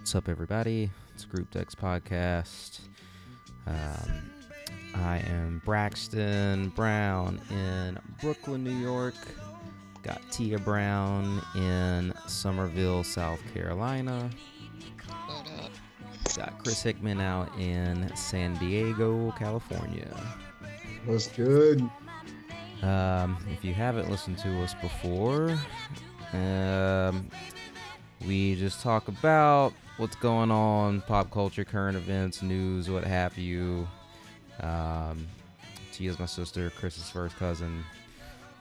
What's 0.00 0.14
up, 0.14 0.30
everybody? 0.30 0.90
It's 1.14 1.26
Group 1.26 1.50
Dex 1.50 1.74
Podcast. 1.74 2.80
Um, 3.66 4.30
I 4.94 5.18
am 5.18 5.60
Braxton 5.62 6.70
Brown 6.70 7.38
in 7.50 7.98
Brooklyn, 8.18 8.64
New 8.64 8.74
York. 8.78 9.14
Got 10.02 10.22
Tia 10.32 10.58
Brown 10.58 11.42
in 11.54 12.14
Somerville, 12.26 13.04
South 13.04 13.40
Carolina. 13.52 14.30
Got 16.34 16.58
Chris 16.64 16.82
Hickman 16.82 17.20
out 17.20 17.50
in 17.58 18.10
San 18.16 18.54
Diego, 18.54 19.32
California. 19.38 20.18
What's 21.04 21.28
good? 21.28 21.82
Um, 22.82 23.36
if 23.52 23.62
you 23.62 23.74
haven't 23.74 24.10
listened 24.10 24.38
to 24.38 24.62
us 24.62 24.74
before, 24.80 25.58
um, 26.32 27.28
we 28.26 28.56
just 28.56 28.80
talk 28.80 29.06
about 29.08 29.74
what's 30.00 30.16
going 30.16 30.50
on, 30.50 31.02
pop 31.02 31.30
culture, 31.30 31.62
current 31.62 31.94
events, 31.94 32.40
news, 32.40 32.88
what 32.88 33.04
have 33.04 33.36
you. 33.36 33.86
Um, 34.60 35.26
Tia's 35.92 36.18
my 36.18 36.24
sister, 36.24 36.70
Chris's 36.70 37.10
first 37.10 37.36
cousin. 37.36 37.84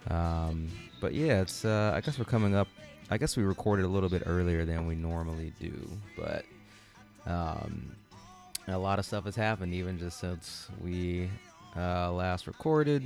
Um, 0.10 0.68
but 1.00 1.14
yeah, 1.14 1.42
it's. 1.42 1.64
Uh, 1.64 1.94
I 1.96 2.02
guess 2.02 2.20
we're 2.20 2.26
coming 2.26 2.56
up. 2.56 2.68
I 3.10 3.18
guess 3.18 3.38
we 3.38 3.44
recorded 3.44 3.86
a 3.86 3.88
little 3.88 4.10
bit 4.10 4.24
earlier 4.26 4.66
than 4.66 4.86
we 4.86 4.96
normally 4.96 5.54
do, 5.62 5.74
but 6.18 6.44
um, 7.26 7.96
a 8.68 8.78
lot 8.78 9.00
of 9.00 9.06
stuff 9.06 9.24
has 9.24 9.36
happened 9.36 9.74
even 9.74 9.98
just 9.98 10.20
since 10.20 10.68
we 10.84 11.30
uh, 11.78 12.12
last 12.12 12.48
recorded. 12.48 13.02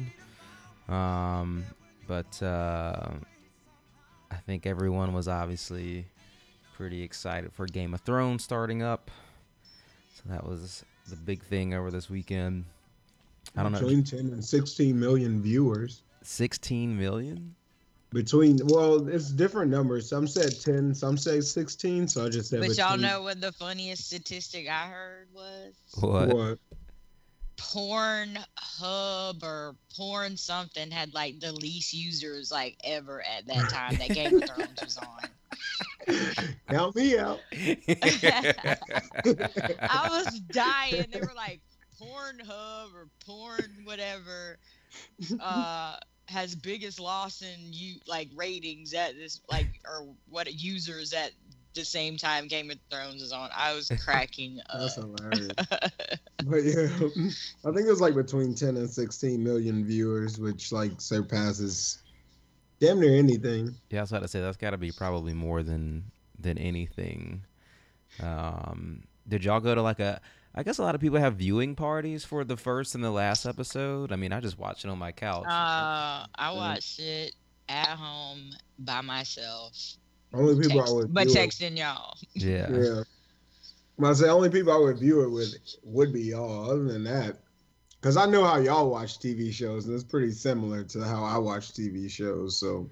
Um, 0.90 1.64
but 2.08 2.42
uh, 2.42 3.12
I 4.32 4.36
think 4.48 4.66
everyone 4.66 5.14
was 5.14 5.28
obviously 5.28 6.06
pretty 6.74 7.02
excited 7.02 7.54
for 7.54 7.66
Game 7.66 7.94
of 7.94 8.02
Thrones 8.02 8.44
starting 8.44 8.84
up. 8.84 9.10
So 10.16 10.24
that 10.26 10.46
was 10.46 10.84
the 11.08 11.16
big 11.16 11.44
thing 11.44 11.74
over 11.74 11.92
this 11.92 12.10
weekend. 12.10 12.66
I 13.56 13.64
don't 13.64 13.72
know. 13.72 13.80
Between 13.80 14.04
10 14.04 14.20
and 14.20 14.44
16 14.44 15.00
million 15.00 15.42
viewers. 15.42 16.02
16 16.24 16.98
million? 16.98 17.56
Between, 18.12 18.60
well, 18.66 19.08
it's 19.08 19.32
different 19.32 19.72
numbers. 19.72 20.08
Some 20.08 20.28
said 20.28 20.60
10, 20.60 20.94
some 20.94 21.18
say 21.18 21.42
16. 21.42 22.08
So 22.08 22.26
I 22.26 22.30
just 22.30 22.50
said. 22.50 22.62
But 22.62 22.78
y'all 22.78 22.98
know 22.98 23.22
what 23.22 23.42
the 23.42 23.52
funniest 23.52 24.06
statistic 24.06 24.68
I 24.70 24.88
heard 24.88 25.28
was? 25.34 25.74
What? 26.00 26.28
What? 26.30 26.60
Porn 27.58 28.38
Hub 28.58 29.44
or 29.44 29.76
Porn 29.96 30.38
something 30.38 30.92
had 30.92 31.14
like 31.14 31.40
the 31.40 31.54
least 31.54 31.94
users 31.94 32.52
like 32.52 32.78
ever 32.84 33.22
at 33.22 33.48
that 33.48 33.70
time 33.70 33.96
that 33.96 34.10
Game 34.10 34.42
of 34.42 34.50
Thrones 34.56 34.82
was 34.82 34.98
on. 34.98 35.30
Count 36.70 36.96
me 36.96 37.18
out. 37.18 37.40
I 39.82 40.08
was 40.10 40.40
dying. 40.40 41.06
They 41.12 41.20
were 41.20 41.34
like 41.36 41.62
Pornhub 42.02 42.94
or 42.94 43.08
Porn 43.26 43.82
whatever 43.84 44.58
uh 45.40 45.98
has 46.28 46.56
biggest 46.56 47.00
loss 47.00 47.42
in 47.42 47.60
you 47.72 47.96
like 48.08 48.30
ratings 48.36 48.94
at 48.94 49.16
this 49.16 49.42
like 49.50 49.68
or 49.86 50.08
what 50.30 50.52
users 50.54 51.14
at 51.14 51.32
the 51.74 51.84
same 51.84 52.18
time 52.18 52.48
Game 52.48 52.70
of 52.72 52.78
Thrones 52.92 53.22
is 53.22 53.32
on. 53.32 53.50
I 53.56 53.74
was 53.74 53.92
cracking 54.04 54.60
That's 54.74 54.96
hilarious. 54.96 55.52
But 56.46 56.64
yeah, 56.64 56.88
I 57.66 57.72
think 57.72 57.88
it 57.88 57.90
was 57.90 58.02
like 58.02 58.16
between 58.16 58.54
10 58.54 58.76
and 58.76 58.90
16 58.90 59.42
million 59.42 59.86
viewers, 59.86 60.40
which 60.40 60.74
like 60.74 61.00
surpasses 61.00 62.03
damn 62.80 63.00
near 63.00 63.16
anything. 63.16 63.76
Yeah, 63.90 64.00
I 64.00 64.04
was 64.04 64.12
about 64.12 64.22
to 64.24 64.28
say 64.28 64.42
that's 64.42 64.58
got 64.58 64.72
to 64.72 64.78
be 64.78 64.92
probably 64.92 65.34
more 65.34 65.64
than 65.64 66.06
than 66.40 66.58
anything. 66.58 67.44
Um, 68.22 69.04
did 69.28 69.44
y'all 69.44 69.60
go 69.60 69.74
to 69.76 69.82
like 69.82 70.00
a? 70.00 70.22
I 70.56 70.62
guess 70.62 70.78
a 70.78 70.84
lot 70.84 70.94
of 70.94 71.02
people 71.02 71.18
have 71.18 71.36
viewing 71.36 71.76
parties 71.76 72.24
for 72.24 72.44
the 72.44 72.56
first 72.56 72.94
and 72.94 73.04
the 73.04 73.10
last 73.10 73.46
episode. 73.46 74.12
I 74.12 74.18
mean, 74.18 74.32
I 74.32 74.40
just 74.40 74.60
watched 74.60 74.86
it 74.86 74.90
on 74.90 75.00
my 75.00 75.12
couch. 75.12 75.46
Uh, 75.48 76.28
I 76.36 76.52
watched 76.54 77.00
it 77.00 77.34
at 77.70 77.88
home 77.88 78.52
by 78.78 79.02
myself, 79.02 79.76
Only 80.32 80.62
people 80.62 80.82
I 80.82 80.92
would 80.92 81.14
but 81.14 81.28
texting 81.28 81.78
y'all. 81.78 82.18
yeah. 82.34 82.70
Yeah. 82.72 83.02
When 83.96 84.12
I 84.12 84.14
say 84.14 84.30
only 84.30 84.50
people 84.50 84.74
I 84.74 84.78
would 84.78 85.00
view 85.00 85.24
it 85.24 85.30
with 85.30 85.56
would 85.84 86.14
be 86.14 86.22
y'all. 86.22 86.70
Other 86.70 86.84
than 86.84 87.04
that, 87.06 87.38
because 88.04 88.18
I 88.18 88.26
know 88.26 88.44
how 88.44 88.58
y'all 88.58 88.90
watch 88.90 89.18
TV 89.20 89.50
shows, 89.50 89.86
and 89.86 89.96
it's 89.96 90.04
pretty 90.04 90.32
similar 90.32 90.84
to 90.84 91.06
how 91.06 91.24
I 91.24 91.38
watch 91.38 91.72
TV 91.72 92.12
shows. 92.12 92.58
So 92.58 92.90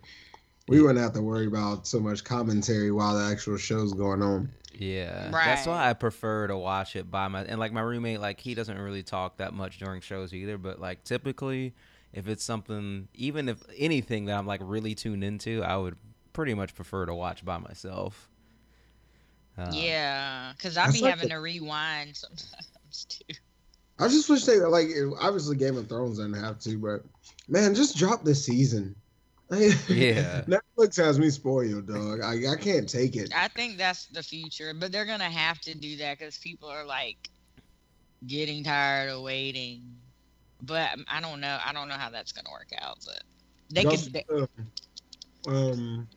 we 0.69 0.81
wouldn't 0.81 0.99
have 0.99 1.11
to 1.15 1.21
worry 1.21 1.47
about 1.47 1.85
so 1.85 1.99
much 1.99 2.23
commentary 2.23 2.93
while 2.93 3.17
the 3.17 3.29
actual 3.29 3.57
show's 3.57 3.91
going 3.91 4.21
on. 4.21 4.49
Yeah, 4.73 5.29
that's 5.29 5.67
why 5.67 5.89
I 5.89 5.93
prefer 5.95 6.47
to 6.47 6.57
watch 6.57 6.95
it 6.95 7.11
by 7.11 7.27
my 7.27 7.43
and 7.43 7.59
like 7.59 7.73
my 7.73 7.81
roommate, 7.81 8.21
like 8.21 8.39
he 8.39 8.55
doesn't 8.55 8.79
really 8.79 9.03
talk 9.03 9.35
that 9.37 9.53
much 9.53 9.79
during 9.79 9.99
shows 9.99 10.33
either. 10.33 10.57
But 10.57 10.79
like 10.79 11.03
typically, 11.03 11.73
if 12.13 12.29
it's 12.29 12.45
something, 12.45 13.09
even 13.13 13.49
if 13.49 13.61
anything 13.77 14.25
that 14.25 14.37
I'm 14.37 14.47
like 14.47 14.61
really 14.63 14.95
tuned 14.95 15.25
into, 15.25 15.61
I 15.61 15.75
would 15.75 15.97
pretty 16.31 16.53
much 16.53 16.73
prefer 16.73 17.05
to 17.05 17.13
watch 17.13 17.43
by 17.43 17.57
myself. 17.57 18.29
Uh, 19.57 19.71
yeah, 19.73 20.53
because 20.55 20.77
I 20.77 20.85
That's 20.85 20.95
be 20.99 21.01
like 21.03 21.09
having 21.15 21.27
the- 21.27 21.35
to 21.35 21.41
rewind 21.41 22.15
sometimes 22.15 23.05
too. 23.09 23.35
I 24.01 24.07
just 24.07 24.29
wish 24.29 24.45
they 24.45 24.57
like 24.59 24.89
obviously 25.19 25.55
Game 25.55 25.77
of 25.77 25.87
Thrones 25.87 26.17
doesn't 26.17 26.33
have 26.33 26.59
to, 26.61 26.77
but 26.77 27.03
man, 27.47 27.75
just 27.75 27.97
drop 27.97 28.23
the 28.23 28.35
season. 28.35 28.95
Yeah. 29.89 30.43
Netflix 30.47 30.95
has 30.95 31.19
me 31.19 31.29
spoiled, 31.29 31.85
dog. 31.85 32.21
I, 32.21 32.53
I 32.53 32.55
can't 32.55 32.87
take 32.87 33.17
it. 33.17 33.33
I 33.35 33.49
think 33.49 33.77
that's 33.77 34.05
the 34.05 34.23
future, 34.23 34.73
but 34.73 34.93
they're 34.93 35.05
gonna 35.05 35.25
have 35.25 35.59
to 35.61 35.77
do 35.77 35.97
that 35.97 36.19
because 36.19 36.37
people 36.37 36.69
are 36.69 36.85
like 36.85 37.29
getting 38.27 38.63
tired 38.63 39.09
of 39.09 39.23
waiting. 39.23 39.81
But 40.61 40.91
I 41.09 41.19
don't 41.19 41.41
know. 41.41 41.59
I 41.65 41.73
don't 41.73 41.89
know 41.89 41.95
how 41.95 42.09
that's 42.09 42.31
gonna 42.31 42.49
work 42.49 42.69
out. 42.81 42.99
But 43.05 43.23
they 43.69 43.81
Y'all 43.81 43.91
could. 43.91 44.13
They, 44.13 44.25
saw, 44.29 44.47
um, 45.47 46.07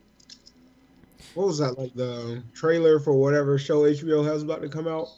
what 1.33 1.47
was 1.47 1.57
that 1.57 1.77
like 1.77 1.93
the 1.93 2.41
trailer 2.53 3.01
for 3.01 3.13
whatever 3.13 3.57
show 3.57 3.81
HBO 3.81 4.23
has 4.25 4.43
about 4.43 4.61
to 4.61 4.69
come 4.69 4.87
out 4.87 5.09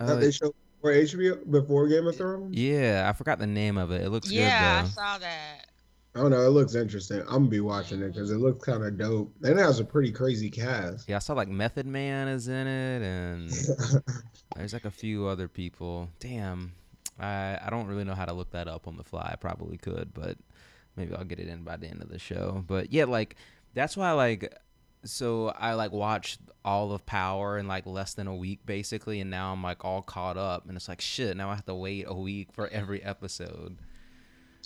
Uh, 0.00 0.06
that 0.06 0.20
they 0.20 0.32
showed 0.32 0.52
for 0.86 0.92
HBO 0.92 1.50
before 1.50 1.88
Game 1.88 2.06
of 2.06 2.16
Thrones? 2.16 2.56
yeah, 2.56 3.06
I 3.08 3.12
forgot 3.12 3.38
the 3.38 3.46
name 3.46 3.76
of 3.76 3.90
it. 3.90 4.02
It 4.02 4.10
looks 4.10 4.30
yeah, 4.30 4.82
I 4.84 4.88
saw 4.88 5.18
that. 5.18 5.66
I 6.14 6.20
don't 6.20 6.30
know. 6.30 6.40
It 6.42 6.50
looks 6.50 6.74
interesting. 6.74 7.20
I'm 7.22 7.26
gonna 7.26 7.48
be 7.48 7.60
watching 7.60 8.00
it 8.02 8.12
because 8.12 8.30
it 8.30 8.38
looks 8.38 8.64
kind 8.64 8.84
of 8.84 8.96
dope. 8.96 9.34
And 9.42 9.58
it 9.58 9.62
has 9.62 9.80
a 9.80 9.84
pretty 9.84 10.12
crazy 10.12 10.48
cast. 10.48 11.08
Yeah, 11.08 11.16
I 11.16 11.18
saw 11.18 11.34
like 11.34 11.48
Method 11.48 11.86
Man 11.86 12.28
is 12.28 12.48
in 12.48 12.66
it, 12.66 13.02
and 13.02 13.50
there's 14.56 14.72
like 14.72 14.84
a 14.84 14.90
few 14.90 15.26
other 15.26 15.48
people. 15.48 16.08
Damn, 16.20 16.72
I 17.18 17.58
I 17.60 17.68
don't 17.68 17.88
really 17.88 18.04
know 18.04 18.14
how 18.14 18.24
to 18.24 18.32
look 18.32 18.52
that 18.52 18.68
up 18.68 18.86
on 18.86 18.96
the 18.96 19.04
fly. 19.04 19.28
I 19.32 19.36
probably 19.36 19.76
could, 19.76 20.14
but 20.14 20.38
maybe 20.96 21.14
I'll 21.16 21.24
get 21.24 21.40
it 21.40 21.48
in 21.48 21.64
by 21.64 21.76
the 21.76 21.88
end 21.88 22.00
of 22.00 22.08
the 22.08 22.18
show. 22.18 22.64
But 22.66 22.92
yeah, 22.92 23.04
like 23.04 23.34
that's 23.74 23.96
why 23.96 24.12
like 24.12 24.56
so 25.04 25.48
I 25.48 25.74
like 25.74 25.92
watched 25.92 26.40
all 26.64 26.92
of 26.92 27.06
Power 27.06 27.58
in 27.58 27.68
like 27.68 27.86
less 27.86 28.14
than 28.14 28.26
a 28.26 28.34
week 28.34 28.60
basically, 28.66 29.20
and 29.20 29.30
now 29.30 29.52
I'm 29.52 29.62
like 29.62 29.84
all 29.84 30.02
caught 30.02 30.36
up, 30.36 30.66
and 30.66 30.76
it's 30.76 30.88
like 30.88 31.00
shit. 31.00 31.36
Now 31.36 31.50
I 31.50 31.54
have 31.54 31.66
to 31.66 31.74
wait 31.74 32.04
a 32.08 32.14
week 32.14 32.52
for 32.52 32.68
every 32.68 33.02
episode. 33.02 33.76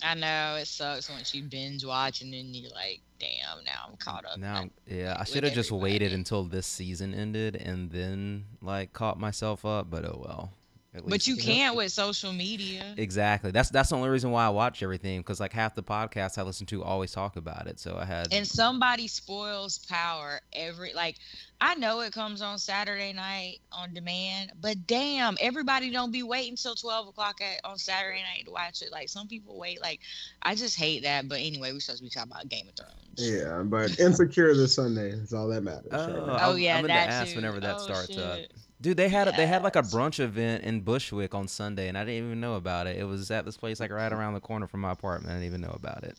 I 0.02 0.14
know 0.14 0.56
it 0.56 0.66
sucks 0.66 1.10
once 1.10 1.34
you 1.34 1.42
binge 1.42 1.84
watch 1.84 2.22
and 2.22 2.32
then 2.32 2.54
you're 2.54 2.70
like, 2.70 3.00
damn, 3.18 3.64
now 3.64 3.86
I'm 3.88 3.96
caught 3.96 4.24
up. 4.24 4.38
Now, 4.38 4.70
yeah, 4.86 5.16
I 5.18 5.24
should 5.24 5.44
have 5.44 5.52
just 5.52 5.70
waited 5.70 6.12
until 6.12 6.44
this 6.44 6.66
season 6.66 7.14
ended 7.14 7.56
and 7.56 7.90
then 7.90 8.46
like 8.62 8.92
caught 8.92 9.20
myself 9.20 9.64
up. 9.64 9.90
But 9.90 10.04
oh 10.04 10.22
well. 10.24 10.52
At 10.92 11.02
but 11.02 11.12
least- 11.12 11.28
you 11.28 11.36
can't 11.36 11.76
with 11.76 11.92
social 11.92 12.32
media. 12.32 12.94
Exactly. 12.96 13.52
That's 13.52 13.70
that's 13.70 13.90
the 13.90 13.96
only 13.96 14.08
reason 14.08 14.32
why 14.32 14.46
I 14.46 14.48
watch 14.48 14.82
everything 14.82 15.20
because 15.20 15.38
like 15.38 15.52
half 15.52 15.74
the 15.76 15.84
podcasts 15.84 16.36
I 16.36 16.42
listen 16.42 16.66
to 16.66 16.82
always 16.82 17.12
talk 17.12 17.36
about 17.36 17.68
it. 17.68 17.78
So 17.78 17.96
I 17.96 18.04
had 18.04 18.32
and 18.32 18.46
somebody 18.46 19.06
spoils 19.06 19.78
power 19.78 20.40
every 20.52 20.92
like 20.92 21.16
i 21.60 21.74
know 21.74 22.00
it 22.00 22.12
comes 22.12 22.40
on 22.40 22.58
saturday 22.58 23.12
night 23.12 23.58
on 23.70 23.92
demand 23.92 24.50
but 24.60 24.86
damn 24.86 25.36
everybody 25.40 25.90
don't 25.90 26.10
be 26.10 26.22
waiting 26.22 26.56
till 26.56 26.74
12 26.74 27.08
o'clock 27.08 27.40
at, 27.42 27.60
on 27.64 27.76
saturday 27.76 28.22
night 28.22 28.44
to 28.46 28.50
watch 28.50 28.80
it 28.82 28.90
like 28.90 29.08
some 29.08 29.28
people 29.28 29.58
wait 29.58 29.80
like 29.82 30.00
i 30.42 30.54
just 30.54 30.76
hate 30.76 31.02
that 31.02 31.28
but 31.28 31.38
anyway 31.38 31.72
we're 31.72 31.80
supposed 31.80 31.98
to 31.98 32.04
be 32.04 32.10
talking 32.10 32.30
about 32.32 32.48
game 32.48 32.66
of 32.68 32.74
thrones 32.74 32.94
Yeah, 33.16 33.62
but 33.64 33.98
insecure 34.00 34.54
this 34.54 34.74
Sunday 34.74 35.10
is 35.10 35.32
all 35.34 35.48
that 35.48 35.62
matters. 35.62 35.88
Oh, 35.92 36.26
right? 36.26 36.40
I- 36.40 36.46
oh 36.46 36.54
yeah 36.56 36.76
I'm 36.76 36.82
gonna 36.82 36.94
that 36.94 37.10
ask 37.10 37.30
too. 37.32 37.36
whenever 37.36 37.60
that 37.60 37.76
Oh, 37.76 37.84
starts 37.84 38.16
up. 38.16 38.38
Shit. 38.80 38.82
dude. 38.82 38.96
They 38.96 39.08
had 39.08 39.28
a, 39.28 39.32
they 39.32 39.46
had 39.46 39.62
like 39.62 39.76
a 39.76 39.82
brunch 39.82 40.20
event 40.20 40.64
in 40.64 40.80
Bushwick 40.80 41.34
on 41.34 41.48
Sunday 41.48 41.88
and 41.88 41.96
I 41.98 42.04
didn't 42.04 42.26
even 42.26 42.40
know 42.40 42.54
about 42.54 42.86
it. 42.86 42.96
It 42.98 43.04
was 43.04 43.30
at 43.30 43.44
this 43.44 43.56
place 43.56 43.80
like 43.80 43.90
right 43.90 44.12
around 44.12 44.34
the 44.34 44.40
corner 44.40 44.66
from 44.66 44.80
my 44.80 44.92
apartment. 44.92 45.30
I 45.30 45.34
didn't 45.34 45.46
even 45.46 45.60
know 45.60 45.74
about 45.74 46.04
it. 46.04 46.16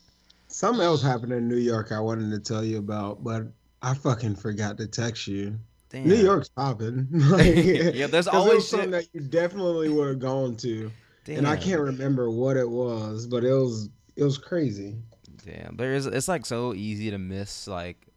Something 0.48 0.84
else 0.84 1.02
happened 1.02 1.34
in 1.34 1.48
New 1.48 1.58
York 1.58 1.92
I 1.92 2.00
wanted 2.00 2.32
to 2.32 2.40
tell 2.40 2.64
you 2.64 2.78
about, 2.78 3.24
but 3.24 3.44
I 3.82 3.94
fucking 3.94 4.36
forgot 4.36 4.78
to 4.78 4.88
text 4.88 5.28
you. 5.28 5.58
Damn. 5.90 6.08
New 6.08 6.16
York's 6.16 6.50
popping. 6.50 7.08
Like, 7.12 7.56
Yeah, 7.56 8.08
there's 8.08 8.28
always 8.28 8.56
was 8.56 8.70
something 8.70 8.92
that 8.92 9.08
you 9.14 9.22
definitely 9.22 9.90
would 9.90 10.08
have 10.08 10.20
gone 10.20 10.56
to, 10.58 10.92
and 11.28 11.48
I 11.48 11.58
can't 11.58 11.82
remember 11.82 12.30
what 12.30 12.56
it 12.58 12.70
was, 12.70 13.28
but 13.28 13.44
it 13.44 13.52
was 13.52 13.90
it 14.16 14.24
was 14.24 14.38
crazy. 14.38 14.96
Damn, 15.46 15.76
there 15.76 15.94
is. 15.94 16.06
It's 16.06 16.28
like 16.28 16.46
so 16.46 16.74
easy 16.74 17.12
to 17.12 17.18
miss. 17.18 17.68
Like, 17.68 18.08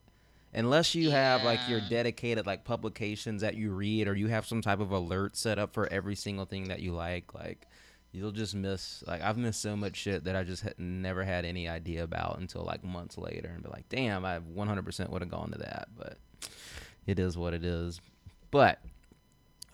unless 0.54 0.94
you 0.94 1.10
have 1.10 1.42
like 1.44 1.60
your 1.68 1.80
dedicated 1.88 2.46
like 2.46 2.64
publications 2.64 3.42
that 3.42 3.54
you 3.54 3.70
read 3.72 4.08
or 4.08 4.14
you 4.14 4.28
have 4.28 4.46
some 4.46 4.62
type 4.62 4.80
of 4.80 4.90
alert 4.90 5.36
set 5.36 5.58
up 5.58 5.72
for 5.72 5.92
every 5.92 6.14
single 6.14 6.44
thing 6.44 6.68
that 6.68 6.80
you 6.80 6.92
like 6.92 7.34
like 7.34 7.66
you'll 8.12 8.30
just 8.30 8.54
miss 8.54 9.02
like 9.06 9.20
i've 9.22 9.36
missed 9.36 9.60
so 9.60 9.76
much 9.76 9.96
shit 9.96 10.24
that 10.24 10.36
i 10.36 10.44
just 10.44 10.62
had 10.62 10.78
never 10.78 11.24
had 11.24 11.44
any 11.44 11.68
idea 11.68 12.04
about 12.04 12.38
until 12.38 12.62
like 12.62 12.84
months 12.84 13.18
later 13.18 13.50
and 13.52 13.62
be 13.62 13.68
like 13.68 13.88
damn 13.88 14.24
i 14.24 14.38
100% 14.38 15.10
would 15.10 15.22
have 15.22 15.30
gone 15.30 15.50
to 15.50 15.58
that 15.58 15.88
but 15.96 16.18
it 17.06 17.18
is 17.18 17.36
what 17.36 17.54
it 17.54 17.64
is. 17.64 18.00
But 18.50 18.78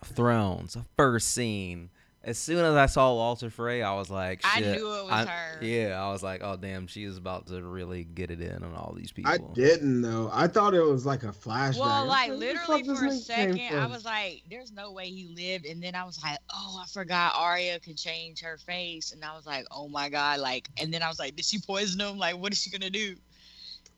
thrones 0.03 0.77
first 0.97 1.31
scene 1.31 1.91
as 2.23 2.37
soon 2.39 2.65
as 2.65 2.75
i 2.75 2.87
saw 2.87 3.15
walder 3.15 3.49
frey 3.49 3.83
i 3.83 3.95
was 3.95 4.11
like 4.11 4.41
I 4.45 4.61
knew 4.61 4.95
it 4.95 5.05
was 5.05 5.13
I- 5.13 5.25
her. 5.25 5.65
yeah 5.65 6.03
i 6.03 6.11
was 6.13 6.23
like 6.23 6.43
oh 6.45 6.57
damn 6.57 6.87
she 6.87 7.05
is 7.05 7.17
about 7.17 7.47
to 7.47 7.63
really 7.63 8.05
get 8.05 8.31
it 8.31 8.41
in 8.41 8.63
on 8.63 8.75
all 8.75 8.93
these 8.95 9.11
people 9.11 9.33
I 9.33 9.39
didn't 9.55 10.03
though. 10.03 10.31
I 10.33 10.47
thought 10.47 10.75
it 10.75 10.83
was 10.83 11.07
like 11.07 11.23
a 11.23 11.29
flashback. 11.29 11.79
Well, 11.79 11.89
I 11.89 12.01
like 12.01 12.31
was 12.31 12.41
"Where 12.41 12.53
the 12.55 12.59
literally 12.61 12.97
for 12.99 13.07
a 13.07 13.13
second, 13.13 13.79
I 13.79 13.87
was 13.87 14.05
like, 14.05 14.43
"There's 14.51 14.73
no 14.73 14.93
way 14.93 15.09
he 15.09 15.33
lived," 15.35 15.67
and 15.67 15.83
then 15.83 15.95
I 15.95 16.05
was 16.05 16.23
like, 16.23 16.39
"Oh, 16.53 16.83
I 16.83 16.87
forgot 16.87 17.33
Arya 17.37 17.81
could 17.81 17.97
change 17.97 18.41
her 18.41 18.59
face," 18.59 19.13
and 19.13 19.25
I 19.25 19.35
was 19.35 19.47
like, 19.47 19.67
"Oh 19.71 19.89
my 19.89 20.09
god!" 20.09 20.41
Like, 20.41 20.69
and 20.81 20.93
then 20.93 21.03
I 21.03 21.09
was 21.09 21.19
like, 21.19 21.37
"Did 21.37 21.45
she 21.45 21.59
poison 21.59 22.01
him? 22.01 22.19
Like, 22.19 22.37
what 22.37 22.53
is 22.53 22.61
she 22.61 22.71
gonna 22.71 22.91
do?" 22.91 23.17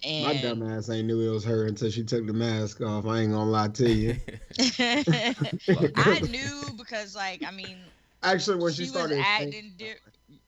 And 0.05 0.27
My 0.27 0.43
dumb 0.43 0.63
ass 0.63 0.91
ain't 0.91 1.07
knew 1.07 1.21
it 1.21 1.33
was 1.33 1.45
her 1.45 1.67
until 1.67 1.91
she 1.91 2.03
took 2.03 2.27
the 2.27 2.33
mask 2.33 2.81
off. 2.81 3.07
I 3.07 3.21
ain't 3.21 3.33
gonna 3.33 3.51
lie 3.51 3.69
to 3.69 3.91
you. 3.91 4.17
I 4.79 6.21
knew 6.29 6.63
because, 6.77 7.15
like, 7.15 7.45
I 7.47 7.51
mean, 7.53 7.77
Actually, 8.23 8.63
when 8.63 8.73
she, 8.73 8.85
she 8.85 8.89
started 8.89 9.15
saying- 9.15 9.25
acting 9.27 9.73
di- 9.77 9.95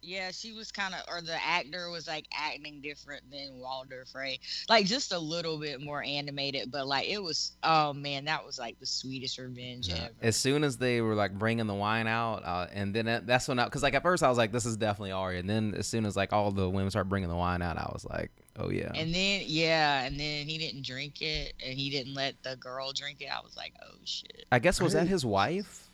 yeah 0.06 0.30
she 0.30 0.52
was 0.52 0.70
kind 0.70 0.94
of 0.94 1.00
or 1.08 1.22
the 1.22 1.34
actor 1.46 1.88
was 1.90 2.06
like 2.06 2.26
acting 2.34 2.80
different 2.82 3.22
than 3.30 3.58
walder 3.58 4.04
frey. 4.12 4.38
Like 4.68 4.84
just 4.84 5.12
a 5.12 5.18
little 5.18 5.58
bit 5.58 5.80
more 5.80 6.02
animated 6.02 6.70
but 6.70 6.86
like 6.86 7.08
it 7.08 7.22
was 7.22 7.52
oh 7.62 7.92
man 7.94 8.26
that 8.26 8.44
was 8.44 8.58
like 8.58 8.78
the 8.80 8.86
sweetest 8.86 9.38
revenge 9.38 9.88
Yeah. 9.88 9.96
ever. 10.04 10.12
As 10.22 10.36
soon 10.36 10.62
as 10.62 10.76
they 10.76 11.00
were 11.00 11.14
like 11.14 11.32
bringing 11.38 11.66
the 11.66 11.74
wine 11.74 12.06
out, 12.06 12.44
uh, 12.44 12.66
and 12.72 12.94
then 12.94 13.06
that- 13.06 13.26
that's 13.26 13.48
when 13.48 13.58
I, 13.58 13.64
because 13.64 13.82
like 13.82 13.94
at 13.94 14.02
first 14.02 14.22
I 14.22 14.28
was 14.28 14.36
like, 14.38 14.52
this 14.52 14.66
is 14.66 14.76
definitely 14.76 15.12
Arya, 15.12 15.40
and 15.40 15.48
then 15.48 15.74
as 15.76 15.86
soon 15.86 16.04
as 16.06 16.16
like 16.16 16.32
all 16.34 16.50
the 16.50 16.68
women 16.68 16.90
started 16.90 17.08
bringing 17.08 17.30
the 17.30 17.36
wine 17.36 17.62
out, 17.62 17.78
I 17.78 17.88
was 17.92 18.04
like, 18.04 18.30
oh 18.58 18.68
yeah, 18.70 18.92
and 18.94 19.14
then 19.14 19.42
yeah 19.46 20.04
and 20.04 20.20
then 20.20 20.46
he 20.46 20.58
didn't 20.58 20.84
drink 20.84 21.22
it 21.22 21.54
and 21.64 21.78
he 21.78 21.88
didn't 21.90 22.12
let 22.14 22.34
the 22.42 22.56
girl 22.56 22.92
drink 22.92 23.20
it 23.20 23.28
i 23.34 23.40
was 23.42 23.56
like 23.56 23.72
oh 23.82 23.94
shit. 24.04 24.44
I 24.52 24.58
guess 24.58 24.80
was 24.82 24.92
that 24.92 25.08
his 25.08 25.24
wife, 25.24 25.88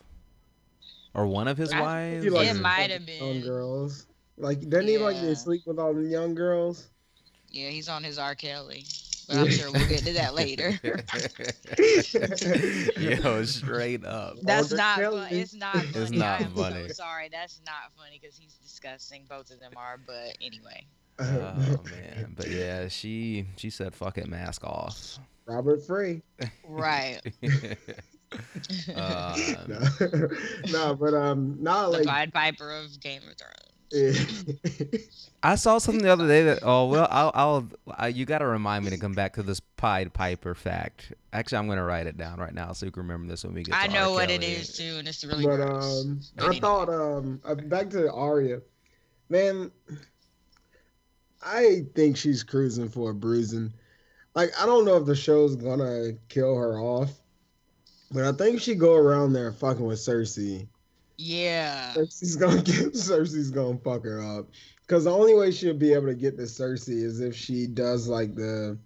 or 1.14 1.26
one 1.26 1.48
of 1.48 1.56
his 1.58 1.72
I- 1.72 1.80
wives? 1.80 2.24
He 2.24 2.30
likes 2.30 2.50
It 2.50 2.60
might 2.60 2.90
have 2.90 3.00
with 3.00 3.08
young 3.20 3.32
been. 3.34 3.42
girls. 3.42 4.06
Like, 4.36 4.68
doesn't 4.68 4.88
he 4.88 4.98
like 4.98 5.16
to 5.16 5.34
sleep 5.36 5.62
with 5.66 5.78
all 5.78 5.94
the 5.94 6.02
young 6.02 6.34
girls? 6.34 6.86
yeah 7.52 7.68
he's 7.68 7.88
on 7.88 8.04
his 8.04 8.16
r 8.16 8.36
kelly 8.36 8.84
but 9.26 9.38
i'm 9.38 9.50
sure 9.50 9.72
we'll 9.72 9.88
get 9.88 10.04
to 10.04 10.12
that 10.12 10.36
later 10.36 10.78
Yo, 12.96 13.44
straight 13.44 14.04
up. 14.04 14.36
That's 14.42 14.72
Alder 14.72 14.76
not. 14.76 14.98
Fu- 15.30 15.36
it's 15.36 15.52
not 15.54 15.74
funny. 15.74 15.88
It's 15.94 16.10
not 16.12 16.40
I 16.40 16.44
am 16.44 16.54
funny. 16.54 16.86
so 16.88 16.94
sorry. 16.94 17.28
That's 17.30 17.60
not 17.66 17.90
funny 17.98 18.18
because 18.22 18.36
he's 18.36 18.54
disgusting. 18.54 19.24
Both 19.28 19.50
of 19.50 19.58
them 19.60 19.72
are. 19.76 19.98
But 20.06 20.36
anyway. 20.40 20.84
Oh 21.20 21.76
man, 21.84 22.32
but 22.36 22.48
yeah, 22.50 22.88
she 22.88 23.44
she 23.56 23.68
said, 23.68 23.94
"Fuck 23.94 24.16
it, 24.16 24.26
mask 24.26 24.64
off." 24.64 25.18
Robert 25.44 25.84
Free. 25.86 26.22
Right. 26.66 27.20
Uh, 28.94 29.36
no. 29.66 29.80
no, 30.70 30.94
but 30.94 31.14
um, 31.14 31.56
not 31.60 31.90
the 31.90 31.98
like. 31.98 32.06
Pied 32.06 32.32
Piper 32.32 32.70
of 32.72 33.00
Game 33.00 33.22
of 33.28 33.34
Thrones. 33.36 33.56
I 35.42 35.56
saw 35.56 35.78
something 35.78 36.04
the 36.04 36.12
other 36.12 36.28
day 36.28 36.44
that 36.44 36.60
oh 36.62 36.86
well 36.86 37.08
I'll, 37.10 37.32
I'll 37.34 37.68
I, 37.98 38.06
you 38.08 38.24
got 38.24 38.38
to 38.38 38.46
remind 38.46 38.84
me 38.84 38.90
to 38.92 38.98
come 38.98 39.14
back 39.14 39.34
to 39.34 39.42
this 39.42 39.58
Pied 39.58 40.12
Piper 40.12 40.54
fact. 40.54 41.12
Actually, 41.32 41.58
I'm 41.58 41.68
gonna 41.68 41.82
write 41.84 42.06
it 42.06 42.16
down 42.16 42.38
right 42.38 42.54
now 42.54 42.72
so 42.72 42.86
you 42.86 42.92
can 42.92 43.02
remember 43.02 43.26
this 43.28 43.42
when 43.42 43.52
we 43.54 43.64
get. 43.64 43.74
I 43.74 43.88
know 43.88 44.10
R. 44.10 44.14
what 44.14 44.30
it 44.30 44.42
Kelly. 44.42 44.52
is 44.52 44.76
too, 44.76 44.94
and 44.98 45.08
it's 45.08 45.24
really 45.24 45.44
but 45.44 45.56
gross. 45.56 46.04
um, 46.04 46.20
But 46.36 46.44
I 46.44 46.46
anyway. 46.46 46.60
thought 46.60 46.88
um, 46.88 47.40
uh, 47.44 47.54
back 47.56 47.90
to 47.90 48.12
Arya, 48.12 48.60
man. 49.28 49.72
I 51.42 51.86
think 51.94 52.16
she's 52.16 52.42
cruising 52.44 52.88
for 52.88 53.10
a 53.10 53.14
bruising. 53.14 53.72
Like 54.34 54.50
I 54.60 54.66
don't 54.66 54.84
know 54.84 54.96
if 54.98 55.06
the 55.06 55.16
show's 55.16 55.56
gonna 55.56 56.12
kill 56.28 56.54
her 56.54 56.78
off, 56.78 57.19
but 58.10 58.24
I 58.24 58.32
think 58.32 58.60
she 58.60 58.74
go 58.74 58.94
around 58.94 59.32
there 59.32 59.52
fucking 59.52 59.84
with 59.84 59.98
Cersei. 59.98 60.66
Yeah. 61.16 61.92
Cersei's 61.94 62.36
gonna 62.36 62.62
get 62.62 62.92
Cersei's 62.92 63.50
gonna 63.50 63.78
fuck 63.78 64.04
her 64.04 64.20
up. 64.20 64.48
Cause 64.86 65.04
the 65.04 65.12
only 65.12 65.34
way 65.34 65.52
she'll 65.52 65.74
be 65.74 65.92
able 65.92 66.06
to 66.06 66.14
get 66.14 66.36
to 66.36 66.44
Cersei 66.44 67.04
is 67.04 67.20
if 67.20 67.36
she 67.36 67.68
does 67.68 68.08
like 68.08 68.34
the 68.34 68.76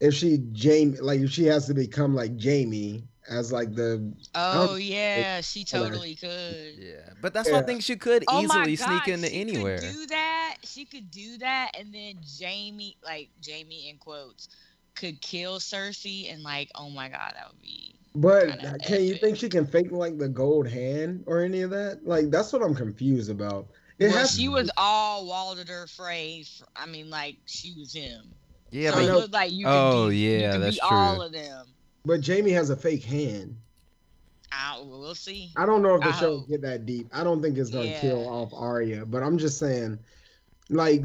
if 0.00 0.14
she 0.14 0.38
Jamie 0.52 0.96
like 0.96 1.20
if 1.20 1.30
she 1.30 1.44
has 1.44 1.66
to 1.66 1.74
become 1.74 2.14
like 2.14 2.36
Jamie 2.36 3.04
as 3.28 3.52
like 3.52 3.74
the 3.74 4.12
Oh 4.34 4.74
yeah, 4.74 5.40
she 5.42 5.64
totally 5.64 6.16
could. 6.16 6.74
Yeah, 6.76 7.12
but 7.20 7.32
that's 7.32 7.50
why 7.50 7.58
I 7.58 7.62
think 7.62 7.82
she 7.82 7.96
could 7.96 8.24
Oh 8.26 8.42
my 8.42 8.64
easily 8.64 8.76
God, 8.76 8.88
sneak 8.88 9.14
into 9.14 9.28
she 9.28 9.40
anywhere. 9.40 9.78
Could 9.78 9.92
do 9.92 10.06
that. 10.06 10.56
She 10.64 10.84
could 10.84 11.10
do 11.10 11.38
that, 11.38 11.70
and 11.78 11.94
then 11.94 12.14
Jamie, 12.38 12.96
like 13.04 13.28
Jamie 13.40 13.88
in 13.88 13.98
quotes, 13.98 14.48
could 14.94 15.20
kill 15.20 15.58
Cersei, 15.58 16.32
and 16.32 16.42
like, 16.42 16.70
oh 16.74 16.90
my 16.90 17.08
God, 17.08 17.32
that 17.34 17.48
would 17.48 17.62
be. 17.62 17.94
But 18.14 18.48
Kinda 18.58 18.78
can 18.84 19.04
you 19.04 19.14
think 19.14 19.36
she 19.36 19.48
can 19.48 19.66
fake 19.66 19.92
like 19.92 20.18
the 20.18 20.28
gold 20.28 20.66
hand 20.66 21.22
or 21.26 21.40
any 21.42 21.62
of 21.62 21.70
that? 21.70 22.00
Like 22.04 22.30
that's 22.30 22.52
what 22.52 22.62
I'm 22.62 22.74
confused 22.74 23.30
about. 23.30 23.68
It 23.98 24.08
well, 24.08 24.18
has 24.18 24.34
she 24.36 24.44
to- 24.46 24.52
was 24.52 24.70
all 24.76 25.26
Walder 25.26 25.86
Frey. 25.86 26.42
fr- 26.44 26.64
I 26.74 26.86
mean, 26.86 27.08
like 27.10 27.36
she 27.46 27.72
was 27.78 27.92
him. 27.92 28.32
Yeah, 28.72 28.92
so 28.92 28.98
I 28.98 29.02
it 29.02 29.12
looked 29.12 29.32
like 29.32 29.52
you. 29.52 29.66
Could 29.66 29.72
Oh, 29.72 30.08
be, 30.10 30.16
you 30.18 30.38
yeah, 30.38 30.52
could 30.52 30.62
that's 30.62 30.76
be 30.76 30.80
all 30.82 31.22
of 31.22 31.32
them. 31.32 31.66
but 32.04 32.20
Jamie 32.20 32.52
has 32.52 32.70
a 32.70 32.76
fake 32.76 33.04
hand. 33.04 33.56
I, 34.52 34.80
we'll 34.82 35.14
see. 35.14 35.50
I 35.56 35.64
don't 35.64 35.80
know 35.82 35.94
if 35.94 36.00
the 36.02 36.08
I 36.08 36.12
show 36.12 36.38
hope. 36.38 36.48
get 36.48 36.62
that 36.62 36.84
deep. 36.86 37.08
I 37.12 37.22
don't 37.22 37.40
think 37.40 37.56
it's 37.58 37.70
gonna 37.70 37.96
kill 38.00 38.28
off 38.28 38.52
Arya, 38.52 39.06
but 39.06 39.22
I'm 39.22 39.38
just 39.38 39.58
saying, 39.58 39.98
like, 40.68 41.02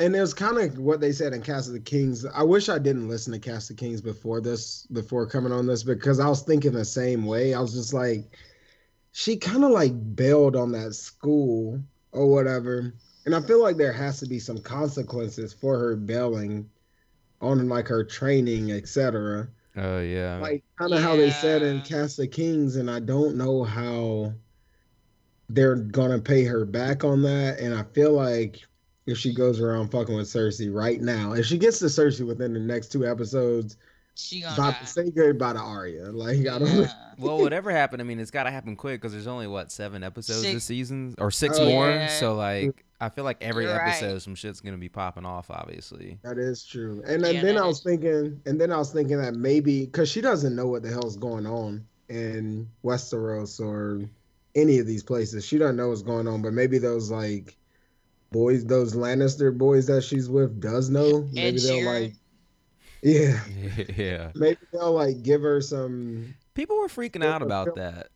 and 0.00 0.16
it 0.16 0.20
was 0.20 0.34
kind 0.34 0.58
of 0.58 0.78
what 0.78 1.00
they 1.00 1.12
said 1.12 1.32
in 1.34 1.42
Cast 1.42 1.68
of 1.68 1.74
the 1.74 1.80
Kings. 1.80 2.24
I 2.26 2.42
wish 2.42 2.68
I 2.68 2.78
didn't 2.78 3.08
listen 3.08 3.32
to 3.34 3.38
Cast 3.38 3.70
of 3.70 3.76
Kings 3.76 4.00
before 4.00 4.40
this, 4.40 4.86
before 4.88 5.26
coming 5.26 5.52
on 5.52 5.66
this, 5.66 5.82
because 5.84 6.20
I 6.20 6.28
was 6.28 6.42
thinking 6.42 6.72
the 6.72 6.84
same 6.84 7.26
way. 7.26 7.54
I 7.54 7.60
was 7.60 7.74
just 7.74 7.94
like, 7.94 8.36
she 9.12 9.36
kind 9.36 9.64
of 9.64 9.70
like 9.70 10.16
bailed 10.16 10.56
on 10.56 10.72
that 10.72 10.94
school 10.94 11.82
or 12.12 12.26
whatever, 12.30 12.94
and 13.26 13.34
I 13.34 13.40
feel 13.42 13.62
like 13.62 13.76
there 13.76 13.92
has 13.92 14.20
to 14.20 14.26
be 14.26 14.38
some 14.40 14.60
consequences 14.60 15.52
for 15.52 15.78
her 15.78 15.96
bailing 15.96 16.70
on 17.40 17.68
like 17.68 17.88
her 17.88 18.04
training, 18.04 18.72
etc 18.72 19.48
Oh 19.76 20.00
yeah. 20.00 20.38
like 20.40 20.64
kind 20.78 20.92
of 20.94 21.00
how 21.02 21.16
they 21.16 21.30
said 21.30 21.62
in 21.62 21.78
Yeah. 21.78 21.82
Cast 21.82 22.18
of 22.18 22.30
Kings, 22.30 22.76
and 22.76 22.90
I 22.90 23.00
don't 23.00 23.36
know 23.36 23.64
how 23.64 24.34
they're 25.48 25.76
gonna 25.76 26.20
pay 26.20 26.44
her 26.44 26.64
back 26.64 27.04
on 27.04 27.22
that. 27.22 27.58
And 27.60 27.74
I 27.74 27.82
feel 27.82 28.12
like 28.12 28.60
if 29.10 29.18
she 29.18 29.34
goes 29.34 29.60
around 29.60 29.90
fucking 29.90 30.14
with 30.14 30.26
Cersei 30.28 30.72
right 30.72 31.00
now, 31.00 31.32
if 31.32 31.46
she 31.46 31.58
gets 31.58 31.78
to 31.80 31.86
Cersei 31.86 32.26
within 32.26 32.52
the 32.54 32.60
next 32.60 32.88
two 32.92 33.06
episodes, 33.06 33.76
She 34.14 34.40
gonna 34.42 34.54
about 34.54 34.72
die. 34.74 34.80
to 34.80 34.86
say 34.86 35.10
goodbye 35.10 35.52
to 35.54 35.58
Arya. 35.58 36.10
Like 36.12 36.38
I 36.40 36.58
don't. 36.58 36.66
Yeah. 36.66 36.92
well, 37.18 37.38
whatever 37.38 37.70
happened, 37.70 38.00
I 38.02 38.04
mean, 38.04 38.18
it's 38.20 38.30
got 38.30 38.44
to 38.44 38.50
happen 38.50 38.76
quick 38.76 39.00
because 39.00 39.12
there's 39.12 39.26
only 39.26 39.46
what 39.46 39.70
seven 39.72 40.02
episodes 40.02 40.40
Six. 40.42 40.54
this 40.54 40.64
season 40.64 41.14
or 41.18 41.30
six 41.30 41.58
Oh, 41.58 41.68
more. 41.68 41.88
yeah. 41.90 42.06
So 42.08 42.34
like, 42.34 42.84
I 43.00 43.08
feel 43.08 43.24
like 43.24 43.38
every 43.40 43.64
You're 43.64 43.76
right. 43.76 43.88
episode, 43.88 44.18
some 44.20 44.34
shit's 44.34 44.60
gonna 44.60 44.76
be 44.76 44.88
popping 44.88 45.24
off. 45.24 45.50
Obviously. 45.50 46.18
That 46.22 46.38
is 46.38 46.64
true. 46.64 47.02
And 47.06 47.24
then, 47.24 47.34
Yeah, 47.36 47.42
then 47.42 47.56
I 47.58 47.64
was 47.66 47.78
is- 47.78 47.82
thinking, 47.84 48.40
and 48.46 48.60
then 48.60 48.70
I 48.72 48.76
was 48.78 48.92
thinking 48.92 49.18
that 49.20 49.34
maybe 49.34 49.86
because 49.86 50.10
she 50.10 50.20
doesn't 50.20 50.54
know 50.54 50.66
what 50.66 50.82
the 50.82 50.90
hell's 50.90 51.16
going 51.16 51.46
on 51.46 51.84
in 52.08 52.68
Westeros 52.84 53.60
or 53.60 54.00
any 54.56 54.78
of 54.80 54.86
these 54.86 55.02
places, 55.04 55.44
she 55.46 55.56
doesn't 55.58 55.76
know 55.76 55.88
what's 55.90 56.02
going 56.02 56.26
on. 56.26 56.42
But 56.42 56.52
maybe 56.52 56.78
those 56.78 57.10
like 57.10 57.56
boys, 58.30 58.64
those 58.64 58.94
Lannister 58.94 59.56
boys 59.56 59.86
that 59.86 60.02
she's 60.02 60.28
with, 60.28 60.60
does 60.60 60.90
know. 60.90 61.28
Maybe 61.32 61.56
Ed 61.56 61.62
they'll 61.62 61.78
Sheeran. 61.78 62.02
like, 62.02 62.14
yeah, 63.02 63.40
yeah. 63.96 64.30
maybe 64.34 64.58
they'll 64.72 64.92
like 64.92 65.22
give 65.22 65.42
her 65.42 65.60
some. 65.60 66.34
People 66.54 66.78
were 66.78 66.88
freaking 66.88 67.24
out 67.24 67.42
about 67.42 67.74
that. 67.76 68.08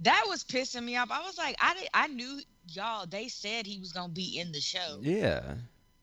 That 0.00 0.24
was 0.28 0.44
pissing 0.44 0.84
me 0.84 0.96
off. 0.96 1.10
I 1.10 1.20
was 1.20 1.38
like, 1.38 1.56
I 1.60 1.74
did, 1.74 1.88
I 1.94 2.06
knew 2.08 2.40
y'all. 2.68 3.06
They 3.06 3.28
said 3.28 3.66
he 3.66 3.78
was 3.78 3.92
gonna 3.92 4.12
be 4.12 4.38
in 4.38 4.52
the 4.52 4.60
show. 4.60 4.98
Yeah. 5.02 5.54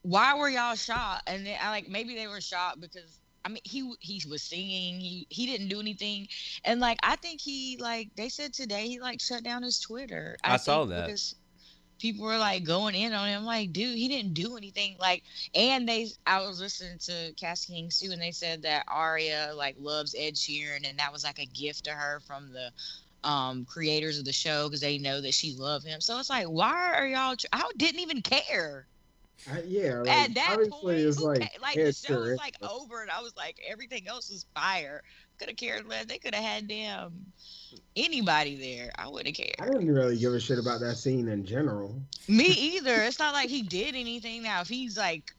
Why 0.01 0.37
were 0.37 0.49
y'all 0.49 0.75
shocked? 0.75 1.23
And 1.27 1.45
then 1.45 1.57
I 1.61 1.69
like 1.69 1.87
maybe 1.87 2.15
they 2.15 2.27
were 2.27 2.41
shocked 2.41 2.81
because 2.81 3.19
I 3.45 3.49
mean 3.49 3.61
he 3.63 3.93
he 3.99 4.21
was 4.29 4.41
singing. 4.41 4.99
He 4.99 5.27
he 5.29 5.45
didn't 5.45 5.69
do 5.69 5.79
anything, 5.79 6.27
and 6.65 6.79
like 6.79 6.97
I 7.03 7.15
think 7.17 7.39
he 7.39 7.77
like 7.79 8.09
they 8.15 8.29
said 8.29 8.53
today 8.53 8.87
he 8.87 8.99
like 8.99 9.21
shut 9.21 9.43
down 9.43 9.63
his 9.63 9.79
Twitter. 9.79 10.37
I 10.43 10.57
saw 10.57 10.85
that. 10.85 11.05
because 11.07 11.35
people 11.99 12.25
were 12.25 12.37
like 12.37 12.63
going 12.63 12.95
in 12.95 13.13
on 13.13 13.27
him. 13.27 13.45
Like, 13.45 13.71
dude, 13.73 13.97
he 13.97 14.07
didn't 14.07 14.33
do 14.33 14.57
anything. 14.57 14.95
Like, 14.99 15.23
and 15.53 15.87
they 15.87 16.07
I 16.25 16.41
was 16.45 16.59
listening 16.59 16.97
to 16.99 17.33
Cass 17.37 17.65
Kings 17.65 17.99
too, 17.99 18.11
and 18.11 18.21
they 18.21 18.31
said 18.31 18.63
that 18.63 18.85
Arya 18.87 19.51
like 19.55 19.75
loves 19.79 20.15
Ed 20.17 20.35
Sheeran, 20.35 20.87
and 20.89 20.99
that 20.99 21.11
was 21.13 21.23
like 21.23 21.39
a 21.39 21.45
gift 21.45 21.85
to 21.85 21.91
her 21.91 22.19
from 22.25 22.51
the 22.53 22.71
um 23.23 23.65
creators 23.65 24.19
of 24.19 24.25
the 24.25 24.33
show 24.33 24.67
because 24.67 24.81
they 24.81 24.97
know 24.97 25.21
that 25.21 25.33
she 25.33 25.55
loved 25.55 25.85
him. 25.85 26.01
So 26.01 26.19
it's 26.19 26.29
like, 26.29 26.47
why 26.47 26.93
are 26.95 27.07
y'all? 27.07 27.35
Tr- 27.35 27.47
I 27.53 27.69
didn't 27.77 28.01
even 28.01 28.21
care. 28.21 28.87
I, 29.47 29.61
yeah, 29.65 29.99
like, 30.01 30.29
At 30.29 30.35
that 30.35 30.59
point, 30.69 30.99
it's 30.99 31.17
like 31.17 31.33
ca- 31.39 31.59
like 31.61 31.81
the 31.83 31.91
show 31.91 32.21
was 32.21 32.35
like 32.35 32.55
over, 32.61 33.01
and 33.01 33.11
I 33.11 33.21
was 33.21 33.35
like, 33.35 33.57
everything 33.67 34.07
else 34.07 34.29
was 34.29 34.45
fire. 34.53 35.01
Could 35.39 35.49
have 35.49 35.57
cared 35.57 35.87
less. 35.87 36.05
They 36.05 36.17
could 36.17 36.35
have 36.35 36.43
had 36.43 36.67
damn 36.67 37.11
anybody 37.95 38.55
there. 38.55 38.91
I 38.97 39.07
wouldn't 39.07 39.35
have 39.35 39.45
I 39.59 39.63
cared. 39.65 39.73
didn't 39.79 39.93
really 39.93 40.17
give 40.17 40.33
a 40.33 40.39
shit 40.39 40.59
about 40.59 40.79
that 40.81 40.95
scene 40.95 41.27
in 41.27 41.45
general. 41.45 42.01
Me 42.27 42.45
either. 42.45 42.95
It's 43.03 43.19
not 43.19 43.33
like 43.33 43.49
he 43.49 43.61
did 43.61 43.95
anything. 43.95 44.43
Now, 44.43 44.61
if 44.61 44.67
he's 44.67 44.97
like, 44.97 45.31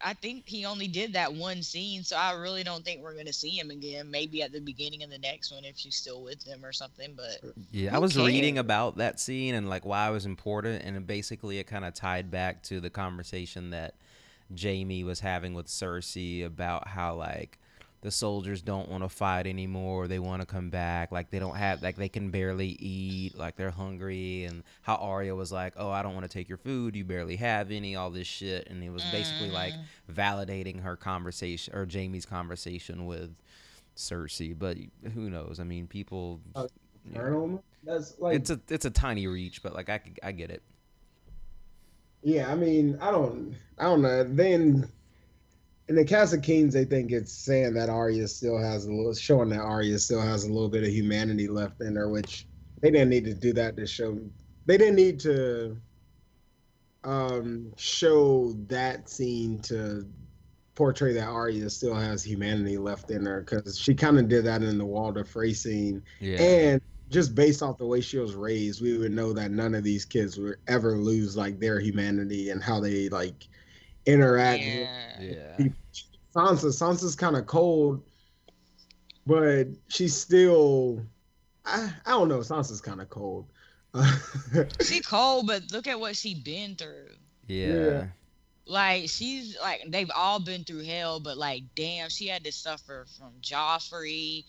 I 0.00 0.12
think 0.12 0.46
he 0.46 0.66
only 0.66 0.86
did 0.86 1.14
that 1.14 1.32
one 1.32 1.62
scene, 1.62 2.04
so 2.04 2.16
I 2.16 2.32
really 2.32 2.62
don't 2.62 2.84
think 2.84 3.00
we're 3.02 3.16
gonna 3.16 3.32
see 3.32 3.50
him 3.50 3.70
again. 3.70 4.10
Maybe 4.10 4.42
at 4.42 4.52
the 4.52 4.60
beginning 4.60 5.02
of 5.02 5.10
the 5.10 5.18
next 5.18 5.50
one 5.50 5.64
if 5.64 5.78
she's 5.78 5.96
still 5.96 6.22
with 6.22 6.44
him 6.44 6.64
or 6.64 6.72
something. 6.72 7.14
But 7.16 7.52
Yeah, 7.70 7.92
I 7.92 7.94
Who 7.94 8.02
was 8.02 8.18
reading 8.18 8.58
about 8.58 8.98
that 8.98 9.18
scene 9.18 9.54
and 9.54 9.68
like 9.68 9.86
why 9.86 10.08
it 10.08 10.12
was 10.12 10.26
important, 10.26 10.82
and 10.84 11.06
basically 11.06 11.58
it 11.58 11.64
kind 11.64 11.84
of 11.84 11.94
tied 11.94 12.30
back 12.30 12.62
to 12.64 12.80
the 12.80 12.90
conversation 12.90 13.70
that 13.70 13.94
Jamie 14.52 15.04
was 15.04 15.20
having 15.20 15.54
with 15.54 15.68
Cersei 15.68 16.44
about 16.44 16.88
how 16.88 17.14
like 17.14 17.58
the 18.04 18.12
soldiers 18.12 18.62
don't 18.62 18.88
want 18.90 19.02
to 19.02 19.08
fight 19.10 19.48
anymore, 19.48 20.08
they 20.08 20.20
want 20.20 20.42
to 20.42 20.46
come 20.46 20.70
back, 20.70 21.10
like 21.12 21.30
they 21.32 21.40
don't 21.40 21.56
have 21.56 21.82
like 21.82 21.96
they 21.96 22.08
can 22.10 22.30
barely 22.30 22.76
eat, 22.80 23.36
like 23.36 23.56
they're 23.56 23.72
hungry, 23.72 24.44
and 24.44 24.62
how 24.82 24.96
Arya 24.96 25.34
was 25.34 25.50
like, 25.52 25.74
"Oh, 25.78 25.90
I 25.90 26.02
don't 26.04 26.14
want 26.14 26.24
to 26.24 26.32
take 26.32 26.48
your 26.48 26.58
food, 26.58 26.96
you 26.96 27.04
barely 27.04 27.36
have 27.36 27.72
any," 27.72 27.96
all 27.96 28.10
this 28.10 28.28
shit, 28.28 28.68
and 28.70 28.84
it 28.84 28.90
was 28.90 29.06
basically 29.06 29.50
like 29.50 29.74
Mm. 29.74 30.14
validating 30.14 30.82
her 30.82 30.96
conversation 30.96 31.74
or 31.74 31.86
Jamie's 31.86 32.26
conversation 32.26 33.06
with 33.06 33.34
Cersei, 33.96 34.58
but 34.58 34.76
who 35.14 35.30
knows? 35.30 35.60
I 35.60 35.64
mean, 35.64 35.86
people. 35.86 36.40
Uh, 36.54 36.68
yeah. 37.10 37.18
Colonel, 37.20 37.64
That's 37.84 38.18
like 38.18 38.36
It's 38.36 38.50
a 38.50 38.60
it's 38.68 38.84
a 38.86 38.90
tiny 38.90 39.26
reach, 39.26 39.62
but 39.62 39.74
like 39.74 39.88
I 39.88 40.00
I 40.22 40.32
get 40.32 40.50
it. 40.50 40.62
Yeah, 42.22 42.50
I 42.50 42.54
mean, 42.54 42.98
I 43.00 43.10
don't, 43.10 43.54
I 43.78 43.84
don't 43.84 44.02
know. 44.02 44.24
Then 44.24 44.90
in 45.88 45.94
the 45.94 46.04
Cast 46.04 46.34
of 46.34 46.42
Kings, 46.42 46.72
they 46.72 46.84
think 46.84 47.12
it's 47.12 47.32
saying 47.32 47.74
that 47.74 47.90
Arya 47.90 48.26
still 48.28 48.58
has 48.58 48.86
a 48.86 48.92
little, 48.92 49.14
showing 49.14 49.50
that 49.50 49.60
Arya 49.60 49.98
still 49.98 50.20
has 50.20 50.44
a 50.44 50.52
little 50.52 50.68
bit 50.68 50.82
of 50.82 50.90
humanity 50.90 51.46
left 51.46 51.80
in 51.80 51.94
her, 51.96 52.08
which 52.08 52.46
they 52.80 52.90
didn't 52.90 53.10
need 53.10 53.24
to 53.24 53.34
do 53.34 53.52
that 53.52 53.76
to 53.76 53.86
show. 53.86 54.18
They 54.66 54.78
didn't 54.78 54.96
need 54.96 55.20
to 55.20 55.76
um 57.04 57.70
show 57.76 58.54
that 58.66 59.10
scene 59.10 59.58
to 59.60 60.06
portray 60.74 61.12
that 61.12 61.28
Arya 61.28 61.68
still 61.68 61.94
has 61.94 62.24
humanity 62.24 62.78
left 62.78 63.10
in 63.10 63.26
her 63.26 63.42
because 63.42 63.78
she 63.78 63.94
kind 63.94 64.18
of 64.18 64.28
did 64.28 64.44
that 64.46 64.62
in 64.62 64.78
the 64.78 64.86
Walder 64.86 65.24
Frey 65.24 65.52
scene. 65.52 66.02
Yeah. 66.18 66.40
And 66.40 66.80
just 67.10 67.34
based 67.34 67.62
off 67.62 67.76
the 67.76 67.86
way 67.86 68.00
she 68.00 68.18
was 68.18 68.34
raised, 68.34 68.82
we 68.82 68.96
would 68.96 69.12
know 69.12 69.34
that 69.34 69.50
none 69.50 69.74
of 69.74 69.84
these 69.84 70.04
kids 70.06 70.38
would 70.38 70.56
ever 70.66 70.96
lose 70.96 71.36
like 71.36 71.60
their 71.60 71.78
humanity 71.78 72.50
and 72.50 72.62
how 72.62 72.80
they 72.80 73.08
like 73.10 73.48
interact. 74.06 74.60
with 74.64 74.88
yeah, 75.20 75.48
yeah. 75.58 75.68
Sansa, 76.34 76.66
Sansa's 76.66 77.14
kind 77.16 77.36
of 77.36 77.46
cold, 77.46 78.02
but 79.26 79.64
she's 79.88 80.14
still. 80.14 81.00
I, 81.64 81.92
I 82.04 82.10
don't 82.10 82.28
know. 82.28 82.40
Sansa's 82.40 82.80
kind 82.80 83.00
of 83.00 83.08
cold. 83.08 83.46
she 84.82 85.00
cold, 85.00 85.46
but 85.46 85.62
look 85.72 85.86
at 85.86 85.98
what 85.98 86.16
she 86.16 86.34
been 86.34 86.74
through. 86.74 87.10
Yeah. 87.46 87.66
Yeah. 87.74 88.06
Like 88.66 89.08
she's 89.10 89.56
like 89.60 89.84
they've 89.88 90.10
all 90.14 90.40
been 90.40 90.64
through 90.64 90.84
hell, 90.84 91.20
but 91.20 91.36
like 91.36 91.62
damn, 91.76 92.08
she 92.08 92.26
had 92.26 92.44
to 92.44 92.52
suffer 92.52 93.06
from 93.18 93.32
Joffrey, 93.42 94.44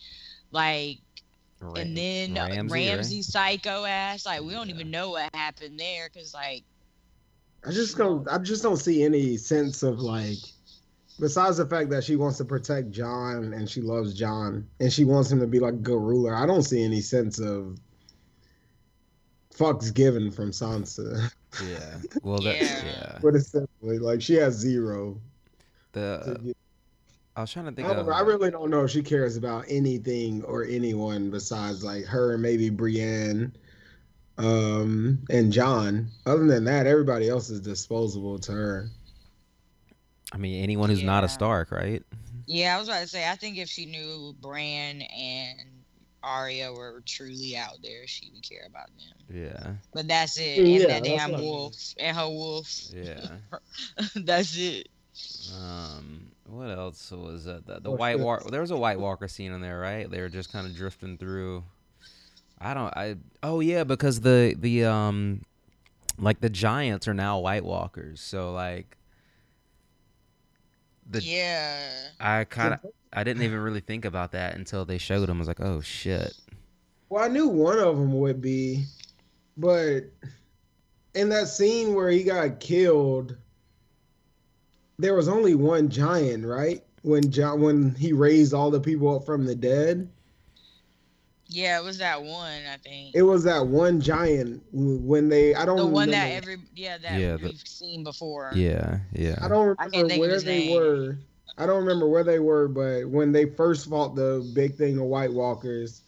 like 0.52 1.00
Ram- 1.60 1.76
and 1.76 1.98
then 1.98 2.34
Ramsey, 2.36 2.74
Ramsay, 2.74 3.16
right? 3.18 3.26
psycho 3.26 3.84
ass. 3.84 4.26
Like 4.26 4.42
we 4.42 4.52
don't 4.54 4.70
Yeah. 4.70 4.76
even 4.76 4.90
know 4.90 5.12
what 5.12 5.34
happened 5.36 5.78
there, 5.80 6.10
cause 6.10 6.34
like 6.34 6.64
I 7.66 7.72
just 7.72 7.98
don't. 7.98 8.28
I 8.30 8.38
just 8.38 8.64
don't 8.64 8.78
see 8.78 9.04
any 9.04 9.38
sense 9.38 9.84
of 9.84 10.00
like. 10.00 10.38
Besides 11.18 11.58
the 11.58 11.66
fact 11.66 11.90
that 11.92 12.04
she 12.04 12.18
wants 12.18 12.38
to 12.40 12.46
protect 12.46 12.92
Jon 12.92 13.54
and 13.54 13.70
she 13.70 13.80
loves 13.80 14.14
Jon 14.14 14.68
and 14.82 14.92
she 14.92 15.06
wants 15.06 15.32
him 15.32 15.40
to 15.40 15.48
be 15.48 15.60
like 15.60 15.74
a 15.74 15.78
good 15.78 16.02
ruler, 16.02 16.36
I 16.36 16.46
don't 16.46 16.64
see 16.64 16.84
any 16.84 17.00
sense 17.00 17.40
of 17.40 17.80
fucks 19.56 19.94
given 19.94 20.32
from 20.32 20.52
Sansa. 20.52 21.32
Yeah. 21.66 21.98
Well, 22.22 22.40
that 22.40 22.62
Yeah. 22.62 22.86
yeah. 22.86 23.20
But 23.22 23.36
it's 23.36 23.48
simply 23.48 23.98
like 23.98 24.22
she 24.22 24.34
has 24.34 24.56
zero. 24.56 25.18
The 25.94 26.40
to 26.44 26.56
I 27.38 27.42
was 27.42 27.52
trying 27.52 27.66
to 27.66 27.72
think 27.72 27.88
I, 27.88 27.94
of. 27.94 28.10
I 28.10 28.20
really 28.20 28.52
don't 28.52 28.70
know 28.70 28.84
if 28.84 28.92
she 28.92 29.02
cares 29.02 29.38
about 29.38 29.66
anything 29.70 30.44
or 30.44 30.66
anyone 30.66 31.32
besides 31.32 31.84
like 31.84 32.04
her 32.06 32.34
and 32.34 32.42
maybe 32.42 32.70
Brienne 32.70 33.56
um, 34.38 35.20
and 35.30 35.52
Jon. 35.52 36.08
Other 36.26 36.46
than 36.46 36.66
that, 36.66 36.88
everybody 36.88 37.30
else 37.30 37.50
is 37.50 37.62
disposable 37.62 38.40
to 38.40 38.52
her. 38.52 38.90
I 40.32 40.38
mean, 40.38 40.64
anyone 40.64 40.90
who's 40.90 41.04
not 41.04 41.24
a 41.24 41.30
Stark, 41.30 41.72
right? 41.72 42.04
yeah, 42.46 42.76
I 42.76 42.80
was 42.80 42.88
about 42.88 43.02
to 43.02 43.08
say 43.08 43.30
I 43.30 43.36
think 43.36 43.58
if 43.58 43.70
she 43.70 43.86
knew 43.86 44.36
Bran 44.42 45.02
and 45.02 45.60
Arya 46.24 46.74
were 46.74 47.02
truly 47.06 47.56
out 47.56 47.78
there, 47.84 48.08
she 48.08 48.32
would 48.34 48.48
care 48.48 48.66
about 48.68 48.88
them. 48.88 49.36
Yeah. 49.44 49.74
But 49.94 50.08
that's 50.08 50.38
it. 50.38 50.66
Yeah, 50.66 50.82
and 50.82 50.90
that 50.90 51.04
damn 51.04 51.32
what 51.32 51.40
I 51.40 51.42
mean. 51.42 51.50
wolf 51.50 51.76
and 51.98 52.18
her 52.18 52.28
wolf. 52.28 52.70
Yeah. 52.94 53.28
that's 54.16 54.58
it. 54.58 54.90
Um. 55.58 56.32
What 56.48 56.70
else 56.70 57.12
was 57.12 57.46
that? 57.46 57.66
The, 57.66 57.80
the 57.80 57.92
White 57.92 58.18
shit. 58.18 58.22
Walker. 58.22 58.52
There 58.52 58.62
was 58.62 58.72
a 58.72 58.78
White 58.78 59.00
Walker 59.00 59.28
scene 59.28 59.52
in 59.52 59.62
there, 59.62 59.80
right? 59.80 60.10
They 60.10 60.22
were 60.22 60.30
just 60.30 60.52
kind 60.52 60.68
of 60.68 60.76
drifting 60.76 61.18
through. 61.18 61.64
I 62.60 62.74
don't. 62.74 62.96
I. 62.96 63.16
Oh 63.44 63.60
yeah, 63.60 63.84
because 63.84 64.22
the 64.22 64.56
the 64.58 64.86
um, 64.86 65.42
like 66.18 66.40
the 66.40 66.50
giants 66.50 67.08
are 67.08 67.14
now 67.14 67.40
White 67.40 67.66
Walkers. 67.66 68.22
So 68.22 68.52
like. 68.52 68.98
The 71.08 71.22
yeah. 71.22 71.80
I 72.20 72.46
kind 72.46 72.74
of 72.74 72.80
I 73.14 73.24
didn't 73.24 73.44
even 73.44 73.60
really 73.60 73.80
think 73.80 74.06
about 74.06 74.32
that 74.34 74.56
until 74.56 74.84
they 74.86 74.98
showed 74.98 75.28
them. 75.28 75.38
I 75.38 75.40
was 75.40 75.48
like, 75.48 75.62
oh 75.62 75.80
shit. 75.82 76.36
Well, 77.10 77.24
I 77.24 77.28
knew 77.28 77.48
one 77.48 77.78
of 77.78 77.98
them 77.98 78.20
would 78.20 78.42
be, 78.42 78.86
but 79.56 80.02
in 81.14 81.30
that 81.30 81.48
scene 81.48 81.94
where 81.94 82.10
he 82.10 82.24
got 82.24 82.60
killed, 82.60 83.38
there 84.98 85.16
was 85.16 85.28
only 85.28 85.56
one 85.56 85.90
giant, 85.90 86.46
right? 86.46 86.84
When 87.04 87.30
Jon, 87.32 87.62
when 87.62 87.96
he 87.96 88.12
raised 88.12 88.54
all 88.54 88.72
the 88.72 88.80
people 88.80 89.16
up 89.16 89.26
from 89.26 89.46
the 89.46 89.56
dead, 89.56 90.10
Yeah, 91.48 91.80
it 91.80 91.84
was 91.84 92.00
that 92.00 92.22
one, 92.24 92.62
I 92.72 92.78
think. 92.78 93.16
it 93.16 93.22
was 93.22 93.44
that 93.44 93.68
one 93.68 94.02
giant. 94.02 94.64
When 94.72 95.30
they, 95.30 95.54
I 95.54 95.66
don't 95.66 95.78
the 95.78 95.86
one 95.86 96.10
that 96.12 96.32
every 96.32 96.58
yeah 96.76 96.98
that 96.98 97.20
Yeah, 97.20 97.36
we've 97.36 97.62
seen 97.66 98.04
before. 98.04 98.52
Yeah. 98.56 99.00
Yeah. 99.14 99.38
I 99.42 99.48
don't 99.48 99.80
I 99.80 99.84
can't 99.90 99.94
remember 99.94 100.10
think 100.10 100.12
of 100.14 100.20
where 100.20 100.30
his 100.34 100.44
they 100.44 100.68
name. 100.68 100.76
were. 100.76 101.18
I 101.58 101.66
don't 101.66 101.80
remember 101.86 102.08
where 102.10 102.24
they 102.24 102.40
were, 102.40 102.68
but 102.68 103.08
when 103.08 103.32
they 103.32 103.46
first 103.46 103.88
fought 103.90 104.16
the 104.16 104.50
big 104.54 104.76
thing 104.76 104.98
of 104.98 105.06
White 105.06 105.32
Walkers, 105.32 106.02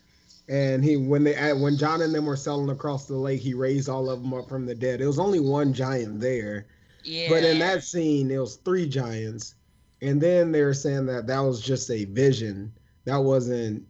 and 0.49 0.83
he 0.83 0.97
when 0.97 1.23
they 1.23 1.35
uh, 1.35 1.55
when 1.55 1.77
Jon 1.77 2.01
and 2.01 2.13
them 2.13 2.25
were 2.25 2.35
sailing 2.35 2.69
across 2.69 3.05
the 3.05 3.15
lake, 3.15 3.39
he 3.41 3.53
raised 3.53 3.87
all 3.89 4.09
of 4.09 4.21
them 4.21 4.33
up 4.33 4.49
from 4.49 4.65
the 4.65 4.75
dead. 4.75 4.99
It 5.01 5.07
was 5.07 5.19
only 5.19 5.39
one 5.39 5.71
giant 5.73 6.19
there, 6.19 6.65
Yeah. 7.03 7.29
but 7.29 7.43
in 7.43 7.59
that 7.59 7.83
scene, 7.83 8.31
it 8.31 8.37
was 8.39 8.55
three 8.57 8.89
giants, 8.89 9.55
and 10.01 10.19
then 10.19 10.51
they 10.51 10.63
were 10.63 10.73
saying 10.73 11.05
that 11.05 11.27
that 11.27 11.39
was 11.39 11.61
just 11.61 11.89
a 11.91 12.05
vision. 12.05 12.73
That 13.05 13.17
wasn't 13.17 13.85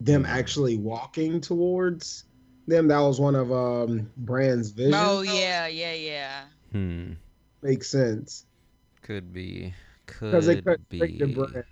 them 0.00 0.24
actually 0.26 0.76
walking 0.78 1.40
towards 1.40 2.24
them. 2.66 2.88
That 2.88 3.00
was 3.00 3.20
one 3.20 3.34
of 3.34 3.52
um 3.52 4.10
Bran's 4.18 4.70
visions. 4.70 4.94
Oh 4.98 5.22
yeah, 5.22 5.66
yeah, 5.66 5.92
yeah. 5.94 6.42
Hmm. 6.72 7.12
makes 7.62 7.88
sense 7.88 8.46
Could 9.02 9.32
be. 9.32 9.74
because 10.06 10.46
they 10.46 10.56
Could 10.56 10.64
couldn't 10.88 11.18
the 11.18 11.26
be. 11.26 11.34
Brand. 11.34 11.64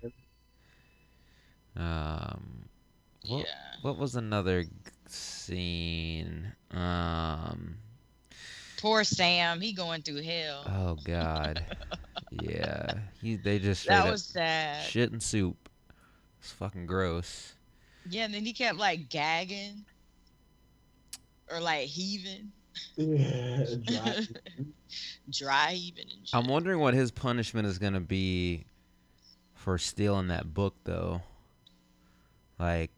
Um. 1.75 2.65
What, 3.27 3.39
Yeah. 3.45 3.53
what 3.81 3.97
was 3.97 4.15
another 4.15 4.65
scene? 5.07 6.51
Um. 6.71 7.77
Poor 8.81 9.03
Sam, 9.03 9.59
he 9.59 9.73
going 9.73 10.01
through 10.01 10.21
hell. 10.21 10.63
Oh 10.67 10.97
God. 11.03 11.63
yeah. 12.41 12.93
He. 13.21 13.35
They 13.35 13.59
just 13.59 13.81
straight 13.83 13.95
that 13.95 14.05
up 14.05 14.11
was 14.11 14.23
sad. 14.23 14.83
shit 14.83 15.11
and 15.11 15.21
soup. 15.21 15.69
It's 16.41 16.51
fucking 16.53 16.85
gross. 16.85 17.53
Yeah, 18.09 18.25
and 18.25 18.33
then 18.33 18.45
he 18.45 18.53
kept 18.53 18.77
like 18.77 19.09
gagging 19.09 19.85
or 21.51 21.59
like 21.59 21.87
heaving, 21.87 22.51
Yeah, 22.95 23.65
dry. 23.83 24.27
dry 25.29 25.71
heaving. 25.73 26.05
I'm 26.33 26.47
wondering 26.47 26.79
what 26.79 26.93
his 26.93 27.11
punishment 27.11 27.67
is 27.67 27.77
gonna 27.77 27.99
be 27.99 28.65
for 29.55 29.77
stealing 29.77 30.27
that 30.29 30.53
book, 30.53 30.75
though. 30.83 31.21
Like, 32.57 32.91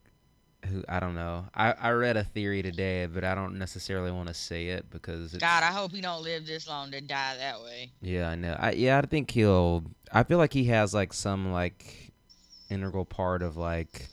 who? 0.66 0.84
I 0.88 1.00
don't 1.00 1.16
know. 1.16 1.46
I 1.54 1.72
I 1.74 1.92
read 1.92 2.18
a 2.18 2.24
theory 2.24 2.62
today, 2.62 3.06
but 3.08 3.24
I 3.24 3.36
don't 3.36 3.58
necessarily 3.58 4.12
want 4.12 4.28
to 4.28 4.34
say 4.34 4.68
it 4.68 4.90
because 4.90 5.34
it's, 5.34 5.42
God, 5.42 5.64
I 5.64 5.72
hope 5.72 5.92
he 5.92 6.02
don't 6.02 6.24
live 6.24 6.46
this 6.46 6.68
long 6.68 6.92
to 6.92 7.02
die 7.02 7.38
that 7.38 7.62
way. 7.62 7.92
Yeah, 8.02 8.30
I 8.30 8.36
know. 8.36 8.56
I 8.60 8.72
yeah, 8.72 8.98
I 8.98 9.02
think 9.02 9.32
he'll. 9.32 9.84
I 10.12 10.24
feel 10.24 10.38
like 10.38 10.54
he 10.54 10.66
has 10.66 10.94
like 10.94 11.14
some 11.14 11.52
like 11.52 12.12
integral 12.70 13.06
part 13.06 13.42
of 13.42 13.58
like 13.58 14.08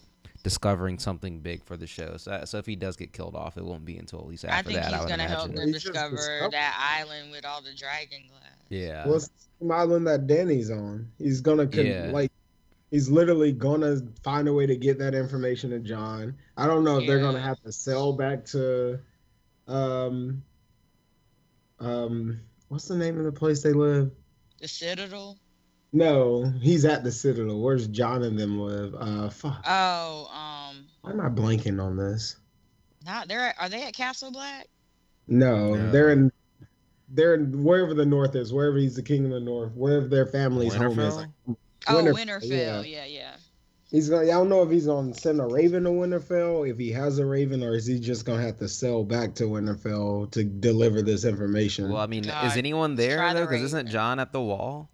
discovering 0.48 0.98
something 0.98 1.40
big 1.40 1.62
for 1.64 1.76
the 1.76 1.86
show. 1.86 2.16
So, 2.16 2.42
so 2.44 2.56
if 2.58 2.64
he 2.66 2.74
does 2.74 2.96
get 2.96 3.12
killed 3.12 3.34
off, 3.36 3.56
it 3.58 3.64
won't 3.64 3.84
be 3.84 3.98
until 3.98 4.20
at 4.20 4.26
least 4.26 4.44
I 4.46 4.48
after 4.48 4.70
think 4.70 4.80
that. 4.80 4.86
he's 4.86 4.94
I 4.94 5.00
would 5.00 5.08
gonna 5.08 5.22
help 5.24 5.52
them 5.54 5.66
He's 5.66 5.82
discover 5.82 6.48
that 6.50 6.96
island 6.98 7.30
with 7.30 7.44
all 7.44 7.60
the 7.60 7.74
dragon 7.74 8.22
glass. 8.28 8.42
Yeah. 8.70 9.06
Well, 9.06 9.16
it's 9.16 9.28
the 9.28 9.44
same 9.60 9.70
island 9.70 10.06
that 10.06 10.26
Dany's 10.26 10.70
on. 10.70 11.10
He's 11.18 11.40
gonna 11.42 11.66
con- 11.66 11.84
Yeah. 11.86 12.10
like 12.12 12.32
he's 12.90 13.10
literally 13.10 13.52
gonna 13.52 13.96
find 14.22 14.48
a 14.48 14.52
way 14.52 14.64
to 14.66 14.76
get 14.76 14.98
that 15.00 15.14
information 15.14 15.70
to 15.70 15.78
Jon. 15.80 16.34
I 16.56 16.66
don't 16.66 16.82
know 16.84 16.98
if 16.98 17.06
they're 17.06 17.20
gonna 17.20 17.40
have 17.40 17.60
to 17.64 17.72
sell 17.72 18.14
back 18.14 18.44
to 18.46 18.98
um 19.66 20.42
um 21.80 22.40
what's 22.68 22.88
the 22.88 22.96
name 22.96 23.18
of 23.18 23.24
the 23.24 23.32
place 23.32 23.62
they 23.62 23.72
live? 23.72 24.10
The 24.60 24.68
Citadel. 24.68 25.38
No, 25.92 26.52
he's 26.61 26.85
at 26.85 27.02
the 27.02 27.11
Citadel. 27.12 27.61
Where's 27.61 27.87
Jon 27.88 28.23
and 28.23 28.38
them 28.38 28.61
live? 28.61 28.95
Uh 28.95 29.30
fuck. 29.30 29.62
Oh, 29.66 30.26
um, 30.33 30.85
Why 31.02 31.11
am 31.12 31.21
I 31.21 31.28
blanking 31.28 31.83
on 31.83 31.97
this? 31.97 32.37
not 33.07 33.28
they're 33.28 33.54
are 33.59 33.68
they 33.71 33.85
at 33.85 33.95
Castle 33.95 34.30
Black? 34.30 34.66
No, 35.28 35.75
No. 35.75 35.90
they're 35.90 36.11
in 36.11 36.30
they're 37.09 37.35
in 37.35 37.64
wherever 37.64 37.95
the 37.95 38.04
north 38.04 38.35
is, 38.37 38.52
wherever 38.52 38.76
he's 38.76 38.97
the 38.97 39.02
king 39.02 39.25
of 39.25 39.30
the 39.30 39.40
north, 39.40 39.73
wherever 39.75 40.07
their 40.09 40.26
family's 40.26 40.75
home 40.75 40.99
is. 40.99 41.14
Winterfell? 41.14 41.57
Oh, 41.88 41.95
Winterfell, 41.95 42.14
Winterfell. 42.14 42.49
yeah. 42.50 42.80
Yeah, 42.83 43.04
yeah. 43.07 43.30
He's 43.90 44.11
gonna. 44.11 44.25
I 44.25 44.26
don't 44.33 44.50
know 44.50 44.62
if 44.62 44.71
he's 44.71 44.85
gonna 44.85 45.14
send 45.14 45.40
a 45.40 45.47
raven 45.47 45.85
to 45.85 45.90
Winterfell, 45.90 46.68
if 46.71 46.76
he 46.76 46.90
has 46.92 47.18
a 47.18 47.25
raven, 47.25 47.62
or 47.62 47.75
is 47.75 47.87
he 47.87 47.99
just 47.99 48.26
gonna 48.26 48.42
have 48.42 48.59
to 48.59 48.68
sell 48.68 49.02
back 49.04 49.35
to 49.37 49.45
Winterfell 49.45 50.30
to 50.33 50.45
deliver 50.45 51.00
this 51.00 51.25
information? 51.25 51.88
Well, 51.90 52.02
I 52.02 52.07
mean, 52.07 52.26
is 52.28 52.57
anyone 52.59 52.97
there 52.97 53.16
try 53.16 53.33
though? 53.33 53.40
the 53.40 53.47
Because 53.47 53.62
isn't 53.62 53.88
Jon 53.88 54.21
at 54.21 54.33
the 54.33 54.42
wall? 54.42 54.90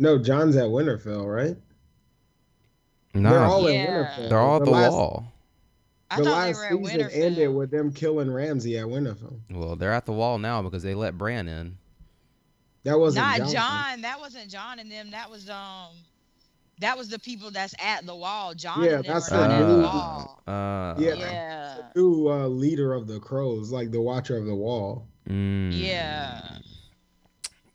No, 0.00 0.18
Jon's 0.18 0.56
at 0.56 0.64
Winterfell, 0.64 1.26
right? 1.32 1.56
No, 3.14 3.30
They're 3.30 3.38
all 3.40 3.70
Yeah. 3.70 3.78
at 3.80 3.88
Winterfell. 3.90 4.28
they're 4.30 4.38
all 4.38 4.56
at 4.56 4.64
the 4.64 4.70
last, 4.70 4.92
wall. 4.92 5.32
I 6.10 6.16
the 6.16 6.24
thought 6.24 6.30
last 6.30 6.46
they 6.68 6.74
were 6.74 6.80
at 6.82 6.86
season 6.86 7.00
Winterfell. 7.10 7.22
ended 7.24 7.54
with 7.54 7.70
them 7.70 7.92
killing 7.92 8.32
Ramsay 8.32 8.78
at 8.78 8.86
Winterfell. 8.86 9.38
Well, 9.50 9.76
they're 9.76 9.92
at 9.92 10.06
the 10.06 10.12
wall 10.12 10.38
now 10.38 10.62
because 10.62 10.82
they 10.82 10.94
let 10.94 11.18
Bran 11.18 11.48
in. 11.48 11.76
That 12.84 12.98
wasn't 12.98 13.26
Not 13.26 13.38
Jon. 13.40 13.48
Jon. 13.50 14.00
That 14.00 14.20
wasn't 14.20 14.50
Jon 14.50 14.78
and 14.78 14.90
them. 14.90 15.10
That 15.10 15.30
was 15.30 15.50
um, 15.50 15.88
that 16.80 16.96
was 16.96 17.10
the 17.10 17.18
people 17.18 17.50
that's 17.50 17.74
at 17.78 18.06
the 18.06 18.16
wall. 18.16 18.54
Jon 18.54 18.82
Yeah, 18.82 18.92
and 18.96 19.04
that's 19.04 19.30
are 19.30 19.36
not 19.36 19.48
the 19.48 19.54
at 19.54 19.60
the 19.68 19.76
new- 19.76 19.82
wall. 19.82 20.42
Uh, 20.46 20.94
Yeah. 20.98 21.14
Yeah. 21.14 21.76
New 21.94 22.30
uh, 22.30 22.46
leader 22.48 22.94
of 22.94 23.06
the 23.06 23.20
crows, 23.20 23.70
like 23.70 23.90
the 23.90 24.00
Watcher 24.00 24.38
of 24.38 24.46
the 24.46 24.54
Wall. 24.54 25.06
mm, 25.28 25.70
Yeah. 25.78 26.56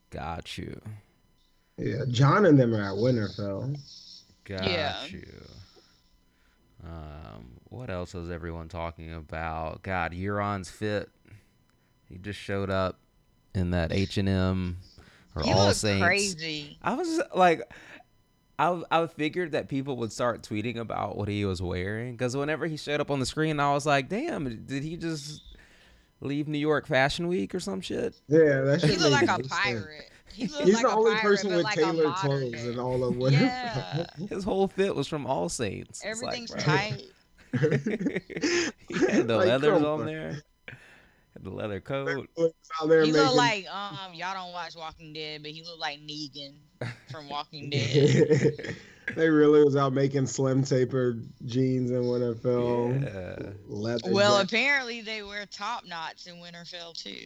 Got 0.09 0.57
you. 0.57 0.81
Yeah, 1.77 2.03
Jon 2.07 2.45
and 2.45 2.57
them 2.59 2.73
are 2.73 2.81
at 2.81 2.95
Winterfell. 2.97 3.77
Got 4.45 4.63
Yeah. 4.69 5.05
you. 5.07 5.25
Um, 6.83 7.59
what 7.69 7.89
else 7.89 8.13
was 8.13 8.29
everyone 8.29 8.69
talking 8.69 9.13
about? 9.13 9.81
God, 9.83 10.11
Euron's 10.13 10.69
fit. 10.69 11.09
He 12.07 12.17
just 12.17 12.39
showed 12.39 12.69
up 12.69 12.99
in 13.53 13.71
that 13.71 13.91
H 13.91 14.17
and 14.17 14.29
M 14.29 14.77
or 15.35 15.41
He 15.43 15.51
All 15.51 15.65
looked 15.65 15.77
Saints. 15.77 16.05
crazy. 16.05 16.77
I 16.81 16.93
was 16.93 17.21
like, 17.35 17.61
I 18.59 18.81
I 18.91 19.07
figured 19.07 19.51
that 19.53 19.67
people 19.67 19.97
would 19.97 20.11
start 20.13 20.43
tweeting 20.43 20.77
about 20.77 21.17
what 21.17 21.27
he 21.27 21.43
was 21.43 21.61
wearing 21.61 22.11
because 22.13 22.37
whenever 22.37 22.67
he 22.67 22.77
showed 22.77 23.01
up 23.01 23.09
on 23.11 23.19
the 23.19 23.25
screen, 23.25 23.59
I 23.59 23.73
was 23.73 23.85
like, 23.85 24.07
damn, 24.07 24.65
did 24.65 24.83
he 24.83 24.95
just 24.95 25.41
leave 26.21 26.47
New 26.47 26.59
York 26.59 26.85
Fashion 26.87 27.27
Week 27.27 27.53
or 27.55 27.59
some 27.59 27.81
shit? 27.81 28.15
Yeah, 28.27 28.61
that 28.61 28.81
He 28.83 28.95
looked 28.95 29.11
like 29.11 29.23
a 29.23 29.25
no 29.25 29.37
sense. 29.39 29.47
pirate. 29.49 30.11
He 30.35 30.45
He's 30.45 30.73
like 30.75 30.83
the 30.83 30.89
only 30.91 31.11
pirate, 31.11 31.21
person 31.23 31.55
with 31.55 31.63
like 31.63 31.77
a 31.77 31.81
tailored 31.81 32.05
modern 32.07 32.29
clothes 32.51 32.51
day. 32.63 32.71
in 32.73 32.79
all 32.79 33.03
of 33.03 33.15
Winterfell. 33.15 33.31
Yeah. 33.41 34.05
His 34.29 34.43
whole 34.43 34.67
fit 34.67 34.95
was 34.95 35.07
from 35.07 35.25
All 35.25 35.47
Saints. 35.49 36.01
It's 36.03 36.21
like, 36.21 36.37
Everything's 36.37 36.51
bro. 36.51 36.59
tight. 36.61 37.03
he 38.89 39.05
had 39.07 39.27
the 39.27 39.37
Like, 39.37 39.47
leathers 39.47 39.81
on 39.81 40.01
on. 40.01 40.05
there. 40.05 40.41
Had 41.33 41.43
the 41.43 41.49
leather 41.51 41.79
coat. 41.79 42.27
He 42.35 42.47
making- 42.87 43.13
looked 43.13 43.35
like 43.35 43.65
um 43.73 44.13
y'all 44.13 44.33
don't 44.33 44.51
watch 44.53 44.75
Walking 44.75 45.13
Dead, 45.13 45.41
but 45.41 45.51
he 45.51 45.63
looked 45.63 45.79
like 45.79 45.99
Negan 45.99 46.55
from 47.11 47.29
Walking 47.29 47.69
Dead. 47.69 48.75
they 49.15 49.29
really 49.29 49.63
was 49.63 49.75
out 49.75 49.93
making 49.93 50.25
slim 50.27 50.63
taper 50.63 51.17
jeans 51.45 51.91
in 51.91 52.03
Winterfell. 52.03 53.03
Yeah. 53.03 53.49
Leather 53.67 54.11
Well, 54.11 54.37
jacket. 54.37 54.53
apparently 54.53 55.01
they 55.01 55.23
wear 55.23 55.45
top 55.45 55.85
knots 55.85 56.25
in 56.27 56.35
Winterfell 56.35 56.93
too. 56.93 57.25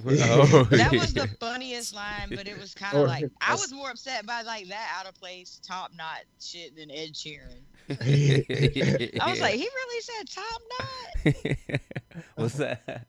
Oh, 0.06 0.64
That 0.70 0.92
was 0.92 1.12
the 1.12 1.28
funniest 1.40 1.94
line, 1.94 2.28
but 2.30 2.46
it 2.46 2.58
was 2.58 2.74
kind 2.74 2.96
of 2.96 3.08
like 3.08 3.24
I 3.40 3.52
was 3.54 3.72
more 3.72 3.90
upset 3.90 4.26
by 4.26 4.42
like 4.42 4.68
that 4.68 4.96
out 4.98 5.08
of 5.08 5.14
place 5.14 5.60
top 5.66 5.90
knot 5.96 6.20
shit 6.40 6.76
than 6.76 6.90
Ed 6.90 7.14
Sheeran. 7.14 7.62
I 7.90 9.30
was 9.30 9.40
like, 9.40 9.54
he 9.56 9.68
really 9.74 10.00
said 10.02 10.28
top 10.30 10.62
knot. 10.78 12.22
What's 12.36 12.54
that? 12.54 13.06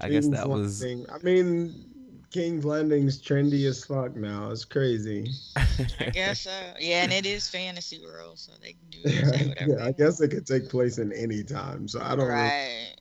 I 0.00 0.08
guess 0.08 0.28
that 0.28 0.48
was. 0.48 0.82
Landing. 0.82 1.06
I 1.12 1.18
mean, 1.18 1.84
King's 2.30 2.64
Landing's 2.64 3.20
trendy 3.22 3.64
as 3.68 3.84
fuck 3.84 4.16
now. 4.16 4.50
It's 4.50 4.64
crazy. 4.64 5.30
I 5.56 6.10
guess 6.12 6.40
so. 6.40 6.50
Yeah, 6.80 7.04
and 7.04 7.12
it 7.12 7.26
is 7.26 7.48
fantasy 7.48 8.00
world, 8.02 8.38
so 8.38 8.52
they 8.60 8.72
can 8.72 8.90
do 8.90 9.08
say 9.08 9.48
whatever. 9.48 9.70
yeah, 9.78 9.86
I 9.86 9.92
guess 9.92 10.20
it 10.20 10.28
could 10.28 10.46
take 10.46 10.68
place 10.68 10.98
in 10.98 11.12
any 11.12 11.44
time. 11.44 11.86
So 11.86 12.00
I 12.00 12.10
don't 12.16 12.20
want. 12.20 12.30
know. 12.30 12.36
Right. 12.36 12.96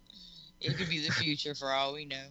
It 0.62 0.78
could 0.78 0.88
be 0.90 1.00
the 1.06 1.12
future 1.14 1.56
for 1.56 1.72
all 1.72 1.94
we 1.94 2.06
know. 2.06 2.26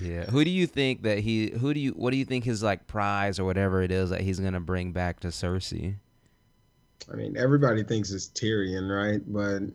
Yeah. 0.00 0.24
Who 0.26 0.44
do 0.44 0.50
you 0.50 0.66
think 0.66 1.02
that 1.02 1.18
he? 1.18 1.50
Who 1.50 1.74
do 1.74 1.80
you? 1.80 1.90
What 1.92 2.10
do 2.10 2.16
you 2.16 2.24
think 2.24 2.44
his 2.44 2.62
like 2.62 2.86
prize 2.86 3.38
or 3.38 3.44
whatever 3.44 3.82
it 3.82 3.90
is 3.90 4.10
that 4.10 4.20
he's 4.20 4.38
gonna 4.40 4.60
bring 4.60 4.92
back 4.92 5.20
to 5.20 5.28
Cersei? 5.28 5.96
I 7.12 7.16
mean, 7.16 7.36
everybody 7.36 7.82
thinks 7.82 8.10
it's 8.12 8.28
Tyrion, 8.28 8.88
right? 8.88 9.20
But 9.26 9.74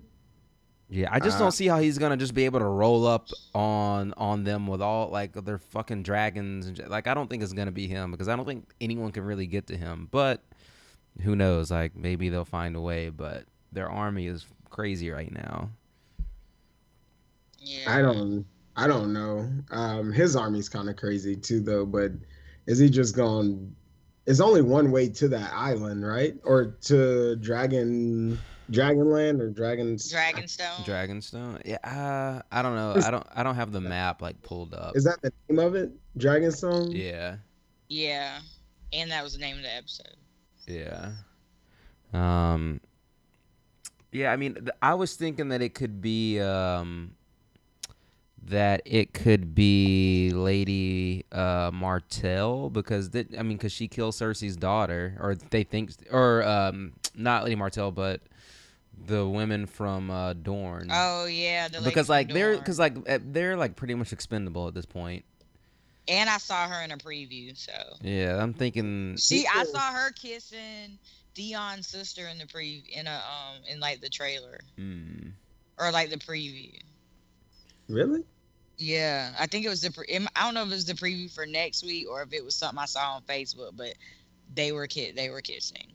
Yeah, 0.89 1.09
I 1.11 1.19
just 1.19 1.35
Uh, 1.35 1.39
don't 1.41 1.51
see 1.51 1.67
how 1.67 1.79
he's 1.79 1.97
gonna 1.97 2.15
just 2.15 2.33
be 2.33 2.45
able 2.45 2.59
to 2.59 2.65
roll 2.65 3.05
up 3.05 3.27
on 3.53 4.13
on 4.15 4.45
them 4.45 4.67
with 4.67 4.81
all 4.81 5.09
like 5.09 5.33
their 5.33 5.57
fucking 5.57 6.03
dragons 6.03 6.67
and 6.67 6.87
like 6.87 7.07
I 7.07 7.13
don't 7.13 7.29
think 7.29 7.43
it's 7.43 7.51
gonna 7.53 7.71
be 7.73 7.87
him 7.87 8.11
because 8.11 8.29
I 8.29 8.35
don't 8.37 8.45
think 8.45 8.73
anyone 8.79 9.11
can 9.11 9.23
really 9.23 9.47
get 9.47 9.67
to 9.67 9.77
him. 9.77 10.07
But 10.11 10.41
who 11.21 11.35
knows? 11.35 11.69
Like 11.71 11.95
maybe 11.95 12.29
they'll 12.29 12.45
find 12.45 12.75
a 12.77 12.81
way. 12.81 13.09
But 13.09 13.43
their 13.73 13.89
army 13.89 14.27
is 14.27 14.45
crazy 14.69 15.09
right 15.09 15.31
now. 15.31 15.71
Yeah. 17.59 17.97
I 17.97 18.01
don't, 18.01 18.45
I 18.77 18.87
don't 18.87 19.11
know. 19.11 19.49
Um, 19.71 20.13
his 20.13 20.35
army's 20.35 20.69
kind 20.69 20.87
of 20.89 20.95
crazy 20.95 21.35
too, 21.35 21.59
though. 21.59 21.85
But 21.85 22.11
is 22.67 22.77
he 22.77 22.89
just 22.89 23.15
going? 23.15 23.75
It's 24.27 24.39
only 24.39 24.61
one 24.61 24.91
way 24.91 25.09
to 25.09 25.27
that 25.29 25.51
island, 25.53 26.05
right? 26.05 26.35
Or 26.43 26.77
to 26.83 27.35
Dragon, 27.37 28.37
Dragonland, 28.71 29.39
or 29.39 29.49
Dragons? 29.49 30.13
Dragonstone. 30.13 30.85
Dragonstone. 30.85 31.61
Yeah, 31.65 31.77
uh, 31.83 32.41
I 32.51 32.61
don't 32.61 32.75
know. 32.75 33.01
I 33.03 33.09
don't. 33.09 33.27
I 33.35 33.43
don't 33.43 33.55
have 33.55 33.71
the 33.71 33.81
map 33.81 34.21
like 34.21 34.41
pulled 34.43 34.73
up. 34.73 34.95
Is 34.95 35.03
that 35.05 35.21
the 35.21 35.33
name 35.49 35.59
of 35.59 35.75
it? 35.75 35.91
Dragonstone. 36.17 36.93
Yeah. 36.93 37.37
Yeah. 37.89 38.39
And 38.93 39.11
that 39.11 39.23
was 39.23 39.33
the 39.33 39.39
name 39.39 39.57
of 39.57 39.63
the 39.63 39.75
episode. 39.75 40.15
Yeah. 40.67 41.13
Um. 42.13 42.79
Yeah, 44.11 44.31
I 44.31 44.37
mean, 44.37 44.69
I 44.81 44.93
was 44.93 45.15
thinking 45.15 45.49
that 45.49 45.61
it 45.61 45.73
could 45.73 46.01
be 46.01 46.39
um, 46.39 47.15
that 48.45 48.81
it 48.85 49.13
could 49.13 49.53
be 49.53 50.31
Lady 50.33 51.25
uh, 51.31 51.71
Martell 51.73 52.69
because 52.69 53.09
that 53.11 53.37
I 53.37 53.43
mean, 53.43 53.57
because 53.57 53.71
she 53.71 53.87
kills 53.87 54.17
Cersei's 54.19 54.55
daughter, 54.55 55.17
or 55.19 55.35
they 55.35 55.63
think, 55.63 55.91
or 56.11 56.43
um, 56.43 56.93
not 57.15 57.43
Lady 57.43 57.55
Martell, 57.55 57.91
but 57.91 58.21
the 59.05 59.27
women 59.27 59.65
from 59.65 60.09
uh, 60.09 60.33
Dorne. 60.33 60.89
Oh 60.91 61.25
yeah, 61.25 61.67
the 61.67 61.81
because 61.81 62.09
like 62.09 62.29
they're 62.31 62.57
because 62.57 62.79
like 62.79 62.95
eh, 63.05 63.19
they're 63.21 63.57
like 63.57 63.75
pretty 63.75 63.95
much 63.95 64.13
expendable 64.13 64.67
at 64.67 64.73
this 64.73 64.85
point. 64.85 65.23
and 66.07 66.29
I 66.29 66.37
saw 66.37 66.67
her 66.67 66.81
in 66.83 66.91
a 66.91 66.97
preview, 66.97 67.55
so 67.57 67.73
Yeah, 68.01 68.41
I'm 68.41 68.53
thinking. 68.53 69.17
she 69.17 69.45
I 69.45 69.65
saw 69.65 69.91
her 69.91 70.11
kissing 70.11 70.97
Theon's 71.35 71.87
sister 71.87 72.27
in 72.27 72.37
the 72.37 72.47
pre 72.47 72.83
in 72.91 73.07
a 73.07 73.11
um 73.11 73.61
in 73.69 73.79
like 73.81 73.99
the 74.01 74.09
trailer 74.09 74.59
Hmm. 74.77 75.29
or 75.77 75.91
like 75.91 76.09
the 76.09 76.17
preview. 76.17 76.79
Really? 77.89 78.23
Yeah, 78.77 79.31
I 79.39 79.47
think 79.47 79.65
it 79.65 79.69
was 79.69 79.81
the 79.81 79.91
pre- 79.91 80.07
I 80.35 80.43
don't 80.45 80.53
know 80.53 80.61
if 80.63 80.67
it 80.67 80.73
was 80.73 80.85
the 80.85 80.93
preview 80.93 81.31
for 81.33 81.45
next 81.45 81.83
week 81.83 82.07
or 82.09 82.21
if 82.21 82.31
it 82.33 82.43
was 82.45 82.53
something 82.55 82.77
I 82.77 82.85
saw 82.85 83.15
on 83.15 83.21
Facebook, 83.23 83.71
but 83.75 83.93
they 84.53 84.71
were 84.71 84.85
kid 84.87 85.15
they 85.15 85.29
were 85.29 85.41
kissing. 85.41 85.87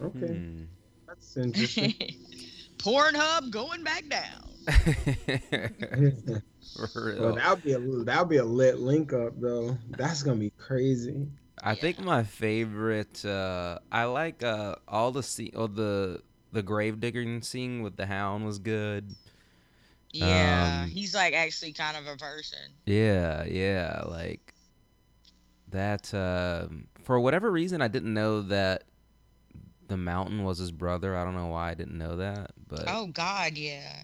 Okay, 0.00 0.26
Hmm. 0.34 0.62
that's 1.08 1.36
interesting. 1.36 1.94
Pornhub 2.78 3.50
going 3.50 3.82
back 3.84 4.04
down. 4.08 4.46
For 6.92 7.04
real. 7.06 7.20
well, 7.20 7.34
that'll 7.34 7.56
be 7.56 7.72
a 7.72 7.80
that'll 8.04 8.24
be 8.26 8.36
a 8.36 8.44
lit 8.44 8.78
link 8.78 9.12
up 9.12 9.32
though. 9.40 9.76
That's 9.90 10.22
gonna 10.22 10.38
be 10.38 10.50
crazy. 10.56 11.26
I 11.62 11.74
think 11.74 11.98
my 12.00 12.22
favorite. 12.22 13.24
Uh, 13.24 13.80
I 13.92 14.04
like 14.04 14.42
uh, 14.42 14.76
all 14.88 15.10
the 15.12 15.22
scene, 15.22 15.52
or 15.54 15.68
the 15.68 16.22
the 16.52 16.62
grave 16.62 17.00
digging 17.00 17.42
scene 17.42 17.82
with 17.82 17.96
the 17.96 18.06
hound 18.06 18.46
was 18.46 18.58
good. 18.58 19.14
Yeah, 20.12 20.82
Um, 20.82 20.90
he's 20.90 21.14
like 21.14 21.34
actually 21.34 21.72
kind 21.72 21.96
of 21.96 22.06
a 22.06 22.16
person. 22.16 22.58
Yeah, 22.84 23.44
yeah, 23.44 24.02
like 24.06 24.54
that. 25.68 26.12
Um, 26.12 26.88
for 27.04 27.20
whatever 27.20 27.50
reason, 27.50 27.80
I 27.80 27.88
didn't 27.88 28.12
know 28.12 28.42
that 28.42 28.84
the 29.88 29.96
mountain 29.96 30.44
was 30.44 30.58
his 30.58 30.72
brother. 30.72 31.16
I 31.16 31.24
don't 31.24 31.34
know 31.34 31.46
why 31.46 31.70
I 31.70 31.74
didn't 31.74 31.98
know 31.98 32.16
that, 32.16 32.52
but 32.68 32.84
Oh 32.88 33.06
God, 33.06 33.56
yeah. 33.56 34.02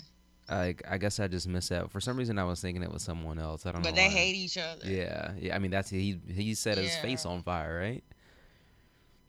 I 0.49 0.77
I 0.89 0.99
guess 0.99 1.19
I 1.19 1.27
just 1.27 1.49
missed 1.49 1.71
that. 1.71 1.91
For 1.91 2.01
some 2.01 2.17
reason, 2.17 2.39
I 2.39 2.45
was 2.45 2.61
thinking 2.61 2.83
it 2.83 2.93
was 2.93 3.03
someone 3.03 3.39
else. 3.39 3.67
I 3.67 3.73
don't 3.73 3.83
know. 3.83 3.89
But 3.91 3.97
they 3.97 4.07
why. 4.07 4.13
hate 4.15 4.37
each 4.37 4.59
other. 4.59 4.89
Yeah, 4.89 5.33
yeah. 5.39 5.57
I 5.57 5.59
mean, 5.59 5.73
that's 5.73 5.91
he. 5.91 6.21
He 6.29 6.55
set 6.55 6.79
his 6.79 6.95
face 6.97 7.27
on 7.27 7.43
fire, 7.43 7.79
right? 7.79 8.05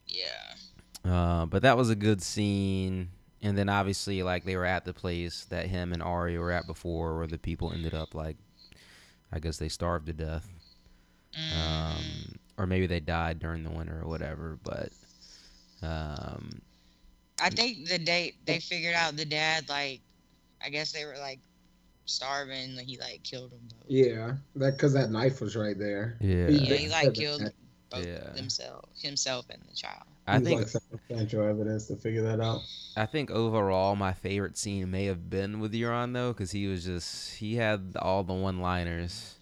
Yeah. 0.06 1.10
Uh, 1.10 1.46
but 1.46 1.62
that 1.62 1.76
was 1.76 1.90
a 1.90 1.96
good 1.96 2.22
scene. 2.22 3.10
And 3.42 3.56
then 3.56 3.68
obviously, 3.68 4.22
like 4.22 4.44
they 4.44 4.56
were 4.56 4.64
at 4.64 4.84
the 4.84 4.92
place 4.92 5.44
that 5.50 5.66
him 5.66 5.92
and 5.92 6.02
Ari 6.02 6.38
were 6.38 6.50
at 6.52 6.66
before, 6.66 7.16
where 7.16 7.26
the 7.26 7.38
people 7.38 7.72
ended 7.72 7.94
up 7.94 8.14
like, 8.14 8.36
I 9.32 9.38
guess 9.38 9.58
they 9.58 9.68
starved 9.68 10.06
to 10.06 10.12
death, 10.12 10.48
um, 11.34 12.38
or 12.56 12.66
maybe 12.66 12.86
they 12.86 13.00
died 13.00 13.38
during 13.38 13.62
the 13.62 13.70
winter 13.70 14.00
or 14.02 14.08
whatever. 14.08 14.58
But 14.64 14.90
um, 15.82 16.60
I 17.40 17.50
think 17.50 17.88
the 17.88 17.98
day 17.98 18.34
they 18.44 18.58
figured 18.58 18.94
out 18.94 19.16
the 19.16 19.24
dad, 19.24 19.68
like, 19.68 20.00
I 20.64 20.70
guess 20.70 20.90
they 20.90 21.04
were 21.04 21.18
like 21.18 21.38
starving. 22.06 22.74
Like 22.74 22.86
he 22.86 22.98
like 22.98 23.22
killed 23.22 23.52
them 23.52 23.60
both. 23.70 23.88
Yeah, 23.88 24.32
that 24.56 24.72
because 24.72 24.94
that 24.94 25.10
knife 25.12 25.40
was 25.40 25.54
right 25.54 25.78
there. 25.78 26.16
yeah, 26.20 26.48
Yeah, 26.48 26.76
he 26.76 26.88
like 26.88 27.14
killed 27.14 27.42
both 27.90 28.04
Yeah. 28.04 28.32
themselves, 28.34 29.00
himself 29.00 29.46
and 29.50 29.62
the 29.70 29.76
child. 29.76 30.07
I 30.28 30.38
think 30.40 30.60
like 30.60 30.68
circumstantial 30.68 31.42
evidence 31.42 31.86
to 31.86 31.96
figure 31.96 32.22
that 32.22 32.40
out. 32.40 32.60
I 32.96 33.06
think 33.06 33.30
overall 33.30 33.96
my 33.96 34.12
favorite 34.12 34.58
scene 34.58 34.90
may 34.90 35.04
have 35.06 35.30
been 35.30 35.60
with 35.60 35.72
Euron 35.72 36.12
though, 36.12 36.32
because 36.32 36.50
he 36.50 36.66
was 36.66 36.84
just 36.84 37.36
he 37.36 37.54
had 37.56 37.94
all 38.00 38.24
the 38.24 38.34
one-liners, 38.34 39.36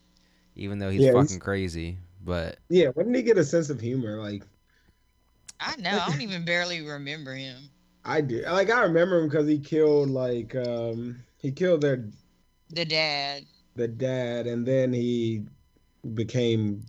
even 0.54 0.78
though 0.78 0.90
he's 0.90 1.00
Yeah, 1.02 1.12
he's- 1.12 1.24
fucking 1.24 1.40
crazy. 1.40 1.98
But 2.24 2.58
Yeah, 2.68 2.88
when 2.94 3.06
did 3.12 3.16
he 3.16 3.22
get 3.22 3.38
a 3.38 3.44
sense 3.44 3.70
of 3.70 3.80
humor? 3.80 4.18
Like 4.20 4.42
I 5.60 5.76
know. 5.76 5.98
I 6.02 6.10
don't 6.10 6.20
even 6.28 6.44
barely 6.44 6.82
remember 6.82 7.34
him. 7.34 7.70
I 8.04 8.20
do. 8.20 8.42
Like 8.42 8.70
I 8.70 8.82
remember 8.82 9.18
him 9.20 9.28
because 9.28 9.48
he 9.48 9.58
killed 9.58 10.10
like 10.10 10.54
um 10.54 11.16
he 11.38 11.50
killed 11.52 11.80
their 11.80 12.04
The 12.70 12.84
dad. 12.84 13.44
the 13.74 13.88
dad, 13.88 14.46
and 14.46 14.66
then 14.66 14.92
he 14.92 15.42
became 16.14 16.84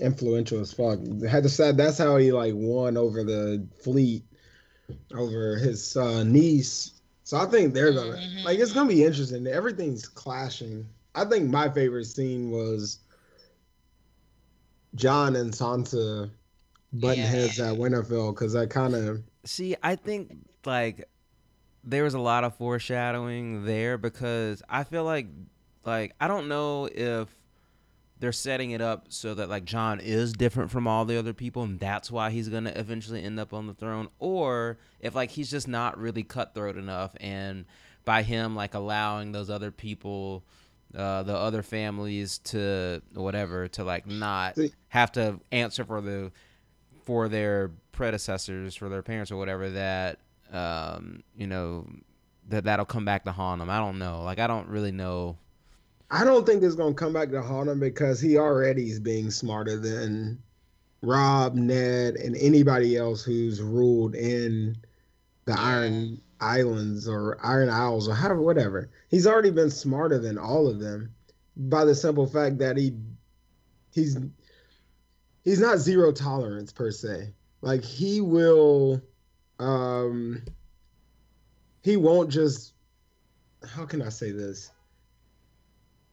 influential 0.00 0.60
as 0.60 0.72
fuck. 0.72 0.98
Had 1.28 1.42
to 1.44 1.48
say 1.48 1.72
that's 1.72 1.98
how 1.98 2.16
he 2.16 2.32
like 2.32 2.54
won 2.54 2.96
over 2.96 3.22
the 3.24 3.66
fleet, 3.82 4.24
over 5.14 5.56
his 5.56 5.96
uh, 5.96 6.22
niece. 6.24 7.00
So 7.24 7.36
I 7.36 7.46
think 7.46 7.74
they're 7.74 7.92
gonna 7.92 8.16
Mhm. 8.16 8.44
like 8.44 8.58
it's 8.58 8.72
gonna 8.72 8.88
be 8.88 9.04
interesting. 9.04 9.46
Everything's 9.46 10.08
clashing. 10.08 10.86
I 11.14 11.24
think 11.24 11.50
my 11.50 11.68
favorite 11.68 12.06
scene 12.06 12.50
was 12.50 13.00
Jon 14.94 15.36
and 15.36 15.52
Sansa 15.52 16.30
butting 16.92 17.18
Yeah. 17.22 17.28
heads 17.28 17.60
at 17.60 17.74
Winterfell 17.76 18.34
because 18.34 18.56
I 18.56 18.66
kind 18.66 18.94
of 18.94 19.22
See, 19.44 19.76
I 19.82 19.96
think 19.96 20.32
like 20.66 21.08
there 21.82 22.04
was 22.04 22.14
a 22.14 22.18
lot 22.18 22.44
of 22.44 22.54
foreshadowing 22.56 23.64
there 23.64 23.96
because 23.96 24.62
I 24.68 24.84
feel 24.84 25.04
like 25.04 25.26
like 25.84 26.14
I 26.20 26.28
don't 26.28 26.48
know 26.48 26.86
if 26.92 27.28
they're 28.20 28.32
setting 28.32 28.70
it 28.70 28.80
up 28.80 29.06
so 29.08 29.34
that 29.34 29.48
like 29.48 29.64
Jon 29.64 29.98
is 29.98 30.32
different 30.32 30.70
from 30.70 30.86
all 30.86 31.04
the 31.04 31.18
other 31.18 31.32
people 31.32 31.62
and 31.62 31.80
that's 31.80 32.10
why 32.10 32.30
he's 32.30 32.48
going 32.48 32.64
to 32.64 32.78
eventually 32.78 33.22
end 33.22 33.40
up 33.40 33.52
on 33.52 33.66
the 33.66 33.74
throne 33.74 34.08
or 34.18 34.78
if 35.00 35.14
like 35.14 35.30
he's 35.30 35.50
just 35.50 35.66
not 35.66 35.98
really 35.98 36.22
cutthroat 36.22 36.76
enough 36.76 37.16
and 37.20 37.64
by 38.04 38.22
him 38.22 38.54
like 38.54 38.74
allowing 38.74 39.32
those 39.32 39.50
other 39.50 39.70
people 39.70 40.44
uh 40.94 41.22
the 41.22 41.34
other 41.34 41.62
families 41.62 42.38
to 42.38 43.00
whatever 43.14 43.68
to 43.68 43.84
like 43.84 44.06
not 44.06 44.56
have 44.88 45.10
to 45.12 45.40
answer 45.50 45.84
for 45.84 46.00
the 46.00 46.30
for 47.04 47.28
their 47.28 47.70
predecessors, 47.92 48.76
for 48.76 48.88
their 48.88 49.02
parents 49.02 49.30
or 49.30 49.36
whatever, 49.36 49.70
that 49.70 50.18
um, 50.52 51.22
you 51.36 51.46
know 51.46 51.86
that 52.48 52.64
that'll 52.64 52.86
come 52.86 53.04
back 53.04 53.24
to 53.24 53.32
haunt 53.32 53.60
them. 53.60 53.70
I 53.70 53.78
don't 53.78 53.98
know. 53.98 54.22
Like 54.22 54.38
I 54.38 54.46
don't 54.46 54.68
really 54.68 54.92
know. 54.92 55.36
I 56.10 56.24
don't 56.24 56.44
think 56.44 56.62
it's 56.62 56.74
gonna 56.74 56.94
come 56.94 57.12
back 57.12 57.30
to 57.30 57.42
haunt 57.42 57.68
him 57.68 57.78
because 57.78 58.20
he 58.20 58.36
already 58.36 58.90
is 58.90 58.98
being 58.98 59.30
smarter 59.30 59.76
than 59.76 60.42
Robb, 61.02 61.54
Ned, 61.54 62.16
and 62.16 62.36
anybody 62.36 62.96
else 62.96 63.22
who's 63.22 63.62
ruled 63.62 64.14
in 64.14 64.76
the 65.44 65.58
Iron 65.58 66.20
Islands 66.40 67.08
or 67.08 67.38
Iron 67.44 67.70
Isles 67.70 68.08
or 68.08 68.14
however, 68.14 68.42
whatever. 68.42 68.90
He's 69.08 69.26
already 69.26 69.50
been 69.50 69.70
smarter 69.70 70.18
than 70.18 70.36
all 70.36 70.66
of 70.66 70.80
them 70.80 71.14
by 71.56 71.84
the 71.84 71.94
simple 71.94 72.26
fact 72.26 72.58
that 72.58 72.76
he 72.76 72.96
he's 73.92 74.18
he's 75.44 75.60
not 75.60 75.78
zero 75.78 76.12
tolerance 76.12 76.72
per 76.72 76.90
se. 76.90 77.32
Like 77.62 77.84
he 77.84 78.20
will 78.20 79.00
um 79.58 80.42
he 81.82 81.96
won't 81.96 82.30
just 82.30 82.72
how 83.66 83.84
can 83.84 84.02
I 84.02 84.08
say 84.08 84.32
this? 84.32 84.70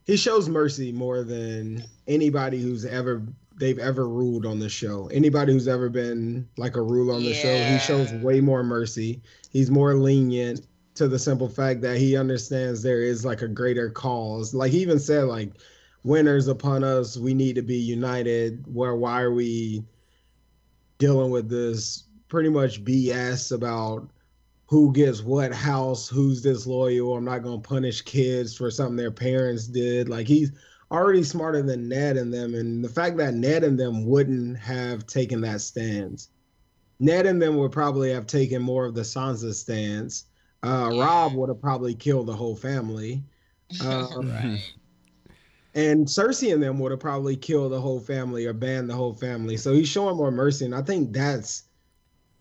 He 0.08 0.16
shows 0.16 0.48
mercy 0.48 0.94
more 0.94 1.24
than 1.24 1.84
anybody 2.08 2.62
who's 2.62 2.86
ever 2.86 3.22
they've 3.60 3.78
ever 3.78 4.08
ruled 4.08 4.46
on 4.46 4.60
the 4.60 4.70
show. 4.70 5.08
Anybody 5.08 5.52
who's 5.52 5.68
ever 5.68 5.90
been 5.90 6.48
like 6.58 6.78
a 6.78 6.82
ruler 6.82 7.16
on 7.16 7.24
the 7.24 7.34
show, 7.34 7.64
he 7.66 7.78
shows 7.80 8.14
way 8.14 8.40
more 8.40 8.64
mercy. 8.64 9.22
He's 9.50 9.70
more 9.70 9.96
lenient 9.96 10.66
to 10.96 11.08
the 11.08 11.20
simple 11.20 11.50
fact 11.50 11.82
that 11.82 11.98
he 11.98 12.16
understands 12.16 12.82
there 12.82 13.02
is 13.02 13.26
like 13.26 13.42
a 13.42 13.48
greater 13.48 13.90
cause. 13.90 14.54
Like 14.54 14.72
he 14.72 14.80
even 14.80 15.00
said 15.00 15.26
like 15.26 15.52
winners 16.04 16.48
upon 16.48 16.84
us, 16.84 17.18
we 17.18 17.34
need 17.34 17.56
to 17.56 17.62
be 17.62 17.76
united. 17.76 18.64
Where 18.74 18.96
why 18.96 19.22
are 19.22 19.34
we 19.34 19.84
dealing 21.00 21.32
with 21.32 21.50
this 21.50 22.04
pretty 22.30 22.50
much 22.50 22.84
BS 22.84 23.52
about 23.52 24.10
who 24.68 24.92
gets 24.94 25.22
what 25.22 25.54
house, 25.54 26.08
who's 26.08 26.42
disloyal. 26.42 27.16
I'm 27.16 27.26
not 27.26 27.44
gonna 27.44 27.60
punish 27.60 28.02
kids 28.02 28.56
for 28.56 28.70
something 28.70 28.96
their 28.98 29.12
parents 29.12 29.68
did. 29.68 30.10
Like 30.10 30.28
he's 30.28 30.52
already 30.92 31.24
smarter 31.24 31.62
than 31.62 31.90
Ned 31.90 32.18
and 32.18 32.34
them, 32.34 32.54
and 32.54 32.84
the 32.84 32.90
fact 32.90 33.18
that 33.18 33.34
Ned 33.34 33.64
and 33.64 33.80
them 33.80 34.06
wouldn't 34.06 34.58
have 34.58 35.06
taken 35.08 35.42
that 35.42 35.62
stance. 35.62 36.30
Ned 37.00 37.26
and 37.26 37.42
them 37.42 37.58
would 37.58 37.72
probably 37.72 38.12
have 38.12 38.28
taken 38.28 38.62
more 38.62 38.86
of 38.86 38.96
the 38.96 39.02
Sansa 39.02 39.54
stance. 39.54 40.26
Uh, 40.64 40.90
Yeah. 40.92 41.04
Robb 41.04 41.34
would 41.36 41.50
have 41.50 41.62
probably 41.62 41.94
killed 41.94 42.28
the 42.28 42.36
whole 42.36 42.56
family. 42.56 43.24
Um, 43.86 44.32
right. 44.32 44.62
And 45.76 46.08
Cersei 46.08 46.54
and 46.54 46.64
them 46.64 46.80
would 46.80 46.92
have 46.92 47.02
probably 47.02 47.36
killed 47.36 47.74
the 47.74 47.82
whole 47.82 48.00
family 48.00 48.46
or 48.46 48.54
banned 48.54 48.90
the 48.90 48.96
whole 48.96 49.14
family. 49.14 49.58
So 49.58 49.74
he's 49.74 49.90
showing 49.90 50.16
more 50.16 50.32
mercy, 50.32 50.64
and 50.66 50.74
I 50.74 50.82
think 50.82 51.14
that's, 51.14 51.64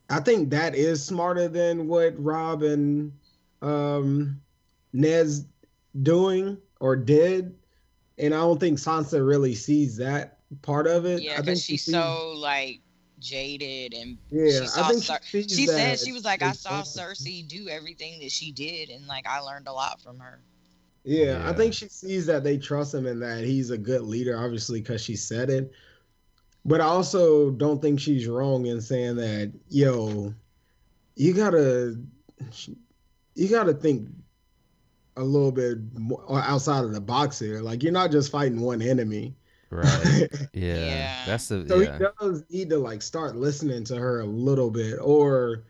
I 0.09 0.21
think 0.21 0.51
that 0.51 0.75
is 0.75 1.05
smarter 1.05 1.49
than 1.49 1.89
what 1.89 2.15
Robb 2.23 2.63
and 2.63 3.13
um, 3.63 4.41
Ned's 4.93 5.45
doing 6.03 6.59
or 6.81 6.97
did. 6.97 7.57
And 8.19 8.35
I 8.35 8.39
don't 8.39 8.59
think 8.61 8.79
Sansa 8.79 9.27
really 9.27 9.55
sees 9.55 9.97
that 9.97 10.39
part 10.63 10.87
of 10.87 11.05
it. 11.05 11.23
Yeah, 11.23 11.33
I 11.33 11.37
think 11.37 11.47
because 11.47 11.65
she 11.65 11.73
she's 11.75 11.85
sees- 11.87 11.95
so 11.95 12.35
like 12.37 12.81
jaded 13.19 13.95
and 13.95 14.19
Yeah, 14.31 14.61
she 14.61 14.67
saw 14.67 14.85
I 14.85 14.89
think 14.91 15.03
Cer- 15.03 15.21
she, 15.25 15.43
sees 15.43 15.57
she 15.59 15.67
said 15.67 15.99
she 15.99 16.13
was 16.13 16.25
like, 16.25 16.43
I 16.43 16.53
saw 16.53 16.83
Sansa. 16.83 17.13
Cersei 17.13 17.49
do 17.49 17.69
everything 17.69 18.21
that 18.21 18.31
she 18.31 18.53
did, 18.53 18.91
and 18.91 19.07
like 19.07 19.27
I 19.27 19.41
learned 19.41 19.69
a 19.69 19.73
lot 19.73 20.01
from 20.01 20.19
her. 20.21 20.41
Yeah, 21.05 21.43
I 21.49 21.53
think 21.53 21.73
she 21.73 21.89
sees 21.89 22.27
that 22.27 22.43
they 22.43 22.59
trust 22.59 22.93
him 22.93 23.07
and 23.07 23.23
that 23.23 23.45
he's 23.45 23.71
a 23.71 23.79
good 23.79 24.03
leader, 24.03 24.37
obviously, 24.37 24.81
because 24.81 25.01
she 25.01 25.15
said 25.15 25.51
it. 25.51 25.73
But 26.67 26.81
I 26.81 26.85
also 26.85 27.53
don't 27.53 27.81
think 27.81 28.01
she's 28.01 28.27
wrong 28.27 28.67
in 28.67 28.81
saying 28.81 29.17
that, 29.17 29.53
yo, 29.69 30.35
you 31.15 31.33
gotta, 31.33 31.97
you 33.37 33.49
gotta 33.49 33.73
think 33.73 34.09
a 35.17 35.23
little 35.23 35.53
bit 35.53 35.79
more 35.97 36.25
outside 36.29 36.85
of 36.85 36.93
the 36.93 37.01
box 37.01 37.39
here. 37.39 37.61
Like 37.61 37.85
you're 37.85 37.93
not 37.93 38.11
just 38.11 38.33
fighting 38.33 38.61
one 38.61 38.83
enemy. 38.83 39.37
Right. 39.71 40.29
Yeah. 40.53 40.75
Yeah. 40.75 41.23
That's 41.27 41.49
the 41.49 41.67
So 41.69 41.81
yeah. 41.81 41.99
he 41.99 42.05
does 42.21 42.45
need 42.51 42.71
to 42.71 42.79
like 42.79 43.03
start 43.03 43.37
listening 43.37 43.85
to 43.85 43.97
her 43.97 44.21
a 44.21 44.27
little 44.27 44.71
bit, 44.71 44.99
or 45.01 45.65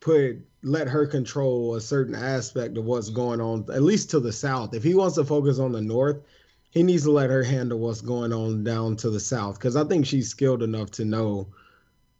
put 0.00 0.38
let 0.62 0.88
her 0.88 1.06
control 1.06 1.76
a 1.76 1.80
certain 1.80 2.14
aspect 2.14 2.76
of 2.76 2.84
what's 2.84 3.10
going 3.10 3.40
on, 3.40 3.66
at 3.72 3.82
least 3.82 4.10
to 4.10 4.20
the 4.20 4.32
south. 4.32 4.74
If 4.74 4.82
he 4.82 4.94
wants 4.94 5.14
to 5.14 5.24
focus 5.24 5.58
on 5.58 5.72
the 5.72 5.80
north, 5.80 6.22
he 6.70 6.82
needs 6.82 7.02
to 7.02 7.10
let 7.10 7.30
her 7.30 7.42
handle 7.42 7.78
what's 7.78 8.00
going 8.00 8.32
on 8.32 8.64
down 8.64 8.96
to 8.96 9.10
the 9.10 9.20
south, 9.20 9.58
because 9.58 9.76
I 9.76 9.84
think 9.84 10.06
she's 10.06 10.28
skilled 10.28 10.62
enough 10.62 10.90
to 10.92 11.04
know 11.04 11.48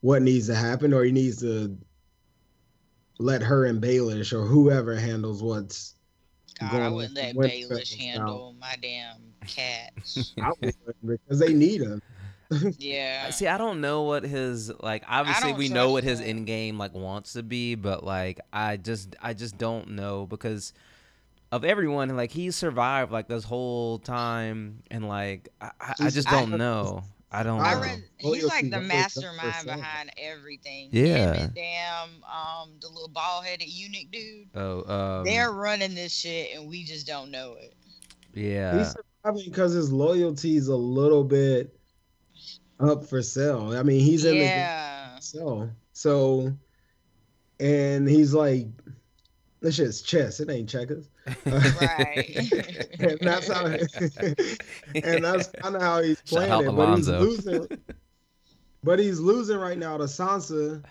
what 0.00 0.22
needs 0.22 0.46
to 0.48 0.54
happen, 0.54 0.92
or 0.92 1.04
he 1.04 1.12
needs 1.12 1.40
to 1.40 1.76
let 3.18 3.42
her 3.42 3.66
and 3.66 3.82
Baelish 3.82 4.32
or 4.32 4.44
whoever 4.44 4.96
handles 4.96 5.42
what's. 5.42 5.94
God, 6.58 6.74
I 6.74 6.88
wouldn't 6.88 7.14
let 7.14 7.34
Winterfell 7.34 7.68
Baelish 7.70 7.90
south. 7.90 8.00
handle 8.00 8.54
my 8.60 8.74
damn 8.82 9.16
cats. 9.46 10.34
out 10.42 10.58
because 10.60 11.38
they 11.38 11.54
need 11.54 11.82
him. 11.82 12.02
yeah. 12.78 13.30
See, 13.30 13.46
I 13.46 13.56
don't 13.56 13.80
know 13.80 14.02
what 14.02 14.24
his 14.24 14.72
like. 14.80 15.04
Obviously, 15.08 15.52
we 15.52 15.68
know 15.68 15.92
what 15.92 16.02
trust 16.02 16.10
his 16.10 16.18
that. 16.20 16.26
end 16.26 16.46
game 16.46 16.78
like 16.78 16.92
wants 16.92 17.34
to 17.34 17.42
be, 17.42 17.76
but 17.76 18.04
like, 18.04 18.40
I 18.52 18.76
just, 18.76 19.14
I 19.22 19.34
just 19.34 19.56
don't 19.56 19.90
know 19.90 20.26
because 20.26 20.72
of 21.52 21.64
everyone. 21.64 22.14
Like, 22.16 22.30
he 22.30 22.50
survived 22.50 23.12
like 23.12 23.28
this 23.28 23.44
whole 23.44 23.98
time, 23.98 24.82
and 24.90 25.08
like, 25.08 25.48
I, 25.60 25.70
I, 25.80 25.94
I 26.00 26.10
just 26.10 26.28
don't 26.28 26.56
know. 26.58 27.04
I 27.32 27.42
don't. 27.44 27.60
I 27.60 27.74
know. 27.74 27.80
read 27.80 28.02
Oh, 28.24 28.32
he's 28.32 28.44
like 28.44 28.64
the 28.64 28.70
that 28.70 28.82
makes 28.82 29.16
up 29.16 29.24
for 29.24 29.32
mastermind 29.34 29.80
behind 29.80 30.10
everything. 30.18 30.88
Yeah. 30.90 31.32
And 31.34 31.54
damn 31.54 32.08
um 32.24 32.72
the 32.80 32.88
little 32.88 33.08
bald 33.08 33.44
headed 33.44 33.68
eunuch 33.68 34.10
dude. 34.10 34.48
Oh, 34.54 34.82
um, 34.92 35.24
They're 35.24 35.52
running 35.52 35.94
this 35.94 36.12
shit 36.12 36.50
and 36.56 36.68
we 36.68 36.82
just 36.82 37.06
don't 37.06 37.30
know 37.30 37.54
it. 37.58 37.74
yeah. 38.34 38.78
He's 38.78 38.92
surviving 39.22 39.48
because 39.48 39.72
his 39.72 39.92
loyalty's 39.92 40.66
a 40.68 40.76
little 40.76 41.22
bit 41.22 41.78
up 42.80 43.04
for 43.04 43.22
sale. 43.22 43.76
I 43.76 43.82
mean, 43.84 44.00
he's 44.00 44.24
in 44.24 44.36
yeah. 44.36 45.14
the 45.16 45.22
sell. 45.22 45.70
So, 45.92 46.52
and 47.60 48.08
he's 48.08 48.34
like, 48.34 48.66
this 49.60 49.76
shit's 49.76 50.02
chess. 50.02 50.40
It 50.40 50.50
ain't 50.50 50.68
checkers. 50.68 51.08
Right. 51.46 52.50
and 53.00 53.18
that's 53.20 53.48
how. 53.48 53.66
and 54.94 55.24
that's 55.24 55.48
kind 55.48 55.76
of 55.76 55.82
how 55.82 56.02
he's 56.02 56.20
playing 56.22 56.68
it. 56.68 56.76
But 56.76 56.96
he's 56.96 57.08
losing. 57.08 57.68
But 58.82 58.98
he's 58.98 59.20
losing 59.20 59.58
right 59.58 59.78
now 59.78 59.98
to 59.98 60.04
Sansa 60.04 60.82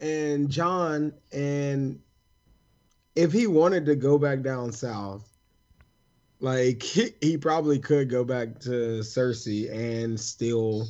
and 0.00 0.50
Jon. 0.50 1.12
And 1.32 2.00
if 3.14 3.32
he 3.32 3.46
wanted 3.46 3.86
to 3.86 3.94
go 3.94 4.18
back 4.18 4.42
down 4.42 4.72
south, 4.72 5.28
like 6.40 6.82
he, 6.82 7.14
he 7.20 7.38
probably 7.38 7.78
could 7.78 8.10
go 8.10 8.24
back 8.24 8.58
to 8.60 9.00
Cersei 9.00 9.72
and 9.72 10.18
still 10.18 10.86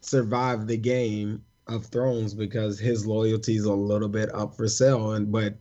survive 0.00 0.66
the 0.66 0.76
game 0.76 1.44
of 1.66 1.86
Thrones 1.86 2.34
because 2.34 2.78
his 2.78 3.06
loyalty's 3.06 3.64
a 3.64 3.72
little 3.72 4.08
bit 4.08 4.32
up 4.34 4.56
for 4.56 4.68
sale. 4.68 5.12
And 5.12 5.30
but 5.30 5.54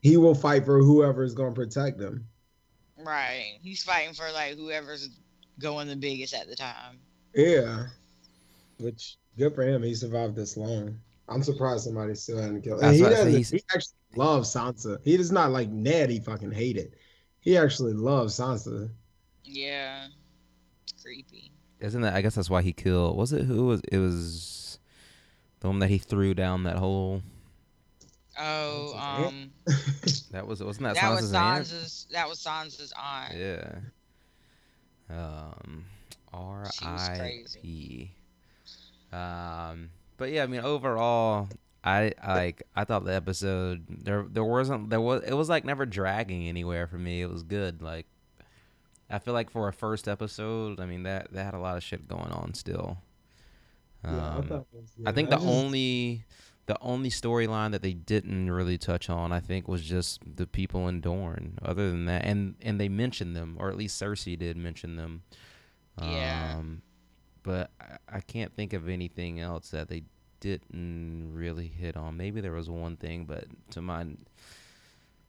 he 0.00 0.16
will 0.16 0.34
fight 0.34 0.64
for 0.64 0.82
whoever 0.82 1.22
is 1.22 1.34
going 1.34 1.54
to 1.54 1.60
protect 1.60 2.00
him. 2.00 2.26
right. 2.98 3.58
He's 3.62 3.82
fighting 3.82 4.14
for 4.14 4.30
like 4.32 4.56
whoever's 4.56 5.08
going 5.58 5.88
the 5.88 5.96
biggest 5.96 6.34
at 6.34 6.48
the 6.48 6.56
time. 6.56 6.98
Yeah. 7.34 7.86
Which 8.78 9.16
good 9.38 9.54
for 9.54 9.62
him. 9.62 9.82
He 9.82 9.94
survived 9.94 10.34
this 10.36 10.56
long. 10.56 10.98
I'm 11.28 11.42
surprised 11.42 11.84
somebody 11.84 12.14
still 12.14 12.40
hadn't 12.40 12.62
killed. 12.62 12.80
And 12.82 12.88
That's 12.88 12.96
he 12.96 13.02
what 13.02 13.12
I 13.12 13.16
say, 13.16 13.24
doesn't. 13.24 13.36
he's- 13.36 13.50
He 13.50 13.62
actually 13.74 13.94
loves 14.16 14.52
Sansa. 14.54 14.98
He 15.04 15.16
does 15.16 15.30
not 15.30 15.50
like 15.52 15.68
Ned. 15.68 16.10
He 16.10 16.18
fucking 16.18 16.50
hated. 16.52 16.94
He 17.40 17.56
actually 17.56 17.92
loves 17.92 18.38
Sansa. 18.38 18.90
Yeah. 19.44 20.06
It's 20.82 21.02
creepy. 21.02 21.52
Isn't 21.78 22.02
that? 22.02 22.14
I 22.14 22.20
guess 22.20 22.34
that's 22.34 22.50
why 22.50 22.62
he 22.62 22.72
killed. 22.72 23.16
Was 23.16 23.32
it 23.32 23.44
who 23.44 23.66
was? 23.66 23.80
It 23.92 23.98
was 23.98 24.78
the 25.60 25.68
one 25.68 25.78
that 25.78 25.88
he 25.88 25.98
threw 25.98 26.34
down 26.34 26.64
that 26.64 26.76
hole. 26.76 27.22
Oh, 28.40 28.96
um 28.96 29.50
That 30.30 30.46
was 30.46 30.62
wasn't 30.62 30.84
that, 30.84 30.94
that 30.96 31.10
was 31.10 31.32
Sansa's 31.32 32.06
aunt? 32.08 32.12
That 32.12 32.28
was 32.28 32.38
Sansa's 32.38 32.92
aunt. 32.96 33.34
Yeah. 33.36 33.78
Um, 35.10 35.84
R 36.32 36.70
She 36.72 36.84
was 36.86 37.08
I 37.08 37.16
crazy. 37.18 37.60
P. 37.62 38.10
Um, 39.12 39.90
but 40.16 40.30
yeah, 40.30 40.44
I 40.44 40.46
mean, 40.46 40.60
overall, 40.60 41.48
I 41.82 42.12
like. 42.26 42.62
I 42.76 42.84
thought 42.84 43.04
the 43.04 43.14
episode 43.14 43.84
there 43.88 44.24
there 44.30 44.44
wasn't 44.44 44.90
there 44.90 45.00
was 45.00 45.22
it 45.24 45.34
was 45.34 45.48
like 45.48 45.64
never 45.64 45.84
dragging 45.86 46.46
anywhere 46.46 46.86
for 46.86 46.98
me. 46.98 47.22
It 47.22 47.30
was 47.30 47.42
good. 47.42 47.82
Like, 47.82 48.06
I 49.10 49.18
feel 49.18 49.34
like 49.34 49.50
for 49.50 49.66
a 49.66 49.72
first 49.72 50.06
episode, 50.06 50.78
I 50.78 50.86
mean 50.86 51.02
that 51.02 51.32
that 51.32 51.44
had 51.44 51.54
a 51.54 51.58
lot 51.58 51.76
of 51.76 51.82
shit 51.82 52.06
going 52.06 52.30
on 52.30 52.54
still. 52.54 52.98
Um, 54.04 54.14
Yeah, 54.14 54.28
I, 54.38 54.40
thought 54.42 54.66
it 54.72 54.80
was 54.80 54.92
I 55.00 55.02
good. 55.06 55.14
think 55.16 55.30
the 55.30 55.36
just- 55.36 55.48
only 55.48 56.24
the 56.66 56.76
only 56.80 57.10
storyline 57.10 57.72
that 57.72 57.82
they 57.82 57.92
didn't 57.92 58.50
really 58.50 58.78
touch 58.78 59.10
on, 59.10 59.32
I 59.32 59.40
think, 59.40 59.66
was 59.66 59.82
just 59.82 60.20
the 60.36 60.46
people 60.46 60.88
in 60.88 61.00
Dorne. 61.00 61.58
Other 61.62 61.90
than 61.90 62.06
that, 62.06 62.24
and 62.24 62.54
and 62.62 62.80
they 62.80 62.88
mentioned 62.88 63.34
them, 63.34 63.56
or 63.58 63.68
at 63.70 63.76
least 63.76 64.00
Cersei 64.00 64.38
did 64.38 64.56
mention 64.56 64.96
them. 64.96 65.22
Yeah. 66.00 66.56
Um, 66.56 66.82
but 67.42 67.70
I, 67.80 68.16
I 68.16 68.20
can't 68.20 68.54
think 68.54 68.72
of 68.72 68.88
anything 68.88 69.40
else 69.40 69.70
that 69.70 69.88
they 69.88 70.04
didn't 70.40 71.32
really 71.34 71.68
hit 71.68 71.96
on. 71.96 72.16
Maybe 72.16 72.40
there 72.40 72.52
was 72.52 72.68
one 72.68 72.96
thing, 72.96 73.24
but 73.24 73.44
to 73.70 73.82
my 73.82 74.06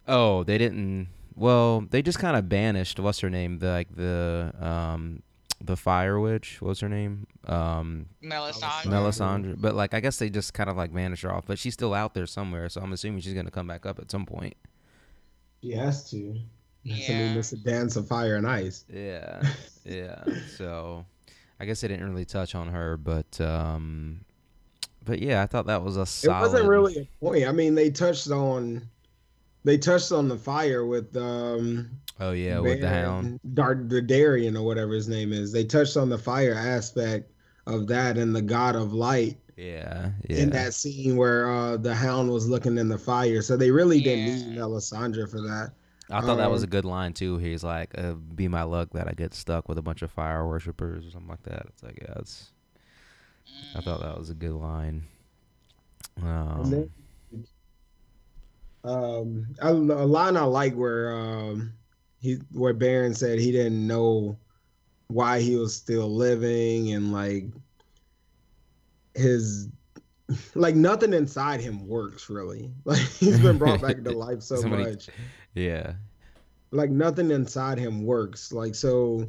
oh, 0.08 0.44
they 0.44 0.58
didn't. 0.58 1.10
Well, 1.36 1.86
they 1.90 2.02
just 2.02 2.20
kind 2.20 2.36
of 2.36 2.50
banished 2.50 3.00
what's 3.00 3.20
her 3.22 3.30
name, 3.30 3.60
the 3.60 3.68
like 3.68 3.96
the 3.96 4.54
um 4.60 5.24
the 5.66 5.78
fire 5.78 6.20
witch. 6.20 6.62
What's 6.62 6.80
her 6.82 6.90
name? 6.90 7.28
Um, 7.48 8.08
Melisandre. 8.24 8.86
Melisandre. 8.86 9.56
But 9.62 9.76
like, 9.76 9.94
I 9.94 10.00
guess 10.00 10.18
they 10.18 10.30
just 10.30 10.54
kind 10.54 10.70
of 10.70 10.78
like 10.78 10.92
vanished 10.92 11.24
her 11.24 11.32
off. 11.34 11.46
But 11.46 11.60
she's 11.60 11.74
still 11.74 11.94
out 11.94 12.14
there 12.14 12.26
somewhere, 12.28 12.70
so 12.70 12.82
I'm 12.82 12.94
assuming 12.94 13.22
she's 13.22 13.34
gonna 13.34 13.52
come 13.52 13.68
back 13.68 13.86
up 13.86 14.00
at 14.00 14.10
some 14.12 14.26
point. 14.26 14.56
She 15.62 15.72
has 15.74 16.10
to. 16.12 16.34
That's 16.84 17.10
I 17.10 17.14
Yeah. 17.14 17.20
mean, 17.20 17.38
it's 17.38 17.52
a 17.54 17.58
dance 17.58 17.96
of 17.96 18.08
fire 18.08 18.36
and 18.36 18.48
ice. 18.48 18.86
Yeah, 18.94 19.42
yeah. 19.86 20.24
So, 20.58 21.06
I 21.60 21.66
guess 21.66 21.82
they 21.82 21.88
didn't 21.88 22.10
really 22.10 22.26
touch 22.26 22.56
on 22.56 22.70
her, 22.70 22.98
but 22.98 23.40
um, 23.40 24.22
but 25.06 25.20
yeah, 25.20 25.42
I 25.44 25.46
thought 25.48 25.68
that 25.68 25.84
was 25.84 25.98
a 25.98 26.06
solid. 26.06 26.38
It 26.38 26.42
wasn't 26.42 26.68
really 26.70 26.98
a 26.98 27.08
point. 27.24 27.48
I 27.48 27.52
mean, 27.52 27.76
they 27.76 27.90
touched 27.92 28.30
on, 28.32 28.82
they 29.64 29.78
touched 29.78 30.12
on 30.12 30.28
the 30.28 30.38
fire 30.38 30.86
with 30.86 31.16
um. 31.16 31.90
Oh 32.20 32.32
yeah, 32.32 32.60
with 32.60 32.82
the 32.82 32.90
hound. 32.90 33.40
Dar- 33.54 33.84
the 33.88 34.02
Darien 34.02 34.56
or 34.56 34.64
whatever 34.66 34.94
his 34.94 35.08
name 35.08 35.34
is. 35.34 35.52
They 35.52 35.64
touched 35.64 35.98
on 35.98 36.10
the 36.10 36.18
fire 36.18 36.54
aspect 36.54 37.32
of 37.68 37.88
that 37.88 38.18
and 38.18 38.36
the 38.36 38.42
God 38.42 38.76
of 38.76 38.94
Light 38.94 39.38
Yeah, 39.58 40.12
yeah. 40.30 40.38
in 40.38 40.50
that 40.52 40.74
scene 40.74 41.16
where 41.16 41.50
uh, 41.52 41.78
the 41.78 41.96
hound 41.96 42.30
was 42.32 42.48
looking 42.48 42.78
in 42.78 42.90
the 42.90 42.98
fire. 42.98 43.42
So 43.42 43.58
they 43.58 43.72
really 43.72 44.02
didn't 44.02 44.26
need 44.26 44.56
Yeah. 44.56 44.62
Melisandre 44.62 45.30
for 45.30 45.42
that. 45.42 45.72
I 46.12 46.22
thought 46.22 46.36
that 46.38 46.52
was 46.52 46.62
a 46.64 46.66
um, 46.66 46.72
good 46.72 46.86
line 46.86 47.14
too. 47.14 47.38
He's 47.38 47.64
like, 47.64 47.98
uh, 47.98 48.14
"Be 48.14 48.48
my 48.48 48.64
luck 48.64 48.90
that 48.94 49.08
I 49.08 49.14
get 49.14 49.34
stuck 49.34 49.70
with 49.70 49.78
a 49.78 49.82
bunch 49.82 50.02
of 50.02 50.12
fire 50.12 50.46
worshippers 50.46 51.06
or 51.08 51.10
something 51.12 51.30
like 51.30 51.44
that." 51.44 51.66
It's 51.70 51.82
like, 51.84 52.00
yeah, 52.02 52.14
it's. 52.20 52.52
I 53.76 53.82
thought 53.82 54.02
that 54.02 54.18
was 54.18 54.30
a 54.30 54.36
good 54.36 54.54
line. 54.54 55.04
And 56.18 56.28
Um, 56.28 56.70
then, 56.70 56.90
um, 58.84 59.48
a, 59.62 59.72
a 59.72 60.06
line 60.08 60.38
I 60.38 60.44
like 60.44 60.74
where 60.74 61.16
um, 61.16 61.74
he 62.20 62.40
where 62.52 62.74
Baron 62.74 63.14
said 63.14 63.40
he 63.40 63.52
didn't 63.52 63.86
know 63.86 64.38
why 65.08 65.40
he 65.42 65.56
was 65.56 65.76
still 65.76 66.10
living 66.10 66.94
and 66.94 67.12
like 67.12 67.46
his 69.14 69.68
like 70.56 70.76
nothing 70.76 71.14
inside 71.14 71.60
him 71.60 71.88
works 71.88 72.30
really. 72.30 72.72
Like 72.86 73.00
he's 73.00 73.40
been 73.40 73.58
brought 73.58 73.82
back 73.82 74.04
to 74.04 74.12
life 74.12 74.42
so 74.44 74.56
Somebody- 74.58 74.84
much. 74.92 75.10
yeah, 75.54 75.94
like 76.72 76.90
nothing 76.90 77.32
inside 77.32 77.78
him 77.78 78.04
works 78.06 78.52
like 78.52 78.74
so 78.76 79.28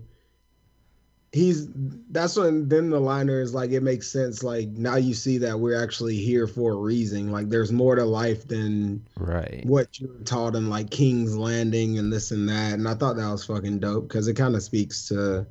he's 1.33 1.68
that's 2.11 2.37
when 2.37 2.68
then 2.68 2.90
the 2.90 3.01
liner 3.01 3.40
is 3.40 3.55
like 3.55 3.71
it 3.71 3.83
makes 3.83 4.07
sense 4.07 4.42
like 4.42 4.68
now 4.68 4.97
you 4.97 5.14
see 5.14 5.38
that 5.38 5.59
we're 5.59 5.83
actually 5.83 6.16
here 6.16 6.47
for 6.47 6.73
a 6.73 6.77
reason 6.77 7.33
like 7.33 7.49
there's 7.49 7.73
more 7.73 7.95
to 7.95 8.05
life 8.05 8.47
than 8.47 9.03
right. 9.16 9.62
what 9.64 9.99
you 9.99 10.09
were 10.09 10.25
taught 10.25 10.55
in 10.55 10.68
like 10.68 10.90
king's 10.90 11.35
landing 11.35 11.99
and 11.99 12.12
this 12.12 12.33
and 12.33 12.47
that 12.49 12.75
and 12.75 12.87
i 12.87 12.95
thought 12.95 13.16
that 13.16 13.31
was 13.31 13.47
fucking 13.47 13.79
dope 13.79 14.07
because 14.07 14.29
it 14.29 14.35
kind 14.35 14.55
of 14.55 14.62
speaks 14.62 15.09
to 15.09 15.47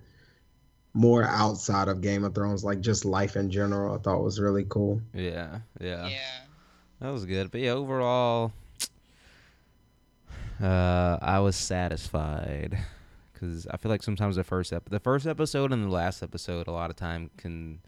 more 0.94 1.24
outside 1.24 1.88
of 1.88 2.02
game 2.02 2.24
of 2.24 2.36
thrones 2.36 2.63
like 2.63 2.80
just 2.80 3.04
life 3.04 3.36
in 3.36 3.50
general 3.50 3.96
i 3.96 3.98
thought 3.98 4.24
was 4.24 4.39
really 4.39 4.65
cool 4.70 5.02
Yeah, 5.13 5.60
yeah, 5.80 6.08
Yeah. 6.08 6.41
That 7.02 7.10
was 7.10 7.26
good. 7.26 7.50
But 7.50 7.62
yeah, 7.62 7.72
overall, 7.72 8.54
uh, 10.62 11.17
I 11.20 11.39
was 11.39 11.56
satisfied 11.56 12.78
because 13.41 13.67
I 13.67 13.77
feel 13.77 13.89
like 13.89 14.04
sometimes 14.04 14.36
the 14.36 14.43
first 14.43 14.71
ep- 14.71 14.89
the 14.89 14.99
first 14.99 15.25
episode 15.25 15.71
and 15.71 15.86
the 15.86 15.89
last 15.89 16.21
episode 16.21 16.67
a 16.67 16.71
lot 16.71 16.89
of 16.89 16.95
time 16.95 17.32
can 17.38 17.80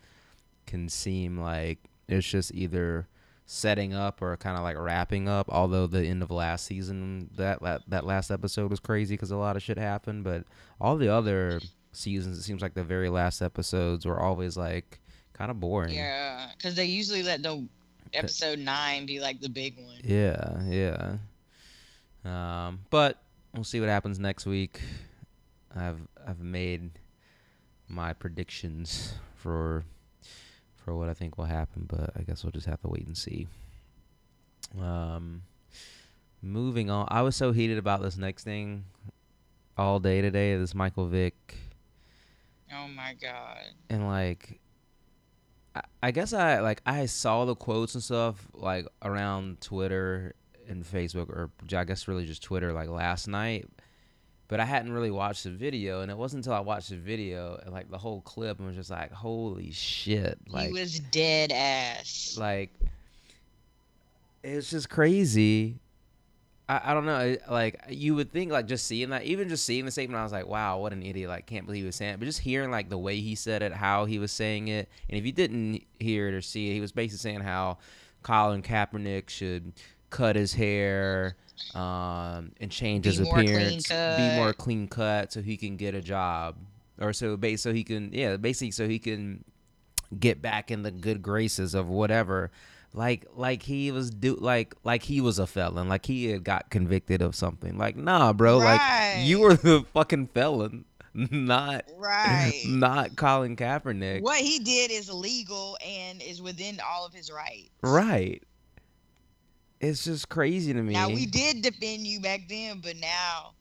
can 0.65 0.89
seem 0.89 1.39
like 1.39 1.79
it's 2.07 2.27
just 2.27 2.53
either 2.53 3.07
setting 3.45 3.93
up 3.93 4.21
or 4.21 4.35
kind 4.37 4.57
of 4.57 4.63
like 4.63 4.77
wrapping 4.77 5.27
up. 5.27 5.47
Although 5.49 5.87
the 5.87 6.05
end 6.05 6.23
of 6.23 6.31
last 6.31 6.65
season, 6.65 7.29
that 7.35 7.61
that, 7.61 7.81
that 7.87 8.05
last 8.05 8.31
episode 8.31 8.71
was 8.71 8.79
crazy 8.79 9.15
because 9.15 9.31
a 9.31 9.37
lot 9.37 9.55
of 9.55 9.61
shit 9.61 9.77
happened. 9.77 10.23
But 10.23 10.45
all 10.81 10.97
the 10.97 11.09
other 11.09 11.61
seasons, 11.91 12.37
it 12.37 12.43
seems 12.43 12.61
like 12.61 12.73
the 12.73 12.83
very 12.83 13.09
last 13.09 13.41
episodes 13.41 14.05
were 14.05 14.19
always 14.19 14.57
like 14.57 14.99
kind 15.33 15.51
of 15.51 15.59
boring. 15.59 15.93
Yeah. 15.93 16.49
Because 16.57 16.75
they 16.75 16.85
usually 16.85 17.23
let 17.23 17.43
the 17.43 17.67
episode 18.13 18.59
nine 18.59 19.05
be 19.05 19.19
like 19.19 19.39
the 19.41 19.49
big 19.49 19.77
one. 19.77 19.99
Yeah, 20.03 20.61
yeah. 20.65 21.17
Um, 22.25 22.79
but 22.89 23.21
we'll 23.53 23.63
see 23.63 23.79
what 23.79 23.89
happens 23.89 24.19
next 24.19 24.45
week. 24.45 24.81
I've 25.75 25.99
I've 26.25 26.39
made 26.39 26.91
my 27.87 28.13
predictions 28.13 29.13
for 29.35 29.83
for 30.75 30.95
what 30.95 31.09
I 31.09 31.13
think 31.13 31.37
will 31.37 31.45
happen, 31.45 31.85
but 31.87 32.11
I 32.15 32.21
guess 32.23 32.43
we'll 32.43 32.51
just 32.51 32.67
have 32.67 32.81
to 32.81 32.89
wait 32.89 33.05
and 33.07 33.17
see. 33.17 33.47
Um, 34.79 35.43
moving 36.41 36.89
on, 36.89 37.07
I 37.09 37.21
was 37.21 37.35
so 37.35 37.51
heated 37.51 37.77
about 37.77 38.01
this 38.01 38.17
next 38.17 38.43
thing 38.43 38.85
all 39.77 39.99
day 39.99 40.21
today. 40.21 40.57
This 40.57 40.75
Michael 40.75 41.07
Vick 41.07 41.55
Oh 42.75 42.87
my 42.87 43.13
god. 43.21 43.59
and 43.89 44.07
like 44.07 44.59
I, 45.75 45.81
I 46.01 46.11
guess 46.11 46.33
I 46.33 46.59
like 46.59 46.81
I 46.85 47.05
saw 47.05 47.45
the 47.45 47.55
quotes 47.55 47.93
and 47.93 48.03
stuff 48.03 48.47
like 48.53 48.87
around 49.03 49.61
Twitter 49.61 50.33
and 50.67 50.83
Facebook 50.83 51.29
or 51.29 51.51
I 51.75 51.83
guess 51.83 52.07
really 52.07 52.25
just 52.25 52.41
Twitter 52.43 52.73
like 52.73 52.89
last 52.89 53.27
night 53.27 53.67
but 54.47 54.59
I 54.59 54.65
hadn't 54.65 54.91
really 54.91 55.11
watched 55.11 55.43
the 55.43 55.49
video, 55.49 56.01
and 56.01 56.11
it 56.11 56.17
wasn't 56.17 56.45
until 56.45 56.53
I 56.53 56.59
watched 56.59 56.89
the 56.89 56.97
video 56.97 57.59
and 57.63 57.73
like 57.73 57.89
the 57.89 57.97
whole 57.97 58.21
clip, 58.21 58.59
and 58.59 58.67
was 58.67 58.75
just 58.75 58.91
like, 58.91 59.11
"Holy 59.11 59.71
shit!" 59.71 60.37
Like, 60.47 60.67
he 60.67 60.73
was 60.73 60.99
dead 60.99 61.51
ass. 61.51 62.37
like 62.39 62.71
it's 64.43 64.69
just 64.69 64.89
crazy. 64.89 65.79
I, 66.67 66.91
I 66.91 66.93
don't 66.93 67.05
know. 67.05 67.37
Like 67.49 67.81
you 67.89 68.15
would 68.15 68.31
think, 68.31 68.51
like 68.51 68.67
just 68.67 68.85
seeing 68.85 69.09
that, 69.09 69.23
even 69.23 69.49
just 69.49 69.65
seeing 69.65 69.85
the 69.85 69.91
statement, 69.91 70.19
I 70.19 70.23
was 70.23 70.31
like, 70.31 70.47
"Wow, 70.47 70.79
what 70.79 70.93
an 70.93 71.03
idiot!" 71.03 71.29
Like, 71.29 71.45
can't 71.45 71.65
believe 71.65 71.81
he 71.81 71.85
was 71.85 71.95
saying 71.95 72.15
it. 72.15 72.19
But 72.19 72.25
just 72.25 72.39
hearing 72.39 72.71
like 72.71 72.89
the 72.89 72.97
way 72.97 73.19
he 73.19 73.35
said 73.35 73.61
it, 73.61 73.73
how 73.73 74.05
he 74.05 74.19
was 74.19 74.31
saying 74.31 74.67
it, 74.67 74.89
and 75.09 75.17
if 75.17 75.25
you 75.25 75.31
didn't 75.31 75.83
hear 75.99 76.27
it 76.27 76.33
or 76.33 76.41
see 76.41 76.69
it, 76.69 76.73
he 76.73 76.81
was 76.81 76.91
basically 76.91 77.19
saying 77.19 77.41
how 77.41 77.77
Colin 78.23 78.61
Kaepernick 78.61 79.29
should 79.29 79.73
cut 80.09 80.35
his 80.35 80.53
hair 80.53 81.35
um, 81.75 82.51
and 82.59 82.69
change 82.71 83.03
Be 83.03 83.09
his 83.09 83.19
appearance, 83.19 83.87
be 83.89 84.35
more 84.35 84.53
clean 84.53 84.87
cut, 84.87 85.33
so 85.33 85.41
he 85.41 85.57
can 85.57 85.77
get 85.77 85.95
a 85.95 86.01
job, 86.01 86.55
or 86.99 87.13
so 87.13 87.35
base 87.37 87.61
so 87.61 87.73
he 87.73 87.83
can 87.83 88.11
yeah, 88.13 88.37
basically 88.37 88.71
so 88.71 88.87
he 88.87 88.99
can 88.99 89.43
get 90.19 90.41
back 90.41 90.69
in 90.69 90.83
the 90.83 90.91
good 90.91 91.21
graces 91.21 91.73
of 91.73 91.87
whatever. 91.87 92.51
Like 92.93 93.25
like 93.35 93.63
he 93.63 93.91
was 93.91 94.11
do 94.11 94.35
like 94.35 94.75
like 94.83 95.01
he 95.03 95.19
was 95.19 95.39
a 95.39 95.47
felon. 95.47 95.89
Like 95.89 96.05
he 96.05 96.27
had 96.27 96.43
got 96.43 96.69
convicted 96.69 97.21
of 97.23 97.35
something. 97.35 97.77
Like 97.77 97.95
nah 97.95 98.33
bro. 98.33 98.59
Like 98.59 98.81
you 99.25 99.37
Right. 99.37 99.41
were 99.43 99.55
the 99.55 99.85
fucking 99.93 100.27
felon 100.27 100.85
not 101.15 101.85
Right. 101.97 102.61
not 102.67 103.15
Colin 103.15 103.55
Kaepernick. 103.55 104.21
What 104.21 104.39
he 104.41 104.59
did 104.59 104.91
is 104.91 105.11
legal 105.11 105.75
and 105.83 106.21
is 106.21 106.39
within 106.41 106.79
all 106.87 107.05
of 107.05 107.13
his 107.15 107.31
rights. 107.31 107.69
right 107.81 108.43
it's 109.83 110.03
just 110.03 110.29
crazy 110.29 110.73
to 110.73 110.81
me 110.81 110.93
Now 110.93 111.09
we 111.09 111.25
did 111.25 111.61
defend 111.61 112.07
you 112.07 112.19
back 112.19 112.41
then, 112.47 112.79
but 112.81 112.95
now 112.97 113.53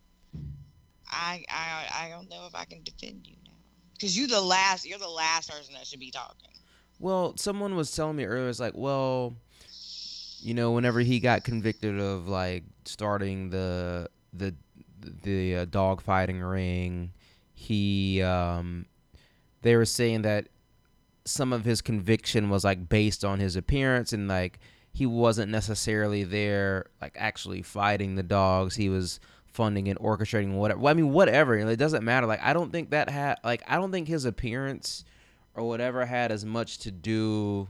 I 1.08 1.44
I 1.50 2.06
I 2.06 2.08
don't 2.08 2.28
know 2.30 2.46
if 2.46 2.54
I 2.54 2.64
can 2.64 2.82
defend 2.82 3.26
you 3.26 3.36
now. 3.44 3.52
Cause 4.00 4.16
you 4.16 4.26
the 4.26 4.40
last 4.40 4.86
you're 4.86 4.98
the 4.98 5.08
last 5.08 5.50
person 5.50 5.74
that 5.74 5.86
should 5.86 6.00
be 6.00 6.10
talking. 6.10 6.50
Well, 6.98 7.36
someone 7.36 7.74
was 7.74 7.94
telling 7.94 8.16
me 8.16 8.24
earlier, 8.24 8.48
it's 8.48 8.60
like, 8.60 8.76
well, 8.76 9.34
you 10.40 10.54
know, 10.54 10.72
whenever 10.72 11.00
he 11.00 11.20
got 11.20 11.44
convicted 11.44 11.98
of 11.98 12.28
like 12.28 12.64
starting 12.84 13.50
the 13.50 14.08
the 14.32 14.54
the 15.22 15.56
uh, 15.56 15.64
dog 15.66 16.00
fighting 16.00 16.40
ring, 16.40 17.12
he 17.54 18.22
um, 18.22 18.86
they 19.62 19.76
were 19.76 19.84
saying 19.84 20.22
that 20.22 20.48
some 21.24 21.52
of 21.52 21.64
his 21.64 21.80
conviction 21.80 22.50
was 22.50 22.64
like 22.64 22.88
based 22.88 23.24
on 23.24 23.38
his 23.38 23.54
appearance 23.56 24.12
and 24.12 24.28
like 24.28 24.58
he 24.92 25.06
wasn't 25.06 25.50
necessarily 25.50 26.22
there 26.24 26.86
like 27.00 27.14
actually 27.16 27.62
fighting 27.62 28.14
the 28.14 28.22
dogs. 28.22 28.76
He 28.76 28.88
was 28.88 29.20
funding 29.46 29.88
and 29.88 29.98
orchestrating 29.98 30.54
whatever. 30.54 30.80
Well, 30.80 30.90
I 30.90 30.94
mean, 30.94 31.12
whatever. 31.12 31.56
It 31.56 31.76
doesn't 31.76 32.04
matter. 32.04 32.26
Like 32.26 32.42
I 32.42 32.52
don't 32.52 32.70
think 32.70 32.90
that 32.90 33.08
had 33.08 33.38
like 33.42 33.62
I 33.66 33.76
don't 33.76 33.90
think 33.90 34.08
his 34.08 34.24
appearance 34.24 35.04
or 35.54 35.66
whatever 35.66 36.04
had 36.06 36.30
as 36.32 36.44
much 36.44 36.78
to 36.78 36.90
do 36.90 37.68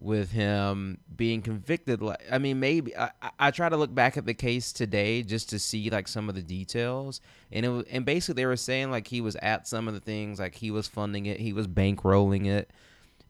with 0.00 0.30
him 0.30 0.96
being 1.16 1.42
convicted 1.42 2.00
like 2.00 2.22
i 2.30 2.38
mean 2.38 2.60
maybe 2.60 2.96
I, 2.96 3.10
I- 3.36 3.50
try 3.50 3.68
to 3.68 3.76
look 3.76 3.92
back 3.92 4.16
at 4.16 4.26
the 4.26 4.34
case 4.34 4.72
today 4.72 5.24
just 5.24 5.50
to 5.50 5.58
see 5.58 5.90
like 5.90 6.06
some 6.06 6.28
of 6.28 6.36
the 6.36 6.42
details 6.42 7.20
and 7.50 7.66
it 7.66 7.68
was, 7.68 7.84
and 7.90 8.04
basically 8.04 8.40
they 8.40 8.46
were 8.46 8.56
saying 8.56 8.92
like 8.92 9.08
he 9.08 9.20
was 9.20 9.34
at 9.42 9.66
some 9.66 9.88
of 9.88 9.94
the 9.94 10.00
things 10.00 10.38
like 10.38 10.54
he 10.54 10.70
was 10.70 10.86
funding 10.86 11.26
it 11.26 11.40
he 11.40 11.52
was 11.52 11.66
bankrolling 11.66 12.46
it 12.46 12.70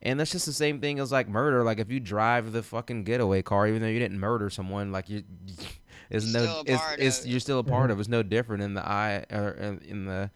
and 0.03 0.19
that's 0.19 0.31
just 0.31 0.47
the 0.47 0.53
same 0.53 0.81
thing 0.81 0.99
as 0.99 1.13
like 1.13 1.29
murder 1.29 1.65
like 1.65 1.79
if 1.79 1.91
you 1.91 2.01
drive 2.01 2.53
the 2.53 2.63
fucking 2.63 3.05
getaway 3.05 3.43
car 3.43 3.67
even 3.67 3.83
though 3.83 3.89
you 3.89 3.99
didn't 3.99 4.19
murder 4.19 4.51
someone 4.51 4.93
like 4.93 5.09
you 5.09 5.23
it's 6.11 6.25
You're 6.25 6.33
no 6.33 6.47
still 6.47 6.61
a 6.61 6.65
it's, 6.67 6.83
part 6.83 7.01
it's 7.01 7.21
of 7.21 7.27
you're 7.27 7.41
still 7.41 7.59
a 7.59 7.65
part 7.65 7.91
of 7.91 7.99
it's 8.01 8.09
no 8.09 8.23
different 8.23 8.63
in 8.63 8.75
the 8.75 8.87
eye 8.87 9.25
or 9.31 9.51
in- 9.53 9.81
in 9.87 10.05
the 10.07 10.31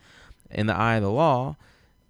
in 0.50 0.66
the 0.66 0.74
eye 0.74 0.96
of 0.96 1.02
the 1.02 1.10
law 1.10 1.56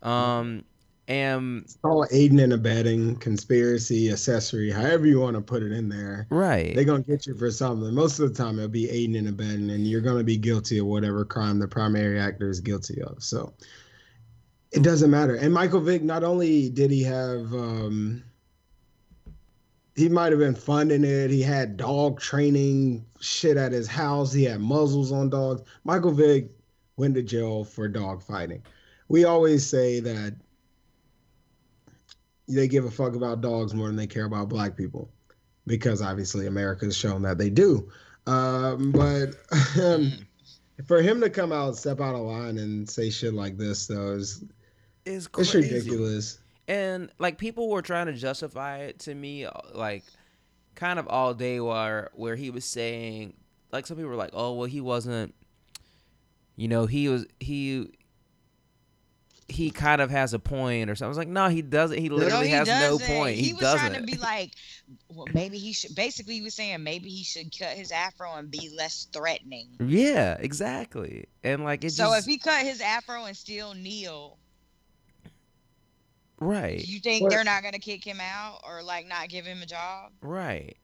um 0.03 0.65
and 1.09 1.65
It's 1.65 1.79
all 1.83 2.07
aiding 2.13 2.41
and 2.41 2.53
abetting, 2.53 3.17
conspiracy, 3.17 4.11
accessory, 4.11 4.71
however 4.71 5.07
you 5.07 5.21
want 5.21 5.35
to 5.37 5.43
put 5.43 5.63
it 5.63 5.73
in 5.73 5.89
there. 5.89 6.29
right 6.31 6.75
They're 6.75 6.85
gonna 6.85 7.03
get 7.03 7.27
you 7.27 7.35
for 7.35 7.51
something. 7.51 7.93
Most 7.95 8.19
of 8.19 8.29
the 8.29 8.35
time, 8.43 8.59
it'll 8.59 8.69
be 8.69 8.89
aiding 8.89 9.17
and 9.17 9.29
abetting, 9.29 9.71
and 9.71 9.87
you're 9.87 10.01
gonna 10.01 10.25
be 10.25 10.37
guilty 10.37 10.79
of 10.79 10.87
whatever 10.87 11.25
crime 11.25 11.59
the 11.59 11.69
primary 11.69 12.19
actor 12.21 12.49
is 12.49 12.61
guilty 12.61 13.03
of. 13.03 13.23
So 13.23 13.53
it 14.73 14.83
doesn't 14.83 15.11
matter. 15.11 15.35
And 15.35 15.53
Michael 15.53 15.81
Vick, 15.81 16.03
not 16.03 16.25
only 16.25 16.71
did 16.71 16.91
he 16.91 17.03
have, 17.03 17.53
um, 17.53 18.23
he 19.95 20.09
might 20.09 20.33
have 20.33 20.39
been 20.39 20.55
funding 20.55 21.05
it. 21.05 21.31
He 21.31 21.43
had 21.43 21.77
dog 21.77 22.19
training 22.19 23.05
shit 23.21 23.59
at 23.59 23.73
his 23.73 23.87
house. 23.87 24.33
He 24.33 24.45
had 24.45 24.61
muzzles 24.61 25.13
on 25.13 25.29
dogs. 25.29 25.63
Michael 25.85 26.13
Vick 26.13 26.51
went 26.97 27.15
to 27.17 27.23
jail 27.23 27.65
for 27.65 27.87
dog 27.87 28.23
fighting. 28.23 28.63
We 29.09 29.25
always 29.25 29.67
say 29.67 30.01
that 30.01 30.35
they 32.49 32.67
give 32.67 32.87
a 32.87 32.91
fuck 32.91 33.15
about 33.15 33.43
dogs 33.43 33.75
more 33.75 33.89
than 33.89 33.97
they 33.97 34.07
care 34.07 34.25
about 34.25 34.49
black 34.49 34.77
people 34.77 35.11
because 35.67 36.01
obviously 36.01 36.47
America 36.47 36.87
has 36.87 36.97
shown 36.97 37.23
that 37.23 37.37
they 37.37 37.51
do. 37.51 37.91
Um, 38.27 38.91
but 38.91 39.35
um, 39.81 40.13
for 40.87 41.03
him 41.03 41.21
to 41.21 41.29
come 41.29 41.53
out, 41.53 41.77
step 41.77 42.01
out 42.01 42.15
of 42.15 42.23
line, 42.23 42.57
and 42.57 42.89
say 42.89 43.11
shit 43.11 43.35
like 43.35 43.59
this, 43.59 43.87
though, 43.87 44.13
is 44.13 44.45
it's 45.05 45.29
it's 45.39 45.55
ridiculous. 45.55 46.39
and 46.69 47.11
like 47.19 47.39
people 47.39 47.69
were 47.69 47.83
trying 47.83 48.07
to 48.07 48.13
justify 48.13 48.79
it 48.79 48.99
to 49.01 49.15
me 49.15 49.45
uh, 49.45 49.51
like 49.75 50.05
kind 50.75 50.99
of 50.99 51.07
all 51.09 51.35
day 51.35 51.61
where 51.61 52.11
where 52.15 52.37
he 52.37 52.51
was 52.51 52.65
saying 52.65 53.35
like 53.73 53.87
some 53.87 53.97
people 53.97 54.11
were 54.11 54.17
like 54.17 54.31
oh 54.33 54.55
well 54.55 54.67
he 54.67 54.81
wasn't 54.81 55.35
you 56.57 56.69
know 56.69 56.87
he 56.87 57.09
was 57.09 57.27
he 57.41 57.91
he 59.53 59.71
kind 59.71 60.01
of 60.01 60.11
has 60.11 60.35
a 60.35 60.39
point 60.39 60.91
or 60.91 60.95
something. 60.95 61.07
I 61.07 61.09
was 61.09 61.19
like, 61.19 61.29
no, 61.29 61.49
he 61.49 61.63
doesn't. 61.63 61.99
He 61.99 62.09
literally 62.09 62.47
he 62.47 62.53
has 62.53 62.67
no 62.67 62.99
doesn't. 62.99 63.07
point. 63.07 63.37
He, 63.37 63.53
was 63.53 63.61
doesn't. 63.61 63.91
trying 63.91 64.01
to 64.01 64.07
be 64.07 64.19
like, 64.19 64.53
well, 65.09 65.27
maybe 65.33 65.59
he 65.59 65.73
should. 65.73 65.95
Basically, 65.95 66.35
he 66.35 66.43
was 66.43 66.55
saying 66.55 66.83
maybe 66.83 67.11
he 67.11 67.23
should 67.23 67.57
cut 67.57 67.77
his 67.77 67.93
afro 67.93 68.35
and 68.35 68.51
be 68.51 68.73
less 68.77 69.07
threatening. 69.13 69.69
yeah, 69.81 70.37
exactly. 70.41 71.27
And 71.45 71.65
like 71.65 71.85
it 71.85 71.93
so 71.93 72.05
just 72.07 72.21
if 72.21 72.25
he 72.25 72.39
cut 72.39 72.65
his 72.65 72.81
afro 72.81 73.25
and 73.25 73.37
still 73.37 73.75
kneel, 73.75 74.39
right, 76.43 76.79
do 76.79 76.93
you 76.93 77.01
think 77.01 77.23
What- 77.23 77.31
they're 77.31 77.45
not 77.45 77.63
gonna 77.63 77.79
kick 77.79 78.05
him 78.05 78.21
out 78.21 78.61
or 78.67 78.83
like 78.83 79.07
not 79.07 79.29
give 79.29 79.45
him 79.47 79.63
a 79.63 79.67
job? 79.67 80.13
right, 80.21 80.77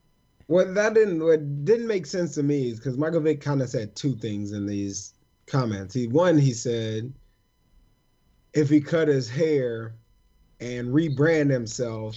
What 0.47 0.75
that 0.75 0.95
didn't 0.95 1.23
what 1.23 1.65
didn't 1.65 1.87
make 1.87 2.07
sense 2.07 2.35
to 2.37 2.43
me 2.43 2.71
is 2.71 2.79
because 2.79 2.97
Michael 2.97 3.21
Vick 3.21 3.41
kind 3.41 3.61
of 3.63 3.69
said 3.69 3.95
two 3.95 4.17
things 4.17 4.53
in 4.53 4.67
these 4.67 5.15
comments. 5.47 5.95
He 5.95 6.07
one 6.09 6.39
he 6.39 6.53
said 6.53 7.13
if 8.55 8.69
he 8.71 8.81
cut 8.81 9.09
his 9.09 9.29
hair 9.29 9.95
and 10.61 10.89
rebrand 10.89 11.51
himself, 11.51 12.17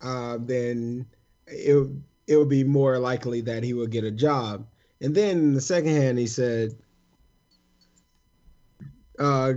uh, 0.00 0.38
then 0.40 1.06
it 1.46 1.88
it 2.26 2.36
would 2.36 2.48
be 2.48 2.64
more 2.64 2.98
likely 2.98 3.40
that 3.42 3.62
he 3.62 3.74
would 3.74 3.90
get 3.90 4.04
a 4.04 4.10
job. 4.10 4.66
And 5.00 5.14
then 5.14 5.38
in 5.38 5.52
the 5.54 5.60
second 5.60 5.94
hand, 5.94 6.18
he 6.18 6.26
said 6.26 6.74
uh, 9.18 9.52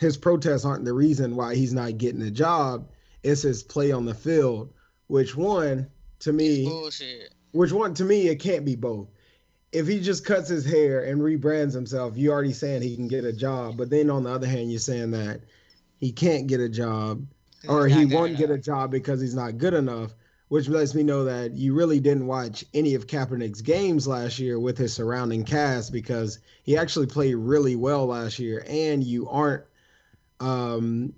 his 0.00 0.16
protests 0.16 0.64
aren't 0.64 0.86
the 0.86 0.94
reason 0.94 1.36
why 1.36 1.54
he's 1.54 1.74
not 1.74 1.98
getting 1.98 2.22
a 2.22 2.30
job. 2.30 2.88
It's 3.22 3.42
his 3.42 3.62
play 3.62 3.92
on 3.92 4.06
the 4.06 4.14
field, 4.14 4.72
which 5.08 5.36
one 5.36 5.88
to 6.20 6.32
me 6.32 6.64
Bullshit. 6.64 7.34
which 7.52 7.70
one 7.70 7.92
to 7.94 8.04
me 8.04 8.28
it 8.28 8.36
can't 8.36 8.64
be 8.64 8.76
both. 8.76 9.08
If 9.72 9.86
he 9.86 10.00
just 10.00 10.24
cuts 10.24 10.48
his 10.48 10.64
hair 10.64 11.04
and 11.04 11.20
rebrands 11.20 11.74
himself, 11.74 12.16
you're 12.16 12.32
already 12.32 12.54
saying 12.54 12.80
he 12.80 12.96
can 12.96 13.08
get 13.08 13.24
a 13.24 13.32
job. 13.32 13.76
But 13.76 13.90
then 13.90 14.10
on 14.10 14.24
the 14.24 14.30
other 14.30 14.46
hand, 14.46 14.70
you're 14.70 14.80
saying 14.80 15.10
that 15.12 15.42
he 15.98 16.10
can't 16.10 16.46
get 16.46 16.60
a 16.60 16.68
job 16.68 17.24
or 17.68 17.86
he 17.86 18.06
won't 18.06 18.38
get 18.38 18.50
a 18.50 18.58
job 18.58 18.90
because 18.90 19.20
he's 19.20 19.34
not 19.34 19.58
good 19.58 19.74
enough, 19.74 20.14
which 20.48 20.68
lets 20.68 20.94
me 20.94 21.02
know 21.02 21.24
that 21.24 21.52
you 21.52 21.74
really 21.74 22.00
didn't 22.00 22.26
watch 22.26 22.64
any 22.72 22.94
of 22.94 23.06
Kaepernick's 23.06 23.60
games 23.60 24.08
last 24.08 24.38
year 24.38 24.58
with 24.58 24.78
his 24.78 24.94
surrounding 24.94 25.44
cast 25.44 25.92
because 25.92 26.38
he 26.62 26.78
actually 26.78 27.06
played 27.06 27.34
really 27.34 27.76
well 27.76 28.06
last 28.06 28.38
year, 28.38 28.64
and 28.66 29.04
you 29.04 29.28
aren't, 29.28 29.62
um, 30.40 31.12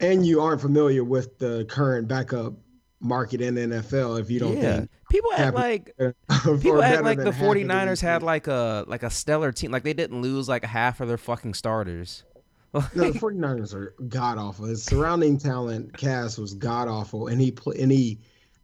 and 0.00 0.26
you 0.26 0.40
aren't 0.40 0.60
familiar 0.60 1.04
with 1.04 1.38
the 1.38 1.66
current 1.68 2.08
backup 2.08 2.54
market 3.00 3.40
in 3.40 3.54
the 3.56 3.62
NFL 3.62 4.20
if 4.20 4.30
you 4.30 4.38
don't 4.38 4.56
yeah. 4.56 4.76
think 4.78 4.90
People 5.12 5.30
act 5.36 5.54
like 5.54 5.94
People 6.62 6.82
act 6.82 7.02
like 7.02 7.18
the 7.18 7.32
half 7.32 7.42
of 7.42 7.48
49ers 7.48 8.00
had 8.00 8.22
like 8.22 8.46
a 8.46 8.84
like 8.86 9.02
a 9.02 9.10
stellar 9.10 9.52
team. 9.52 9.70
Like 9.70 9.82
they 9.82 9.92
didn't 9.92 10.22
lose 10.22 10.48
like 10.48 10.64
half 10.64 11.00
of 11.00 11.08
their 11.08 11.18
fucking 11.18 11.54
starters. 11.54 12.24
No, 12.74 13.10
the 13.10 13.18
49ers 13.18 13.74
are 13.74 13.94
god 14.08 14.38
awful. 14.38 14.64
His 14.64 14.82
surrounding 14.82 15.36
talent 15.36 15.94
cast 15.94 16.38
was 16.38 16.54
god 16.54 16.88
awful, 16.88 17.26
and 17.26 17.38
he 17.38 17.52
pl- 17.52 17.74
and 17.78 17.92
he 17.92 18.18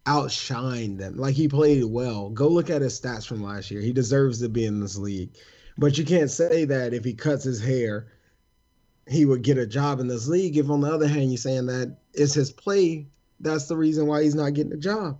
outshined 0.07 0.97
them. 0.97 1.17
Like 1.17 1.35
he 1.35 1.47
played 1.47 1.83
well. 1.83 2.31
Go 2.31 2.47
look 2.47 2.71
at 2.71 2.81
his 2.81 2.99
stats 2.99 3.27
from 3.27 3.43
last 3.43 3.69
year. 3.69 3.81
He 3.81 3.93
deserves 3.93 4.41
to 4.41 4.49
be 4.49 4.65
in 4.65 4.79
this 4.79 4.97
league. 4.97 5.29
But 5.77 5.99
you 5.99 6.05
can't 6.05 6.31
say 6.31 6.65
that 6.65 6.95
if 6.95 7.05
he 7.05 7.13
cuts 7.13 7.43
his 7.43 7.61
hair, 7.61 8.07
he 9.09 9.25
would 9.25 9.41
get 9.41 9.57
a 9.57 9.65
job 9.65 9.99
in 9.99 10.07
this 10.07 10.27
league. 10.27 10.57
If 10.57 10.69
on 10.69 10.81
the 10.81 10.91
other 10.91 11.07
hand, 11.07 11.31
you're 11.31 11.37
saying 11.37 11.65
that 11.67 11.97
it's 12.13 12.33
his 12.33 12.51
play, 12.51 13.07
that's 13.39 13.65
the 13.67 13.77
reason 13.77 14.07
why 14.07 14.23
he's 14.23 14.35
not 14.35 14.53
getting 14.53 14.73
a 14.73 14.77
job. 14.77 15.19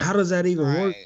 How 0.00 0.12
does 0.12 0.30
that 0.30 0.46
even 0.46 0.66
work? 0.66 0.96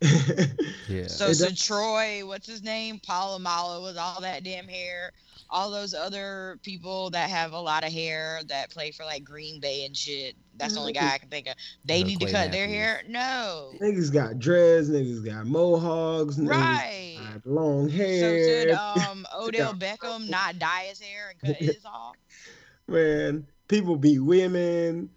Yeah. 0.88 1.06
So, 1.06 1.32
so 1.34 1.50
Troy, 1.50 2.26
what's 2.26 2.46
his 2.46 2.62
name? 2.62 2.98
Polamalu 3.06 3.82
with 3.82 3.98
all 3.98 4.22
that 4.22 4.42
damn 4.42 4.66
hair. 4.66 5.12
All 5.50 5.70
those 5.70 5.94
other 5.94 6.58
people 6.62 7.10
that 7.10 7.30
have 7.30 7.52
a 7.52 7.60
lot 7.60 7.84
of 7.84 7.92
hair 7.92 8.40
that 8.48 8.70
play 8.70 8.90
for 8.90 9.04
like 9.04 9.24
Green 9.24 9.60
Bay 9.60 9.84
and 9.86 9.96
shit. 9.96 10.34
That's 10.56 10.74
the 10.74 10.80
only 10.80 10.92
guy 10.92 11.14
I 11.14 11.18
can 11.18 11.28
think 11.30 11.46
of. 11.46 11.54
They 11.84 12.00
No, 12.02 12.06
need 12.08 12.18
to 12.20 12.26
Clay 12.26 12.32
cut 12.32 12.52
their 12.52 12.68
hair. 12.68 13.02
No. 13.08 13.78
niggas 13.80 14.12
got 14.12 14.38
dreads, 14.38 14.90
niggas 14.90 15.24
got 15.24 15.46
mohawks, 15.46 16.36
niggas 16.36 16.48
Right. 16.48 17.30
got 17.32 17.46
long 17.46 17.88
hair. 17.88 18.08
So 18.20 18.26
hair. 18.26 18.66
should 18.66 18.70
um 18.70 19.26
Odell 19.34 19.74
Beckham 19.74 20.28
not 20.28 20.58
dye 20.58 20.86
his 20.88 21.00
hair 21.00 21.30
and 21.30 21.40
cut 21.40 21.56
his 21.56 21.84
off? 21.84 22.16
Man, 22.88 23.46
people 23.68 23.96
beat 23.96 24.20
women. 24.20 25.10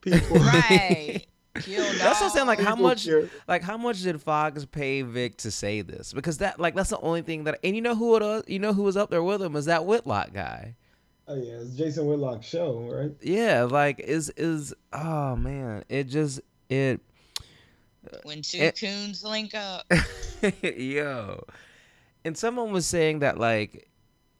People. 0.00 0.38
Right. 0.38 1.26
Kill 1.60 1.84
That's 1.98 2.20
what 2.20 2.22
I'm 2.22 2.30
saying, 2.30 2.46
like, 2.46 2.60
how 2.60 2.74
much- 2.76 3.04
kill- 3.04 3.28
Like, 3.46 3.62
how 3.62 3.76
much 3.76 4.02
did 4.02 4.20
Fox 4.22 4.64
pay 4.64 5.02
Vic 5.02 5.36
to 5.38 5.50
say 5.50 5.82
this? 5.82 6.12
Because 6.12 6.38
that, 6.38 6.58
like, 6.58 6.74
that's 6.74 6.90
the 6.90 6.98
only 7.00 7.22
thing 7.22 7.44
that. 7.44 7.58
And 7.62 7.76
you 7.76 7.82
know 7.82 7.94
who 7.94 8.16
it 8.16 8.22
was? 8.22 8.44
You 8.46 8.58
know 8.58 8.72
who 8.72 8.82
was 8.84 8.96
up 8.96 9.10
there 9.10 9.22
with 9.22 9.42
him? 9.42 9.52
Was 9.52 9.66
that 9.66 9.84
Whitlock 9.84 10.32
guy? 10.32 10.76
Oh 11.28 11.36
yeah, 11.36 11.54
it's 11.60 11.76
Jason 11.76 12.06
Whitlock's 12.06 12.46
show, 12.46 12.88
right? 12.90 13.12
Yeah, 13.20 13.62
like, 13.64 14.00
is 14.00 14.28
is 14.36 14.74
oh 14.92 15.36
man, 15.36 15.84
it 15.88 16.04
just 16.08 16.40
it 16.68 17.00
When 18.24 18.42
two 18.42 18.58
It- 18.58 18.78
coons 18.80 19.22
link 19.22 19.54
up. 19.54 19.84
Yo. 20.62 21.44
And 22.24 22.36
someone 22.36 22.72
was 22.72 22.86
saying 22.86 23.20
that 23.20 23.38
like 23.38 23.88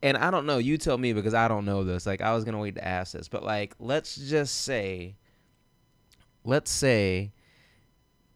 and 0.03 0.17
I 0.17 0.33
don't 0.33 0.47
know, 0.47 0.59
you 0.59 0.77
tell 0.79 0.99
me 0.99 1.13
because 1.13 1.35
I 1.35 1.47
don't 1.47 1.65
know 1.65 1.85
this. 1.85 2.05
Like 2.07 2.21
I 2.21 2.35
was 2.35 2.43
going 2.45 2.55
to 2.55 2.61
wait 2.61 2.75
to 2.75 2.85
ask 2.87 3.13
this, 3.13 3.29
but 3.29 3.45
like 3.45 3.75
let's 3.79 4.17
just 4.17 4.63
say 4.63 5.15
let's 6.45 6.71
say 6.71 7.33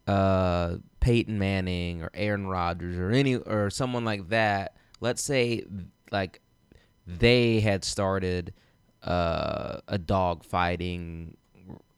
uh 0.07 0.77
Peyton 1.01 1.39
Manning 1.39 2.03
or 2.03 2.11
Aaron 2.15 2.47
Rodgers 2.47 2.97
or 2.97 3.11
any 3.11 3.37
or 3.37 3.71
someone 3.71 4.05
like 4.05 4.29
that, 4.29 4.77
let's 5.01 5.23
say 5.23 5.65
like 6.11 6.41
they 7.07 7.61
had 7.61 7.85
started 7.85 8.53
uh 9.03 9.81
a 9.89 9.99
dog 9.99 10.45
fighting 10.45 11.37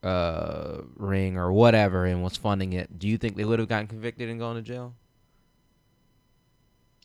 uh 0.02 0.78
ring 0.96 1.36
or 1.36 1.52
whatever 1.52 2.04
and 2.06 2.22
was 2.22 2.36
funding 2.36 2.72
it. 2.72 2.98
Do 2.98 3.08
you 3.08 3.18
think 3.18 3.36
they 3.36 3.44
would 3.44 3.58
have 3.58 3.68
gotten 3.68 3.86
convicted 3.86 4.28
and 4.28 4.38
gone 4.38 4.56
to 4.56 4.62
jail? 4.62 4.94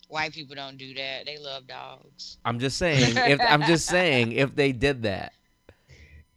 White 0.09 0.31
people 0.31 0.55
don't 0.55 0.77
do 0.77 0.93
that. 0.93 1.25
They 1.25 1.37
love 1.39 1.65
dogs. 1.65 2.37
I'm 2.45 2.59
just 2.59 2.77
saying. 2.77 3.17
If 3.17 3.39
I'm 3.41 3.63
just 3.63 3.87
saying, 3.87 4.33
if 4.33 4.53
they 4.53 4.71
did 4.71 5.01
that, 5.03 5.33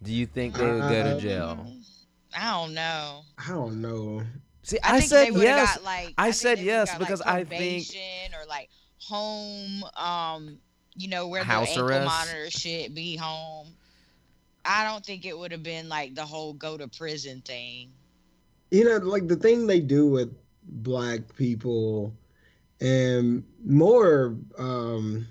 do 0.03 0.15
you 0.15 0.25
think 0.25 0.55
they 0.55 0.65
would 0.65 0.81
go 0.81 1.03
to 1.03 1.17
Uh, 1.17 1.21
jail? 1.21 1.67
Mm, 1.69 1.86
I 2.37 2.51
don't 2.51 2.75
know. 2.75 3.23
I 3.39 3.49
don't 3.49 3.81
know. 3.81 4.23
See, 4.63 4.79
I, 4.83 4.99
think 4.99 5.11
said 5.11 5.35
they 5.35 5.43
yes. 5.43 5.77
Got, 5.77 5.85
like, 5.85 6.15
I 6.19 6.25
think 6.25 6.35
said 6.35 6.59
yes 6.59 6.91
got, 6.91 6.99
because 6.99 7.21
like, 7.21 7.29
I 7.29 7.45
think- 7.45 7.49
probation 7.49 8.35
or 8.35 8.47
like 8.47 8.69
home, 9.01 9.85
um, 9.97 10.59
you 10.97 11.09
know, 11.09 11.29
where 11.29 11.45
House 11.45 11.69
the 11.69 11.81
ankle 11.81 11.89
arrest? 11.89 12.07
monitor 12.07 12.51
shit 12.51 12.95
be 12.95 13.17
home. 13.17 13.69
I 14.65 14.85
don't 14.85 15.05
think 15.05 15.25
it 15.25 15.39
would 15.39 15.53
have 15.53 15.63
been 15.63 15.89
like 15.89 16.15
the 16.15 16.25
whole 16.25 16.53
go 16.53 16.77
to 16.77 16.89
prison 16.89 17.43
thing. 17.43 17.91
You 18.71 18.85
know, 18.85 18.97
like 18.97 19.29
the 19.29 19.37
thing 19.37 19.67
they 19.67 19.81
do 19.81 20.09
with 20.09 20.35
black 20.69 21.21
people 21.37 22.13
and 22.81 23.45
more 23.65 24.37
um 24.59 25.27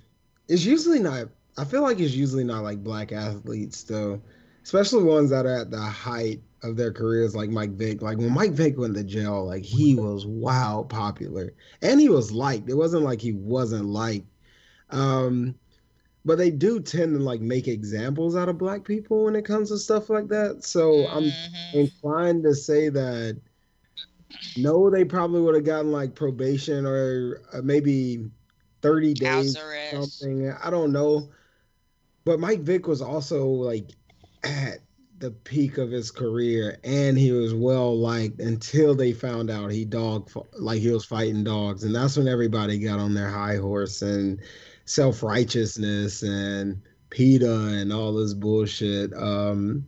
it's 0.47 0.64
usually 0.64 0.99
not 0.99 1.28
I 1.58 1.66
feel 1.66 1.82
like 1.82 1.99
it's 1.99 2.14
usually 2.14 2.45
not 2.45 2.64
like 2.64 2.84
black 2.84 3.12
athletes 3.12 3.84
though. 3.84 4.22
Especially 4.64 5.03
ones 5.03 5.30
that 5.30 5.45
are 5.45 5.62
at 5.62 5.72
the 5.72 5.80
height 5.80 6.41
of 6.66 6.78
their 6.78 6.91
careers 6.93 7.36
like 7.36 7.49
Mike 7.49 7.72
Vick. 7.74 8.01
Like 8.01 8.18
when 8.18 8.32
Mike 8.34 8.51
Vick 8.53 8.78
went 8.78 8.95
to 8.95 9.03
jail, 9.03 9.45
like 9.45 9.63
he 9.63 9.95
was 9.95 10.26
wild 10.26 10.89
popular. 10.89 11.53
And 11.82 11.99
he 11.99 12.09
was 12.09 12.32
liked. 12.32 12.70
It 12.70 12.76
wasn't 12.76 13.03
like 13.03 13.22
he 13.22 13.34
wasn't 13.34 13.86
liked. 13.88 14.28
Um 14.91 15.55
but 16.26 16.38
they 16.38 16.51
do 16.51 16.80
tend 16.82 17.16
to 17.16 17.24
like 17.24 17.41
make 17.41 17.68
examples 17.68 18.36
out 18.36 18.49
of 18.49 18.57
black 18.57 18.84
people 18.86 19.26
when 19.26 19.36
it 19.36 19.45
comes 19.45 19.70
to 19.70 19.78
stuff 19.78 20.09
like 20.09 20.28
that. 20.30 20.63
So 20.66 21.07
I'm 21.09 21.32
Mhm. 21.32 21.38
inclined 21.74 22.43
to 22.43 22.55
say 22.55 22.89
that 22.89 23.41
no, 24.55 24.89
they 24.89 25.05
probably 25.05 25.41
would 25.41 25.55
have 25.55 25.63
gotten 25.66 25.91
like 25.91 26.16
probation 26.16 26.86
or 26.86 27.41
uh, 27.53 27.61
maybe 27.61 28.30
30 28.82 29.13
days 29.13 29.57
something. 29.91 30.51
I 30.51 30.70
don't 30.70 30.91
know. 30.91 31.30
But 32.26 32.41
Mike 32.41 32.61
Vick 32.61 32.88
was 32.88 33.01
also 33.01 33.47
like 33.47 33.91
at 34.43 34.80
the 35.20 35.32
peak 35.32 35.78
of 35.78 35.91
his 35.91 36.11
career 36.11 36.78
and 36.84 37.18
he 37.18 37.32
was 37.32 37.53
well 37.53 37.97
liked 37.97 38.39
until 38.41 38.93
they 38.93 39.13
found 39.13 39.49
out 39.49 39.72
he 39.72 39.86
dog 39.86 40.30
like 40.59 40.82
he 40.82 40.89
was 40.89 41.05
fighting 41.05 41.43
dogs 41.43 41.84
and 41.84 41.95
that's 41.95 42.18
when 42.18 42.28
everybody 42.28 42.78
got 42.78 42.99
on 42.99 43.13
their 43.13 43.30
high 43.30 43.55
horse 43.55 44.01
and 44.01 44.41
self-righteousness 44.86 46.24
and 46.24 46.82
PETA 47.09 47.68
and 47.80 47.93
all 47.93 48.13
this 48.13 48.34
bullshit. 48.34 49.13
Um 49.13 49.86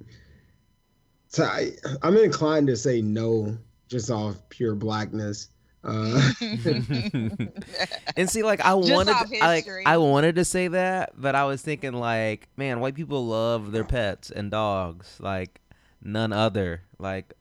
so 1.27 1.43
I, 1.43 1.71
I'm 2.03 2.17
inclined 2.17 2.67
to 2.67 2.77
say 2.77 3.01
no 3.01 3.57
just 3.89 4.09
off 4.09 4.47
pure 4.49 4.75
blackness. 4.75 5.49
Uh 5.83 6.31
and 8.17 8.29
see, 8.29 8.43
like 8.43 8.61
I 8.65 8.75
Just 8.79 8.91
wanted, 8.91 9.11
off 9.13 9.31
like. 9.39 9.67
I 9.85 9.97
wanted 9.97 10.35
to 10.35 10.45
say 10.45 10.67
that, 10.69 11.13
but 11.15 11.35
I 11.35 11.45
was 11.45 11.61
thinking 11.61 11.93
like, 11.93 12.49
man, 12.57 12.79
white 12.79 12.95
people 12.95 13.27
love 13.27 13.71
their 13.71 13.83
pets 13.83 14.31
and 14.31 14.51
dogs, 14.51 15.17
like 15.19 15.61
none 16.01 16.33
other. 16.33 16.81
Like 16.99 17.33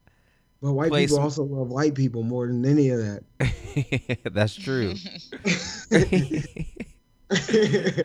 But 0.61 0.73
white 0.73 0.91
Place- 0.91 1.11
people 1.11 1.25
also 1.25 1.45
love 1.45 1.69
white 1.69 1.95
people 1.95 2.23
more 2.23 2.47
than 2.47 2.65
any 2.65 2.91
of 2.91 3.01
that. 3.01 3.23
that's 4.33 4.55
true. 4.55 4.95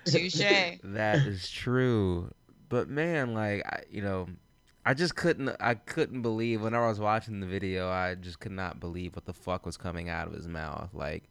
Touche. 0.05 0.79
That 0.83 1.25
is 1.27 1.49
true. 1.49 2.31
But 2.69 2.89
man, 2.89 3.33
like 3.33 3.65
I, 3.65 3.83
you 3.89 4.01
know, 4.01 4.27
I 4.85 4.93
just 4.93 5.15
couldn't 5.15 5.49
I 5.59 5.75
couldn't 5.75 6.21
believe 6.21 6.61
whenever 6.61 6.85
I 6.85 6.89
was 6.89 6.99
watching 6.99 7.39
the 7.39 7.45
video, 7.47 7.89
I 7.89 8.15
just 8.15 8.39
could 8.39 8.51
not 8.51 8.79
believe 8.79 9.15
what 9.15 9.25
the 9.25 9.33
fuck 9.33 9.65
was 9.65 9.77
coming 9.77 10.09
out 10.09 10.27
of 10.27 10.33
his 10.33 10.47
mouth. 10.47 10.89
Like 10.93 11.23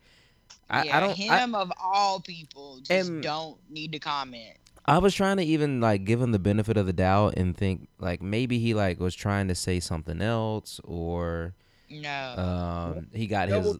I, 0.68 0.84
yeah, 0.84 0.96
I 0.96 1.00
don't 1.00 1.18
I, 1.30 1.38
him 1.40 1.54
of 1.54 1.72
all 1.82 2.20
people 2.20 2.78
just 2.82 3.08
And- 3.10 3.22
don't 3.22 3.58
need 3.68 3.92
to 3.92 3.98
comment. 3.98 4.56
I 4.86 4.98
was 4.98 5.14
trying 5.14 5.36
to 5.36 5.42
even 5.44 5.80
like 5.80 6.04
give 6.04 6.20
him 6.22 6.32
the 6.32 6.38
benefit 6.38 6.76
of 6.76 6.86
the 6.86 6.92
doubt 6.92 7.34
and 7.36 7.56
think 7.56 7.88
like 7.98 8.22
maybe 8.22 8.58
he 8.58 8.72
like 8.74 8.98
was 8.98 9.14
trying 9.14 9.48
to 9.48 9.54
say 9.54 9.78
something 9.78 10.22
else 10.22 10.80
or 10.84 11.54
No. 11.90 12.34
um 12.96 13.06
he 13.12 13.26
got 13.26 13.48
his 13.48 13.58
Double 13.58 13.78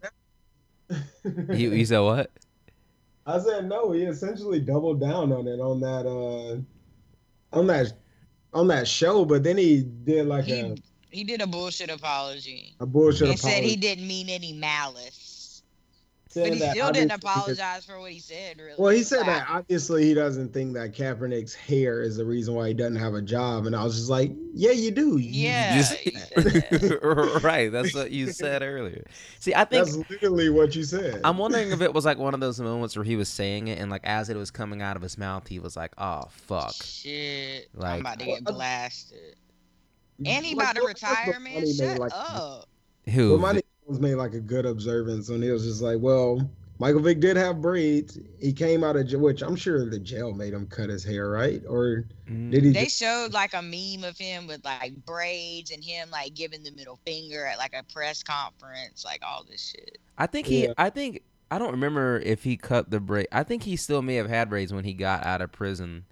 down. 0.90 1.56
he, 1.56 1.70
he 1.70 1.84
said 1.84 2.00
what? 2.00 2.30
I 3.26 3.38
said 3.38 3.66
no. 3.68 3.92
He 3.92 4.02
essentially 4.02 4.60
doubled 4.60 5.00
down 5.00 5.32
on 5.32 5.46
it 5.48 5.58
on 5.60 5.80
that 5.80 6.06
uh 6.06 7.56
on 7.58 7.66
that 7.68 7.92
on 8.52 8.68
that 8.68 8.88
show, 8.88 9.24
but 9.24 9.42
then 9.42 9.56
he 9.56 9.82
did 9.82 10.26
like 10.26 10.48
a, 10.48 10.74
he 10.74 10.82
he 11.10 11.24
did 11.24 11.40
a 11.40 11.46
bullshit 11.46 11.90
apology. 11.90 12.74
a 12.80 12.86
bullshit 12.86 13.28
and 13.28 13.38
said 13.38 13.64
he 13.64 13.76
didn't 13.76 14.06
mean 14.06 14.28
any 14.28 14.52
malice. 14.52 15.19
Saying 16.32 16.58
But 16.58 16.68
he 16.68 16.70
still 16.70 16.92
didn't 16.92 17.12
apologize 17.12 17.84
for 17.84 17.98
what 17.98 18.12
he 18.12 18.20
said, 18.20 18.58
really. 18.58 18.74
Well, 18.78 18.92
he 18.92 19.02
said 19.02 19.18
Like, 19.18 19.26
that 19.26 19.46
obviously 19.50 20.04
he 20.04 20.14
doesn't 20.14 20.52
think 20.52 20.74
that 20.74 20.92
Kaepernick's 20.92 21.54
hair 21.54 22.02
is 22.02 22.16
the 22.16 22.24
reason 22.24 22.54
why 22.54 22.68
he 22.68 22.74
doesn't 22.74 22.96
have 22.96 23.14
a 23.14 23.22
job, 23.22 23.66
and 23.66 23.74
I 23.74 23.82
was 23.84 23.96
just 23.96 24.10
like, 24.10 24.32
yeah, 24.54 24.70
you 24.70 24.90
do. 24.90 25.18
Yeah, 25.18 25.76
Just- 25.76 25.94
he 25.94 26.10
said 26.12 26.44
that. 26.44 27.40
right, 27.42 27.70
that's 27.70 27.94
what 27.94 28.10
you 28.10 28.30
said 28.32 28.62
earlier. 28.62 29.04
See, 29.38 29.54
I 29.54 29.64
think 29.64 29.84
that's 29.86 29.96
literally 30.10 30.50
what 30.50 30.74
you 30.76 30.84
said. 30.84 31.20
I'm 31.24 31.38
wondering 31.38 31.72
if 31.72 31.80
it 31.80 31.92
was 31.92 32.04
like 32.04 32.18
one 32.18 32.34
of 32.34 32.40
those 32.40 32.60
moments 32.60 32.96
where 32.96 33.04
he 33.04 33.16
was 33.16 33.28
saying 33.28 33.68
it 33.68 33.78
and 33.78 33.90
like 33.90 34.02
as 34.04 34.28
it 34.30 34.36
was 34.36 34.50
coming 34.50 34.82
out 34.82 34.96
of 34.96 35.02
his 35.02 35.18
mouth, 35.18 35.48
he 35.48 35.58
was 35.58 35.76
like, 35.76 35.92
"Oh 35.98 36.24
fuck." 36.30 36.74
Shit, 36.74 37.68
Like- 37.74 37.94
I'm 37.94 38.00
about 38.00 38.18
to 38.20 38.26
get 38.26 38.44
blasted. 38.44 39.34
Uh, 40.24 40.28
and 40.28 40.44
he 40.44 40.54
Like, 40.54 40.64
about 40.72 40.76
to 40.80 40.86
retire, 40.86 41.40
man. 41.40 41.72
Shut 41.72 41.98
like- 41.98 42.12
up. 42.14 42.68
Who? 43.08 43.38
Well, 43.90 44.00
Monty 44.00 44.00
Jones 44.00 44.00
made 44.00 44.14
like 44.16 44.34
a 44.34 44.40
good 44.40 44.66
observance 44.66 45.28
when 45.28 45.42
he 45.42 45.50
was 45.50 45.64
just 45.64 45.82
like, 45.82 45.98
well, 46.00 46.48
Michael 46.78 47.00
Vick 47.00 47.20
did 47.20 47.36
have 47.36 47.60
braids. 47.60 48.18
He 48.40 48.52
came 48.52 48.82
out 48.84 48.96
of 48.96 49.06
jail, 49.06 49.20
which 49.20 49.42
I'm 49.42 49.56
sure 49.56 49.88
the 49.88 49.98
jail 49.98 50.32
made 50.32 50.54
him 50.54 50.66
cut 50.66 50.88
his 50.88 51.04
hair, 51.04 51.28
right? 51.30 51.62
Or 51.68 52.04
Mm, 52.30 52.50
did 52.52 52.64
he? 52.64 52.70
They 52.70 52.84
just- 52.84 52.98
showed 52.98 53.32
like 53.32 53.52
a 53.54 53.60
meme 53.62 54.04
of 54.08 54.16
him 54.16 54.46
with 54.46 54.64
like 54.64 54.94
braids 55.04 55.70
and 55.72 55.82
him 55.84 56.10
like 56.10 56.34
giving 56.34 56.62
the 56.62 56.70
middle 56.72 56.98
finger 57.04 57.44
at 57.46 57.58
like 57.58 57.74
a 57.74 57.82
press 57.92 58.22
conference, 58.22 59.04
like 59.04 59.22
all 59.26 59.44
this 59.44 59.72
shit. 59.72 59.98
I 60.16 60.26
think 60.26 60.46
he. 60.46 60.64
Yeah. 60.66 60.72
I 60.78 60.90
think 60.90 61.22
I 61.50 61.58
don't 61.58 61.72
remember 61.72 62.20
if 62.20 62.44
he 62.44 62.56
cut 62.56 62.90
the 62.90 63.00
braid. 63.00 63.26
I 63.32 63.42
think 63.42 63.64
he 63.64 63.74
still 63.76 64.02
may 64.02 64.14
have 64.14 64.28
had 64.28 64.48
braids 64.48 64.72
when 64.72 64.84
he 64.84 64.92
got 64.94 65.26
out 65.26 65.42
of 65.42 65.50
prison, 65.52 66.04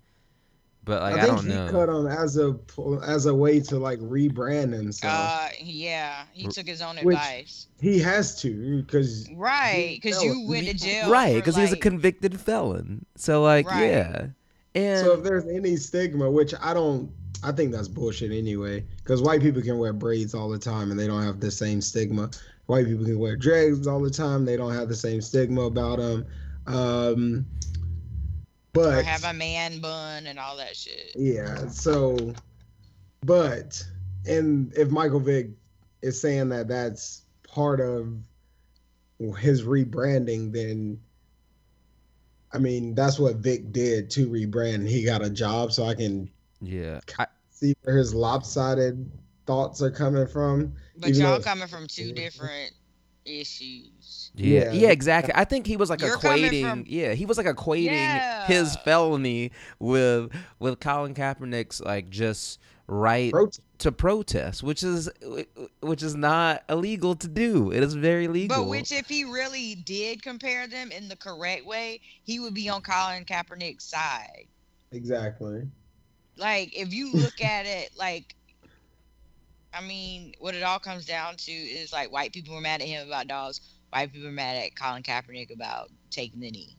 but 0.89 1.03
like 1.03 1.15
I, 1.15 1.21
think 1.27 1.37
don't 1.37 1.47
he 1.47 1.55
know. 1.55 1.69
cut 1.71 1.87
them 1.87 2.07
as 2.09 2.37
a 2.39 2.59
as 3.07 3.27
a 3.27 3.35
way 3.35 3.61
to 3.61 3.79
like 3.79 4.01
rebrand 4.01 4.73
himself. 4.73 5.13
Uh, 5.15 5.49
yeah, 5.63 6.25
he 6.33 6.49
took 6.49 6.67
his 6.67 6.83
own 6.83 6.97
Which- 6.97 7.17
advice. 7.17 7.67
he 7.81 8.01
has 8.01 8.41
to 8.43 8.83
because 8.83 9.29
Right, 9.37 10.01
because 10.03 10.21
you 10.23 10.47
went 10.49 10.67
to 10.67 10.75
jail. 10.75 11.11
right, 11.11 11.35
for, 11.35 11.41
because 11.41 11.57
he's 11.57 11.73
a 11.73 11.77
convicted 11.77 12.41
felon. 12.41 13.05
So 13.17 13.43
like, 13.43 13.69
Right. 13.69 13.85
yeah, 13.91 14.27
and 14.75 15.05
so 15.07 15.13
if 15.13 15.23
there's 15.23 15.47
any 15.47 15.77
stigma, 15.77 16.31
which 16.31 16.55
I 16.61 16.73
don't, 16.75 17.11
I 17.45 17.53
think 17.53 17.71
that's 17.71 17.87
bullshit 17.89 18.33
anyway. 18.33 18.85
Because 18.97 19.23
white 19.23 19.41
people 19.43 19.63
can 19.63 19.79
wear 19.79 19.93
braids 19.93 20.35
all 20.35 20.49
the 20.49 20.59
time 20.59 20.91
and 20.91 20.99
they 20.99 21.07
don't 21.07 21.23
have 21.23 21.39
the 21.39 21.51
same 21.51 21.81
stigma. 21.81 22.31
white 22.67 22.87
people 22.87 23.05
can 23.05 23.19
wear 23.19 23.37
dreads 23.37 23.87
all 23.87 24.01
the 24.01 24.11
time. 24.11 24.45
They 24.45 24.57
don't 24.57 24.75
have 24.75 24.89
the 24.89 24.97
same 24.97 25.21
stigma 25.21 25.63
about 25.63 25.99
them. 25.99 26.27
Um, 26.67 27.47
but 28.79 28.99
or 28.99 29.03
have 29.03 29.25
a 29.25 29.33
man 29.33 29.81
bun 29.81 30.27
and 30.27 30.39
all 30.39 30.57
that 30.57 30.77
shit. 30.77 31.13
Yeah. 31.15 31.69
So, 31.69 32.35
but 33.25 33.83
and 34.27 34.73
if 34.77 34.91
Michael 34.91 35.21
Vick 35.21 35.49
is 36.03 36.21
saying 36.21 36.49
that 36.51 36.69
that's 36.69 37.23
part 37.43 37.81
of 37.81 38.15
his 39.39 39.65
rebranding, 39.65 40.53
then 40.53 41.01
I 42.53 42.59
mean 42.59 42.95
that's 42.95 43.19
what 43.19 43.37
Vick 43.37 43.73
did 43.73 44.11
to 44.11 44.29
rebrand. 44.29 44.89
He 44.89 45.05
got 45.05 45.25
a 45.25 45.31
job, 45.31 45.73
so 45.73 45.85
I 45.85 45.95
can 45.95 46.31
yeah 46.61 47.01
I, 47.19 47.27
see 47.51 47.75
where 47.83 47.97
his 47.97 48.15
lopsided 48.15 49.11
thoughts 49.47 49.83
are 49.83 49.91
coming 49.91 50.27
from. 50.27 50.73
But 50.97 51.15
y'all 51.15 51.41
coming 51.41 51.69
from 51.69 51.87
two 51.87 52.13
different 52.13 52.73
issues. 53.29 54.31
Yeah, 54.35 54.65
yeah, 54.65 54.73
yeah, 54.73 54.89
exactly. 54.89 55.33
I 55.37 55.45
think 55.45 55.67
he 55.67 55.77
was 55.77 55.91
like 55.91 56.01
You're 56.01 56.17
equating. 56.17 56.69
From, 56.69 56.85
yeah, 56.87 57.15
he 57.15 57.27
was 57.27 57.37
like 57.37 57.47
equating 57.47 57.85
yeah. 57.85 58.47
his 58.47 58.77
felony 58.77 59.53
with 59.79 60.33
with 60.59 60.81
Colin 60.81 61.15
Kaepernick's 61.15 61.81
like 61.81 62.09
just 62.09 62.59
right 62.87 63.31
protest. 63.31 63.61
to 63.79 63.93
protest, 63.93 64.63
which 64.63 64.83
is 64.83 65.09
which 65.81 66.03
is 66.03 66.15
not 66.15 66.65
illegal 66.69 67.15
to 67.17 67.29
do. 67.29 67.71
It 67.71 67.83
is 67.83 67.95
very 67.95 68.29
legal. 68.29 68.63
But 68.63 68.69
which, 68.69 68.93
if 68.93 69.09
he 69.09 69.25
really 69.25 69.77
did 69.77 70.23
compare 70.23 70.67
them 70.67 70.91
in 70.91 71.09
the 71.09 71.17
correct 71.17 71.67
way, 71.67 72.01
he 72.25 72.41
would 72.41 72.55
be 72.55 72.69
on 72.69 72.83
Colin 72.83 73.25
Kaepernick's 73.25 73.85
side. 73.85 74.47
Exactly. 74.93 75.69
Like 76.37 76.77
if 76.77 76.93
you 76.93 77.13
look 77.13 77.41
at 77.43 77.67
it, 77.67 77.91
like 77.97 78.35
I 79.73 79.83
mean, 79.83 80.35
what 80.39 80.55
it 80.55 80.63
all 80.63 80.79
comes 80.79 81.05
down 81.05 81.37
to 81.37 81.53
is 81.53 81.93
like 81.93 82.11
white 82.11 82.33
people 82.33 82.55
were 82.55 82.61
mad 82.61 82.81
at 82.81 82.89
him 82.89 83.07
about 83.07 83.29
dogs. 83.29 83.61
White 83.91 84.13
people 84.13 84.29
are 84.29 84.33
mad 84.33 84.57
at 84.57 84.77
Colin 84.77 85.03
Kaepernick 85.03 85.53
about 85.53 85.91
taking 86.11 86.41
the 86.41 86.51
knee. 86.51 86.77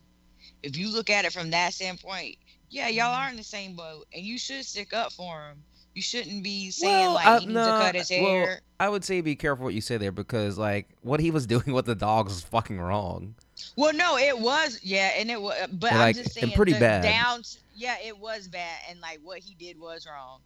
If 0.64 0.78
you 0.78 0.92
look 0.92 1.10
at 1.10 1.26
it 1.26 1.34
from 1.34 1.52
that 1.52 1.74
standpoint, 1.74 2.38
yeah, 2.70 2.88
y'all 2.88 3.14
mm-hmm. 3.14 3.24
are 3.24 3.30
in 3.30 3.38
the 3.38 3.44
same 3.44 3.76
boat, 3.76 4.06
and 4.14 4.24
you 4.24 4.38
should 4.38 4.66
stick 4.66 4.94
up 4.94 5.12
for 5.12 5.50
him. 5.50 5.64
You 5.96 6.02
shouldn't 6.02 6.44
be 6.44 6.72
saying 6.72 6.94
well, 6.94 7.14
like 7.16 7.26
I, 7.26 7.40
he 7.40 7.46
needs 7.48 7.56
no, 7.56 7.66
to 7.66 7.84
cut 7.86 7.96
his 7.96 8.10
hair. 8.10 8.46
Well, 8.46 8.58
I 8.80 8.90
would 8.90 9.04
say 9.04 9.22
be 9.22 9.36
careful 9.36 9.66
what 9.66 9.74
you 9.74 9.82
say 9.82 9.98
there 9.98 10.12
because 10.12 10.58
like 10.58 10.88
what 11.02 11.20
he 11.20 11.32
was 11.32 11.48
doing 11.48 11.74
with 11.74 11.86
the 11.86 11.96
dogs 11.96 12.34
is 12.34 12.44
fucking 12.44 12.80
wrong. 12.80 13.36
Well, 13.76 13.94
no, 13.94 14.18
it 14.18 14.38
was 14.38 14.80
yeah, 14.84 15.12
and 15.18 15.30
it 15.30 15.42
was, 15.42 15.56
but 15.74 15.92
like, 15.92 16.18
I'm 16.18 16.24
just 16.24 16.36
saying, 16.36 16.54
pretty 16.54 16.74
bad. 16.74 17.04
Down, 17.04 17.42
yeah, 17.76 17.98
it 18.06 18.18
was 18.18 18.48
bad, 18.48 18.80
and 18.90 19.02
like 19.02 19.20
what 19.24 19.40
he 19.40 19.56
did 19.56 19.80
was 19.80 20.08
wrong. 20.08 20.40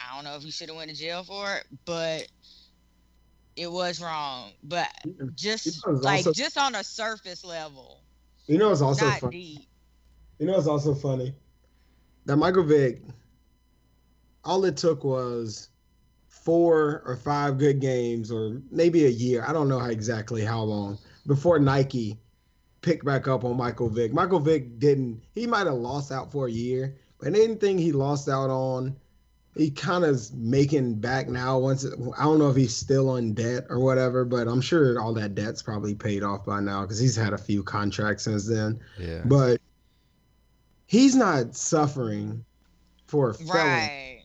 I 0.00 0.14
don't 0.14 0.24
know 0.24 0.36
if 0.36 0.42
he 0.42 0.50
should 0.50 0.68
have 0.68 0.76
went 0.76 0.90
to 0.90 0.96
jail 0.96 1.22
for 1.22 1.56
it, 1.56 1.66
but 1.84 2.26
it 3.56 3.70
was 3.70 4.00
wrong. 4.00 4.52
But 4.62 4.88
just 5.34 5.86
like 5.86 6.18
also, 6.18 6.32
just 6.32 6.56
on 6.56 6.74
a 6.74 6.84
surface 6.84 7.44
level. 7.44 8.00
You 8.46 8.58
know 8.58 8.70
it's 8.70 8.80
also 8.80 9.10
funny. 9.10 9.56
Deep. 9.56 9.68
You 10.38 10.46
know 10.46 10.56
it's 10.56 10.66
also 10.66 10.94
funny. 10.94 11.34
That 12.26 12.36
Michael 12.36 12.64
Vick, 12.64 13.02
all 14.44 14.64
it 14.64 14.76
took 14.76 15.04
was 15.04 15.68
four 16.28 17.02
or 17.04 17.16
five 17.16 17.58
good 17.58 17.80
games 17.80 18.32
or 18.32 18.62
maybe 18.70 19.04
a 19.04 19.10
year. 19.10 19.44
I 19.46 19.52
don't 19.52 19.68
know 19.68 19.78
how 19.78 19.90
exactly 19.90 20.44
how 20.44 20.62
long 20.62 20.98
before 21.26 21.58
Nike 21.58 22.18
picked 22.80 23.04
back 23.04 23.28
up 23.28 23.44
on 23.44 23.56
Michael 23.56 23.90
Vick. 23.90 24.12
Michael 24.12 24.40
Vick 24.40 24.78
didn't 24.78 25.22
he 25.34 25.46
might 25.46 25.66
have 25.66 25.74
lost 25.74 26.10
out 26.10 26.32
for 26.32 26.46
a 26.46 26.50
year, 26.50 26.96
but 27.18 27.28
anything 27.28 27.76
he 27.76 27.92
lost 27.92 28.28
out 28.28 28.48
on 28.48 28.96
he 29.56 29.70
kind 29.70 30.04
of 30.04 30.32
making 30.34 30.94
back 30.94 31.28
now. 31.28 31.58
Once 31.58 31.84
it, 31.84 31.94
I 32.16 32.22
don't 32.22 32.38
know 32.38 32.50
if 32.50 32.56
he's 32.56 32.74
still 32.74 33.10
on 33.10 33.32
debt 33.32 33.64
or 33.68 33.80
whatever, 33.80 34.24
but 34.24 34.46
I'm 34.46 34.60
sure 34.60 35.00
all 35.00 35.12
that 35.14 35.34
debt's 35.34 35.62
probably 35.62 35.94
paid 35.94 36.22
off 36.22 36.44
by 36.44 36.60
now 36.60 36.82
because 36.82 36.98
he's 36.98 37.16
had 37.16 37.32
a 37.32 37.38
few 37.38 37.62
contracts 37.62 38.24
since 38.24 38.46
then. 38.46 38.80
Yeah. 38.98 39.22
But 39.24 39.60
he's 40.86 41.16
not 41.16 41.56
suffering 41.56 42.44
for 43.08 43.30
a 43.30 43.34
felony. 43.34 43.58
Right. 43.58 44.22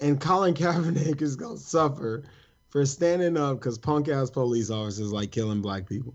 And 0.00 0.20
Colin 0.20 0.54
Kaepernick 0.54 1.22
is 1.22 1.34
gonna 1.34 1.58
suffer 1.58 2.24
for 2.70 2.86
standing 2.86 3.36
up 3.36 3.58
because 3.58 3.78
punk 3.78 4.08
ass 4.08 4.30
police 4.30 4.70
officers 4.70 5.12
like 5.12 5.32
killing 5.32 5.60
black 5.60 5.88
people. 5.88 6.14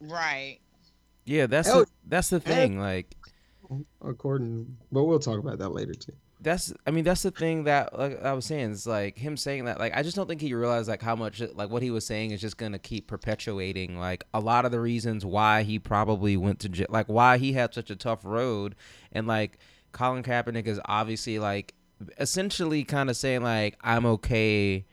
right. 0.00 0.58
Yeah, 1.26 1.46
that's 1.46 1.70
the, 1.70 1.86
that's 2.08 2.28
the 2.28 2.40
thing. 2.40 2.80
like, 2.80 3.14
according, 4.02 4.76
but 4.90 5.04
we'll 5.04 5.20
talk 5.20 5.38
about 5.38 5.58
that 5.58 5.68
later 5.68 5.94
too 5.94 6.12
that's 6.42 6.72
I 6.86 6.90
mean 6.90 7.04
that's 7.04 7.22
the 7.22 7.30
thing 7.30 7.64
that 7.64 7.98
like 7.98 8.22
I 8.22 8.32
was 8.32 8.46
saying 8.46 8.70
is 8.70 8.86
like 8.86 9.18
him 9.18 9.36
saying 9.36 9.66
that 9.66 9.78
like 9.78 9.96
I 9.96 10.02
just 10.02 10.16
don't 10.16 10.26
think 10.26 10.40
he 10.40 10.54
realized 10.54 10.88
like 10.88 11.02
how 11.02 11.14
much 11.14 11.42
like 11.54 11.68
what 11.68 11.82
he 11.82 11.90
was 11.90 12.06
saying 12.06 12.30
is 12.30 12.40
just 12.40 12.56
gonna 12.56 12.78
keep 12.78 13.06
perpetuating 13.06 13.98
like 13.98 14.24
a 14.32 14.40
lot 14.40 14.64
of 14.64 14.72
the 14.72 14.80
reasons 14.80 15.24
why 15.24 15.62
he 15.62 15.78
probably 15.78 16.36
went 16.36 16.58
to 16.60 16.68
jail 16.68 16.86
like 16.88 17.06
why 17.06 17.36
he 17.36 17.52
had 17.52 17.74
such 17.74 17.90
a 17.90 17.96
tough 17.96 18.24
road 18.24 18.74
and 19.12 19.26
like 19.26 19.58
Colin 19.92 20.22
Kaepernick 20.22 20.66
is 20.66 20.80
obviously 20.86 21.38
like 21.38 21.74
essentially 22.18 22.84
kind 22.84 23.10
of 23.10 23.16
saying 23.16 23.42
like 23.42 23.76
I'm 23.82 24.06
okay. 24.06 24.86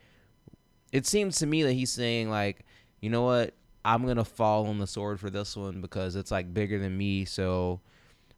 It 0.92 1.06
seems 1.06 1.38
to 1.38 1.46
me 1.46 1.62
that 1.62 1.72
he's 1.72 1.90
saying 1.90 2.28
like 2.28 2.66
you 3.00 3.08
know 3.08 3.22
what 3.22 3.54
I'm 3.84 4.06
gonna 4.06 4.24
fall 4.24 4.66
on 4.66 4.78
the 4.78 4.86
sword 4.86 5.18
for 5.18 5.30
this 5.30 5.56
one 5.56 5.80
because 5.80 6.14
it's 6.14 6.30
like 6.30 6.52
bigger 6.52 6.78
than 6.78 6.96
me 6.96 7.24
so 7.24 7.80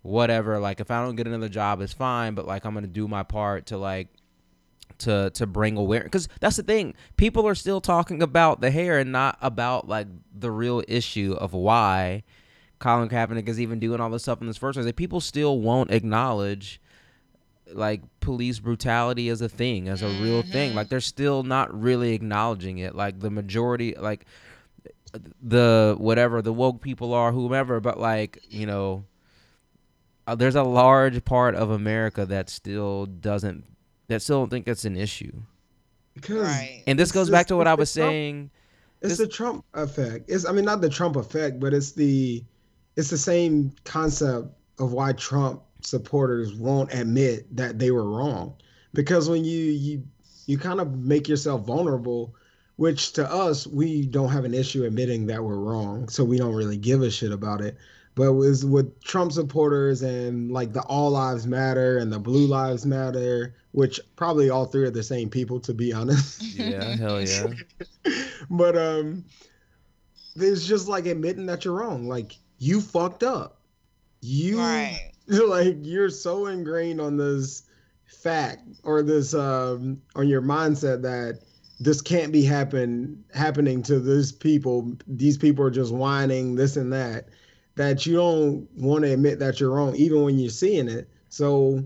whatever 0.02 0.58
like 0.58 0.80
if 0.80 0.90
i 0.90 1.04
don't 1.04 1.16
get 1.16 1.26
another 1.26 1.48
job 1.48 1.80
it's 1.80 1.92
fine 1.92 2.34
but 2.34 2.46
like 2.46 2.64
i'm 2.64 2.74
gonna 2.74 2.86
do 2.86 3.06
my 3.06 3.22
part 3.22 3.66
to 3.66 3.76
like 3.76 4.08
to 4.98 5.30
to 5.30 5.46
bring 5.46 5.76
awareness 5.76 6.06
because 6.06 6.28
that's 6.40 6.56
the 6.56 6.62
thing 6.62 6.94
people 7.16 7.46
are 7.46 7.54
still 7.54 7.80
talking 7.80 8.22
about 8.22 8.60
the 8.60 8.70
hair 8.70 8.98
and 8.98 9.12
not 9.12 9.38
about 9.40 9.88
like 9.88 10.06
the 10.34 10.50
real 10.50 10.82
issue 10.88 11.36
of 11.38 11.52
why 11.52 12.22
colin 12.80 13.08
kaepernick 13.08 13.48
is 13.48 13.60
even 13.60 13.78
doing 13.78 14.00
all 14.00 14.10
this 14.10 14.22
stuff 14.22 14.40
in 14.40 14.48
this 14.48 14.56
first 14.56 14.76
place. 14.76 14.86
Like, 14.86 14.96
people 14.96 15.20
still 15.20 15.60
won't 15.60 15.92
acknowledge 15.92 16.80
like 17.72 18.02
police 18.18 18.58
brutality 18.58 19.28
as 19.28 19.40
a 19.40 19.48
thing 19.48 19.88
as 19.88 20.02
a 20.02 20.08
real 20.08 20.42
mm-hmm. 20.42 20.50
thing. 20.50 20.74
Like 20.74 20.88
they're 20.88 20.98
still 20.98 21.44
not 21.44 21.72
really 21.78 22.14
acknowledging 22.14 22.78
it. 22.78 22.96
Like 22.96 23.20
the 23.20 23.30
majority 23.30 23.94
like 23.94 24.26
the 25.40 25.94
whatever 25.98 26.42
the 26.42 26.52
woke 26.52 26.80
people 26.80 27.14
are 27.14 27.32
whomever 27.32 27.80
but 27.80 27.98
like 27.98 28.38
you 28.48 28.64
know 28.64 29.04
uh, 30.30 30.34
there's 30.36 30.54
a 30.54 30.62
large 30.62 31.24
part 31.24 31.56
of 31.56 31.70
America 31.70 32.24
that 32.24 32.48
still 32.48 33.06
doesn't 33.06 33.64
that 34.06 34.22
still 34.22 34.40
don't 34.40 34.50
think 34.50 34.68
it's 34.68 34.84
an 34.84 34.96
issue. 34.96 35.32
Because 36.14 36.46
right. 36.46 36.84
and 36.86 36.96
this 36.96 37.10
goes 37.10 37.28
back 37.28 37.48
to 37.48 37.56
what 37.56 37.66
I 37.66 37.74
was 37.74 37.92
Trump, 37.92 38.10
saying. 38.10 38.50
It's 39.00 39.10
this, 39.10 39.18
the 39.18 39.26
Trump 39.26 39.64
effect. 39.74 40.26
It's 40.28 40.46
I 40.46 40.52
mean 40.52 40.64
not 40.64 40.82
the 40.82 40.88
Trump 40.88 41.16
effect, 41.16 41.58
but 41.58 41.74
it's 41.74 41.92
the 41.92 42.44
it's 42.96 43.10
the 43.10 43.18
same 43.18 43.72
concept 43.84 44.48
of 44.78 44.92
why 44.92 45.12
Trump 45.14 45.62
supporters 45.82 46.54
won't 46.54 46.94
admit 46.94 47.54
that 47.56 47.80
they 47.80 47.90
were 47.90 48.08
wrong. 48.08 48.54
Because 48.94 49.28
when 49.28 49.44
you 49.44 49.58
you 49.58 50.04
you 50.46 50.58
kind 50.58 50.80
of 50.80 50.96
make 50.96 51.28
yourself 51.28 51.62
vulnerable, 51.62 52.36
which 52.76 53.14
to 53.14 53.28
us 53.28 53.66
we 53.66 54.06
don't 54.06 54.30
have 54.30 54.44
an 54.44 54.54
issue 54.54 54.84
admitting 54.84 55.26
that 55.26 55.42
we're 55.42 55.58
wrong, 55.58 56.08
so 56.08 56.22
we 56.22 56.38
don't 56.38 56.54
really 56.54 56.76
give 56.76 57.02
a 57.02 57.10
shit 57.10 57.32
about 57.32 57.60
it. 57.60 57.76
But 58.14 58.32
was 58.32 58.64
with 58.64 59.02
Trump 59.02 59.32
supporters 59.32 60.02
and 60.02 60.50
like 60.50 60.72
the 60.72 60.82
All 60.82 61.10
Lives 61.10 61.46
Matter 61.46 61.98
and 61.98 62.12
the 62.12 62.18
Blue 62.18 62.46
Lives 62.46 62.84
Matter, 62.84 63.54
which 63.72 64.00
probably 64.16 64.50
all 64.50 64.66
three 64.66 64.84
are 64.84 64.90
the 64.90 65.02
same 65.02 65.30
people 65.30 65.60
to 65.60 65.74
be 65.74 65.92
honest. 65.92 66.42
Yeah, 66.60 66.96
hell 66.96 67.20
yeah. 67.22 67.46
but 68.50 68.76
um 68.76 69.24
it's 70.36 70.66
just 70.66 70.88
like 70.88 71.06
admitting 71.06 71.46
that 71.46 71.64
you're 71.64 71.74
wrong. 71.74 72.08
Like 72.08 72.36
you 72.58 72.80
fucked 72.80 73.22
up. 73.22 73.60
You 74.20 74.58
right. 74.58 75.12
like 75.26 75.78
you're 75.82 76.10
so 76.10 76.46
ingrained 76.46 77.00
on 77.00 77.16
this 77.16 77.62
fact 78.06 78.66
or 78.82 79.02
this 79.02 79.34
um 79.34 80.02
on 80.16 80.28
your 80.28 80.42
mindset 80.42 81.00
that 81.02 81.40
this 81.78 82.02
can't 82.02 82.30
be 82.30 82.44
happen 82.44 83.24
happening 83.32 83.82
to 83.84 83.98
these 83.98 84.32
people. 84.32 84.92
These 85.06 85.38
people 85.38 85.64
are 85.64 85.70
just 85.70 85.92
whining 85.92 86.54
this 86.54 86.76
and 86.76 86.92
that 86.92 87.28
that 87.76 88.06
you 88.06 88.14
don't 88.14 88.68
want 88.76 89.04
to 89.04 89.12
admit 89.12 89.38
that 89.38 89.60
you're 89.60 89.70
wrong, 89.70 89.94
even 89.96 90.22
when 90.22 90.38
you're 90.38 90.50
seeing 90.50 90.88
it. 90.88 91.08
So, 91.28 91.84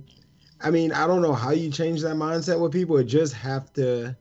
I 0.61 0.71
mean, 0.71 0.93
I 0.93 1.07
don't 1.07 1.23
know 1.23 1.35
how 1.35 1.51
you 1.51 1.71
change 1.71 2.03
that 2.03 2.17
mindset 2.17 2.59
with 2.59 2.73
people. 2.73 2.97
It 2.97 3.05
just 3.05 3.35
have 3.35 3.73
to, 3.75 4.17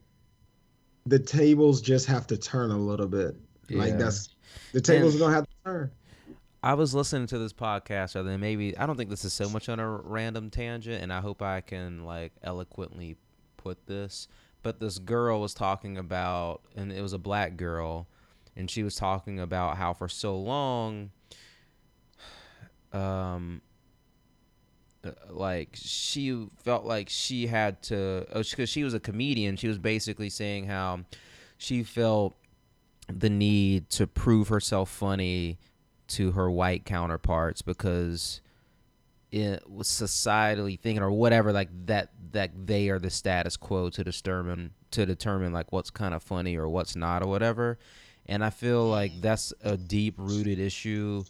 the 1.06 1.18
tables 1.18 1.80
just 1.80 2.06
have 2.06 2.26
to 2.28 2.36
turn 2.36 2.70
a 2.70 2.78
little 2.78 3.08
bit. 3.08 3.36
Yeah. 3.68 3.78
Like 3.78 3.98
that's 3.98 4.34
the 4.72 4.80
tables 4.80 5.14
and, 5.14 5.22
are 5.22 5.26
gonna 5.26 5.36
have 5.36 5.46
to 5.46 5.54
turn. 5.64 5.90
I 6.62 6.74
was 6.74 6.94
listening 6.94 7.26
to 7.28 7.38
this 7.38 7.52
podcast, 7.52 8.12
then 8.12 8.40
maybe 8.40 8.76
I 8.76 8.86
don't 8.86 8.96
think 8.96 9.10
this 9.10 9.24
is 9.24 9.32
so 9.32 9.48
much 9.48 9.68
on 9.68 9.80
a 9.80 9.88
random 9.88 10.50
tangent, 10.50 11.02
and 11.02 11.12
I 11.12 11.20
hope 11.20 11.42
I 11.42 11.60
can 11.60 12.04
like 12.04 12.32
eloquently 12.42 13.16
put 13.56 13.86
this. 13.86 14.28
But 14.62 14.80
this 14.80 14.98
girl 14.98 15.40
was 15.40 15.52
talking 15.52 15.98
about, 15.98 16.62
and 16.74 16.90
it 16.90 17.02
was 17.02 17.12
a 17.12 17.18
black 17.18 17.56
girl, 17.56 18.06
and 18.56 18.70
she 18.70 18.82
was 18.82 18.96
talking 18.96 19.40
about 19.40 19.76
how 19.76 19.92
for 19.92 20.08
so 20.08 20.38
long 20.38 21.10
um 22.94 23.60
uh, 25.04 25.10
like 25.30 25.70
she 25.74 26.46
felt 26.62 26.84
like 26.84 27.08
she 27.08 27.46
had 27.46 27.82
to 27.82 28.24
because 28.32 28.60
oh, 28.60 28.64
she 28.64 28.84
was 28.84 28.94
a 28.94 29.00
comedian 29.00 29.56
she 29.56 29.68
was 29.68 29.78
basically 29.78 30.30
saying 30.30 30.66
how 30.66 31.00
she 31.58 31.82
felt 31.82 32.36
the 33.08 33.28
need 33.28 33.90
to 33.90 34.06
prove 34.06 34.48
herself 34.48 34.88
funny 34.88 35.58
to 36.06 36.32
her 36.32 36.50
white 36.50 36.84
counterparts 36.84 37.62
because 37.62 38.40
it 39.34 39.68
was 39.68 39.88
societally 39.88 40.78
thinking 40.78 41.02
or 41.02 41.10
whatever 41.10 41.52
like 41.52 41.68
that 41.86 42.10
that 42.30 42.50
they 42.66 42.88
are 42.88 43.00
the 43.00 43.10
status 43.10 43.56
quo 43.56 43.90
to 43.90 44.04
determine 44.04 44.70
to 44.92 45.04
determine 45.04 45.52
like 45.52 45.72
what's 45.72 45.90
kind 45.90 46.14
of 46.14 46.22
funny 46.22 46.56
or 46.56 46.68
what's 46.68 46.94
not 46.94 47.20
or 47.20 47.26
whatever. 47.26 47.78
And 48.26 48.44
i 48.44 48.50
feel 48.50 48.86
like 48.86 49.20
that's 49.20 49.52
a 49.62 49.76
deep 49.76 50.14
rooted 50.18 50.58
issue. 50.60 51.24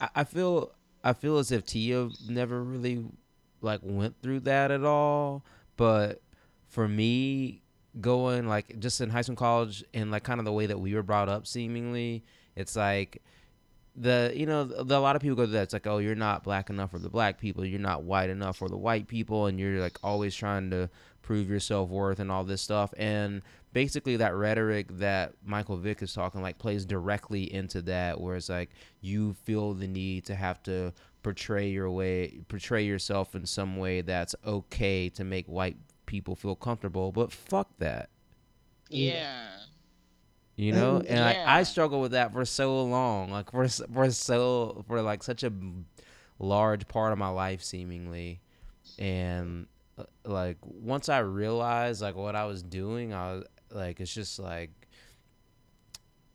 I, 0.00 0.08
I 0.16 0.24
feel 0.24 0.70
i 1.04 1.12
feel 1.12 1.38
as 1.38 1.52
if 1.52 1.64
tia 1.64 2.08
never 2.28 2.62
really 2.62 3.04
like 3.60 3.80
went 3.82 4.14
through 4.22 4.40
that 4.40 4.70
at 4.70 4.84
all 4.84 5.44
but 5.76 6.20
for 6.68 6.88
me 6.88 7.62
going 8.00 8.46
like 8.46 8.78
just 8.78 9.00
in 9.00 9.10
high 9.10 9.22
school 9.22 9.36
college 9.36 9.84
and 9.92 10.10
like 10.10 10.22
kind 10.22 10.38
of 10.38 10.44
the 10.44 10.52
way 10.52 10.66
that 10.66 10.78
we 10.78 10.94
were 10.94 11.02
brought 11.02 11.28
up 11.28 11.46
seemingly 11.46 12.22
it's 12.54 12.76
like 12.76 13.22
the 13.96 14.32
you 14.34 14.46
know 14.46 14.64
the, 14.64 14.96
a 14.96 15.00
lot 15.00 15.16
of 15.16 15.22
people 15.22 15.36
go 15.36 15.46
to 15.46 15.52
that. 15.52 15.64
It's 15.64 15.72
like 15.72 15.86
oh 15.86 15.98
you're 15.98 16.14
not 16.14 16.44
black 16.44 16.70
enough 16.70 16.90
for 16.90 16.98
the 16.98 17.10
black 17.10 17.38
people. 17.38 17.64
You're 17.64 17.80
not 17.80 18.02
white 18.04 18.30
enough 18.30 18.56
for 18.56 18.68
the 18.68 18.76
white 18.76 19.08
people 19.08 19.46
and 19.46 19.58
you're 19.58 19.80
like 19.80 19.98
always 20.02 20.34
trying 20.34 20.70
to 20.70 20.88
prove 21.22 21.48
your 21.48 21.60
self-worth 21.60 22.18
and 22.18 22.30
all 22.30 22.44
this 22.44 22.62
stuff. 22.62 22.92
And 22.96 23.42
basically 23.72 24.16
that 24.16 24.34
rhetoric 24.34 24.86
that 24.98 25.32
michael 25.44 25.76
vick 25.76 26.02
is 26.02 26.12
talking 26.12 26.42
like 26.42 26.58
plays 26.58 26.84
directly 26.84 27.52
into 27.52 27.80
that 27.82 28.20
where 28.20 28.34
it's 28.36 28.48
like 28.48 28.70
you 29.00 29.32
feel 29.44 29.74
the 29.74 29.86
need 29.86 30.24
to 30.24 30.34
have 30.34 30.62
to 30.62 30.92
portray 31.22 31.68
your 31.68 31.90
way 31.90 32.40
portray 32.48 32.84
yourself 32.84 33.34
in 33.34 33.46
some 33.46 33.76
way 33.76 34.00
that's 34.00 34.34
okay 34.46 35.08
to 35.08 35.22
make 35.22 35.46
white 35.46 35.76
people 36.06 36.34
feel 36.34 36.56
comfortable 36.56 37.12
but 37.12 37.30
fuck 37.30 37.68
that 37.78 38.08
Yeah. 38.88 39.46
you 40.56 40.72
know 40.72 40.96
and 41.06 41.20
like, 41.20 41.36
I 41.36 41.58
yeah. 41.58 41.62
struggle 41.62 42.00
with 42.00 42.10
that 42.12 42.32
for 42.32 42.44
so 42.44 42.82
long 42.84 43.30
like 43.30 43.50
for 43.52 43.68
for 43.68 44.10
so 44.10 44.84
for 44.88 45.00
like 45.02 45.22
such 45.22 45.44
a 45.44 45.52
large 46.40 46.88
part 46.88 47.12
of 47.12 47.18
my 47.18 47.28
life 47.28 47.62
seemingly 47.62 48.40
and 48.98 49.66
uh, 49.98 50.04
like 50.24 50.56
once 50.64 51.08
i 51.10 51.18
realized 51.18 52.00
like 52.00 52.16
what 52.16 52.34
i 52.34 52.44
was 52.46 52.62
doing 52.62 53.12
i 53.12 53.32
was 53.34 53.44
like 53.70 54.00
it's 54.00 54.12
just 54.12 54.38
like 54.38 54.70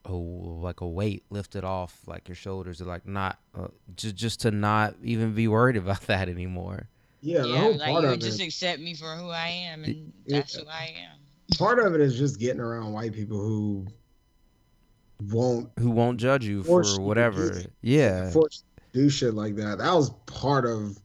oh 0.05 0.17
like 0.17 0.81
a 0.81 0.87
weight 0.87 1.23
lifted 1.29 1.63
off 1.63 1.99
like 2.05 2.27
your 2.27 2.35
shoulders 2.35 2.77
to 2.77 2.85
like 2.85 3.07
not 3.07 3.39
uh, 3.57 3.67
just 3.95 4.15
just 4.15 4.41
to 4.41 4.51
not 4.51 4.93
even 5.03 5.33
be 5.33 5.47
worried 5.47 5.75
about 5.83 6.01
that 6.01 6.29
anymore 6.29 6.87
Yeah, 7.21 7.41
the 7.41 7.47
yeah, 7.47 7.59
whole 7.61 7.77
like 7.77 7.91
part 7.91 8.03
you 8.03 8.09
of 8.11 8.19
just 8.19 8.39
it, 8.39 8.45
accept 8.45 8.79
me 8.79 8.93
for 8.93 9.15
who 9.15 9.29
I 9.29 9.47
am, 9.47 9.83
and 9.83 10.11
Yeah. 10.25 10.37
that's 10.39 10.55
who 10.55 10.65
I 10.67 10.93
am. 11.09 11.19
part 11.57 11.79
of 11.79 11.95
it 11.95 12.01
is 12.01 12.17
just 12.17 12.39
getting 12.39 12.61
around 12.61 12.93
white 12.93 13.13
people 13.13 13.39
who 13.39 13.87
won't 15.31 15.69
who 15.79 15.89
won't 15.89 16.19
judge 16.19 16.45
you 16.45 16.61
for 16.63 16.67
Force 16.69 16.89
you 16.91 16.97
to 16.97 17.01
whatever 17.01 17.49
do- 17.61 17.69
yeah 17.81 18.29
force 18.31 18.63
do 18.93 19.09
shit 19.09 19.33
like 19.33 19.55
that. 19.55 19.79
That 19.79 19.93
was 19.93 20.11
part 20.25 20.65
of 20.65 20.97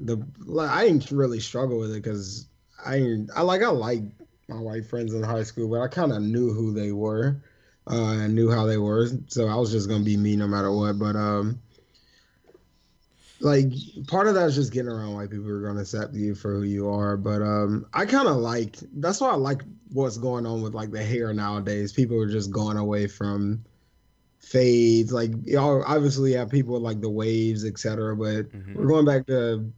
the. 0.00 0.16
Like, 0.38 0.70
I 0.70 0.86
didn't 0.86 1.10
really 1.10 1.38
struggle 1.40 1.78
with 1.78 1.90
it 1.90 2.02
because 2.02 2.48
I 2.84 3.24
I 3.34 3.42
like 3.42 3.62
I 3.62 3.68
like 3.68 4.02
my 4.48 4.58
white 4.58 4.84
friends 4.84 5.14
in 5.14 5.22
high 5.22 5.42
school, 5.42 5.68
but 5.68 5.80
I 5.80 5.88
kind 5.88 6.12
of 6.12 6.22
knew 6.22 6.52
who 6.52 6.72
they 6.72 6.92
were 6.92 7.36
uh, 7.90 8.12
and 8.18 8.34
knew 8.34 8.50
how 8.50 8.66
they 8.66 8.78
were, 8.78 9.08
so 9.28 9.46
I 9.46 9.56
was 9.56 9.70
just 9.70 9.88
gonna 9.88 10.04
be 10.04 10.16
me 10.16 10.36
no 10.36 10.46
matter 10.46 10.72
what. 10.72 10.98
But 10.98 11.16
um, 11.16 11.60
like 13.40 13.72
part 14.06 14.26
of 14.26 14.34
that 14.34 14.46
is 14.46 14.54
just 14.54 14.72
getting 14.72 14.90
around 14.90 15.14
white 15.14 15.30
people 15.30 15.46
who 15.46 15.54
are 15.54 15.66
gonna 15.66 15.80
accept 15.80 16.14
you 16.14 16.34
for 16.34 16.54
who 16.54 16.62
you 16.62 16.88
are. 16.88 17.16
But 17.16 17.42
um, 17.42 17.86
I 17.92 18.06
kind 18.06 18.28
of 18.28 18.36
like 18.36 18.76
that's 18.94 19.20
why 19.20 19.30
I 19.30 19.34
like 19.34 19.62
what's 19.92 20.18
going 20.18 20.46
on 20.46 20.62
with 20.62 20.74
like 20.74 20.90
the 20.90 21.02
hair 21.02 21.32
nowadays. 21.32 21.92
People 21.92 22.20
are 22.20 22.28
just 22.28 22.50
going 22.50 22.76
away 22.76 23.06
from 23.06 23.64
fades. 24.40 25.12
Like 25.12 25.32
y'all 25.44 25.82
obviously 25.86 26.32
have 26.32 26.50
people 26.50 26.74
with 26.74 26.82
like 26.82 27.00
the 27.00 27.10
waves, 27.10 27.64
etc. 27.64 28.16
But 28.16 28.50
Mhm. 28.52 28.74
we're 28.74 28.86
going 28.86 29.04
back 29.06 29.26
to 29.26 29.70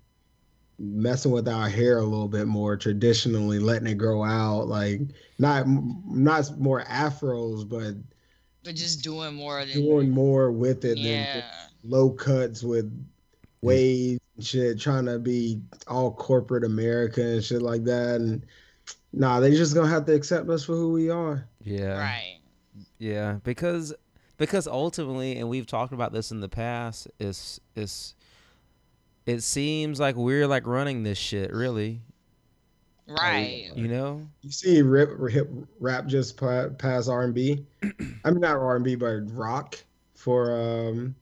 messing 0.79 1.33
with 1.33 1.49
our 1.49 1.69
hair 1.69 1.99
a 1.99 2.05
little 2.05 2.29
bit 2.29 2.47
more 2.47 2.77
traditionally, 2.77 3.59
letting 3.59 3.89
it 3.89 3.95
grow 3.95 4.25
out. 4.25 4.69
Like 4.69 5.01
not 5.39 5.67
not 5.67 6.59
more 6.59 6.85
afros, 6.85 7.69
but 7.69 7.95
But 8.65 8.75
just 8.75 9.03
doing 9.03 9.35
more 9.35 9.65
than 9.65 9.75
doing 9.75 10.11
more 10.11 10.53
with 10.53 10.85
it 10.85 10.97
than 10.97 10.99
yeah. 10.99 11.35
just 11.41 11.47
low 11.85 12.11
cuts 12.11 12.63
with 12.63 12.93
waves 13.63 14.21
and 14.37 14.45
shit, 14.45 14.81
trying 14.81 15.07
to 15.07 15.19
be 15.19 15.61
all 15.87 16.13
corporate 16.13 16.65
America 16.65 17.23
and 17.23 17.45
shit 17.45 17.63
like 17.63 17.85
that. 17.85 18.17
And 18.17 18.45
nah, 19.13 19.41
they 19.41 19.51
just 19.51 19.75
gonna 19.75 19.89
have 19.89 20.07
to 20.07 20.15
accept 20.15 20.49
us 20.49 20.65
for 20.65 20.75
who 20.75 20.93
we 20.93 21.11
are. 21.11 21.47
yeah 21.63 21.99
Right. 21.99 22.41
Yeah, 22.99 23.39
because 23.45 23.95
because 24.39 24.67
ultimately, 24.67 25.37
and 25.37 25.49
we've 25.49 25.67
talked 25.67 25.93
about 25.93 26.13
this 26.13 26.31
in 26.31 26.41
the 26.41 26.49
past, 26.49 27.09
is 27.19 27.61
is 27.75 28.15
it 29.27 29.43
seems 29.43 29.99
like 30.01 30.17
we're 30.17 30.47
like 30.47 30.67
running 30.67 31.03
this 31.03 31.19
shit, 31.19 31.53
really. 31.53 32.01
Right. 33.09 33.71
You 33.75 33.89
know? 33.89 34.27
You 34.43 34.51
see, 34.51 34.83
rip, 34.83 35.11
hip 35.31 35.49
rap 35.79 36.07
just 36.07 36.37
pa- 36.37 36.69
pass 36.71 37.07
R 37.09 37.23
and 37.23 37.35
B. 37.35 37.65
I 38.25 38.31
mean, 38.31 38.41
not 38.41 38.57
R 38.57 38.77
and 38.77 38.85
B, 38.85 38.95
but 38.95 39.21
rock 39.33 39.77
for 40.15 40.51
um 40.53 41.15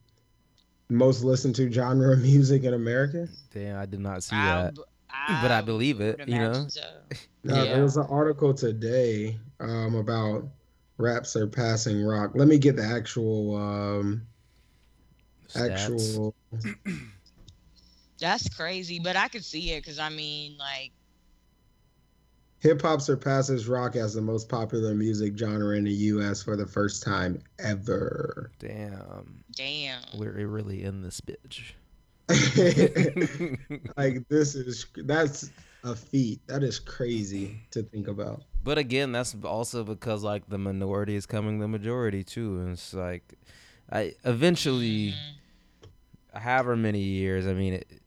most 0.89 1.23
listened 1.23 1.55
to 1.55 1.71
genre 1.71 2.13
of 2.13 2.19
music 2.21 2.63
in 2.63 2.73
America. 2.73 3.27
Damn, 3.53 3.79
I 3.79 3.85
did 3.85 3.99
not 3.99 4.23
see 4.23 4.35
I 4.35 4.45
that. 4.45 4.75
b- 4.75 4.81
But 5.41 5.51
I 5.51 5.61
believe 5.61 5.99
it, 6.01 6.19
you 6.27 6.37
know? 6.39 6.67
so. 6.69 6.81
Uh, 7.47 7.53
Yeah. 7.53 7.63
There 7.75 7.83
was 7.83 7.95
an 7.97 8.07
article 8.09 8.55
today 8.55 9.37
um, 9.59 9.93
about 9.93 10.47
rap 10.97 11.27
surpassing 11.27 12.03
rock. 12.03 12.31
Let 12.33 12.47
me 12.47 12.57
get 12.57 12.75
the 12.75 12.83
actual 12.83 13.55
um, 13.55 14.23
Stats. 15.49 15.69
actual. 15.69 16.35
That's 18.19 18.47
crazy, 18.55 18.99
but 18.99 19.15
I 19.15 19.27
could 19.27 19.43
see 19.43 19.71
it 19.71 19.83
because 19.83 19.99
I 19.99 20.09
mean, 20.09 20.57
like, 20.57 20.91
Hip 22.59 22.81
hop 22.81 23.01
surpasses 23.01 23.67
rock 23.67 23.95
as 23.95 24.13
the 24.15 24.21
most 24.21 24.49
popular 24.49 24.95
music 24.95 25.37
genre 25.37 25.75
in 25.77 25.83
the 25.83 25.91
U.S. 25.91 26.41
for 26.41 26.55
the 26.55 26.65
first 26.65 27.03
time 27.03 27.39
ever. 27.59 28.49
Damn, 28.57 29.43
damn. 29.55 30.01
we're 30.15 30.47
really 30.47 30.83
in 30.83 31.01
this 31.03 31.21
bitch. 31.21 31.73
like 33.97 34.27
this 34.29 34.55
is 34.55 34.87
that's 35.03 35.51
a 35.83 35.95
feat. 35.95 36.39
That 36.47 36.63
is 36.63 36.79
crazy 36.79 37.59
to 37.71 37.83
think 37.83 38.07
about. 38.07 38.41
But 38.63 38.79
again, 38.79 39.11
that's 39.11 39.35
also 39.43 39.83
because 39.83 40.23
like 40.23 40.49
the 40.49 40.57
minority 40.57 41.15
is 41.15 41.27
coming 41.27 41.59
the 41.59 41.67
majority 41.67 42.23
too, 42.23 42.59
and 42.61 42.71
it's 42.71 42.95
like, 42.95 43.35
I 43.91 44.15
eventually, 44.23 45.13
Mm. 45.13 46.39
however 46.39 46.75
many 46.75 47.01
years, 47.01 47.45
I 47.45 47.53
mean, 47.53 47.73
it, 47.75 48.01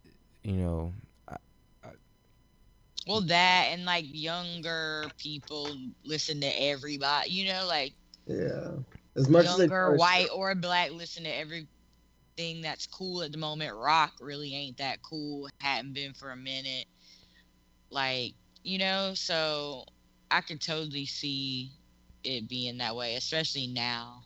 you 0.49 0.63
know, 0.65 0.95
Well, 3.07 3.23
that 3.23 3.69
and 3.73 3.85
like 3.85 4.05
younger 4.09 5.11
people 5.19 5.79
listen 6.05 6.41
to 6.43 6.47
everybody, 6.47 7.31
you 7.31 7.47
know, 7.53 7.67
like 7.67 7.95
Yeah, 8.27 8.79
as 9.17 9.29
much 9.29 9.49
as 9.49 9.57
they 9.57 9.69
younger 9.69 9.93
try 9.93 9.97
white 9.97 10.29
or 10.35 10.55
black 10.55 10.93
listen 10.93 11.25
to 11.25 11.31
everything 11.31 12.63
that's 12.63 12.87
cool 12.87 13.23
at 13.23 13.33
the 13.33 13.39
moment. 13.39 13.75
Rock 13.77 14.15
really 14.21 14.55
ain't 14.55 14.79
that 14.79 15.03
cool. 15.03 15.49
Hadn't 15.61 15.95
been 15.95 16.15
for 16.15 16.31
a 16.31 16.37
minute. 16.37 16.87
Like, 17.91 18.35
you 18.63 18.79
know, 18.79 19.13
so 19.15 19.85
I 20.31 20.41
could 20.43 20.61
totally 20.61 21.07
see 21.07 21.73
it 22.25 22.49
being 22.49 22.79
that 22.79 22.97
way, 22.97 23.15
especially 23.17 23.67
now. 23.69 24.25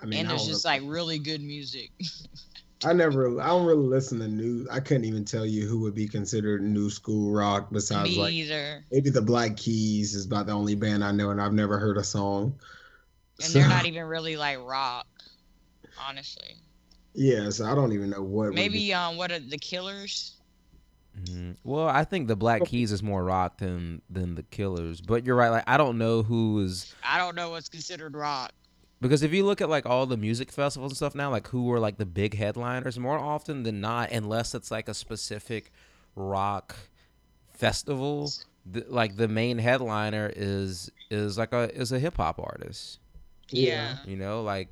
I 0.00 0.06
mean, 0.06 0.20
and 0.20 0.28
I 0.28 0.34
there's 0.34 0.44
just 0.46 0.64
like 0.64 0.82
really 0.84 1.18
good 1.18 1.40
music. 1.42 1.92
I 2.84 2.92
never, 2.94 3.40
I 3.40 3.48
don't 3.48 3.66
really 3.66 3.86
listen 3.86 4.18
to 4.20 4.28
new. 4.28 4.66
I 4.70 4.80
couldn't 4.80 5.04
even 5.04 5.24
tell 5.24 5.44
you 5.44 5.66
who 5.66 5.80
would 5.80 5.94
be 5.94 6.08
considered 6.08 6.62
new 6.62 6.88
school 6.88 7.30
rock 7.32 7.68
besides 7.70 8.10
Me 8.10 8.18
like 8.22 8.32
either. 8.32 8.84
maybe 8.90 9.10
the 9.10 9.20
Black 9.22 9.56
Keys 9.56 10.14
is 10.14 10.24
about 10.24 10.46
the 10.46 10.52
only 10.52 10.74
band 10.74 11.04
I 11.04 11.12
know, 11.12 11.30
and 11.30 11.40
I've 11.42 11.52
never 11.52 11.78
heard 11.78 11.98
a 11.98 12.04
song. 12.04 12.58
And 13.42 13.52
they're 13.52 13.68
not 13.68 13.84
even 13.86 14.04
really 14.04 14.36
like 14.36 14.58
rock, 14.62 15.06
honestly. 16.08 16.56
Yeah, 17.14 17.50
so 17.50 17.66
I 17.66 17.74
don't 17.74 17.92
even 17.92 18.10
know 18.10 18.22
what. 18.22 18.46
would 18.48 18.50
be- 18.50 18.62
Maybe 18.62 18.94
um, 18.94 19.16
what 19.16 19.30
are 19.32 19.38
the 19.40 19.58
Killers? 19.58 20.36
Mhm. 21.24 21.56
Well, 21.64 21.88
I 21.88 22.04
think 22.04 22.28
the 22.28 22.36
Black 22.36 22.64
Keys 22.64 22.92
is 22.92 23.02
more 23.02 23.24
rock 23.24 23.58
than 23.58 24.00
than 24.08 24.36
the 24.36 24.44
Killers. 24.44 25.00
But 25.00 25.26
you're 25.26 25.34
right. 25.36 25.48
Like 25.48 25.64
I 25.66 25.76
don't 25.76 25.98
know 25.98 26.22
who 26.22 26.60
is 26.60 26.94
I 27.04 27.18
don't 27.18 27.34
know 27.34 27.50
what's 27.50 27.68
considered 27.68 28.14
rock. 28.14 28.52
Because 29.00 29.22
if 29.22 29.32
you 29.32 29.44
look 29.44 29.60
at 29.60 29.68
like 29.68 29.86
all 29.86 30.06
the 30.06 30.16
music 30.16 30.52
festivals 30.52 30.92
and 30.92 30.96
stuff 30.96 31.14
now, 31.14 31.30
like 31.30 31.48
who 31.48 31.70
are 31.72 31.80
like 31.80 31.96
the 31.96 32.06
big 32.06 32.34
headliners, 32.34 32.98
more 32.98 33.18
often 33.18 33.62
than 33.62 33.80
not, 33.80 34.10
unless 34.10 34.54
it's 34.54 34.70
like 34.70 34.88
a 34.88 34.94
specific 34.94 35.72
rock 36.14 36.76
festival, 37.52 38.30
the, 38.70 38.84
like 38.88 39.16
the 39.16 39.28
main 39.28 39.58
headliner 39.58 40.30
is 40.34 40.90
is 41.10 41.38
like 41.38 41.52
a 41.52 41.74
is 41.74 41.92
a 41.92 41.98
hip 41.98 42.16
hop 42.16 42.38
artist. 42.38 42.98
Yeah. 43.48 43.96
You 44.06 44.16
know, 44.16 44.42
like 44.42 44.68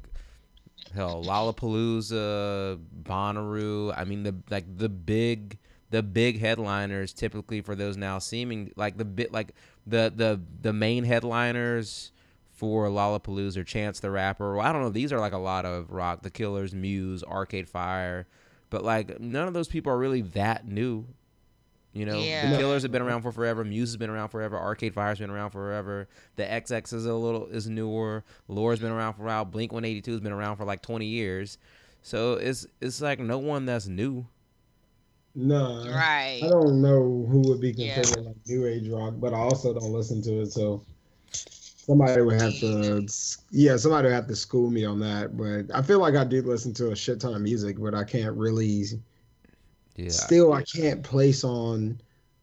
hell, 0.94 1.24
Lollapalooza, 1.24 2.78
Bonnaroo. 3.02 3.94
I 3.96 4.04
mean, 4.04 4.22
the 4.24 4.34
like 4.50 4.64
the 4.76 4.88
big 4.88 5.58
the 5.90 6.02
big 6.02 6.38
headliners 6.38 7.14
typically 7.14 7.62
for 7.62 7.74
those 7.74 7.96
now 7.96 8.18
seeming 8.18 8.72
like 8.76 8.98
the 8.98 9.04
bit 9.04 9.32
like 9.32 9.54
the 9.86 10.12
the 10.14 10.40
the 10.60 10.72
main 10.72 11.04
headliners 11.04 12.12
for 12.58 12.88
Lollapalooza, 12.88 13.64
Chance 13.64 14.00
the 14.00 14.10
Rapper. 14.10 14.56
Well, 14.56 14.66
I 14.66 14.72
don't 14.72 14.82
know. 14.82 14.88
These 14.90 15.12
are 15.12 15.20
like 15.20 15.32
a 15.32 15.38
lot 15.38 15.64
of 15.64 15.92
rock. 15.92 16.22
The 16.22 16.30
Killers, 16.30 16.74
Muse, 16.74 17.22
Arcade 17.22 17.68
Fire, 17.68 18.26
but 18.68 18.82
like 18.84 19.20
none 19.20 19.46
of 19.46 19.54
those 19.54 19.68
people 19.68 19.92
are 19.92 19.98
really 19.98 20.22
that 20.22 20.66
new. 20.66 21.06
You 21.92 22.04
know, 22.04 22.18
Yeah. 22.18 22.50
the 22.50 22.58
Killers 22.58 22.82
have 22.82 22.90
been 22.92 23.00
around 23.02 23.22
for 23.22 23.30
forever. 23.32 23.64
Muse 23.64 23.90
has 23.90 23.96
been 23.96 24.10
around 24.10 24.28
forever. 24.28 24.58
Arcade 24.58 24.92
Fire's 24.92 25.20
been 25.20 25.30
around 25.30 25.50
forever. 25.50 26.08
The 26.36 26.42
XX 26.44 26.92
is 26.92 27.06
a 27.06 27.14
little 27.14 27.46
is 27.46 27.68
newer. 27.68 28.24
Lorde's 28.48 28.80
been 28.80 28.92
around 28.92 29.14
for 29.14 29.22
a 29.22 29.26
while. 29.26 29.44
Blink 29.44 29.72
One 29.72 29.84
Eighty 29.84 30.00
Two 30.02 30.12
has 30.12 30.20
been 30.20 30.32
around 30.32 30.56
for 30.56 30.64
like 30.64 30.82
twenty 30.82 31.06
years. 31.06 31.58
So 32.02 32.34
it's 32.34 32.66
it's 32.80 33.00
like 33.00 33.20
no 33.20 33.38
one 33.38 33.66
that's 33.66 33.86
new. 33.86 34.26
No, 35.34 35.84
right. 35.88 36.40
I 36.42 36.48
don't 36.48 36.82
know 36.82 37.26
who 37.30 37.42
would 37.48 37.60
be 37.60 37.70
Yeah. 37.70 37.94
considered 37.94 38.26
like 38.26 38.36
new 38.46 38.66
age 38.66 38.88
rock, 38.88 39.14
but 39.18 39.32
I 39.32 39.38
also 39.38 39.72
don't 39.72 39.92
listen 39.92 40.20
to 40.22 40.40
it, 40.42 40.52
so 40.52 40.82
somebody 41.88 42.20
would 42.20 42.40
have 42.40 42.58
to, 42.60 43.06
yeah, 43.50 43.76
somebody 43.76 44.08
would 44.08 44.14
have 44.14 44.26
to 44.26 44.36
school 44.36 44.70
me 44.70 44.84
on 44.84 45.00
that. 45.00 45.36
But 45.36 45.74
I 45.74 45.82
feel 45.82 45.98
like 45.98 46.14
I 46.14 46.24
do 46.24 46.42
listen 46.42 46.74
to 46.74 46.90
a 46.92 46.96
shit 46.96 47.20
ton 47.20 47.34
of 47.34 47.40
music, 47.40 47.76
but 47.80 47.94
I 47.94 48.04
can't 48.04 48.36
really. 48.36 48.84
Yeah. 49.96 50.10
Still, 50.10 50.52
I 50.52 50.62
can't 50.62 51.02
place 51.02 51.42
on 51.42 52.00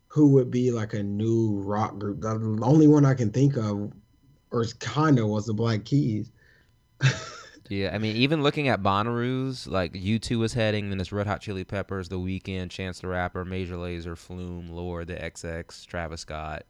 who 0.08 0.30
would 0.32 0.52
be 0.52 0.72
like 0.72 0.94
a 0.94 1.04
new 1.04 1.62
rock 1.62 1.98
group. 1.98 2.22
The 2.22 2.60
only 2.62 2.88
one 2.88 3.06
I 3.06 3.14
can 3.14 3.32
think 3.32 3.56
of, 3.56 3.94
or 4.52 4.66
kind 4.80 5.20
of, 5.20 5.28
was 5.28 5.46
the 5.46 5.54
Black 5.54 5.86
Keys. 5.86 6.32
Yeah, 7.68 7.96
I 7.96 7.98
mean, 7.98 8.16
even 8.16 8.44
looking 8.44 8.68
at 8.68 8.84
Bonnaroo's, 8.84 9.66
like 9.66 9.94
U2 9.94 10.46
is 10.46 10.54
heading, 10.54 10.92
then 10.92 11.00
it's 11.00 11.12
Red 11.12 11.26
Hot 11.26 11.42
Chili 11.42 11.64
Peppers, 11.64 12.10
The 12.10 12.20
Weeknd, 12.20 12.70
Chance 12.70 13.00
the 13.00 13.08
Rapper, 13.08 13.44
Major 13.44 13.76
Lazer, 13.76 14.16
Flume, 14.16 14.70
Lorde, 14.70 15.08
The 15.08 15.16
XX, 15.16 15.88
Travis 15.88 16.22
Scott, 16.22 16.64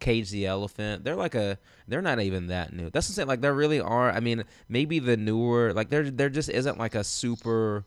Cage 0.00 0.30
the 0.30 0.46
Elephant. 0.46 1.04
They're 1.04 1.16
like 1.16 1.34
a, 1.34 1.58
they're 1.88 2.02
not 2.02 2.20
even 2.20 2.48
that 2.48 2.72
new. 2.72 2.90
That's 2.90 3.06
the 3.08 3.12
same. 3.14 3.26
Like 3.28 3.40
there 3.40 3.54
really 3.54 3.80
are. 3.80 4.10
I 4.10 4.20
mean, 4.20 4.44
maybe 4.68 4.98
the 4.98 5.16
newer, 5.16 5.72
like 5.72 5.88
there, 5.90 6.10
there 6.10 6.28
just 6.28 6.48
isn't 6.50 6.78
like 6.78 6.94
a 6.94 7.02
super. 7.04 7.84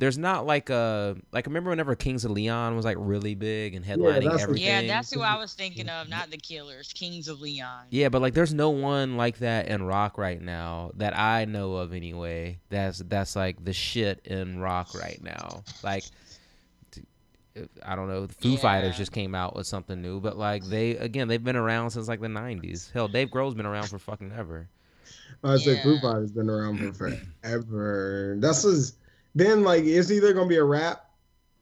There's 0.00 0.16
not 0.16 0.46
like 0.46 0.70
a 0.70 1.16
like 1.32 1.46
remember 1.46 1.70
whenever 1.70 1.96
Kings 1.96 2.24
of 2.24 2.30
Leon 2.30 2.76
was 2.76 2.84
like 2.84 2.96
really 3.00 3.34
big 3.34 3.74
and 3.74 3.84
headlining 3.84 4.22
that's 4.22 4.26
what- 4.34 4.40
everything. 4.42 4.64
yeah, 4.66 4.86
that's 4.86 5.12
who 5.12 5.22
I 5.22 5.36
was 5.36 5.54
thinking 5.54 5.88
of, 5.88 6.08
not 6.08 6.30
the 6.30 6.36
Killers, 6.36 6.92
Kings 6.92 7.26
of 7.26 7.40
Leon. 7.40 7.86
Yeah, 7.90 8.08
but 8.08 8.22
like 8.22 8.32
there's 8.32 8.54
no 8.54 8.70
one 8.70 9.16
like 9.16 9.38
that 9.38 9.66
in 9.66 9.82
rock 9.82 10.16
right 10.16 10.40
now 10.40 10.92
that 10.98 11.18
I 11.18 11.46
know 11.46 11.74
of 11.74 11.92
anyway. 11.92 12.60
That's 12.68 12.98
that's 12.98 13.34
like 13.34 13.64
the 13.64 13.72
shit 13.72 14.20
in 14.24 14.60
rock 14.60 14.94
right 14.94 15.20
now. 15.20 15.64
Like 15.82 16.04
t- 16.04 16.10
I 17.84 17.96
don't 17.96 18.08
know, 18.08 18.26
Foo 18.40 18.56
Fighters 18.56 18.96
just 18.96 19.12
came 19.12 19.34
out 19.34 19.54
with 19.56 19.66
something 19.66 20.00
new, 20.00 20.20
but 20.20 20.36
like 20.36 20.64
they 20.64 20.92
again, 20.92 21.28
they've 21.28 21.42
been 21.42 21.56
around 21.56 21.90
since 21.90 22.08
like 22.08 22.20
the 22.20 22.28
90s. 22.28 22.92
Hell, 22.92 23.08
Dave 23.08 23.28
Grohl's 23.28 23.54
been 23.54 23.66
around 23.66 23.88
for 23.88 23.98
fucking 23.98 24.32
ever. 24.36 24.68
I 25.44 25.56
say 25.56 25.80
Foo 25.82 25.98
Fighters 26.00 26.32
been 26.32 26.50
around 26.50 26.78
for 26.78 26.92
forever. 27.42 28.36
That's 28.38 28.62
just 28.62 28.96
then 29.34 29.62
like 29.62 29.84
it's 29.84 30.10
either 30.10 30.32
gonna 30.32 30.48
be 30.48 30.56
a 30.56 30.64
rap 30.64 31.04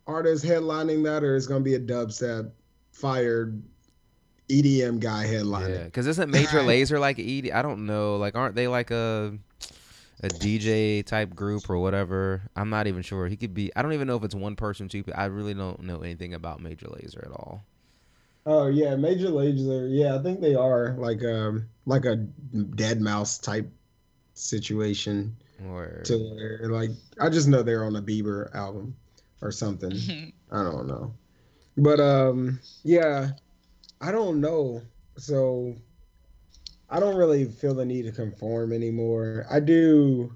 artist 0.07 0.45
headlining 0.45 1.03
that 1.05 1.23
or 1.25 1.37
it's 1.37 1.47
gonna 1.47 1.61
be 1.61 1.75
a 1.75 1.81
dubstep 1.81 2.51
fired 2.93 3.63
EDM 4.49 5.01
guy 5.01 5.25
Yeah, 5.27 5.41
headlining. 5.41 5.93
cuz 5.93 6.07
isn't 6.07 6.31
Major 6.31 6.59
Right. 6.63 6.81
Lazer 6.83 7.01
like 7.01 7.19
ED? 7.19 7.51
I 7.51 7.63
don't 7.63 7.87
know. 7.87 8.17
Like 8.17 8.35
aren't 8.37 8.55
they 8.55 8.69
like 8.69 8.91
a 8.91 9.37
a 10.23 10.31
DJ 10.31 11.05
type 11.05 11.35
group 11.35 11.69
or 11.69 11.79
whatever? 11.79 12.43
I'm 12.57 12.71
not 12.71 12.87
even 12.87 13.03
sure. 13.03 13.27
He 13.27 13.37
could 13.37 13.55
be 13.55 13.71
I 13.77 13.83
don't 13.83 13.93
even 13.93 14.07
know 14.07 14.17
if 14.17 14.25
it's 14.25 14.35
one 14.35 14.57
person, 14.57 14.89
two. 14.89 15.05
I 15.15 15.27
really 15.27 15.55
don't 15.55 15.83
know 15.83 16.01
anything 16.01 16.35
about 16.35 16.61
Major 16.61 16.87
Lazer 16.87 17.25
at 17.27 17.33
all. 17.33 17.63
Oh 18.47 18.69
yeah, 18.69 18.95
Major 18.97 19.29
Lazer. 19.29 19.89
Yeah, 19.91 20.17
I 20.17 20.23
think 20.23 20.41
they 20.41 20.55
are 20.55 20.95
like 20.99 21.23
um 21.25 21.69
like 21.85 22.05
a 22.05 22.25
deadmau5 22.55 23.43
type 23.43 23.71
situation 24.35 25.37
Or 25.69 26.03
to 26.05 26.17
like 26.63 26.91
I 27.21 27.29
just 27.29 27.49
know 27.49 27.63
they're 27.63 27.85
on 27.85 27.97
a 27.97 28.03
Bieber 28.03 28.55
album 28.55 28.97
or 29.43 29.51
something. 29.51 29.93
I 30.53 30.63
don't 30.63 30.87
know. 30.87 31.15
But 31.77 32.01
um 32.01 32.61
yeah, 32.85 33.31
I 34.01 34.13
don't 34.13 34.41
know. 34.41 34.83
So 35.19 35.75
I 36.89 37.01
don't 37.01 37.17
really 37.17 37.45
feel 37.47 37.75
the 37.75 37.85
need 37.85 38.03
to 38.03 38.13
conform 38.13 38.73
anymore. 38.73 39.47
I 39.51 39.61
do 39.61 40.35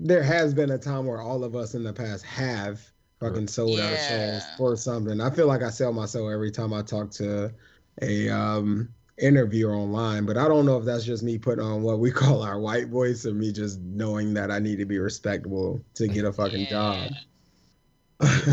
there 0.00 0.22
has 0.22 0.54
been 0.54 0.70
a 0.70 0.78
time 0.78 1.06
where 1.06 1.20
all 1.20 1.44
of 1.44 1.56
us 1.56 1.74
in 1.74 1.82
the 1.82 1.92
past 1.92 2.24
have 2.24 2.80
fucking 3.20 3.48
sold 3.48 3.80
our 3.80 3.98
souls 3.98 4.44
for 4.56 4.76
something. 4.76 5.20
I 5.20 5.30
feel 5.30 5.48
like 5.48 5.62
I 5.62 5.70
sell 5.70 5.92
my 5.92 6.06
soul 6.06 6.30
every 6.30 6.50
time 6.50 6.72
I 6.72 6.82
talk 6.82 7.10
to 7.12 7.52
a 8.00 8.28
um 8.28 8.88
interviewer 9.18 9.74
online, 9.74 10.24
but 10.24 10.36
I 10.36 10.46
don't 10.46 10.64
know 10.64 10.78
if 10.78 10.84
that's 10.84 11.04
just 11.04 11.24
me 11.24 11.38
putting 11.38 11.64
on 11.64 11.82
what 11.82 11.98
we 11.98 12.10
call 12.12 12.42
our 12.42 12.60
white 12.60 12.88
voice 12.88 13.26
or 13.26 13.34
me 13.34 13.52
just 13.52 13.80
knowing 13.80 14.34
that 14.34 14.50
I 14.50 14.60
need 14.60 14.78
to 14.78 14.86
be 14.86 14.98
respectable 14.98 15.80
to 15.94 16.08
get 16.08 16.24
a 16.24 16.32
fucking 16.32 16.66
job. 16.68 17.10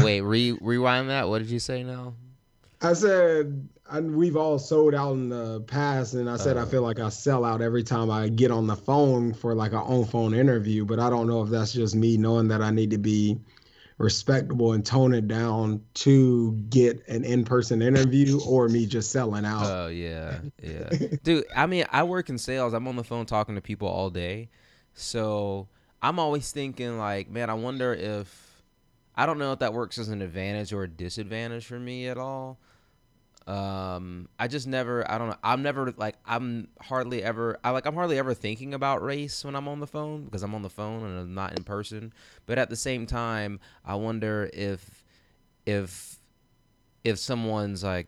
Wait, 0.04 0.22
re- 0.22 0.58
rewind 0.62 1.10
that. 1.10 1.30
What 1.30 1.40
did 1.40 1.50
you 1.50 1.60
say 1.60 1.84
now? 1.84 2.16
I 2.82 2.94
said 2.94 3.68
I, 3.88 4.00
we've 4.00 4.36
all 4.36 4.58
sold 4.58 4.96
out 4.96 5.14
in 5.14 5.30
the 5.30 5.62
past, 5.62 6.16
and 6.16 6.30
I 6.30 6.38
said 6.38 6.58
I 6.58 6.62
Oh. 6.64 6.66
feel 6.66 6.82
like 6.82 7.00
I 7.00 7.10
sell 7.10 7.46
out 7.46 7.62
every 7.62 7.84
time 7.84 8.10
I 8.10 8.30
get 8.30 8.50
on 8.52 8.66
the 8.68 8.76
phone 8.76 9.34
for 9.34 9.54
like 9.54 9.74
an 9.74 9.80
on-phone 9.80 10.34
interview. 10.34 10.86
But 10.86 11.00
I 11.00 11.10
don't 11.10 11.28
know 11.28 11.44
if 11.44 11.50
that's 11.50 11.74
just 11.74 11.96
me 11.96 12.18
knowing 12.18 12.48
that 12.48 12.62
I 12.62 12.72
need 12.72 12.90
to 12.92 12.98
be 12.98 13.38
respectable 13.98 14.74
and 14.74 14.86
tone 14.86 15.14
it 15.14 15.28
down 15.28 15.82
to 15.96 16.54
get 16.70 17.08
an 17.08 17.24
in-person 17.24 17.82
interview, 17.82 18.40
or 18.48 18.68
me 18.68 18.86
just 18.86 19.12
selling 19.12 19.46
out. 19.46 19.62
Oh 19.62 19.88
yeah, 19.88 20.40
yeah, 20.62 20.90
dude. 21.24 21.46
I 21.56 21.66
mean, 21.68 21.86
I 21.92 22.04
work 22.04 22.30
in 22.30 22.38
sales. 22.38 22.74
I'm 22.74 22.88
on 22.88 22.96
the 22.96 23.04
phone 23.04 23.26
talking 23.26 23.56
to 23.56 23.62
people 23.62 23.88
all 23.88 24.10
day, 24.10 24.50
so 24.94 25.68
I'm 26.02 26.18
always 26.20 26.52
thinking 26.52 26.98
like, 26.98 27.30
man, 27.30 27.50
I 27.50 27.54
wonder 27.54 27.94
if 27.94 28.64
I 29.16 29.26
don't 29.26 29.38
know 29.40 29.54
if 29.54 29.60
that 29.60 29.74
works 29.74 29.98
as 29.98 30.10
an 30.10 30.22
advantage 30.22 30.74
or 30.74 30.84
a 30.84 30.88
disadvantage 30.90 31.66
for 31.66 31.80
me 31.80 32.08
at 32.08 32.18
all. 32.18 32.60
Um, 33.48 34.28
I 34.40 34.48
just 34.48 34.66
never, 34.66 35.10
I 35.10 35.20
don't 35.20 35.30
know. 35.30 35.38
I'm 35.44 35.62
never 35.62 35.94
like, 35.98 36.16
I'm 36.26 36.68
hardly 36.82 37.22
ever, 37.22 37.60
I 37.64 37.70
like, 37.70 37.86
I'm 37.86 37.94
hardly 37.94 38.18
ever 38.18 38.34
thinking 38.34 38.74
about 38.74 39.04
race 39.04 39.46
when 39.46 39.56
I'm 39.56 39.68
on 39.68 39.80
the 39.80 39.88
phone 39.88 40.26
because 40.26 40.42
I'm 40.42 40.56
on 40.56 40.64
the 40.64 40.70
phone 40.70 41.04
and 41.04 41.20
I'm 41.20 41.34
not 41.36 41.56
in 41.56 41.64
person. 41.64 42.12
But 42.48 42.58
at 42.58 42.70
the 42.70 42.76
same 42.76 43.06
time, 43.06 43.60
I 43.86 43.96
wonder 43.96 44.50
if, 44.52 45.04
if, 45.66 46.20
if 47.04 47.20
someone's 47.20 47.84
like, 47.84 48.08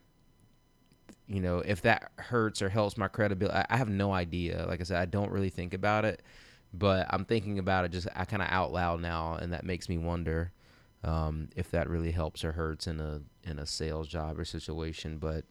you 1.27 1.41
know, 1.41 1.59
if 1.59 1.81
that 1.81 2.11
hurts 2.17 2.61
or 2.61 2.69
helps 2.69 2.97
my 2.97 3.07
credibility, 3.07 3.55
I, 3.57 3.65
I 3.69 3.77
have 3.77 3.89
no 3.89 4.13
idea. 4.13 4.65
Like 4.67 4.79
I 4.79 4.83
said, 4.83 4.97
I 4.97 5.05
don't 5.05 5.31
really 5.31 5.49
think 5.49 5.73
about 5.73 6.05
it, 6.05 6.23
but 6.73 7.05
I'm 7.11 7.25
thinking 7.25 7.59
about 7.59 7.85
it 7.85 7.91
just 7.91 8.07
I 8.15 8.25
kind 8.25 8.41
of 8.41 8.49
out 8.49 8.71
loud 8.71 9.01
now, 9.01 9.35
and 9.35 9.53
that 9.53 9.65
makes 9.65 9.89
me 9.89 9.97
wonder 9.97 10.51
um, 11.07 11.49
if 11.55 11.71
that 11.71 11.89
really 11.89 12.11
helps 12.11 12.43
or 12.43 12.51
hurts 12.51 12.87
in 12.87 12.99
a 12.99 13.21
in 13.49 13.59
a 13.59 13.65
sales 13.65 14.07
job 14.07 14.37
or 14.37 14.45
situation. 14.45 15.17
But 15.17 15.45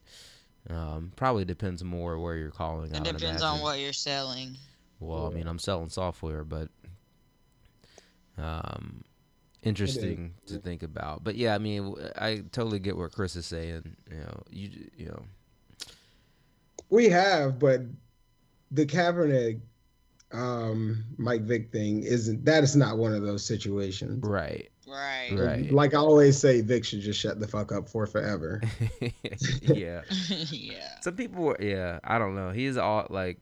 um, 0.68 1.12
probably 1.16 1.44
depends 1.44 1.82
more 1.82 2.18
where 2.18 2.36
you're 2.36 2.50
calling. 2.50 2.94
It 2.94 3.00
would 3.02 3.16
depends 3.16 3.42
on 3.42 3.60
what 3.60 3.78
you're 3.78 3.92
selling. 3.92 4.56
Well, 5.00 5.26
I 5.26 5.30
mean, 5.30 5.46
I'm 5.46 5.58
selling 5.58 5.88
software, 5.88 6.44
but 6.44 6.68
um, 8.38 9.04
interesting 9.62 10.34
to 10.46 10.58
think 10.58 10.82
about. 10.82 11.24
But 11.24 11.36
yeah, 11.36 11.54
I 11.54 11.58
mean, 11.58 11.94
I 12.16 12.42
totally 12.52 12.78
get 12.78 12.96
what 12.96 13.12
Chris 13.12 13.36
is 13.36 13.46
saying. 13.46 13.96
You 14.10 14.18
know, 14.18 14.42
you 14.50 14.70
you 14.96 15.06
know, 15.06 15.22
We 16.90 17.08
have, 17.08 17.58
but 17.58 17.82
the 18.70 18.86
Kaepernick, 18.86 19.60
um, 20.32 21.04
Mike 21.18 21.42
Vick 21.42 21.70
thing 21.72 22.02
isn't. 22.02 22.44
That 22.44 22.64
is 22.64 22.76
not 22.76 22.98
one 22.98 23.14
of 23.14 23.22
those 23.22 23.44
situations. 23.44 24.22
right, 24.22 24.70
Right. 24.86 25.30
right. 25.32 25.70
Like 25.72 25.94
I 25.94 25.98
always 25.98 26.38
say, 26.38 26.60
Vic 26.60 26.84
should 26.84 27.00
just 27.00 27.18
shut 27.20 27.40
the 27.40 27.48
fuck 27.48 27.72
up 27.72 27.88
for 27.88 28.06
forever. 28.06 28.62
yeah. 29.62 30.02
yeah. 30.30 31.00
Some 31.00 31.16
people 31.16 31.42
were, 31.42 31.56
yeah, 31.60 31.98
I 32.04 32.18
don't 32.18 32.34
know. 32.36 32.50
He's 32.50 32.76
all 32.76 33.06
like, 33.10 33.40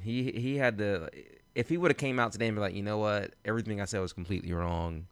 he 0.00 0.30
he 0.32 0.56
had 0.56 0.78
to. 0.78 1.08
If 1.54 1.68
he 1.68 1.76
would 1.76 1.90
have 1.90 1.98
came 1.98 2.18
out 2.18 2.32
today 2.32 2.46
and 2.46 2.56
be 2.56 2.60
like, 2.60 2.74
you 2.74 2.82
know 2.82 2.98
what, 2.98 3.34
everything 3.44 3.80
I 3.80 3.84
said 3.84 4.00
was 4.00 4.12
completely 4.12 4.52
wrong. 4.52 5.06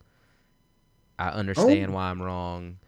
I 1.18 1.28
understand 1.30 1.90
Oh. 1.90 1.94
why 1.94 2.10
I'm 2.10 2.22
wrong, 2.22 2.78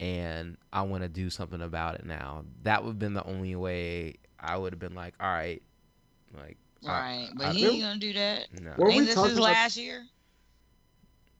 and 0.00 0.56
I 0.72 0.82
want 0.82 1.02
to 1.02 1.08
do 1.08 1.28
something 1.30 1.60
about 1.60 1.96
it 1.96 2.06
now. 2.06 2.44
That 2.62 2.82
would 2.82 2.90
have 2.90 2.98
been 2.98 3.14
the 3.14 3.24
only 3.26 3.54
way 3.54 4.14
I 4.40 4.56
would 4.56 4.72
have 4.72 4.80
been 4.80 4.94
like, 4.94 5.14
all 5.20 5.28
right, 5.30 5.62
like, 6.34 6.56
I- 6.84 6.88
Right. 6.88 7.28
But 7.36 7.46
I 7.48 7.52
he 7.52 7.66
ain't 7.66 7.82
gonna 7.82 8.00
do 8.00 8.12
that. 8.14 8.46
no, 8.60 8.72
Well, 8.78 8.88
we 8.88 8.94
Ain't 8.94 9.06
this 9.06 9.16
is 9.16 9.22
his 9.24 9.32
about- 9.34 9.42
last 9.44 9.76
year? 9.76 10.04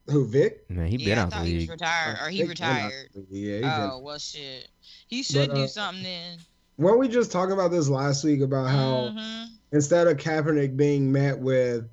Who 0.09 0.25
Vic? 0.25 0.69
man, 0.69 0.87
he 0.87 0.97
been 0.97 1.07
yeah, 1.07 1.15
I 1.15 1.17
out 1.23 1.29
the 1.31 1.35
thought 1.35 1.45
he 1.45 1.55
was 1.57 1.69
retired, 1.69 2.17
or 2.21 2.29
he 2.29 2.39
Vic 2.39 2.49
retired. 2.49 3.09
Yeah, 3.29 3.55
he 3.55 3.61
been- 3.61 3.63
Oh 3.91 3.99
well, 3.99 4.17
shit. 4.19 4.67
He 5.07 5.23
should 5.23 5.49
But, 5.49 5.55
do 5.55 5.61
uh, 5.63 5.67
something 5.67 6.03
then. 6.03 6.39
Weren't 6.77 6.99
we 6.99 7.07
just 7.07 7.31
talking 7.31 7.53
about 7.53 7.71
this 7.71 7.89
last 7.89 8.23
week 8.23 8.41
about 8.41 8.69
how 8.69 9.09
Mhm. 9.15 9.47
instead 9.73 10.07
of 10.07 10.17
Kaepernick 10.17 10.77
being 10.77 11.11
met 11.11 11.37
with 11.39 11.85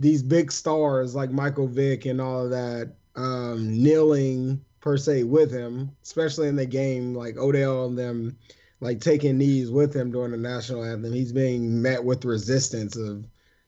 these 0.00 0.22
big 0.22 0.50
stars 0.52 1.14
like 1.14 1.30
Michael 1.30 1.68
Vick 1.68 2.04
and 2.04 2.20
all 2.20 2.44
of 2.44 2.50
that, 2.50 2.92
um, 3.16 3.70
kneeling 3.80 4.60
per 4.80 4.96
se 4.98 5.22
with 5.22 5.50
him, 5.50 5.90
especially 6.02 6.48
in 6.48 6.56
the 6.56 6.66
game, 6.66 7.14
like 7.14 7.38
Odell 7.38 7.86
and 7.86 7.96
them 7.98 8.36
like 8.80 9.00
taking 9.00 9.38
knees 9.38 9.70
with 9.70 9.94
him 9.94 10.10
during 10.10 10.32
the 10.32 10.36
national 10.36 10.84
anthem, 10.84 11.12
he's 11.12 11.32
being 11.32 11.80
met 11.80 12.04
with 12.04 12.24
resistance 12.26 12.96
of 12.96 13.24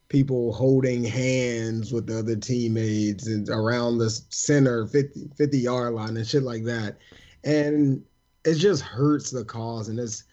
people 0.08 0.52
holding 0.52 1.04
hands 1.04 1.92
with 1.92 2.06
the 2.06 2.18
other 2.18 2.36
teammates 2.36 3.26
and 3.26 3.48
around 3.48 3.98
the 3.98 4.10
center 4.30 4.86
50, 4.86 5.30
50 5.36 5.58
yard 5.58 5.94
line 5.94 6.16
and 6.16 6.26
shit 6.26 6.42
like 6.42 6.64
that. 6.64 6.98
And 7.44 8.04
it 8.44 8.54
just 8.54 8.82
hurts 8.82 9.30
the 9.30 9.44
cause. 9.44 9.88
And 9.88 9.98
it's 9.98 10.24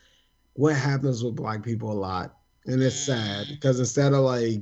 what 0.53 0.75
happens 0.75 1.23
with 1.23 1.35
black 1.35 1.63
people 1.63 1.91
a 1.91 1.93
lot. 1.93 2.37
And 2.65 2.81
it's 2.81 2.95
sad 2.95 3.47
because 3.49 3.79
instead 3.79 4.13
of 4.13 4.21
like 4.21 4.61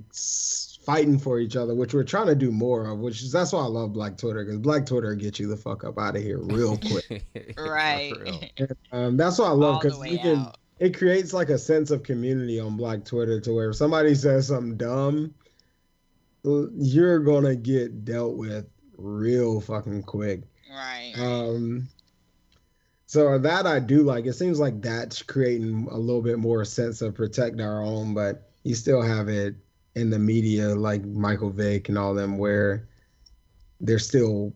fighting 0.86 1.20
for 1.20 1.39
each 1.39 1.55
other, 1.55 1.76
which 1.76 1.93
we're 1.93 2.03
trying 2.03 2.28
to 2.28 2.36
do 2.36 2.51
more 2.51 2.88
of, 2.88 2.99
which 2.99 3.22
is 3.22 3.32
that's 3.32 3.53
why 3.53 3.62
I 3.62 3.68
love 3.68 3.93
Black 3.93 4.18
Twitter 4.18 4.43
because 4.43 4.59
Black 4.59 4.86
Twitter 4.86 5.14
get 5.14 5.39
you 5.39 5.47
the 5.47 5.57
fuck 5.57 5.84
up 5.84 5.99
out 5.99 6.16
of 6.16 6.24
here 6.24 6.39
real 6.39 6.78
quick. 6.78 7.26
right. 7.57 8.14
um, 8.91 9.18
that's 9.18 9.38
what 9.38 9.47
I 9.47 9.51
love 9.51 9.82
because 9.82 10.03
you 10.07 10.18
can. 10.18 10.47
It 10.82 10.98
creates 10.98 11.32
like 11.32 11.50
a 11.50 11.60
sense 11.60 11.92
of 11.92 12.02
community 12.02 12.60
on 12.60 12.76
Black 12.76 13.06
Twitter 13.06 13.40
to 13.42 13.54
where 13.54 13.70
if 13.70 13.76
somebody 13.76 14.16
says 14.16 14.48
something 14.48 14.78
dumb, 14.78 15.36
you're 16.44 17.20
gonna 17.20 17.56
get 17.56 18.04
dealt 18.04 18.36
with 18.36 18.66
real 18.98 19.62
fucking 19.62 20.02
quick. 20.02 20.42
Right. 20.74 21.14
Um. 21.16 21.88
So 23.06 23.38
that 23.38 23.68
I 23.68 23.78
do 23.80 24.02
like. 24.02 24.26
It 24.26 24.34
seems 24.34 24.60
like 24.60 24.82
that's 24.82 25.22
creating 25.22 25.88
a 25.92 25.98
little 26.00 26.24
bit 26.24 26.40
more 26.40 26.66
sense 26.66 27.04
of 27.04 27.14
protect 27.14 27.62
our 27.62 27.84
own, 27.84 28.16
but 28.16 28.50
you 28.64 28.74
still 28.74 29.04
have 29.04 29.30
it 29.30 29.58
in 29.94 30.10
the 30.10 30.18
media 30.18 30.74
like 30.74 31.06
Michael 31.06 31.52
Vick 31.52 31.90
and 31.90 31.98
all 31.98 32.16
them 32.16 32.40
where 32.40 32.88
they're 33.82 34.00
still 34.00 34.52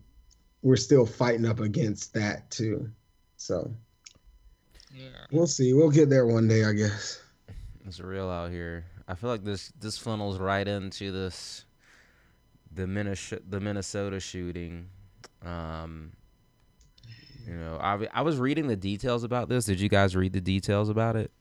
we're 0.64 0.76
still 0.76 1.06
fighting 1.06 1.46
up 1.46 1.60
against 1.60 2.16
that 2.16 2.50
too. 2.50 2.90
So 3.38 3.76
yeah. 4.96 5.10
we'll 5.32 5.48
see. 5.48 5.74
We'll 5.74 5.90
get 5.90 6.10
there 6.10 6.26
one 6.26 6.48
day, 6.48 6.66
I 6.66 6.74
guess. 6.74 7.22
It's 7.86 8.00
real 8.00 8.30
out 8.30 8.52
here. 8.52 8.86
I 9.08 9.16
feel 9.16 9.30
like 9.30 9.44
this 9.44 9.72
this 9.80 9.98
funnels 9.98 10.40
right 10.40 10.68
into 10.68 11.12
this 11.12 11.66
the 12.74 12.88
Minnesota 12.88 13.42
the 13.48 13.60
Minnesota 13.60 14.20
shooting. 14.20 14.88
Um, 15.46 16.14
you 17.48 17.54
know, 17.54 17.78
I 17.80 18.08
I 18.14 18.22
was 18.22 18.38
reading 18.38 18.68
the 18.68 18.76
details 18.76 19.24
about 19.24 19.50
this. 19.50 19.66
Did 19.66 19.80
you 19.80 19.90
guys 19.90 20.16
read 20.16 20.34
the 20.34 20.42
details 20.42 20.90
about 20.90 21.16
it? 21.16 21.32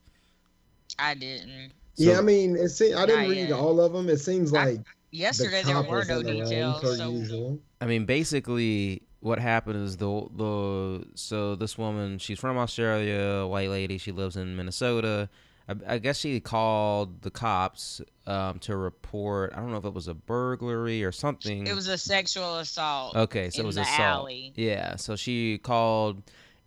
I 0.99 1.15
didn't. 1.15 1.73
So, 1.95 2.05
yeah, 2.05 2.19
I 2.19 2.23
mean, 2.23 2.57
it 2.57 2.71
seems 2.71 2.97
I 2.97 3.07
didn't 3.07 3.31
read 3.31 3.49
yet. 3.49 3.53
all 3.53 3.81
of 3.81 3.93
them. 3.93 4.09
It 4.09 4.19
seems 4.19 4.53
like 4.53 4.79
I, 4.81 4.85
yesterday 5.13 5.63
the 5.63 5.73
there 5.73 5.83
were 5.83 6.05
no 6.05 6.23
details. 6.23 7.29
So. 7.29 7.59
I 7.81 7.87
mean, 7.87 8.05
basically, 8.05 9.03
what 9.25 9.39
happened 9.39 9.83
is 9.83 9.97
the 9.97 10.27
the 10.37 11.07
so 11.15 11.55
this 11.55 11.79
woman, 11.79 12.19
she's 12.19 12.39
from 12.39 12.59
Australia, 12.59 13.47
white 13.47 13.71
lady. 13.71 13.97
She 13.97 14.13
lives 14.13 14.37
in 14.37 14.55
Minnesota. 14.55 15.31
I, 15.67 15.95
I 15.95 15.99
guess 15.99 16.19
she 16.19 16.41
called 16.41 17.23
the 17.23 17.31
cops 17.31 18.03
um, 18.27 18.59
to 18.61 18.77
report. 18.77 19.55
I 19.55 19.61
don't 19.61 19.71
know 19.71 19.79
if 19.79 19.87
it 19.87 19.95
was 19.95 20.09
a 20.09 20.15
burglary 20.15 21.03
or 21.03 21.11
something. 21.11 21.67
It 21.67 21.75
was 21.75 21.89
a 21.89 21.97
sexual 21.97 22.59
assault. 22.59 23.17
Okay, 23.17 23.49
so 23.49 23.63
it 23.63 23.67
was 23.67 23.79
assault. 23.79 23.99
Alley. 23.99 24.53
Yeah, 24.57 24.97
so 24.97 25.17
she 25.17 25.57
called, 25.57 26.23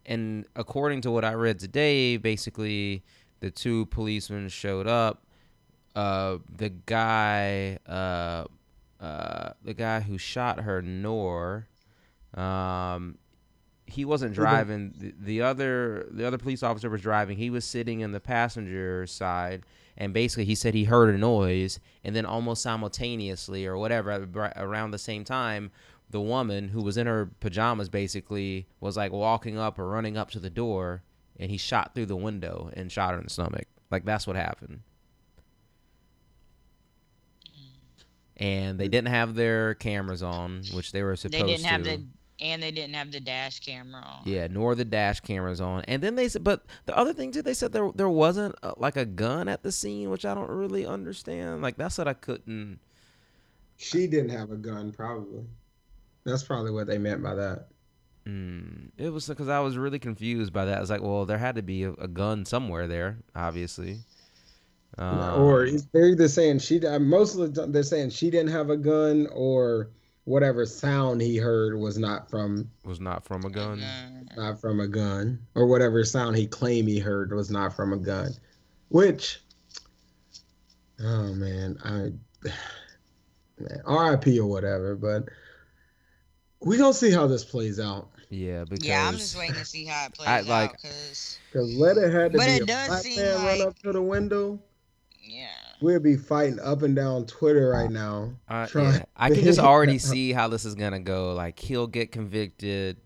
and 0.07 0.47
according 0.55 1.01
to 1.01 1.11
what 1.11 1.23
I 1.23 1.35
read 1.35 1.59
today, 1.59 2.17
basically 2.17 3.03
the 3.39 3.51
two 3.51 3.85
policemen 3.85 4.49
showed 4.49 4.87
up. 4.87 5.23
Uh, 5.95 6.39
the 6.55 6.69
guy, 6.69 7.77
uh, 7.87 8.45
uh, 8.99 9.51
the 9.63 9.75
guy 9.75 9.99
who 9.99 10.17
shot 10.17 10.61
her, 10.61 10.81
Noor, 10.81 11.67
um, 12.37 13.17
he 13.85 14.05
wasn't 14.05 14.33
driving. 14.33 14.93
The, 14.97 15.13
the 15.19 15.41
other, 15.41 16.07
the 16.11 16.25
other 16.25 16.37
police 16.37 16.63
officer 16.63 16.89
was 16.89 17.01
driving. 17.01 17.37
He 17.37 17.49
was 17.49 17.65
sitting 17.65 18.01
in 18.01 18.11
the 18.11 18.19
passenger 18.19 19.07
side, 19.07 19.63
and 19.97 20.13
basically 20.13 20.45
he 20.45 20.55
said 20.55 20.73
he 20.73 20.83
heard 20.83 21.13
a 21.13 21.17
noise, 21.17 21.79
and 22.03 22.15
then 22.15 22.25
almost 22.25 22.61
simultaneously 22.61 23.65
or 23.65 23.77
whatever, 23.77 24.27
around 24.55 24.91
the 24.91 24.97
same 24.97 25.23
time, 25.23 25.71
the 26.09 26.21
woman 26.21 26.69
who 26.69 26.81
was 26.81 26.97
in 26.97 27.07
her 27.07 27.29
pajamas 27.39 27.89
basically 27.89 28.67
was 28.79 28.95
like 28.95 29.11
walking 29.11 29.57
up 29.57 29.77
or 29.77 29.87
running 29.89 30.17
up 30.17 30.31
to 30.31 30.39
the 30.39 30.49
door 30.49 31.03
and 31.39 31.51
he 31.51 31.57
shot 31.57 31.93
through 31.93 32.05
the 32.05 32.15
window 32.15 32.69
and 32.73 32.91
shot 32.91 33.11
her 33.11 33.17
in 33.17 33.25
the 33.25 33.29
stomach. 33.29 33.65
Like 33.91 34.05
that's 34.05 34.25
what 34.25 34.35
happened. 34.35 34.81
And 38.37 38.79
they 38.79 38.87
didn't 38.87 39.09
have 39.09 39.33
their 39.33 39.73
cameras 39.73 40.21
on, 40.21 40.61
which 40.73 40.91
they 40.91 41.01
were 41.01 41.15
supposed 41.15 41.39
to. 41.39 41.45
They 41.45 41.51
didn't 41.51 41.65
have 41.65 41.83
the 41.83 42.03
and 42.39 42.61
they 42.61 42.71
didn't 42.71 42.93
have 42.93 43.11
the 43.11 43.19
dash 43.19 43.59
camera 43.59 44.01
on. 44.01 44.21
Yeah, 44.25 44.47
nor 44.47 44.75
the 44.75 44.85
dash 44.85 45.19
cameras 45.21 45.61
on. 45.61 45.83
And 45.87 46.01
then 46.01 46.15
they 46.15 46.29
said, 46.29 46.43
but 46.43 46.65
the 46.85 46.95
other 46.97 47.13
thing 47.13 47.31
too, 47.31 47.41
they 47.41 47.53
said 47.53 47.71
there 47.71 47.91
there 47.95 48.09
wasn't 48.09 48.55
a, 48.63 48.73
like 48.77 48.95
a 48.95 49.05
gun 49.05 49.47
at 49.47 49.63
the 49.63 49.71
scene, 49.71 50.09
which 50.09 50.25
I 50.25 50.33
don't 50.33 50.49
really 50.49 50.85
understand. 50.85 51.61
Like 51.61 51.77
that's 51.77 51.97
what 51.97 52.07
I 52.07 52.13
couldn't. 52.13 52.79
She 53.77 54.07
didn't 54.07 54.29
have 54.29 54.51
a 54.51 54.55
gun, 54.55 54.91
probably. 54.91 55.43
That's 56.25 56.43
probably 56.43 56.71
what 56.71 56.87
they 56.87 56.97
meant 56.97 57.23
by 57.23 57.35
that. 57.35 57.67
Mm, 58.27 58.89
it 58.97 59.09
was 59.09 59.27
because 59.27 59.47
I 59.47 59.59
was 59.59 59.77
really 59.77 59.99
confused 59.99 60.51
by 60.51 60.65
that. 60.65 60.77
I 60.77 60.81
was 60.81 60.89
like, 60.89 61.01
well, 61.01 61.25
there 61.25 61.37
had 61.37 61.55
to 61.55 61.61
be 61.61 61.83
a, 61.83 61.91
a 61.93 62.07
gun 62.07 62.43
somewhere 62.43 62.87
there, 62.87 63.19
obviously. 63.35 63.99
Um, 64.97 65.41
or 65.41 65.67
they're 65.93 66.09
either 66.09 66.27
saying 66.27 66.59
she, 66.59 66.85
uh, 66.85 66.99
most 66.99 67.35
of 67.35 67.53
the 67.53 67.61
time 67.61 67.71
they're 67.71 67.83
saying 67.83 68.09
she 68.09 68.29
didn't 68.29 68.51
have 68.51 68.69
a 68.69 68.77
gun, 68.77 69.27
or 69.33 69.89
whatever 70.27 70.65
sound 70.65 71.21
he 71.21 71.37
heard 71.37 71.79
was 71.79 71.97
not 71.97 72.29
from 72.29 72.69
was 72.83 72.99
not 72.99 73.23
from 73.23 73.45
a 73.45 73.49
gun, 73.49 73.79
mm-hmm. 73.79 74.39
not 74.39 74.59
from 74.59 74.81
a 74.81 74.87
gun, 74.87 75.39
or 75.55 75.65
whatever 75.65 76.03
sound 76.03 76.35
he 76.35 76.45
claimed 76.45 76.89
he 76.89 76.99
heard 76.99 77.33
was 77.33 77.49
not 77.49 77.73
from 77.73 77.93
a 77.93 77.97
gun. 77.97 78.31
Which, 78.89 79.39
oh 80.99 81.33
man, 81.33 81.77
I, 81.83 82.11
man, 83.57 83.81
R.I.P. 83.85 84.37
or 84.39 84.49
whatever, 84.49 84.95
but 84.95 85.29
we 86.59 86.77
gonna 86.77 86.93
see 86.93 87.11
how 87.11 87.25
this 87.25 87.45
plays 87.45 87.79
out. 87.79 88.09
Yeah, 88.29 88.65
because 88.65 88.85
yeah, 88.85 89.07
I'm 89.07 89.15
just 89.15 89.37
waiting 89.37 89.55
to 89.55 89.63
see 89.63 89.85
how 89.85 90.07
it 90.07 90.13
plays 90.13 90.27
I, 90.27 90.41
like, 90.41 90.71
out. 90.71 90.81
Cause, 90.81 91.39
cause 91.53 91.73
let 91.75 91.95
it 91.95 92.11
had 92.11 92.33
to 92.33 92.37
but 92.37 92.47
be 92.47 92.53
it 92.53 92.63
a 92.63 92.65
does 92.65 92.87
black 92.87 93.15
man 93.15 93.35
like, 93.35 93.59
run 93.59 93.67
up 93.69 93.79
to 93.79 93.93
the 93.93 94.01
window. 94.01 94.59
Yeah, 95.79 95.85
we'll 95.85 95.99
be 95.99 96.17
fighting 96.17 96.59
up 96.59 96.81
and 96.81 96.95
down 96.95 97.25
Twitter 97.25 97.69
right 97.69 97.89
now. 97.89 98.33
Uh, 98.47 98.67
yeah. 98.73 99.03
I 99.15 99.29
can 99.29 99.43
just 99.43 99.59
already 99.59 99.97
see 99.99 100.33
how 100.33 100.47
this 100.47 100.65
is 100.65 100.75
gonna 100.75 100.99
go. 100.99 101.33
Like 101.33 101.59
he'll 101.59 101.87
get 101.87 102.11
convicted. 102.11 102.97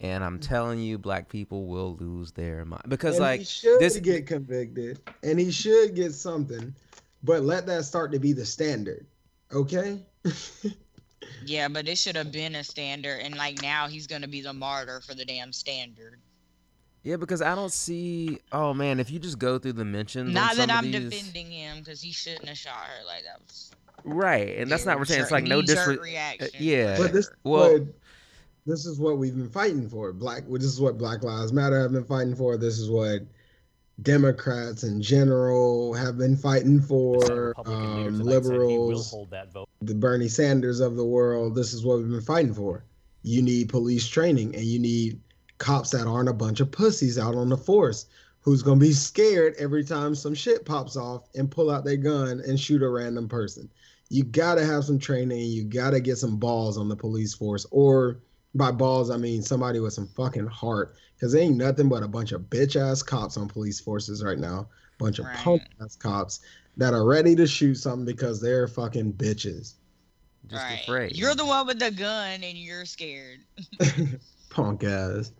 And 0.00 0.22
I'm 0.22 0.38
telling 0.38 0.80
you, 0.80 0.98
black 0.98 1.30
people 1.30 1.66
will 1.66 1.96
lose 1.96 2.32
their 2.32 2.64
mind 2.66 2.82
because, 2.88 3.14
and 3.14 3.22
like, 3.22 3.40
he 3.40 3.46
should 3.46 3.80
this 3.80 3.96
get 3.98 4.26
convicted, 4.26 5.00
and 5.22 5.38
he 5.38 5.50
should 5.50 5.94
get 5.94 6.12
something, 6.12 6.74
but 7.22 7.42
let 7.42 7.64
that 7.66 7.84
start 7.84 8.12
to 8.12 8.18
be 8.18 8.32
the 8.32 8.44
standard, 8.44 9.06
okay? 9.52 10.02
Yeah, 11.46 11.68
but 11.68 11.88
it 11.88 11.98
should 11.98 12.16
have 12.16 12.32
been 12.32 12.54
a 12.54 12.64
standard, 12.64 13.20
and 13.20 13.36
like 13.36 13.62
now 13.62 13.88
he's 13.88 14.06
gonna 14.06 14.28
be 14.28 14.40
the 14.40 14.52
martyr 14.52 15.00
for 15.00 15.14
the 15.14 15.24
damn 15.24 15.52
standard. 15.52 16.20
Yeah, 17.04 17.16
because 17.16 17.42
I 17.42 17.54
don't 17.54 17.72
see. 17.72 18.40
Oh 18.50 18.72
man, 18.72 18.98
if 18.98 19.10
you 19.10 19.18
just 19.18 19.38
go 19.38 19.58
through 19.58 19.74
the 19.74 19.84
mentions. 19.84 20.32
Not 20.32 20.56
that 20.56 20.70
I'm 20.70 20.90
these... 20.90 21.10
defending 21.10 21.50
him, 21.50 21.78
because 21.78 22.00
he 22.00 22.10
shouldn't 22.10 22.48
have 22.48 22.56
shot 22.56 22.74
her 22.74 23.06
like 23.06 23.22
that. 23.24 23.40
Was... 23.46 23.70
Right, 24.04 24.56
and 24.56 24.70
that's 24.70 24.86
not 24.86 24.92
what 24.92 25.00
we're 25.00 25.04
saying. 25.04 25.22
It's 25.22 25.30
like 25.30 25.44
no 25.44 25.60
disrespect. 25.60 26.42
Uh, 26.42 26.46
yeah, 26.58 26.96
but 26.96 27.12
this 27.12 27.30
well. 27.44 27.74
What, 27.74 27.82
this 28.66 28.86
is 28.86 28.98
what 28.98 29.18
we've 29.18 29.36
been 29.36 29.50
fighting 29.50 29.88
for. 29.88 30.14
Black. 30.14 30.44
This 30.48 30.64
is 30.64 30.80
what 30.80 30.96
Black 30.96 31.22
Lives 31.22 31.52
Matter 31.52 31.78
have 31.80 31.92
been 31.92 32.04
fighting 32.04 32.34
for. 32.34 32.56
This 32.56 32.78
is 32.78 32.88
what 32.88 33.20
Democrats 34.00 34.82
in 34.82 35.02
general 35.02 35.92
have 35.92 36.16
been 36.16 36.36
fighting 36.36 36.80
for 36.80 37.52
um, 37.66 38.18
liberals, 38.20 39.14
the 39.82 39.94
Bernie 39.94 40.28
Sanders 40.28 40.80
of 40.80 40.96
the 40.96 41.04
world. 41.04 41.54
This 41.54 41.74
is 41.74 41.84
what 41.84 41.98
we've 41.98 42.08
been 42.08 42.22
fighting 42.22 42.54
for. 42.54 42.82
You 43.22 43.42
need 43.42 43.68
police 43.68 44.08
training 44.08 44.54
and 44.54 44.64
you 44.64 44.78
need 44.78 45.20
cops 45.64 45.88
that 45.90 46.06
aren't 46.06 46.28
a 46.28 46.34
bunch 46.34 46.60
of 46.60 46.70
pussies 46.70 47.18
out 47.18 47.34
on 47.34 47.48
the 47.48 47.56
force 47.56 48.04
who's 48.42 48.62
going 48.62 48.78
to 48.78 48.84
be 48.84 48.92
scared 48.92 49.54
every 49.58 49.82
time 49.82 50.14
some 50.14 50.34
shit 50.34 50.66
pops 50.66 50.94
off 50.94 51.26
and 51.34 51.50
pull 51.50 51.70
out 51.70 51.84
their 51.84 51.96
gun 51.96 52.42
and 52.46 52.60
shoot 52.60 52.82
a 52.82 52.88
random 52.88 53.26
person. 53.26 53.70
You 54.10 54.24
got 54.24 54.56
to 54.56 54.66
have 54.66 54.84
some 54.84 54.98
training. 54.98 55.46
You 55.46 55.64
got 55.64 55.90
to 55.90 56.00
get 56.00 56.18
some 56.18 56.36
balls 56.36 56.76
on 56.76 56.90
the 56.90 56.96
police 56.96 57.32
force. 57.32 57.64
Or 57.70 58.20
by 58.54 58.72
balls, 58.72 59.10
I 59.10 59.16
mean 59.16 59.40
somebody 59.40 59.80
with 59.80 59.94
some 59.94 60.06
fucking 60.06 60.48
heart 60.48 60.96
because 61.16 61.34
ain't 61.34 61.56
nothing 61.56 61.88
but 61.88 62.02
a 62.02 62.08
bunch 62.08 62.32
of 62.32 62.42
bitch 62.42 62.76
ass 62.76 63.02
cops 63.02 63.38
on 63.38 63.48
police 63.48 63.80
forces 63.80 64.22
right 64.22 64.38
now. 64.38 64.68
Bunch 64.98 65.18
of 65.18 65.24
right. 65.24 65.36
punk 65.36 65.62
ass 65.82 65.96
cops 65.96 66.40
that 66.76 66.92
are 66.92 67.06
ready 67.06 67.34
to 67.36 67.46
shoot 67.46 67.76
something 67.76 68.04
because 68.04 68.38
they're 68.38 68.68
fucking 68.68 69.14
bitches. 69.14 69.76
Just 70.46 70.62
right. 70.62 70.80
afraid. 70.82 71.16
You're 71.16 71.34
the 71.34 71.46
one 71.46 71.66
with 71.66 71.78
the 71.78 71.90
gun 71.90 72.44
and 72.44 72.58
you're 72.58 72.84
scared. 72.84 73.40
punk 74.50 74.84
ass. 74.84 75.32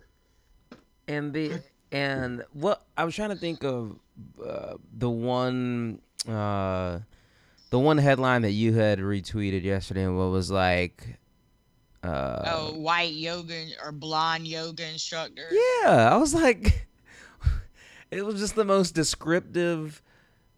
And 1.07 1.33
the 1.33 1.61
and 1.91 2.43
what 2.53 2.83
I 2.97 3.03
was 3.03 3.15
trying 3.15 3.29
to 3.29 3.35
think 3.35 3.63
of 3.63 3.97
uh, 4.43 4.75
the 4.97 5.09
one 5.09 6.01
uh, 6.27 6.99
the 7.69 7.79
one 7.79 7.97
headline 7.97 8.41
that 8.43 8.51
you 8.51 8.73
had 8.73 8.99
retweeted 8.99 9.63
yesterday 9.63 10.03
and 10.03 10.17
what 10.17 10.31
was 10.31 10.49
like 10.49 11.17
uh, 12.03 12.43
oh, 12.45 12.73
white 12.73 13.13
yoga 13.13 13.65
or 13.83 13.91
blonde 13.91 14.47
yoga 14.47 14.87
instructor. 14.87 15.47
Yeah, 15.51 16.09
I 16.11 16.17
was 16.17 16.33
like, 16.33 16.87
it 18.11 18.23
was 18.25 18.39
just 18.39 18.55
the 18.55 18.65
most 18.65 18.93
descriptive 18.93 20.01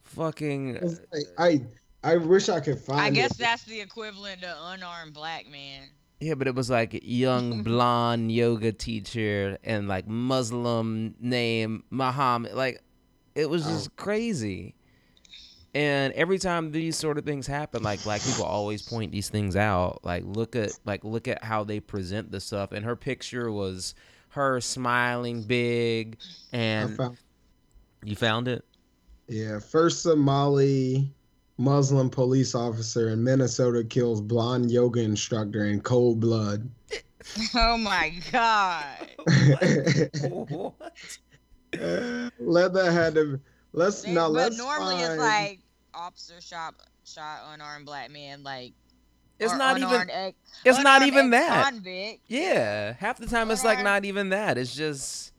fucking 0.03 0.77
It's 0.77 0.99
I 1.37 1.61
I 2.03 2.17
wish 2.17 2.49
I 2.49 2.59
could 2.59 2.79
find. 2.79 2.99
I 2.99 3.09
guess 3.09 3.31
it. 3.31 3.37
that's 3.37 3.63
the 3.63 3.79
equivalent 3.79 4.41
to 4.41 4.55
unarmed 4.65 5.13
black 5.13 5.47
man. 5.47 5.89
Yeah, 6.19 6.33
but 6.33 6.47
it 6.47 6.55
was 6.55 6.69
like 6.69 6.99
young 7.03 7.63
blonde 7.63 8.31
yoga 8.31 8.71
teacher 8.71 9.57
and 9.63 9.87
like 9.87 10.07
Muslim 10.07 11.15
name 11.19 11.83
Muhammad. 11.89 12.53
Like 12.53 12.81
it 13.35 13.49
was 13.49 13.63
just 13.65 13.89
oh. 13.89 13.93
crazy. 13.95 14.73
And 15.73 16.11
every 16.13 16.39
time 16.39 16.71
these 16.71 16.95
sort 16.95 17.19
of 17.19 17.25
things 17.25 17.45
happen, 17.45 17.83
like 17.83 18.03
black 18.03 18.21
people 18.23 18.45
always 18.45 18.81
point 18.81 19.11
these 19.11 19.29
things 19.29 19.55
out. 19.55 19.99
Like 20.03 20.23
look 20.25 20.55
at 20.55 20.71
like 20.85 21.03
look 21.03 21.27
at 21.27 21.43
how 21.43 21.63
they 21.63 21.79
present 21.79 22.31
the 22.31 22.39
stuff. 22.39 22.71
And 22.71 22.83
her 22.83 22.95
picture 22.95 23.51
was 23.51 23.93
her 24.29 24.59
smiling 24.59 25.43
big 25.43 26.17
and 26.51 26.95
found, 26.97 27.17
you 28.03 28.15
found 28.15 28.47
it? 28.47 28.65
yeah, 29.27 29.59
first 29.59 30.03
Somali 30.03 31.13
Muslim 31.57 32.09
police 32.09 32.53
officer 32.55 33.09
in 33.09 33.23
Minnesota 33.23 33.83
kills 33.83 34.21
blonde 34.21 34.69
yoga 34.71 35.01
instructor 35.01 35.65
in 35.65 35.81
cold 35.81 36.19
blood. 36.19 36.69
Oh 37.55 37.75
my 37.77 38.13
god. 38.31 39.09
what? 40.47 40.93
Let 42.39 42.73
that 42.73 42.91
had 42.93 43.15
to. 43.15 43.37
Let's 43.73 44.03
They- 44.03 44.13
now 44.13 44.27
but 44.27 44.33
let's 44.33 44.57
normally 44.57 44.95
find, 44.95 45.11
it's 45.11 45.19
like 45.21 45.59
officer 45.93 46.39
shot 46.39 46.75
shot 47.03 47.41
unarmed 47.53 47.85
black 47.85 48.11
man 48.11 48.43
like 48.43 48.71
It's 49.39 49.51
or 49.51 49.57
not 49.57 49.77
even 49.77 50.09
ex- 50.09 50.37
it's 50.63 50.79
not 50.81 51.01
even 51.01 51.31
that. 51.31 51.65
ex-convict. 51.67 52.21
Yeah, 52.27 52.93
half 52.93 53.17
the 53.17 53.27
time 53.27 53.51
it's 53.51 53.65
like 53.65 53.83
not 53.83 54.05
even 54.05 54.29
that. 54.29 54.57
It's 54.57 54.73
just 54.73 55.33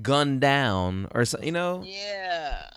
gunned 0.00 0.40
down 0.40 1.08
or 1.12 1.24
so, 1.24 1.40
you 1.42 1.50
know. 1.52 1.82
Yeah. 1.84 2.70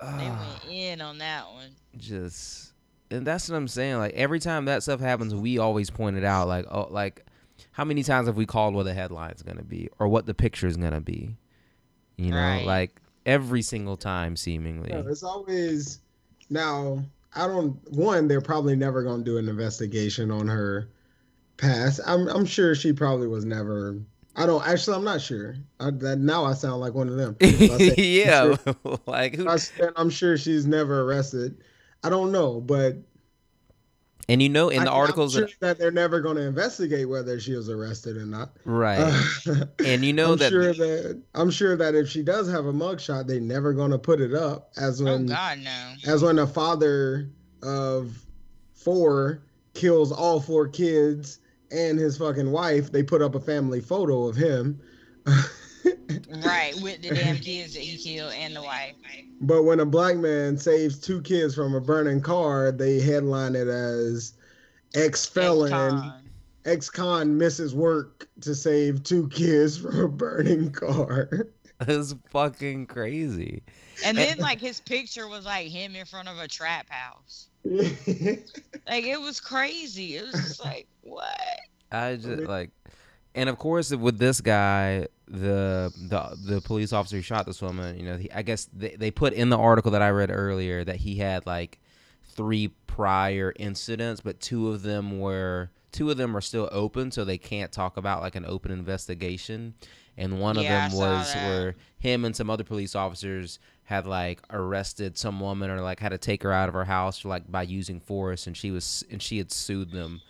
They 0.00 0.06
Ah, 0.06 0.60
went 0.64 0.74
in 0.74 1.00
on 1.00 1.18
that 1.18 1.46
one. 1.52 1.70
just 1.98 2.72
and 3.10 3.26
that's 3.26 3.48
what 3.48 3.56
I'm 3.56 3.68
saying. 3.68 3.98
Like 3.98 4.14
every 4.14 4.40
time 4.40 4.64
that 4.66 4.82
stuff 4.82 5.00
happens, 5.00 5.34
we 5.34 5.58
always 5.58 5.90
point 5.90 6.16
it 6.16 6.24
out. 6.24 6.48
Like 6.48 6.66
oh, 6.70 6.88
like 6.90 7.24
how 7.72 7.84
many 7.84 8.02
times 8.02 8.26
have 8.26 8.36
we 8.36 8.46
called 8.46 8.74
what 8.74 8.84
the 8.84 8.94
headline's 8.94 9.42
gonna 9.42 9.62
be 9.64 9.88
or 9.98 10.08
what 10.08 10.26
the 10.26 10.34
picture's 10.34 10.76
gonna 10.76 11.00
be? 11.00 11.36
You 12.16 12.30
know, 12.30 12.36
Right. 12.36 12.64
like 12.66 13.00
every 13.26 13.62
single 13.62 13.96
time, 13.96 14.36
seemingly. 14.36 14.90
No, 14.92 15.00
it's 15.08 15.22
always 15.22 16.00
now. 16.48 17.04
I 17.34 17.46
don't. 17.46 17.76
One, 17.92 18.26
they're 18.26 18.40
probably 18.40 18.74
never 18.76 19.02
going 19.04 19.20
to 19.20 19.24
do 19.24 19.38
an 19.38 19.48
investigation 19.48 20.30
on 20.32 20.48
her 20.48 20.88
past. 21.58 22.00
I'm. 22.06 22.26
I'm 22.28 22.44
sure 22.44 22.74
she 22.74 22.92
probably 22.92 23.28
was 23.28 23.44
never. 23.44 23.98
I 24.36 24.46
don't 24.46 24.66
actually. 24.66 24.96
I'm 24.96 25.04
not 25.04 25.20
sure. 25.20 25.56
I, 25.80 25.90
that 25.90 26.18
now 26.18 26.44
I 26.44 26.54
sound 26.54 26.80
like 26.80 26.94
one 26.94 27.08
of 27.08 27.16
them. 27.16 27.36
If 27.40 27.70
I 27.72 27.78
say- 27.78 27.94
yeah, 28.24 28.56
like 29.06 29.34
who? 29.34 29.48
I 29.48 29.56
said 29.56 29.92
I'm 29.96 30.10
sure 30.10 30.36
she's 30.38 30.66
never 30.66 31.02
arrested. 31.02 31.62
I 32.04 32.08
don't 32.10 32.30
know, 32.32 32.60
but 32.60 32.96
And 34.28 34.40
you 34.40 34.48
know, 34.48 34.68
in 34.68 34.80
I- 34.80 34.84
the 34.84 34.90
I'm 34.92 34.96
articles, 34.96 35.32
sure 35.34 35.42
that, 35.46 35.60
that 35.60 35.78
they're 35.78 35.90
never 35.90 36.20
going 36.20 36.36
to 36.36 36.42
investigate 36.42 37.08
whether 37.08 37.38
she 37.40 37.54
was 37.54 37.68
arrested 37.68 38.16
or 38.16 38.24
not. 38.24 38.52
right? 38.64 39.00
Uh, 39.46 39.64
and 39.84 40.04
you 40.04 40.12
know 40.12 40.32
I'm 40.32 40.38
that 40.38 40.50
sure 40.50 40.72
that 40.74 41.22
I'm 41.34 41.50
sure 41.50 41.76
that 41.76 41.94
if 41.94 42.08
she 42.08 42.22
does 42.22 42.48
have 42.50 42.66
a 42.66 42.72
mugshot, 42.72 43.26
they're 43.26 43.40
never 43.40 43.72
going 43.72 43.90
to 43.90 43.98
put 43.98 44.20
it 44.20 44.32
up 44.32 44.70
as 44.76 45.02
when, 45.02 45.12
Oh 45.12 45.16
when 45.16 45.26
god 45.26 45.58
no. 45.58 45.94
as 46.06 46.22
when 46.22 46.38
a 46.38 46.46
father 46.46 47.28
of 47.62 48.16
four 48.74 49.42
kills 49.74 50.12
all 50.12 50.40
four 50.40 50.68
kids 50.68 51.38
and 51.70 51.98
his 51.98 52.16
fucking 52.16 52.50
wife. 52.50 52.92
They 52.92 53.02
put 53.02 53.22
up 53.22 53.34
a 53.34 53.40
family 53.40 53.80
photo 53.80 54.26
of 54.26 54.36
him. 54.36 54.80
Right, 56.44 56.74
with 56.80 57.02
the 57.02 57.14
damn 57.14 57.36
kids 57.40 57.74
that 57.74 57.82
he 57.82 57.96
killed 57.96 58.32
and 58.34 58.54
the 58.54 58.62
wife. 58.62 58.94
But 59.40 59.62
when 59.62 59.80
a 59.80 59.86
black 59.86 60.16
man 60.16 60.58
saves 60.58 60.98
two 60.98 61.22
kids 61.22 61.54
from 61.54 61.74
a 61.74 61.80
burning 61.80 62.20
car, 62.20 62.72
they 62.72 63.00
headline 63.00 63.54
it 63.54 63.68
as 63.68 64.34
ex 64.94 65.26
felon, 65.26 66.12
Ex-con. 66.66 67.38
misses 67.38 67.74
work 67.74 68.28
to 68.42 68.54
save 68.54 69.02
two 69.02 69.28
kids 69.28 69.78
from 69.78 69.98
a 69.98 70.08
burning 70.08 70.70
car. 70.72 71.48
is 71.88 72.14
fucking 72.30 72.86
crazy. 72.86 73.62
And 74.04 74.16
then 74.16 74.38
like 74.40 74.60
his 74.60 74.80
picture 74.80 75.28
was 75.28 75.46
like 75.46 75.68
him 75.68 75.96
in 75.96 76.04
front 76.04 76.28
of 76.28 76.38
a 76.38 76.48
trap 76.48 76.88
house. 76.90 77.48
Like 77.64 79.04
it 79.04 79.20
was 79.20 79.40
crazy. 79.40 80.16
It 80.16 80.24
was 80.24 80.32
just 80.32 80.64
like 80.64 80.86
what? 80.88 80.89
I 81.90 82.16
just 82.16 82.46
like, 82.46 82.70
and 83.34 83.48
of 83.48 83.58
course 83.58 83.90
with 83.94 84.18
this 84.18 84.40
guy, 84.40 85.06
the 85.28 85.92
the 85.96 86.36
the 86.54 86.60
police 86.60 86.92
officer 86.92 87.16
who 87.16 87.22
shot 87.22 87.46
this 87.46 87.62
woman, 87.62 87.98
you 87.98 88.04
know, 88.04 88.16
he, 88.16 88.30
I 88.32 88.42
guess 88.42 88.68
they, 88.72 88.96
they 88.96 89.10
put 89.10 89.32
in 89.32 89.50
the 89.50 89.58
article 89.58 89.90
that 89.92 90.02
I 90.02 90.10
read 90.10 90.30
earlier 90.30 90.84
that 90.84 90.96
he 90.96 91.16
had 91.16 91.46
like 91.46 91.80
three 92.24 92.68
prior 92.86 93.52
incidents, 93.56 94.20
but 94.20 94.40
two 94.40 94.68
of 94.68 94.82
them 94.82 95.18
were 95.20 95.70
two 95.92 96.10
of 96.10 96.16
them 96.16 96.36
are 96.36 96.40
still 96.40 96.68
open, 96.72 97.10
so 97.10 97.24
they 97.24 97.38
can't 97.38 97.72
talk 97.72 97.96
about 97.96 98.22
like 98.22 98.36
an 98.36 98.44
open 98.46 98.70
investigation. 98.70 99.74
And 100.16 100.38
one 100.40 100.56
Yeah, 100.56 100.62
of 100.62 100.68
them 100.68 100.92
was 100.92 101.34
that. 101.34 101.36
where 101.36 101.76
him 101.98 102.24
and 102.24 102.36
some 102.36 102.50
other 102.50 102.64
police 102.64 102.94
officers 102.94 103.58
had 103.84 104.06
like 104.06 104.40
arrested 104.50 105.16
some 105.16 105.40
woman 105.40 105.70
or 105.70 105.80
like 105.80 105.98
had 106.00 106.10
to 106.10 106.18
take 106.18 106.42
her 106.42 106.52
out 106.52 106.68
of 106.68 106.74
her 106.74 106.84
house 106.84 107.24
like 107.24 107.50
by 107.50 107.62
using 107.62 108.00
force, 108.00 108.46
and 108.46 108.56
she 108.56 108.70
was 108.70 109.04
and 109.10 109.22
she 109.22 109.38
had 109.38 109.50
sued 109.50 109.92
them 109.92 110.20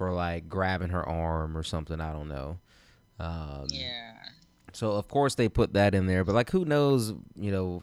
for 0.00 0.10
like 0.12 0.48
grabbing 0.48 0.88
her 0.88 1.06
arm 1.06 1.54
or 1.58 1.62
something. 1.62 2.00
I 2.00 2.10
don't 2.10 2.26
know. 2.28 2.58
Um, 3.18 3.66
Yeah. 3.68 4.14
So 4.72 4.92
of 4.92 5.08
course 5.08 5.34
they 5.34 5.50
put 5.50 5.74
that 5.74 5.94
in 5.94 6.06
there, 6.06 6.24
but 6.24 6.34
like 6.34 6.48
who 6.48 6.64
knows? 6.64 7.12
You 7.36 7.50
know, 7.52 7.82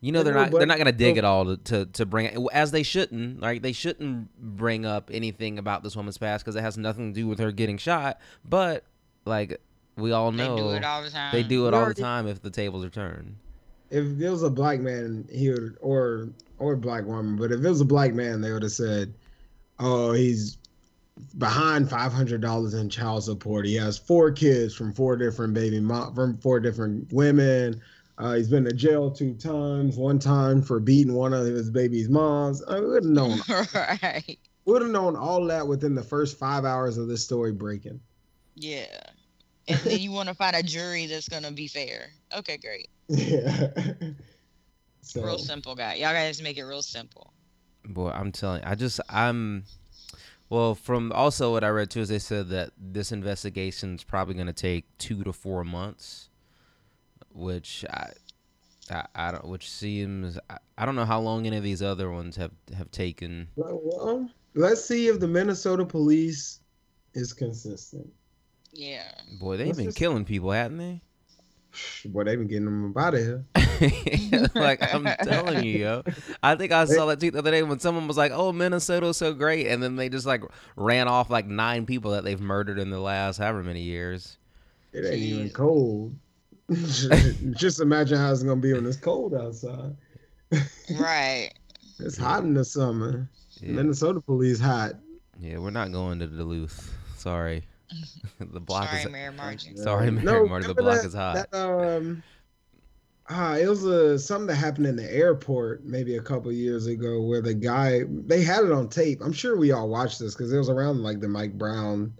you 0.00 0.12
know 0.12 0.22
they're 0.22 0.32
not 0.32 0.50
they're 0.50 0.64
not 0.64 0.78
gonna 0.78 0.92
dig 0.92 1.18
at 1.18 1.24
all 1.26 1.44
to, 1.44 1.56
to 1.58 1.84
to 1.92 2.06
bring 2.06 2.24
it 2.24 2.38
as 2.54 2.70
they 2.70 2.82
shouldn't. 2.82 3.40
Like 3.40 3.60
they 3.60 3.72
shouldn't 3.72 4.30
bring 4.56 4.86
up 4.86 5.10
anything 5.12 5.58
about 5.58 5.82
this 5.82 5.94
woman's 5.94 6.16
past 6.16 6.42
because 6.42 6.56
it 6.56 6.62
has 6.62 6.78
nothing 6.78 7.12
to 7.12 7.20
do 7.20 7.28
with 7.28 7.38
her 7.38 7.52
getting 7.52 7.76
shot. 7.76 8.18
But 8.46 8.84
like 9.26 9.60
we 9.98 10.12
all 10.12 10.32
know, 10.32 10.56
They 10.56 10.62
know 10.62 10.70
do 10.70 10.76
it 10.76 10.84
all 10.84 11.02
the 11.02 11.10
time. 11.10 11.32
they 11.32 11.42
do 11.42 11.68
it 11.68 11.74
all 11.74 11.84
the 11.86 11.92
time 11.92 12.26
if 12.26 12.40
the 12.40 12.48
tables 12.50 12.82
are 12.82 12.88
turned. 12.90 13.36
if 13.90 14.18
it 14.18 14.30
was 14.30 14.42
a 14.42 14.48
black 14.48 14.80
man, 14.80 15.28
he 15.30 15.50
would 15.50 15.76
or 15.82 16.30
or 16.58 16.72
a 16.72 16.78
black 16.78 17.04
woman, 17.04 17.36
but 17.36 17.52
if 17.52 17.62
it 17.62 17.68
was 17.68 17.82
a 17.82 17.84
black 17.84 18.14
man, 18.14 18.40
they 18.40 18.52
would 18.52 18.62
have 18.62 18.72
said, 18.72 19.12
"Oh, 19.78 20.12
he's 20.12 20.56
behind 21.38 21.88
five 21.88 22.12
hundred 22.12 22.40
dollars 22.40 22.74
in 22.74 22.88
child 22.88 23.24
support. 23.24 23.66
He 23.66 23.74
has 23.74 23.98
four 23.98 24.30
kids 24.32 24.74
from 24.74 24.92
four 24.92 25.16
different 25.16 25.54
baby 25.54 25.80
mom 25.80 26.14
from 26.14 26.38
four 26.38 26.60
different 26.60 27.12
women. 27.12 27.80
Uh, 28.18 28.34
he's 28.34 28.48
been 28.48 28.64
to 28.64 28.72
jail 28.72 29.10
two 29.10 29.34
times. 29.34 29.96
One 29.96 30.18
time 30.18 30.62
for 30.62 30.78
beating 30.78 31.14
one 31.14 31.32
of 31.32 31.46
his 31.46 31.70
baby's 31.70 32.08
moms. 32.08 32.62
I 32.64 32.78
would 32.78 33.04
have 33.04 33.12
known. 33.12 33.40
right. 33.74 34.38
Would 34.64 34.82
have 34.82 34.90
known 34.90 35.16
all 35.16 35.44
that 35.46 35.66
within 35.66 35.94
the 35.94 36.02
first 36.02 36.38
five 36.38 36.64
hours 36.64 36.98
of 36.98 37.08
this 37.08 37.24
story 37.24 37.52
breaking. 37.52 38.00
Yeah. 38.54 39.00
And 39.68 39.78
then 39.80 39.98
you 40.00 40.10
want 40.12 40.28
to 40.28 40.34
find 40.34 40.54
a 40.54 40.62
jury 40.62 41.06
that's 41.06 41.28
gonna 41.28 41.50
be 41.52 41.68
fair. 41.68 42.10
Okay, 42.36 42.58
great. 42.58 42.88
Yeah. 43.08 43.68
so 45.02 45.22
Real 45.24 45.38
simple, 45.38 45.74
guy. 45.74 45.94
Y'all 45.94 46.12
guys 46.12 46.42
make 46.42 46.58
it 46.58 46.64
real 46.64 46.82
simple. 46.82 47.32
Boy, 47.84 48.10
I'm 48.10 48.30
telling. 48.32 48.62
I 48.64 48.74
just 48.74 49.00
I'm. 49.08 49.64
Well, 50.52 50.74
from 50.74 51.12
also 51.12 51.50
what 51.52 51.64
I 51.64 51.70
read 51.70 51.88
too 51.88 52.00
is 52.00 52.10
they 52.10 52.18
said 52.18 52.50
that 52.50 52.72
this 52.78 53.10
investigation 53.10 53.94
is 53.94 54.04
probably 54.04 54.34
going 54.34 54.48
to 54.48 54.52
take 54.52 54.84
two 54.98 55.24
to 55.24 55.32
four 55.32 55.64
months, 55.64 56.28
which 57.32 57.86
I, 57.88 58.10
I, 58.90 59.06
I 59.14 59.30
don't. 59.32 59.46
Which 59.46 59.70
seems 59.70 60.38
I, 60.50 60.58
I 60.76 60.84
don't 60.84 60.94
know 60.94 61.06
how 61.06 61.20
long 61.20 61.46
any 61.46 61.56
of 61.56 61.62
these 61.62 61.80
other 61.80 62.10
ones 62.10 62.36
have 62.36 62.50
have 62.76 62.90
taken. 62.90 63.48
well, 63.56 64.28
let's 64.52 64.84
see 64.84 65.08
if 65.08 65.20
the 65.20 65.26
Minnesota 65.26 65.86
police 65.86 66.60
is 67.14 67.32
consistent. 67.32 68.12
Yeah. 68.74 69.10
Boy, 69.40 69.56
they've 69.56 69.68
Let's 69.68 69.78
been 69.78 69.86
just- 69.86 69.96
killing 69.96 70.26
people, 70.26 70.50
haven't 70.50 70.76
they? 70.76 71.00
Boy, 72.04 72.24
they've 72.24 72.38
been 72.38 72.48
getting 72.48 72.64
them 72.66 72.94
out 72.96 73.14
of 73.14 73.20
here. 73.20 73.44
like 74.54 74.82
I'm 74.94 75.04
telling 75.24 75.64
you, 75.64 75.78
yo. 75.78 76.02
I 76.42 76.54
think 76.54 76.72
I 76.72 76.84
saw 76.84 77.06
that 77.06 77.20
tweet 77.20 77.32
the 77.32 77.40
other 77.40 77.50
day 77.50 77.62
when 77.62 77.78
someone 77.80 78.06
was 78.06 78.16
like, 78.16 78.32
"Oh, 78.32 78.52
Minnesota's 78.52 79.16
so 79.16 79.32
great," 79.32 79.66
and 79.66 79.82
then 79.82 79.96
they 79.96 80.08
just 80.08 80.26
like 80.26 80.42
ran 80.76 81.08
off 81.08 81.30
like 81.30 81.46
nine 81.46 81.86
people 81.86 82.12
that 82.12 82.24
they've 82.24 82.40
murdered 82.40 82.78
in 82.78 82.90
the 82.90 83.00
last 83.00 83.38
however 83.38 83.62
many 83.62 83.82
years. 83.82 84.36
It 84.92 85.06
ain't 85.06 85.22
even 85.22 85.50
cold. 85.50 86.14
Just 87.52 87.80
imagine 87.80 88.18
how 88.18 88.30
it's 88.30 88.42
gonna 88.42 88.60
be 88.60 88.72
when 88.72 88.86
it's 88.86 88.96
cold 88.96 89.34
outside. 89.34 89.96
Right. 90.98 91.50
It's 91.98 92.16
hot 92.16 92.42
in 92.42 92.54
the 92.54 92.64
summer. 92.64 93.30
Yeah. 93.60 93.72
Minnesota 93.72 94.20
police 94.20 94.58
hot. 94.58 94.94
Yeah, 95.38 95.58
we're 95.58 95.70
not 95.70 95.92
going 95.92 96.18
to 96.18 96.26
Duluth. 96.26 96.92
Sorry. 97.16 97.62
the 98.40 98.60
block 98.60 98.88
Sorry, 98.88 99.02
is 99.02 99.10
Mayor 99.10 99.32
Martin. 99.32 99.76
Sorry, 99.82 100.10
Mary 100.10 100.48
Martin, 100.48 100.68
the 100.68 100.74
block 100.74 100.96
that- 100.96 101.06
is 101.06 101.14
hot. 101.14 101.50
That, 101.50 101.56
um, 101.56 102.22
ah, 103.28 103.56
it 103.56 103.68
was 103.68 103.84
a 103.84 104.18
something 104.18 104.46
that 104.48 104.56
happened 104.56 104.86
in 104.86 104.96
the 104.96 105.14
airport 105.14 105.84
maybe 105.84 106.16
a 106.16 106.22
couple 106.22 106.52
years 106.52 106.86
ago 106.86 107.20
where 107.20 107.40
the 107.40 107.54
guy 107.54 108.02
they 108.08 108.42
had 108.42 108.64
it 108.64 108.72
on 108.72 108.88
tape. 108.88 109.20
I'm 109.22 109.32
sure 109.32 109.56
we 109.56 109.72
all 109.72 109.88
watched 109.88 110.18
this 110.18 110.34
because 110.34 110.52
it 110.52 110.58
was 110.58 110.68
around 110.70 111.02
like 111.02 111.20
the 111.20 111.28
Mike 111.28 111.56
Brown 111.56 112.14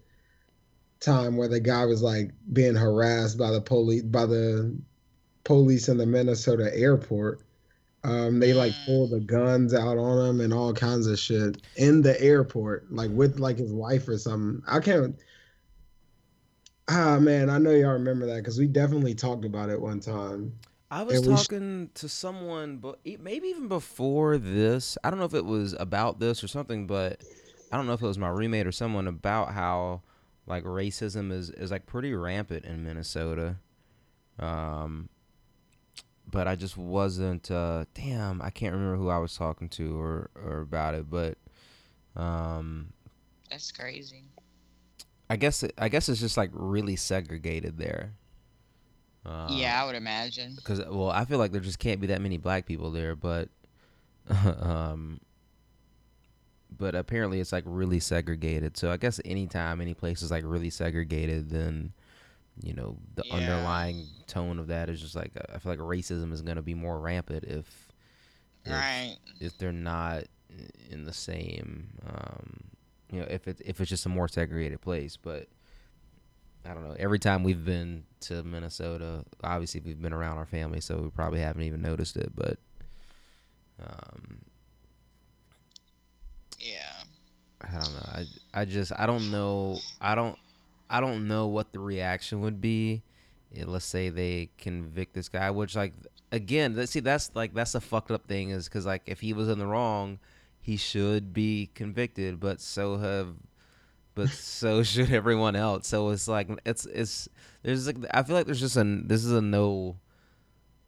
time 1.00 1.36
where 1.36 1.48
the 1.48 1.60
guy 1.60 1.84
was 1.84 2.02
like 2.02 2.30
being 2.52 2.74
harassed 2.74 3.36
by 3.36 3.50
the 3.50 3.60
police 3.60 4.02
by 4.02 4.26
the 4.26 4.76
police 5.44 5.88
in 5.88 5.96
the 5.96 6.06
Minnesota 6.06 6.70
airport. 6.74 7.42
Um, 8.04 8.40
they 8.40 8.52
like 8.52 8.72
pulled 8.84 9.10
the 9.10 9.20
guns 9.20 9.74
out 9.74 9.96
on 9.96 10.26
him 10.26 10.40
and 10.40 10.52
all 10.52 10.72
kinds 10.72 11.06
of 11.06 11.18
shit 11.18 11.62
in 11.76 12.02
the 12.02 12.20
airport, 12.20 12.92
like 12.92 13.10
with 13.12 13.38
like 13.38 13.58
his 13.58 13.72
wife 13.72 14.08
or 14.08 14.18
something. 14.18 14.62
I 14.66 14.80
can't. 14.80 15.16
Ah 16.88 17.18
man, 17.20 17.48
I 17.48 17.58
know 17.58 17.70
y'all 17.70 17.92
remember 17.92 18.26
that 18.26 18.36
because 18.36 18.58
we 18.58 18.66
definitely 18.66 19.14
talked 19.14 19.44
about 19.44 19.70
it 19.70 19.80
one 19.80 20.00
time. 20.00 20.52
I 20.90 21.02
was 21.04 21.18
And 21.18 21.26
we 21.26 21.36
sh- 21.36 21.48
talking 21.48 21.90
to 21.94 22.08
someone, 22.08 22.76
but 22.78 22.98
e- 23.04 23.16
maybe 23.18 23.48
even 23.48 23.68
before 23.68 24.36
this. 24.36 24.98
I 25.02 25.10
don't 25.10 25.18
know 25.18 25.24
if 25.24 25.34
it 25.34 25.44
was 25.46 25.74
about 25.78 26.18
this 26.20 26.44
or 26.44 26.48
something, 26.48 26.86
but 26.86 27.20
I 27.70 27.76
don't 27.76 27.86
know 27.86 27.94
if 27.94 28.02
it 28.02 28.06
was 28.06 28.18
my 28.18 28.28
roommate 28.28 28.66
or 28.66 28.72
someone 28.72 29.06
about 29.06 29.52
how 29.52 30.02
like 30.46 30.64
racism 30.64 31.32
is 31.32 31.50
is 31.50 31.70
like 31.70 31.86
pretty 31.86 32.12
rampant 32.12 32.64
in 32.64 32.84
Minnesota. 32.84 33.56
Um, 34.38 35.08
but 36.30 36.46
I 36.48 36.56
just 36.56 36.76
wasn't. 36.76 37.50
Uh, 37.50 37.84
damn, 37.94 38.42
I 38.42 38.50
can't 38.50 38.74
remember 38.74 38.96
who 38.96 39.08
I 39.08 39.18
was 39.18 39.34
talking 39.36 39.68
to 39.70 39.98
or 39.98 40.30
or 40.34 40.60
about 40.60 40.94
it, 40.94 41.08
but 41.08 41.38
um, 42.16 42.92
That's 43.50 43.70
crazy. 43.72 44.24
I 45.32 45.36
guess 45.36 45.62
it, 45.62 45.72
I 45.78 45.88
guess 45.88 46.08
it's 46.08 46.20
just 46.20 46.36
like 46.36 46.50
really 46.52 46.96
segregated 46.96 47.78
there. 47.78 48.12
Uh, 49.24 49.46
yeah, 49.50 49.82
I 49.82 49.86
would 49.86 49.94
imagine. 49.94 50.54
because 50.56 50.80
well 50.86 51.10
i 51.10 51.24
feel 51.24 51.38
like 51.38 51.52
there 51.52 51.60
just 51.60 51.78
can't 51.78 52.00
be 52.00 52.08
that 52.08 52.20
many 52.20 52.38
black 52.38 52.66
people 52.66 52.90
there 52.90 53.14
but 53.14 53.48
um 54.60 55.20
but 56.76 56.94
apparently 56.94 57.38
it's 57.38 57.52
like 57.52 57.64
really 57.66 58.00
segregated 58.00 58.76
so 58.76 58.90
i 58.90 58.96
guess 58.96 59.20
anytime 59.24 59.80
any 59.80 59.94
place 59.94 60.22
is 60.22 60.30
like 60.32 60.42
really 60.44 60.70
segregated 60.70 61.50
then 61.50 61.92
you 62.62 62.72
know 62.74 62.96
the 63.14 63.24
Yeah. 63.26 63.34
underlying 63.36 64.06
tone 64.26 64.58
of 64.58 64.66
that 64.68 64.88
is 64.88 65.00
just 65.00 65.14
like 65.14 65.30
i 65.54 65.58
feel 65.58 65.70
like 65.72 65.78
racism 65.78 66.32
is 66.32 66.42
going 66.42 66.56
to 66.56 66.62
be 66.62 66.74
more 66.74 66.98
rampant 66.98 67.44
if 67.44 67.92
if, 68.64 68.72
Right. 68.72 69.16
if 69.40 69.56
they're 69.58 69.72
not 69.72 70.24
in 70.90 71.04
the 71.04 71.12
same 71.12 71.88
um 72.08 72.64
you 73.12 73.20
know 73.20 73.26
if 73.30 73.46
it's 73.46 73.60
if 73.64 73.80
it's 73.80 73.90
just 73.90 74.06
a 74.06 74.08
more 74.08 74.28
segregated 74.28 74.80
place 74.80 75.16
but 75.16 75.48
I 76.64 76.74
don't 76.74 76.84
know. 76.88 76.94
Every 76.98 77.18
time 77.18 77.42
we've 77.42 77.64
been 77.64 78.04
to 78.20 78.44
Minnesota, 78.44 79.24
obviously 79.42 79.80
we've 79.84 80.00
been 80.00 80.12
around 80.12 80.38
our 80.38 80.46
family, 80.46 80.80
so 80.80 80.96
we 80.98 81.10
probably 81.10 81.40
haven't 81.40 81.62
even 81.62 81.82
noticed 81.82 82.16
it. 82.16 82.30
But 82.36 82.58
um, 83.82 84.38
Yeah. 86.60 87.02
I 87.60 87.72
don't 87.72 87.94
know. 87.94 88.06
I 88.06 88.24
I 88.54 88.64
just 88.64 88.92
I 88.98 89.06
don't 89.06 89.30
know. 89.30 89.78
I 90.00 90.14
don't 90.14 90.38
I 90.90 91.00
don't 91.00 91.28
know 91.28 91.46
what 91.48 91.72
the 91.72 91.78
reaction 91.78 92.40
would 92.42 92.60
be. 92.60 93.02
eh, 93.56 93.64
let's 93.66 93.84
say 93.84 94.08
they 94.08 94.50
convict 94.58 95.14
this 95.14 95.28
guy, 95.28 95.50
which 95.50 95.76
like 95.76 95.92
again, 96.32 96.74
let's 96.76 96.92
see 96.92 97.00
that's 97.00 97.30
like 97.34 97.54
that's 97.54 97.74
a 97.74 97.80
fucked 97.80 98.10
up 98.10 98.26
thing 98.26 98.50
is 98.50 98.68
because 98.68 98.86
like 98.86 99.02
if 99.06 99.20
he 99.20 99.32
was 99.32 99.48
in 99.48 99.58
the 99.58 99.66
wrong, 99.66 100.18
he 100.62 100.76
should 100.76 101.34
be 101.34 101.70
convicted, 101.74 102.40
but 102.40 102.60
so 102.60 102.96
have 102.98 103.34
but 104.14 104.28
so 104.30 104.82
should 104.84 105.12
everyone 105.12 105.56
else. 105.56 105.88
So 105.88 106.10
it's 106.10 106.28
like 106.28 106.48
it's 106.64 106.86
it's 106.86 107.28
there's 107.62 107.86
like 107.86 107.96
I 108.12 108.22
feel 108.22 108.36
like 108.36 108.46
there's 108.46 108.60
just 108.60 108.76
a 108.76 108.84
this 108.84 109.24
is 109.24 109.32
a 109.32 109.42
no. 109.42 109.96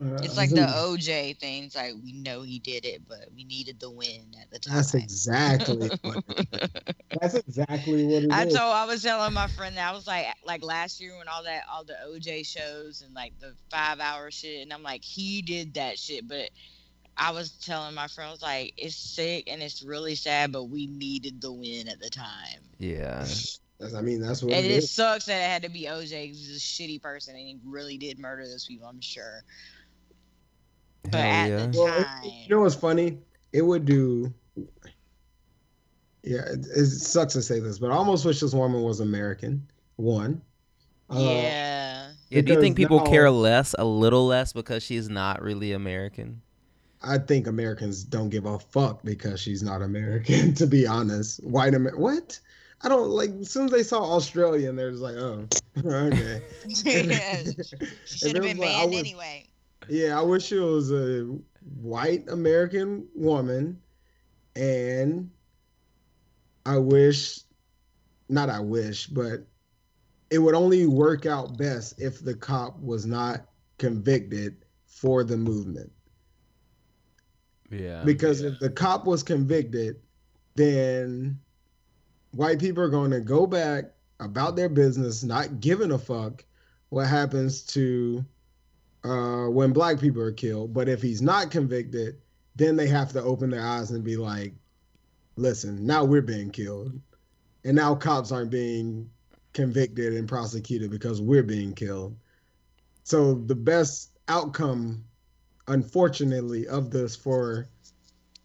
Uh, 0.00 0.14
It's 0.22 0.36
like 0.36 0.50
the 0.54 0.60
OJ 0.60 1.38
thing. 1.38 1.64
It's 1.64 1.76
like 1.76 1.94
we 2.04 2.12
know 2.12 2.42
he 2.42 2.58
did 2.60 2.84
it, 2.84 3.02
but 3.08 3.28
we 3.34 3.44
needed 3.44 3.80
the 3.80 3.90
win 3.90 4.34
at 4.40 4.50
the 4.50 4.58
time. 4.60 4.76
That's 4.76 4.94
exactly. 4.94 5.90
that's 7.20 7.34
exactly 7.34 8.04
what 8.06 8.24
it 8.24 8.32
I 8.32 8.44
is. 8.44 8.54
told 8.54 8.74
I 8.74 8.84
was 8.86 9.02
telling 9.02 9.32
my 9.34 9.48
friend 9.48 9.76
that 9.76 9.88
I 9.90 9.92
was 9.92 10.06
like 10.06 10.26
like 10.46 10.62
last 10.62 11.00
year 11.00 11.16
when 11.18 11.28
all 11.28 11.42
that 11.44 11.64
all 11.72 11.84
the 11.84 11.96
OJ 12.08 12.46
shows 12.46 13.02
and 13.02 13.14
like 13.14 13.32
the 13.40 13.54
five 13.70 14.00
hour 14.00 14.30
shit 14.30 14.62
and 14.62 14.72
I'm 14.72 14.82
like 14.82 15.02
he 15.04 15.42
did 15.42 15.74
that 15.74 15.98
shit 15.98 16.26
but 16.28 16.50
I 17.16 17.30
was 17.30 17.52
telling 17.52 17.94
my 17.94 18.06
friends 18.08 18.42
like 18.42 18.74
it's 18.76 18.96
sick 18.96 19.44
and 19.50 19.62
it's 19.62 19.82
really 19.82 20.14
sad 20.14 20.50
but 20.52 20.64
we 20.64 20.86
needed 20.86 21.40
the 21.40 21.52
win 21.52 21.88
at 21.88 22.00
the 22.00 22.10
time 22.10 22.60
Yeah, 22.78 23.18
That's- 23.20 23.58
I 23.94 24.00
mean, 24.00 24.20
that's 24.20 24.42
what 24.42 24.52
and 24.52 24.64
it 24.64 24.70
it 24.70 24.76
is. 24.78 24.90
sucks 24.90 25.26
that 25.26 25.40
it 25.40 25.48
had 25.48 25.62
to 25.62 25.68
be 25.68 25.82
OJ, 25.84 26.28
he's 26.28 26.50
a 26.50 26.58
shitty 26.58 27.00
person 27.02 27.34
and 27.36 27.46
he 27.46 27.58
really 27.64 27.98
did 27.98 28.18
murder 28.18 28.46
those 28.48 28.66
people 28.66 28.86
I'm 28.88 29.00
sure 29.00 29.42
but 31.04 31.20
Hell 31.20 31.30
at 31.30 31.48
yeah. 31.50 31.66
the 31.66 31.78
Well, 31.78 32.00
it- 32.00 32.04
time 32.04 32.24
you 32.24 32.48
know 32.48 32.60
what's 32.62 32.74
funny? 32.74 33.18
It 33.52 33.62
would 33.62 33.84
do. 33.84 34.32
Yeah, 36.22 36.38
it, 36.46 36.66
it 36.74 36.86
sucks 36.86 37.34
to 37.34 37.42
say 37.42 37.60
this, 37.60 37.78
but 37.78 37.90
I 37.90 37.94
almost 37.94 38.24
wish 38.24 38.40
this 38.40 38.54
woman 38.54 38.82
was 38.82 39.00
American. 39.00 39.66
One. 39.96 40.40
Uh, 41.10 41.18
yeah 41.20 42.10
Yeah, 42.30 42.40
do 42.40 42.54
you 42.54 42.60
think 42.60 42.76
people 42.76 42.98
now- 43.00 43.04
care 43.10 43.30
less, 43.30 43.74
a 43.78 43.84
little 43.84 44.26
less, 44.26 44.52
because 44.54 44.82
she's 44.82 45.10
not 45.10 45.42
really 45.42 45.72
American? 45.72 46.40
I 47.06 47.18
think 47.18 47.46
Americans 47.46 48.04
don't 48.04 48.30
give 48.30 48.46
a 48.46 48.58
fuck 48.58 49.02
because 49.04 49.40
she's 49.40 49.62
not 49.62 49.82
American. 49.82 50.54
To 50.54 50.66
be 50.66 50.86
honest, 50.86 51.42
white 51.44 51.74
Amer. 51.74 51.96
What? 51.96 52.38
I 52.82 52.88
don't 52.88 53.08
like. 53.08 53.30
As 53.40 53.50
soon 53.50 53.66
as 53.66 53.70
they 53.70 53.82
saw 53.82 54.02
Australian, 54.02 54.76
they're 54.76 54.90
just 54.90 55.02
like, 55.02 55.16
oh, 55.16 55.46
okay. 55.84 56.42
yeah 56.84 57.42
should 58.04 58.34
have 58.34 58.42
been 58.42 58.58
like, 58.58 58.68
banned 58.68 58.94
anyway 58.94 59.46
Yeah, 59.88 60.18
I 60.18 60.22
wish 60.22 60.52
it 60.52 60.60
was 60.60 60.92
a 60.92 61.36
white 61.80 62.28
American 62.28 63.06
woman, 63.14 63.80
and 64.54 65.30
I 66.66 66.78
wish, 66.78 67.40
not 68.28 68.50
I 68.50 68.60
wish, 68.60 69.06
but 69.06 69.46
it 70.30 70.38
would 70.38 70.54
only 70.54 70.86
work 70.86 71.26
out 71.26 71.56
best 71.56 72.00
if 72.00 72.22
the 72.22 72.34
cop 72.34 72.80
was 72.80 73.06
not 73.06 73.46
convicted 73.78 74.64
for 74.86 75.24
the 75.24 75.36
movement. 75.36 75.90
Yeah. 77.80 78.02
Because 78.04 78.40
if 78.40 78.58
the 78.58 78.70
cop 78.70 79.06
was 79.06 79.22
convicted, 79.22 79.96
then 80.54 81.40
white 82.32 82.58
people 82.58 82.82
are 82.82 82.88
going 82.88 83.10
to 83.10 83.20
go 83.20 83.46
back 83.46 83.84
about 84.20 84.56
their 84.56 84.68
business, 84.68 85.22
not 85.22 85.60
giving 85.60 85.92
a 85.92 85.98
fuck 85.98 86.44
what 86.88 87.06
happens 87.06 87.62
to 87.62 88.24
uh, 89.04 89.46
when 89.46 89.72
black 89.72 90.00
people 90.00 90.22
are 90.22 90.32
killed. 90.32 90.72
But 90.72 90.88
if 90.88 91.02
he's 91.02 91.22
not 91.22 91.50
convicted, 91.50 92.16
then 92.56 92.76
they 92.76 92.86
have 92.86 93.12
to 93.12 93.22
open 93.22 93.50
their 93.50 93.64
eyes 93.64 93.90
and 93.90 94.04
be 94.04 94.16
like, 94.16 94.54
listen, 95.36 95.84
now 95.84 96.04
we're 96.04 96.22
being 96.22 96.50
killed. 96.50 96.98
And 97.64 97.76
now 97.76 97.94
cops 97.94 98.30
aren't 98.30 98.50
being 98.50 99.10
convicted 99.52 100.14
and 100.14 100.28
prosecuted 100.28 100.90
because 100.90 101.20
we're 101.20 101.42
being 101.42 101.74
killed. 101.74 102.16
So 103.04 103.34
the 103.34 103.54
best 103.54 104.10
outcome 104.28 105.04
unfortunately 105.68 106.66
of 106.68 106.90
this 106.90 107.16
for 107.16 107.68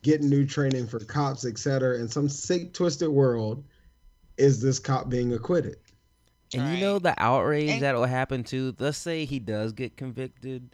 getting 0.02 0.30
new 0.30 0.46
training 0.46 0.88
for 0.88 1.00
cops 1.00 1.46
et 1.46 1.58
cetera 1.58 1.98
in 2.00 2.08
some 2.08 2.30
sick 2.30 2.74
twisted 2.74 3.10
world 3.10 3.64
is 4.38 4.62
this 4.62 4.80
cop 4.80 5.10
being 5.10 5.34
acquitted 5.34 5.76
And 6.54 6.78
you 6.78 6.82
know 6.86 6.98
the 7.00 7.14
outrage 7.18 7.70
And- 7.70 7.82
that 7.84 7.96
will 7.96 8.06
happen 8.06 8.44
too. 8.44 8.74
Let's 8.80 8.98
say 8.98 9.26
he 9.26 9.38
does 9.40 9.74
get 9.74 9.98
convicted, 9.98 10.74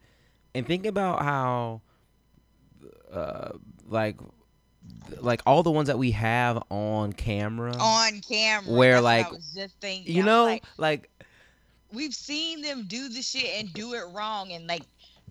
and 0.54 0.66
think 0.66 0.86
about 0.86 1.22
how, 1.22 1.82
uh, 3.12 3.50
like, 3.88 4.18
like 5.20 5.42
all 5.46 5.64
the 5.64 5.72
ones 5.72 5.88
that 5.88 5.98
we 5.98 6.12
have 6.12 6.64
on 6.70 7.12
camera, 7.12 7.76
on 7.78 8.22
camera. 8.22 8.72
Where, 8.74 9.02
That's 9.02 9.04
what 9.04 9.10
I 9.10 9.18
like, 9.24 9.32
was 9.32 9.54
just 9.54 9.76
thinking. 9.82 10.16
you 10.16 10.24
know, 10.24 10.46
like, 10.46 10.64
like 10.78 11.10
we've 11.92 12.14
seen 12.14 12.62
them 12.62 12.86
do 12.88 13.10
the 13.10 13.22
shit 13.22 13.60
and 13.60 13.74
do 13.74 13.96
it 13.96 14.04
wrong, 14.14 14.52
and 14.54 14.68
like 14.68 14.84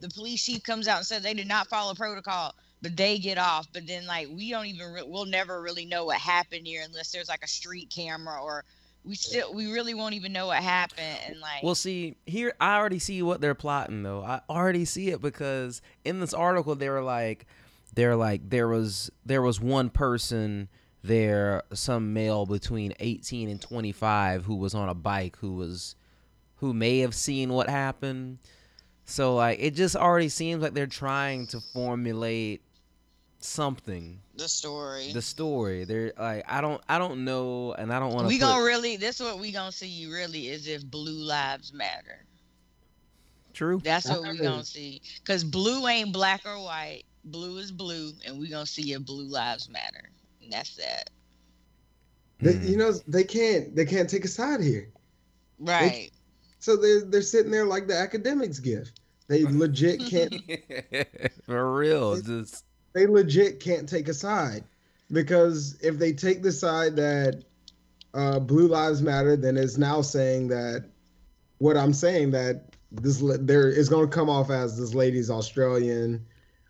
the 0.04 0.10
police 0.10 0.44
chief 0.44 0.62
comes 0.62 0.86
out 0.86 0.98
and 0.98 1.06
says 1.06 1.22
they 1.22 1.32
did 1.32 1.48
not 1.48 1.66
follow 1.68 1.94
protocol, 1.94 2.54
but 2.82 2.94
they 2.94 3.18
get 3.18 3.38
off. 3.38 3.66
But 3.72 3.86
then 3.86 4.06
like 4.06 4.28
we 4.28 4.50
don't 4.50 4.66
even 4.66 4.92
re- 4.92 5.04
we'll 5.06 5.24
never 5.24 5.62
really 5.62 5.86
know 5.86 6.04
what 6.04 6.18
happened 6.18 6.66
here 6.66 6.82
unless 6.86 7.10
there's 7.10 7.28
like 7.28 7.42
a 7.42 7.48
street 7.48 7.88
camera 7.88 8.38
or 8.42 8.64
we 9.02 9.14
still 9.14 9.54
we 9.54 9.72
really 9.72 9.94
won't 9.94 10.14
even 10.14 10.30
know 10.30 10.48
what 10.48 10.62
happened. 10.62 11.18
And 11.26 11.40
like 11.40 11.62
Well, 11.62 11.74
see, 11.74 12.16
here 12.26 12.52
I 12.60 12.76
already 12.76 12.98
see 12.98 13.22
what 13.22 13.40
they're 13.40 13.54
plotting 13.54 14.02
though. 14.02 14.22
I 14.22 14.42
already 14.50 14.84
see 14.84 15.08
it 15.08 15.22
because 15.22 15.80
in 16.04 16.20
this 16.20 16.34
article 16.34 16.74
they 16.74 16.90
were 16.90 17.02
like 17.02 17.46
they're 17.94 18.16
like 18.16 18.50
there 18.50 18.68
was 18.68 19.10
there 19.24 19.40
was 19.40 19.58
one 19.58 19.88
person 19.88 20.68
there 21.02 21.62
some 21.72 22.12
male 22.12 22.44
between 22.44 22.92
18 23.00 23.48
and 23.48 23.60
25 23.60 24.44
who 24.44 24.56
was 24.56 24.74
on 24.74 24.90
a 24.90 24.94
bike 24.94 25.36
who 25.36 25.52
was 25.54 25.96
who 26.56 26.74
may 26.74 26.98
have 26.98 27.14
seen 27.14 27.54
what 27.54 27.70
happened. 27.70 28.38
So 29.04 29.34
like 29.36 29.58
it 29.60 29.72
just 29.74 29.96
already 29.96 30.28
seems 30.28 30.62
like 30.62 30.74
they're 30.74 30.86
trying 30.86 31.46
to 31.48 31.60
formulate 31.60 32.62
something 33.38 34.18
the 34.36 34.48
story. 34.48 35.12
the 35.12 35.20
story 35.20 35.84
they're 35.84 36.14
like 36.18 36.42
i 36.48 36.62
don't 36.62 36.80
i 36.88 36.98
don't 36.98 37.26
know 37.26 37.74
and 37.74 37.92
i 37.92 38.00
don't 38.00 38.14
want 38.14 38.22
to 38.22 38.28
we 38.28 38.38
gonna 38.38 38.64
really 38.64 38.96
this 38.96 39.20
what 39.20 39.38
we 39.38 39.52
gonna 39.52 39.70
see 39.70 40.06
really 40.10 40.48
is 40.48 40.66
if 40.66 40.82
blue 40.86 41.22
lives 41.22 41.70
matter. 41.74 42.24
true 43.52 43.82
That's 43.84 44.08
what 44.08 44.22
we 44.22 44.28
Matter. 44.28 44.42
gonna 44.44 44.64
see. 44.64 45.02
Cause 45.26 45.44
blue 45.44 45.86
ain't 45.86 46.10
black 46.12 46.40
or 46.46 46.58
white. 46.58 47.02
Blue 47.26 47.58
is 47.58 47.70
blue, 47.70 48.12
and 48.26 48.38
we 48.40 48.48
gonna 48.48 48.64
see 48.66 48.94
if 48.94 49.04
blue 49.04 49.26
lives 49.26 49.68
matter. 49.68 50.08
And 50.42 50.50
that's 50.50 50.74
that. 50.76 51.10
They- 52.40 52.54
Hmm. 52.54 52.66
you 52.66 52.76
know 52.78 52.92
they 53.06 53.24
can't 53.24 53.76
they 53.76 53.84
can't 53.84 54.08
take 54.08 54.24
a 54.24 54.28
side 54.28 54.62
here 54.62 54.88
Right. 55.58 56.10
So 56.64 56.76
they're 56.76 57.04
they're 57.04 57.20
sitting 57.20 57.50
there 57.50 57.66
like 57.66 57.86
the 57.86 57.96
academics 57.96 58.58
gift 58.58 59.00
They 59.28 59.44
legit 59.44 60.00
can't. 60.00 60.34
For 61.46 61.74
real, 61.74 62.18
just 62.22 62.64
they 62.94 63.06
legit 63.06 63.60
can't 63.60 63.86
take 63.86 64.08
a 64.08 64.14
side 64.14 64.64
because 65.12 65.76
if 65.82 65.98
they 65.98 66.12
take 66.14 66.42
the 66.42 66.52
side 66.52 66.96
that 66.96 67.44
uh, 68.14 68.38
Blue 68.38 68.66
Lives 68.66 69.02
Matter, 69.02 69.36
then 69.36 69.58
it's 69.58 69.76
now 69.76 70.00
saying 70.00 70.48
that 70.48 70.88
what 71.58 71.76
I'm 71.76 71.92
saying 71.92 72.30
that 72.30 72.62
this 72.90 73.22
there 73.40 73.68
is 73.68 73.90
going 73.90 74.08
to 74.08 74.14
come 74.14 74.30
off 74.30 74.50
as 74.50 74.78
this 74.78 74.94
lady's 74.94 75.30
Australian. 75.30 76.24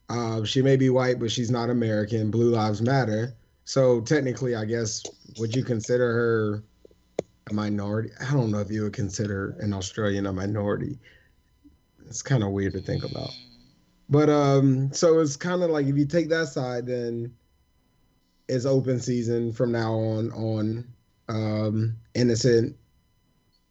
Uh, 0.09 0.43
she 0.43 0.61
may 0.61 0.77
be 0.77 0.91
white, 0.91 1.21
but 1.21 1.31
she's 1.31 1.53
not 1.53 1.71
American. 1.71 2.33
Blue 2.33 2.51
Lives 2.51 2.83
Matter. 2.83 3.33
So 3.65 4.01
technically, 4.01 4.57
I 4.57 4.65
guess 4.65 5.05
would 5.39 5.55
you 5.55 5.63
consider 5.63 6.13
her 6.13 6.65
a 7.51 7.55
minority? 7.55 8.11
I 8.21 8.33
don't 8.33 8.51
know 8.51 8.59
if 8.59 8.71
you 8.71 8.83
would 8.83 8.93
consider 8.93 9.57
an 9.61 9.73
Australian 9.73 10.27
a 10.27 10.33
minority. 10.33 10.99
It's 12.07 12.23
kind 12.23 12.43
of 12.43 12.51
weird 12.51 12.75
to 12.75 12.81
think 12.81 13.05
about. 13.05 13.31
But 14.09 14.29
um, 14.29 14.93
so 14.93 15.21
it's 15.21 15.37
kind 15.37 15.63
of 15.63 15.71
like 15.71 15.87
if 15.87 15.97
you 15.97 16.07
take 16.07 16.29
that 16.29 16.49
side, 16.49 16.87
then 16.87 17.35
it's 18.49 18.67
open 18.67 19.01
season 19.01 19.53
from 19.53 19.73
now 19.73 19.95
on 19.95 20.31
on 20.33 20.87
um, 21.29 21.97
innocent 22.15 22.77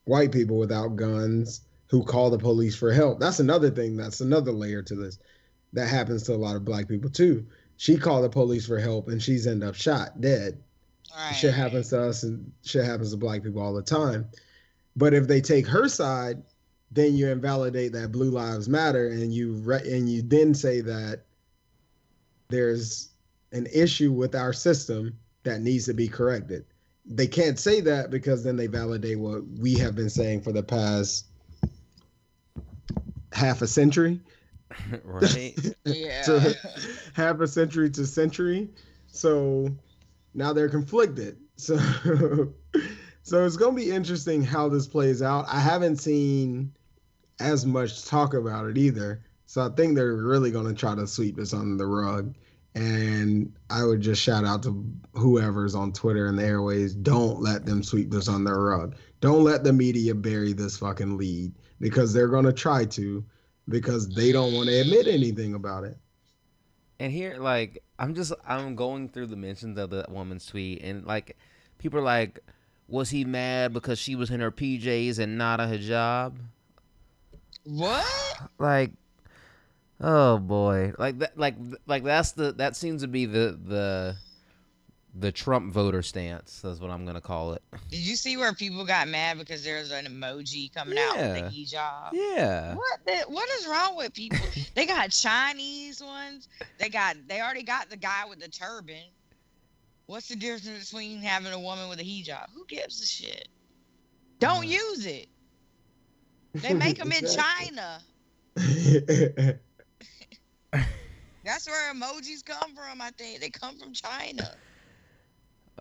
white 0.05 0.31
people 0.31 0.57
without 0.57 0.95
guns 0.95 1.61
who 1.87 2.03
call 2.03 2.29
the 2.29 2.39
police 2.39 2.75
for 2.75 2.91
help. 2.91 3.19
That's 3.19 3.39
another 3.39 3.69
thing. 3.69 3.95
That's 3.95 4.21
another 4.21 4.51
layer 4.51 4.81
to 4.81 4.95
this. 4.95 5.19
That 5.73 5.87
happens 5.87 6.23
to 6.23 6.33
a 6.33 6.35
lot 6.35 6.55
of 6.55 6.65
black 6.65 6.87
people 6.87 7.09
too. 7.09 7.45
She 7.77 7.97
called 7.97 8.23
the 8.23 8.29
police 8.29 8.65
for 8.65 8.79
help 8.79 9.07
and 9.07 9.21
she's 9.21 9.45
end 9.45 9.63
up 9.63 9.75
shot 9.75 10.19
dead. 10.19 10.63
Right. 11.15 11.33
Shit 11.33 11.53
happens 11.53 11.89
to 11.89 12.01
us 12.01 12.23
and 12.23 12.51
shit 12.63 12.85
happens 12.85 13.11
to 13.11 13.17
black 13.17 13.43
people 13.43 13.61
all 13.61 13.73
the 13.73 13.81
time. 13.81 14.27
But 14.95 15.13
if 15.13 15.27
they 15.27 15.41
take 15.41 15.67
her 15.67 15.87
side, 15.87 16.41
then 16.91 17.15
you 17.15 17.29
invalidate 17.29 17.91
that 17.93 18.11
blue 18.11 18.29
lives 18.29 18.69
matter 18.69 19.07
and 19.07 19.33
you 19.33 19.53
re- 19.53 19.81
and 19.89 20.09
you 20.09 20.21
then 20.21 20.53
say 20.53 20.81
that 20.81 21.23
there's 22.49 23.09
an 23.51 23.67
issue 23.73 24.11
with 24.11 24.35
our 24.35 24.53
system 24.53 25.17
that 25.43 25.61
needs 25.61 25.85
to 25.85 25.93
be 25.93 26.07
corrected. 26.07 26.65
They 27.05 27.27
can't 27.27 27.59
say 27.59 27.81
that 27.81 28.09
because 28.09 28.43
then 28.43 28.55
they 28.55 28.67
validate 28.67 29.19
what 29.19 29.43
we 29.59 29.73
have 29.75 29.95
been 29.95 30.09
saying 30.09 30.41
for 30.41 30.51
the 30.51 30.63
past 30.63 31.25
half 33.33 33.61
a 33.61 33.67
century. 33.67 34.19
right. 35.03 35.55
yeah. 35.85 36.53
half 37.13 37.39
a 37.39 37.47
century 37.47 37.89
to 37.91 38.05
century. 38.05 38.69
So 39.07 39.69
now 40.33 40.53
they're 40.53 40.69
conflicted. 40.69 41.37
So 41.55 41.77
so 43.21 43.45
it's 43.45 43.57
gonna 43.57 43.75
be 43.75 43.91
interesting 43.91 44.43
how 44.43 44.67
this 44.67 44.87
plays 44.87 45.21
out. 45.21 45.45
I 45.47 45.59
haven't 45.59 45.97
seen 45.97 46.73
as 47.39 47.65
much 47.65 48.05
talk 48.05 48.33
about 48.33 48.65
it 48.65 48.77
either. 48.77 49.23
So 49.45 49.61
I 49.61 49.69
think 49.69 49.95
they're 49.95 50.15
really 50.15 50.51
gonna 50.51 50.73
try 50.73 50.95
to 50.95 51.07
sweep 51.07 51.37
this 51.37 51.53
under 51.53 51.77
the 51.77 51.85
rug. 51.85 52.35
And 52.75 53.53
I 53.69 53.85
would 53.85 54.01
just 54.01 54.21
shout 54.21 54.45
out 54.45 54.63
to 54.63 54.83
whoever's 55.13 55.75
on 55.75 55.93
Twitter 55.93 56.25
and 56.25 56.39
the 56.39 56.43
airways. 56.43 56.95
Don't 56.95 57.39
let 57.39 57.65
them 57.65 57.83
sweep 57.83 58.09
this 58.09 58.27
under 58.27 58.51
the 58.51 58.59
rug. 58.59 58.95
Don't 59.21 59.43
let 59.43 59.63
the 59.63 59.71
media 59.71 60.15
bury 60.15 60.51
this 60.53 60.75
fucking 60.77 61.17
lead 61.17 61.53
because 61.79 62.13
they're 62.13 62.27
gonna 62.27 62.51
try 62.51 62.83
to 62.85 63.23
because 63.69 64.09
they 64.09 64.31
don't 64.31 64.53
want 64.53 64.67
to 64.67 64.81
admit 64.81 65.07
anything 65.07 65.53
about 65.53 65.83
it. 65.83 65.97
And 66.99 67.11
here, 67.11 67.37
like, 67.37 67.83
I'm 67.99 68.15
just 68.15 68.33
I'm 68.47 68.75
going 68.75 69.09
through 69.09 69.27
the 69.27 69.35
mentions 69.35 69.77
of 69.77 69.89
the 69.89 70.05
woman's 70.09 70.45
tweet, 70.45 70.81
and 70.83 71.05
like, 71.05 71.37
people 71.77 71.99
are 71.99 72.03
like, 72.03 72.39
"Was 72.87 73.09
he 73.09 73.25
mad 73.25 73.73
because 73.73 73.99
she 73.99 74.15
was 74.15 74.29
in 74.29 74.39
her 74.39 74.51
PJs 74.51 75.19
and 75.19 75.37
not 75.37 75.59
a 75.59 75.63
hijab?" 75.63 76.33
What? 77.65 78.05
Like, 78.59 78.91
oh 79.99 80.37
boy, 80.37 80.93
like 80.97 81.19
that, 81.19 81.37
like 81.37 81.55
like 81.87 82.03
that's 82.03 82.33
the 82.33 82.51
that 82.53 82.75
seems 82.75 83.01
to 83.01 83.07
be 83.07 83.25
the 83.25 83.57
the 83.63 84.15
the 85.15 85.31
Trump 85.31 85.71
voter 85.71 86.01
stance. 86.01 86.61
That's 86.61 86.79
what 86.79 86.89
I'm 86.89 87.05
gonna 87.05 87.21
call 87.21 87.53
it. 87.53 87.61
Did 87.89 87.99
you 87.99 88.15
see 88.15 88.37
where 88.37 88.53
people 88.53 88.83
got 88.85 89.07
mad 89.07 89.37
because 89.37 89.63
there's 89.63 89.91
an 89.91 90.05
emoji 90.05 90.73
coming 90.73 90.97
out 90.97 91.15
with 91.15 91.37
a 91.37 91.41
hijab? 91.49 92.09
Yeah. 92.13 92.73
What 92.73 92.99
the, 93.05 93.17
what 93.27 93.47
is 93.59 93.67
wrong 93.67 93.95
with 93.95 94.13
people? 94.13 94.39
they 94.75 94.85
got 94.85 95.11
Chinese 95.11 96.01
ones. 96.01 96.47
They 96.79 96.89
got 96.89 97.15
they 97.27 97.41
already 97.41 97.63
got 97.63 97.89
the 97.89 97.97
guy 97.97 98.23
with 98.27 98.39
the 98.39 98.47
turban. 98.47 99.03
What's 100.07 100.27
the 100.27 100.35
difference 100.35 100.89
between 100.91 101.21
having 101.21 101.53
a 101.53 101.59
woman 101.59 101.89
with 101.89 101.99
a 101.99 102.03
hijab? 102.03 102.47
Who 102.53 102.65
gives 102.65 103.01
a 103.01 103.05
shit? 103.05 103.47
Don't 104.39 104.67
use 104.67 105.05
it. 105.05 105.27
They 106.55 106.75
make 106.75 106.99
them 106.99 107.11
in 107.11 107.25
China. 107.25 107.99
That's 111.43 111.67
where 111.67 111.91
emojis 111.91 112.45
come 112.45 112.75
from. 112.75 113.01
I 113.01 113.09
think 113.17 113.39
they 113.39 113.49
come 113.49 113.79
from 113.79 113.93
China. 113.93 114.55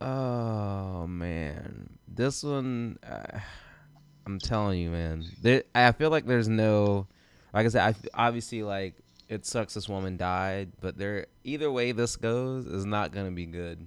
Oh 0.00 1.06
man, 1.06 1.90
this 2.08 2.42
one, 2.42 2.98
uh, 3.08 3.38
I'm 4.26 4.38
telling 4.38 4.80
you, 4.80 4.90
man. 4.90 5.24
There, 5.42 5.64
I 5.74 5.92
feel 5.92 6.10
like 6.10 6.26
there's 6.26 6.48
no, 6.48 7.06
like 7.52 7.66
I 7.66 7.68
said, 7.68 7.96
I 8.14 8.26
obviously 8.26 8.62
like 8.62 8.94
it 9.28 9.46
sucks 9.46 9.74
this 9.74 9.88
woman 9.88 10.16
died, 10.16 10.72
but 10.80 10.96
there 10.96 11.26
either 11.44 11.70
way 11.70 11.92
this 11.92 12.16
goes 12.16 12.66
is 12.66 12.84
not 12.84 13.12
gonna 13.12 13.30
be 13.30 13.46
good. 13.46 13.86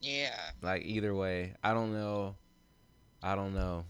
Yeah. 0.00 0.38
Like 0.60 0.82
either 0.84 1.14
way, 1.14 1.54
I 1.62 1.72
don't 1.72 1.92
know. 1.92 2.36
I 3.22 3.34
don't 3.36 3.54
know. 3.54 3.84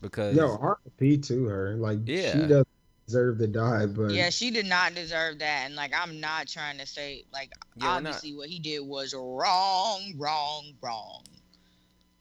Because 0.00 0.36
no, 0.36 0.78
RP 0.98 1.26
to 1.28 1.44
her. 1.46 1.76
Like 1.76 2.00
yeah. 2.06 2.32
she 2.32 2.46
does 2.46 2.64
deserve 3.06 3.38
to 3.38 3.46
die, 3.46 3.86
but 3.86 4.10
yeah, 4.12 4.30
she 4.30 4.50
did 4.50 4.66
not 4.66 4.94
deserve 4.94 5.38
that. 5.40 5.64
And 5.66 5.74
like, 5.76 5.92
I'm 5.94 6.20
not 6.20 6.48
trying 6.48 6.78
to 6.78 6.86
say 6.86 7.24
like 7.32 7.52
Yeah, 7.76 7.88
obviously 7.96 8.34
what 8.34 8.48
he 8.48 8.58
did 8.58 8.80
was 8.80 9.14
wrong, 9.14 10.14
wrong, 10.16 10.72
wrong. 10.82 11.24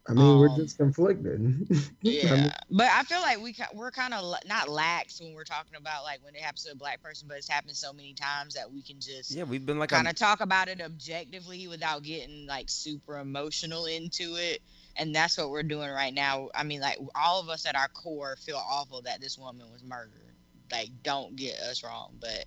I 0.08 0.14
mean 0.14 0.38
we're 0.38 0.50
Um, 0.50 0.56
just 0.56 0.78
conflicted. 0.78 1.68
Yeah, 2.02 2.34
I 2.34 2.36
mean, 2.38 2.52
but 2.70 2.88
I 2.92 3.04
feel 3.04 3.22
like 3.22 3.42
we 3.42 3.56
we're 3.74 3.92
kind 3.92 4.14
of 4.14 4.36
not 4.46 4.70
lax 4.70 5.20
when 5.20 5.34
we're 5.34 5.44
talking 5.46 5.76
about 5.76 6.04
like 6.04 6.24
when 6.24 6.36
it 6.36 6.42
happens 6.42 6.66
to 6.66 6.72
a 6.74 6.76
black 6.76 7.02
person, 7.02 7.28
but 7.28 7.38
it's 7.38 7.50
happened 7.50 7.76
so 7.76 7.92
many 7.92 8.14
times 8.14 8.54
that 8.54 8.72
we 8.72 8.84
can 8.84 9.00
just 9.00 9.32
yeah, 9.32 9.44
we've 9.44 9.66
been 9.66 9.80
like 9.80 9.90
kind 9.90 10.06
a, 10.08 10.12
of 10.12 10.16
talk 10.16 10.42
about 10.42 10.68
it 10.68 10.82
objectively 10.82 11.68
without 11.68 12.04
getting 12.04 12.46
like 12.46 12.70
super 12.70 13.18
emotional 13.18 13.86
into 13.88 14.36
it. 14.36 14.62
And 14.96 15.16
that's 15.16 15.38
what 15.38 15.50
we're 15.50 15.64
doing 15.64 15.90
right 15.90 16.14
now. 16.14 16.50
I 16.54 16.64
mean, 16.64 16.82
like 16.82 17.00
all 17.16 17.42
of 17.42 17.50
us 17.50 17.66
at 17.66 17.76
our 17.76 17.88
core 17.90 18.38
feel 18.38 18.62
awful 18.64 19.02
that 19.04 19.22
this 19.22 19.38
woman 19.38 19.72
was 19.72 19.84
murdered. 19.84 20.35
Like, 20.72 20.90
don't 21.04 21.36
get 21.36 21.60
us 21.60 21.84
wrong, 21.84 22.14
but 22.20 22.46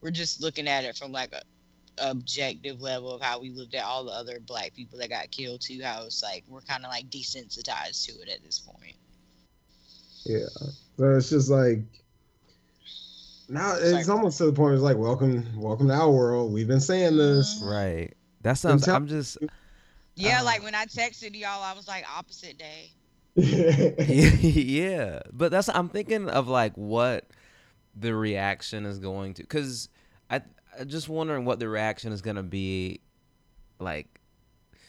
we're 0.00 0.10
just 0.10 0.40
looking 0.42 0.68
at 0.68 0.84
it 0.84 0.96
from 0.96 1.12
like 1.12 1.32
a 1.32 1.42
objective 1.98 2.80
level 2.80 3.12
of 3.12 3.20
how 3.20 3.40
we 3.40 3.50
looked 3.50 3.74
at 3.74 3.84
all 3.84 4.04
the 4.04 4.10
other 4.10 4.40
black 4.40 4.74
people 4.74 4.98
that 4.98 5.08
got 5.10 5.30
killed 5.30 5.60
too. 5.60 5.80
How 5.82 6.02
it's 6.04 6.22
like 6.22 6.42
we're 6.48 6.60
kind 6.62 6.84
of 6.84 6.90
like 6.90 7.08
desensitized 7.10 8.06
to 8.06 8.12
it 8.22 8.28
at 8.28 8.42
this 8.42 8.58
point. 8.58 8.96
yeah. 10.24 10.46
but 10.98 11.10
it's 11.16 11.30
just 11.30 11.50
like 11.50 11.78
now 13.48 13.74
it's 13.76 13.92
like- 13.92 14.08
almost 14.08 14.38
to 14.38 14.46
the 14.46 14.52
point. 14.52 14.74
It's 14.74 14.82
like 14.82 14.96
welcome, 14.96 15.46
welcome 15.56 15.88
to 15.88 15.94
our 15.94 16.10
world. 16.10 16.52
We've 16.52 16.66
been 16.68 16.80
saying 16.80 17.16
this. 17.16 17.56
Mm-hmm. 17.60 17.68
right. 17.68 18.14
That 18.42 18.54
sounds. 18.54 18.84
tell- 18.84 18.96
I'm 18.96 19.06
just. 19.06 19.38
Yeah, 20.16 20.38
Oh. 20.42 20.44
like 20.44 20.62
when 20.62 20.74
I 20.74 20.86
texted 20.86 21.38
y'all, 21.38 21.62
I 21.62 21.72
was 21.74 21.86
like 21.88 22.04
opposite 22.16 22.58
day. 22.58 22.92
yeah, 24.06 25.20
but 25.32 25.50
that's 25.50 25.68
I'm 25.68 25.88
thinking 25.88 26.28
of 26.28 26.48
like 26.48 26.74
what 26.76 27.28
the 27.96 28.14
reaction 28.14 28.86
is 28.86 28.98
going 28.98 29.34
to 29.34 29.42
because 29.42 29.88
I 30.30 30.42
I 30.78 30.84
just 30.84 31.08
wondering 31.08 31.44
what 31.44 31.58
the 31.60 31.68
reaction 31.68 32.12
is 32.12 32.22
gonna 32.22 32.42
be 32.44 33.00
like 33.80 34.20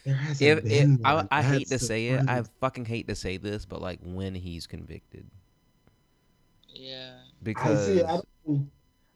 There 0.05 0.15
hasn't 0.15 0.57
if, 0.57 0.65
if 0.69 0.89
been 0.89 0.99
I. 1.03 1.23
I 1.31 1.43
hate 1.43 1.69
to 1.71 1.77
That's 1.77 1.79
the 1.79 1.79
say 1.79 2.07
it 2.09 2.23
I 2.27 2.43
fucking 2.61 2.85
hate 2.85 3.07
to 3.07 3.15
say 3.15 3.37
this 3.37 3.65
but 3.65 3.81
like 3.81 3.99
when 4.03 4.35
he's 4.35 4.67
convicted 4.67 5.29
Yeah. 6.67 7.15
I 7.55 7.75
because 7.75 7.77
see. 7.77 8.03
I, 8.03 8.19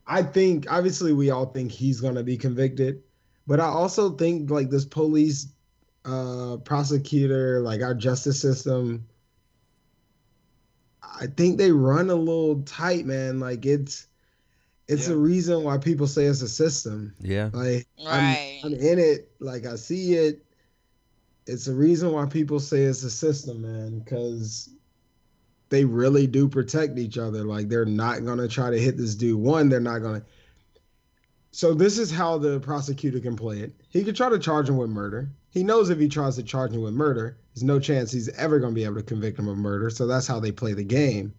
I 0.07 0.23
think 0.23 0.71
obviously 0.71 1.13
we 1.13 1.29
all 1.29 1.47
think 1.47 1.71
he's 1.71 2.01
gonna 2.01 2.23
be 2.23 2.37
convicted, 2.37 3.03
but 3.47 3.59
I 3.59 3.65
also 3.65 4.11
think 4.11 4.49
like 4.49 4.69
this 4.69 4.85
police, 4.85 5.47
uh, 6.05 6.57
prosecutor, 6.63 7.61
like 7.61 7.81
our 7.81 7.93
justice 7.93 8.39
system. 8.41 9.07
I 11.19 11.27
think 11.27 11.57
they 11.57 11.71
run 11.71 12.09
a 12.09 12.15
little 12.15 12.61
tight, 12.63 13.05
man. 13.05 13.39
Like 13.39 13.65
it's, 13.65 14.07
it's 14.87 15.07
Yeah. 15.07 15.13
a 15.13 15.17
reason 15.17 15.63
why 15.63 15.77
people 15.77 16.07
say 16.07 16.25
it's 16.25 16.41
a 16.41 16.47
system. 16.49 17.13
yeah 17.19 17.49
Like 17.53 17.87
Right. 18.03 18.59
I'm, 18.63 18.73
I'm 18.73 18.79
in 18.79 18.99
it. 18.99 19.31
Like 19.39 19.65
I 19.65 19.75
see 19.75 20.13
it. 20.15 20.43
It's 21.47 21.67
a 21.67 21.73
reason 21.73 22.11
why 22.11 22.25
people 22.25 22.59
say 22.59 22.83
it's 22.83 23.03
a 23.03 23.09
system, 23.09 23.61
man. 23.61 23.99
Because 23.99 24.69
they 25.69 25.85
really 25.85 26.27
do 26.27 26.47
protect 26.47 26.97
each 26.97 27.17
other. 27.17 27.43
Like 27.43 27.69
they're 27.69 27.85
not 27.85 28.25
gonna 28.25 28.47
try 28.47 28.69
to 28.71 28.79
hit 28.79 28.97
this 28.97 29.15
dude. 29.15 29.39
One, 29.39 29.69
they're 29.69 29.79
not 29.79 29.99
gonna. 29.99 30.23
So 31.51 31.73
this 31.73 31.97
is 31.97 32.11
how 32.11 32.37
the 32.37 32.59
prosecutor 32.59 33.19
can 33.19 33.35
play 33.35 33.59
it. 33.59 33.73
He 33.89 34.03
could 34.03 34.15
try 34.15 34.29
to 34.29 34.39
charge 34.39 34.69
him 34.69 34.77
with 34.77 34.89
murder. 34.89 35.29
He 35.49 35.63
knows 35.63 35.89
if 35.89 35.99
he 35.99 36.07
tries 36.07 36.35
to 36.35 36.43
charge 36.43 36.71
him 36.73 36.81
with 36.81 36.93
murder, 36.93 37.37
there's 37.53 37.63
no 37.63 37.79
chance 37.79 38.11
he's 38.11 38.29
ever 38.29 38.59
gonna 38.59 38.73
be 38.73 38.83
able 38.83 38.95
to 38.95 39.03
convict 39.03 39.39
him 39.39 39.47
of 39.47 39.57
murder. 39.57 39.89
So 39.89 40.05
that's 40.05 40.27
how 40.27 40.39
they 40.39 40.51
play 40.51 40.73
the 40.73 40.83
game. 40.83 41.33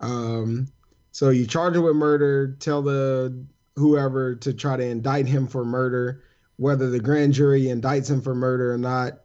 Um, 0.00 0.68
So 1.10 1.30
you 1.30 1.46
charge 1.46 1.74
him 1.74 1.82
with 1.82 1.96
murder, 1.96 2.56
tell 2.60 2.82
the 2.82 3.34
whoever 3.74 4.36
to 4.36 4.52
try 4.52 4.76
to 4.76 4.84
indict 4.84 5.26
him 5.26 5.48
for 5.48 5.64
murder, 5.64 6.22
whether 6.56 6.90
the 6.90 7.00
grand 7.00 7.32
jury 7.32 7.62
indicts 7.62 8.08
him 8.10 8.20
for 8.20 8.34
murder 8.34 8.72
or 8.72 8.78
not, 8.78 9.20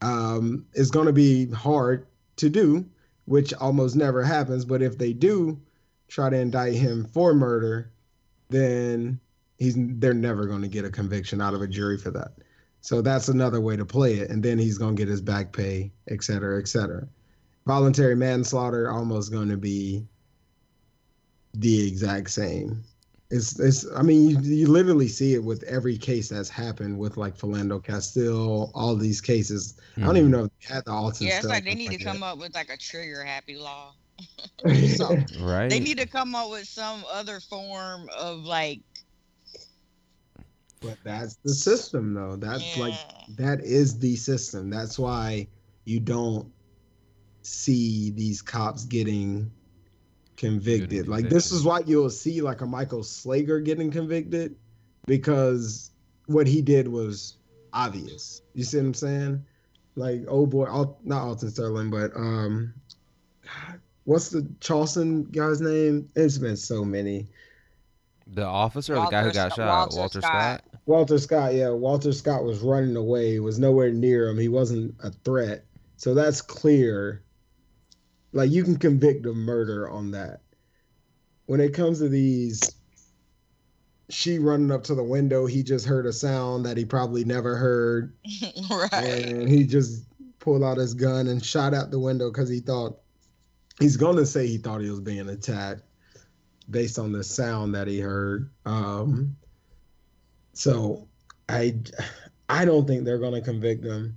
um, 0.00 0.66
is 0.74 0.90
going 0.90 1.06
to 1.06 1.12
be 1.12 1.50
hard 1.50 2.06
to 2.36 2.48
do, 2.48 2.86
which 3.24 3.52
almost 3.54 3.96
never 3.96 4.22
happens. 4.22 4.64
But 4.64 4.82
if 4.82 4.98
they 4.98 5.12
do 5.12 5.60
try 6.06 6.30
to 6.30 6.36
indict 6.36 6.74
him 6.74 7.04
for 7.06 7.34
murder, 7.34 7.90
then 8.48 9.18
he's 9.58 9.74
they're 9.76 10.14
never 10.14 10.46
going 10.46 10.62
to 10.62 10.68
get 10.68 10.84
a 10.84 10.90
conviction 10.90 11.40
out 11.40 11.54
of 11.54 11.62
a 11.62 11.66
jury 11.66 11.98
for 11.98 12.10
that. 12.12 12.32
So 12.80 13.02
that's 13.02 13.28
another 13.28 13.60
way 13.60 13.76
to 13.76 13.84
play 13.84 14.14
it, 14.14 14.30
and 14.30 14.42
then 14.42 14.58
he's 14.58 14.78
going 14.78 14.96
to 14.96 15.00
get 15.00 15.10
his 15.10 15.20
back 15.20 15.52
pay, 15.52 15.92
et 16.08 16.22
cetera, 16.22 16.60
et 16.60 16.68
cetera. 16.68 17.06
Voluntary 17.66 18.14
manslaughter 18.14 18.90
almost 18.90 19.32
going 19.32 19.48
to 19.48 19.56
be 19.56 20.06
the 21.54 21.86
exact 21.86 22.30
same. 22.30 22.82
It's, 23.30 23.60
it's 23.60 23.84
I 23.94 24.02
mean, 24.02 24.30
you, 24.30 24.38
you 24.40 24.66
literally 24.68 25.08
see 25.08 25.34
it 25.34 25.44
with 25.44 25.62
every 25.64 25.98
case 25.98 26.30
that's 26.30 26.48
happened 26.48 26.98
with 26.98 27.18
like 27.18 27.36
Philando 27.36 27.82
Castile, 27.82 28.70
all 28.74 28.96
these 28.96 29.20
cases. 29.20 29.74
Mm-hmm. 29.92 30.04
I 30.04 30.06
don't 30.06 30.16
even 30.16 30.30
know 30.30 30.44
if 30.44 30.50
they 30.60 30.74
had 30.74 30.84
the 30.86 30.92
Alton 30.92 31.26
Yeah, 31.26 31.38
it's 31.38 31.46
like 31.46 31.64
they 31.64 31.74
need 31.74 31.88
like 31.88 31.98
to 31.98 32.04
come 32.04 32.22
up 32.22 32.38
with 32.38 32.54
like 32.54 32.70
a 32.70 32.76
trigger 32.78 33.22
happy 33.24 33.58
law. 33.58 33.92
so, 34.96 35.16
right. 35.40 35.68
They 35.68 35.80
need 35.80 35.98
to 35.98 36.06
come 36.06 36.34
up 36.34 36.50
with 36.50 36.66
some 36.66 37.04
other 37.12 37.40
form 37.40 38.08
of 38.16 38.44
like 38.44 38.80
but 40.80 40.96
that's 41.04 41.36
the 41.36 41.52
system 41.52 42.14
though. 42.14 42.36
That's 42.36 42.76
yeah. 42.76 42.84
like 42.84 42.94
that 43.36 43.60
is 43.60 43.98
the 43.98 44.16
system. 44.16 44.70
That's 44.70 44.98
why 44.98 45.48
you 45.84 46.00
don't 46.00 46.50
see 47.42 48.10
these 48.10 48.42
cops 48.42 48.84
getting 48.84 49.50
convicted. 50.36 51.08
Like 51.08 51.28
this 51.28 51.52
is 51.52 51.64
why 51.64 51.80
you'll 51.86 52.10
see 52.10 52.40
like 52.40 52.60
a 52.60 52.66
Michael 52.66 53.00
Slager 53.00 53.62
getting 53.62 53.90
convicted 53.90 54.56
because 55.06 55.90
what 56.26 56.46
he 56.46 56.62
did 56.62 56.88
was 56.88 57.38
obvious. 57.72 58.42
You 58.54 58.64
see 58.64 58.78
what 58.78 58.84
I'm 58.84 58.94
saying? 58.94 59.44
Like 59.96 60.24
oh 60.28 60.46
boy, 60.46 60.66
not 61.04 61.22
Alton 61.22 61.50
Sterling, 61.50 61.90
but 61.90 62.14
um, 62.14 62.72
what's 64.04 64.28
the 64.28 64.48
Charleston 64.60 65.24
guy's 65.24 65.60
name? 65.60 66.08
It's 66.14 66.38
been 66.38 66.56
so 66.56 66.84
many. 66.84 67.26
The 68.34 68.44
officer, 68.44 68.94
Walter, 68.94 69.06
the 69.06 69.10
guy 69.10 69.22
who 69.24 69.32
got 69.32 69.54
shot, 69.54 69.66
Walter, 69.66 69.96
Walter 69.96 70.20
Scott. 70.20 70.60
Scott. 70.60 70.64
Walter 70.88 71.18
Scott, 71.18 71.52
yeah, 71.52 71.68
Walter 71.68 72.14
Scott 72.14 72.44
was 72.44 72.60
running 72.60 72.96
away. 72.96 73.38
Was 73.40 73.58
nowhere 73.58 73.92
near 73.92 74.26
him. 74.26 74.38
He 74.38 74.48
wasn't 74.48 74.94
a 75.02 75.10
threat. 75.10 75.66
So 75.98 76.14
that's 76.14 76.40
clear. 76.40 77.22
Like 78.32 78.50
you 78.50 78.64
can 78.64 78.78
convict 78.78 79.26
of 79.26 79.36
murder 79.36 79.90
on 79.90 80.12
that. 80.12 80.40
When 81.44 81.60
it 81.60 81.74
comes 81.74 81.98
to 81.98 82.08
these, 82.08 82.74
she 84.08 84.38
running 84.38 84.72
up 84.72 84.82
to 84.84 84.94
the 84.94 85.04
window, 85.04 85.44
he 85.44 85.62
just 85.62 85.84
heard 85.84 86.06
a 86.06 86.12
sound 86.12 86.64
that 86.64 86.78
he 86.78 86.86
probably 86.86 87.22
never 87.22 87.54
heard, 87.54 88.14
right? 88.70 89.26
And 89.26 89.46
he 89.46 89.64
just 89.64 90.06
pulled 90.38 90.64
out 90.64 90.78
his 90.78 90.94
gun 90.94 91.26
and 91.26 91.44
shot 91.44 91.74
out 91.74 91.90
the 91.90 92.00
window 92.00 92.30
because 92.30 92.48
he 92.48 92.60
thought 92.60 92.98
he's 93.78 93.98
gonna 93.98 94.24
say 94.24 94.46
he 94.46 94.56
thought 94.56 94.80
he 94.80 94.88
was 94.88 95.00
being 95.00 95.28
attacked 95.28 95.82
based 96.70 96.98
on 96.98 97.12
the 97.12 97.22
sound 97.22 97.74
that 97.74 97.88
he 97.88 98.00
heard. 98.00 98.50
Um, 98.64 99.36
so 100.58 101.06
I 101.48 101.76
I 102.48 102.64
don't 102.64 102.84
think 102.84 103.04
they're 103.04 103.18
going 103.18 103.34
to 103.34 103.40
convict 103.40 103.84
him, 103.84 104.16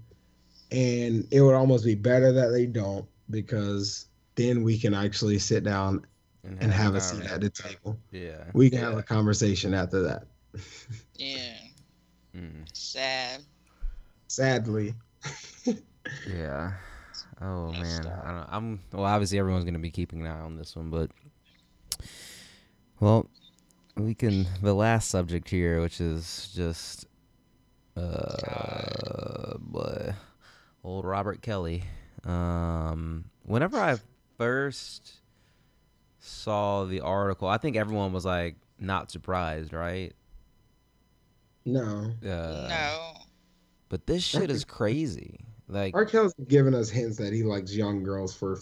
and 0.72 1.28
it 1.30 1.40
would 1.42 1.54
almost 1.54 1.86
be 1.86 1.94
better 1.94 2.32
that 2.32 2.50
they 2.50 2.66
don't 2.66 3.06
because 3.30 4.08
then 4.34 4.64
we 4.64 4.80
can 4.80 4.96
actually 4.96 5.38
sit 5.38 5.64
down 5.64 6.04
and 6.44 6.56
have, 6.56 6.64
and 6.64 6.74
have 6.74 6.96
a 6.96 7.02
seat 7.02 7.26
at 7.26 7.42
the 7.42 7.50
table. 7.52 7.96
Yeah, 8.12 8.46
we 8.54 8.72
can 8.72 8.80
yeah. 8.80 8.90
have 8.90 8.98
a 8.98 9.04
conversation 9.04 9.76
after 9.76 10.02
that. 10.02 10.24
yeah. 11.16 11.58
Mm. 12.36 12.66
Sad. 12.74 13.42
Sadly. 14.28 14.96
yeah. 16.28 16.72
Oh 17.40 17.72
man, 17.72 18.08
I 18.08 18.32
don't. 18.32 18.48
I'm 18.50 18.80
well. 18.92 19.06
Obviously, 19.06 19.38
everyone's 19.38 19.64
going 19.64 19.76
to 19.76 19.80
be 19.80 19.92
keeping 19.92 20.22
an 20.22 20.28
eye 20.28 20.40
on 20.40 20.58
this 20.58 20.76
one, 20.76 20.90
but 20.90 21.12
well, 23.00 23.30
we 23.96 24.14
can. 24.14 24.48
The 24.62 24.74
last 24.74 25.10
subject 25.10 25.50
here, 25.50 25.82
which 25.82 26.02
is 26.02 26.52
just 26.56 27.06
uh, 27.96 29.58
boy, 29.58 30.14
old 30.84 31.06
Robert 31.06 31.42
Kelly. 31.42 31.84
Um, 32.24 33.26
whenever 33.44 33.78
I 33.80 33.98
first 34.38 35.14
saw 36.20 36.86
the 36.86 37.02
article, 37.02 37.48
I 37.48 37.58
think 37.58 37.76
everyone 37.76 38.14
was 38.14 38.26
like 38.26 38.56
not 38.80 39.12
surprised, 39.12 39.74
right? 39.74 40.14
No. 41.66 42.12
Uh, 42.24 42.68
no. 42.70 43.14
But 43.90 44.08
this 44.08 44.24
shit 44.24 44.50
is 44.50 44.64
crazy. 44.64 45.40
Like 45.68 45.96
R. 45.96 46.06
Kelly's 46.06 46.34
given 46.48 46.74
us 46.74 46.90
hints 46.90 47.18
that 47.18 47.34
he 47.34 47.44
likes 47.44 47.74
young 47.74 48.04
girls 48.04 48.34
for 48.36 48.60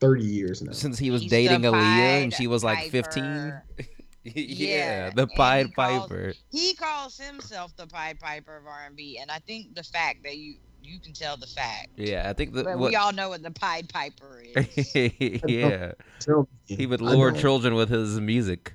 thirty 0.00 0.24
years 0.24 0.62
now. 0.62 0.72
Since 0.72 0.98
he 0.98 1.10
was 1.10 1.22
He's 1.22 1.30
dating 1.30 1.62
Aaliyah 1.62 2.22
and 2.22 2.32
she 2.32 2.46
was 2.46 2.64
like 2.64 2.90
fifteen. 2.90 3.54
yeah, 4.24 5.06
yeah, 5.06 5.10
the 5.14 5.26
Pied 5.26 5.66
he 5.66 5.72
Piper. 5.72 6.24
Calls, 6.24 6.44
he 6.50 6.74
calls 6.74 7.16
himself 7.18 7.74
the 7.76 7.86
Pied 7.86 8.20
Piper 8.20 8.56
of 8.56 8.66
R&B, 8.66 9.18
and 9.20 9.30
I 9.30 9.38
think 9.38 9.74
the 9.74 9.82
fact 9.82 10.22
that 10.24 10.36
you 10.36 10.56
you 10.82 10.98
can 10.98 11.12
tell 11.12 11.36
the 11.36 11.46
fact. 11.46 11.88
Yeah, 11.96 12.28
I 12.28 12.32
think 12.32 12.54
that 12.54 12.64
what, 12.64 12.78
we 12.78 12.96
all 12.96 13.12
know 13.12 13.30
what 13.30 13.42
the 13.42 13.50
Pied 13.50 13.88
Piper 13.88 14.42
is. 14.54 15.40
yeah, 15.46 15.92
he 16.66 16.86
would 16.86 17.00
lure 17.00 17.32
children 17.32 17.74
with 17.74 17.88
his 17.88 18.20
music. 18.20 18.74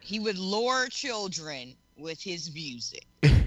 He 0.00 0.18
would 0.20 0.38
lure 0.38 0.88
children 0.88 1.76
with 1.96 2.22
his 2.22 2.52
music. 2.54 3.06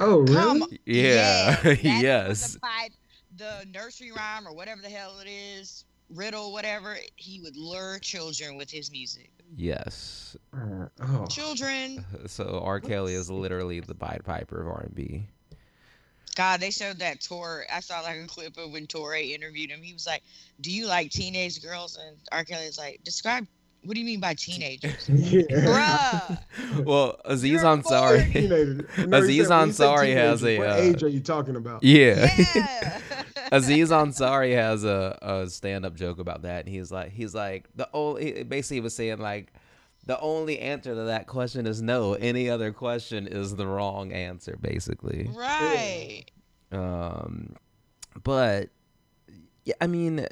Oh, 0.00 0.20
really? 0.20 0.60
Come, 0.60 0.78
yeah. 0.86 1.60
yes. 1.82 2.54
The, 2.54 2.60
pipe, 2.60 2.92
the 3.36 3.66
nursery 3.70 4.12
rhyme 4.12 4.48
or 4.48 4.54
whatever 4.54 4.80
the 4.80 4.88
hell 4.88 5.18
it 5.20 5.28
is, 5.28 5.84
riddle, 6.08 6.52
whatever, 6.52 6.96
he 7.16 7.40
would 7.42 7.54
lure 7.54 7.98
children 7.98 8.56
with 8.56 8.70
his 8.70 8.90
music. 8.90 9.30
Yes. 9.56 10.36
Uh, 10.54 10.86
oh. 11.00 11.26
Children. 11.26 12.04
So 12.26 12.60
R. 12.62 12.80
Kelly 12.80 13.14
is 13.14 13.30
literally 13.30 13.80
the 13.80 13.94
Pied 13.94 14.22
Piper 14.24 14.60
of 14.62 14.68
R&B. 14.68 15.26
God, 16.36 16.60
they 16.60 16.70
showed 16.70 16.98
that 17.00 17.20
tour. 17.20 17.64
I 17.72 17.80
saw 17.80 18.00
like 18.00 18.16
a 18.16 18.26
clip 18.26 18.56
of 18.56 18.72
when 18.72 18.86
Touré 18.86 19.30
interviewed 19.30 19.70
him. 19.70 19.82
He 19.82 19.92
was 19.92 20.06
like, 20.06 20.22
"Do 20.60 20.70
you 20.70 20.86
like 20.86 21.10
teenage 21.10 21.60
girls?" 21.60 21.98
And 21.98 22.16
R. 22.30 22.44
Kelly's 22.44 22.78
like, 22.78 23.00
"Describe 23.02 23.46
what 23.84 23.94
do 23.94 24.00
you 24.00 24.06
mean 24.06 24.20
by 24.20 24.34
teenagers? 24.34 25.08
yeah. 25.08 25.42
Bruh. 25.42 26.38
Well, 26.84 27.20
Aziz 27.24 27.62
Ansari. 27.62 28.34
Aziz 29.12 29.48
Ansari 29.48 30.14
has 30.14 30.44
a. 30.44 30.58
What 30.58 30.68
uh, 30.68 30.74
age 30.74 31.02
are 31.02 31.08
you 31.08 31.20
talking 31.20 31.56
about? 31.56 31.82
Yeah. 31.82 32.28
yeah. 32.54 33.00
Aziz 33.50 33.90
Ansari 33.90 34.54
has 34.54 34.84
a, 34.84 35.18
a 35.22 35.48
stand 35.48 35.84
up 35.84 35.94
joke 35.94 36.18
about 36.18 36.42
that. 36.42 36.66
And 36.66 36.74
he's 36.74 36.90
like, 36.90 37.10
he's 37.12 37.34
like, 37.34 37.68
the 37.74 37.88
only, 37.92 38.42
basically, 38.44 38.76
he 38.76 38.80
was 38.80 38.94
saying, 38.94 39.18
like, 39.18 39.52
the 40.06 40.18
only 40.20 40.58
answer 40.58 40.94
to 40.94 41.04
that 41.04 41.26
question 41.26 41.66
is 41.66 41.82
no. 41.82 42.14
Any 42.14 42.48
other 42.48 42.72
question 42.72 43.26
is 43.26 43.56
the 43.56 43.66
wrong 43.66 44.12
answer, 44.12 44.56
basically. 44.60 45.28
Right. 45.32 46.24
Um, 46.72 47.56
but, 48.22 48.70
yeah, 49.64 49.74
I 49.80 49.86
mean, 49.86 50.26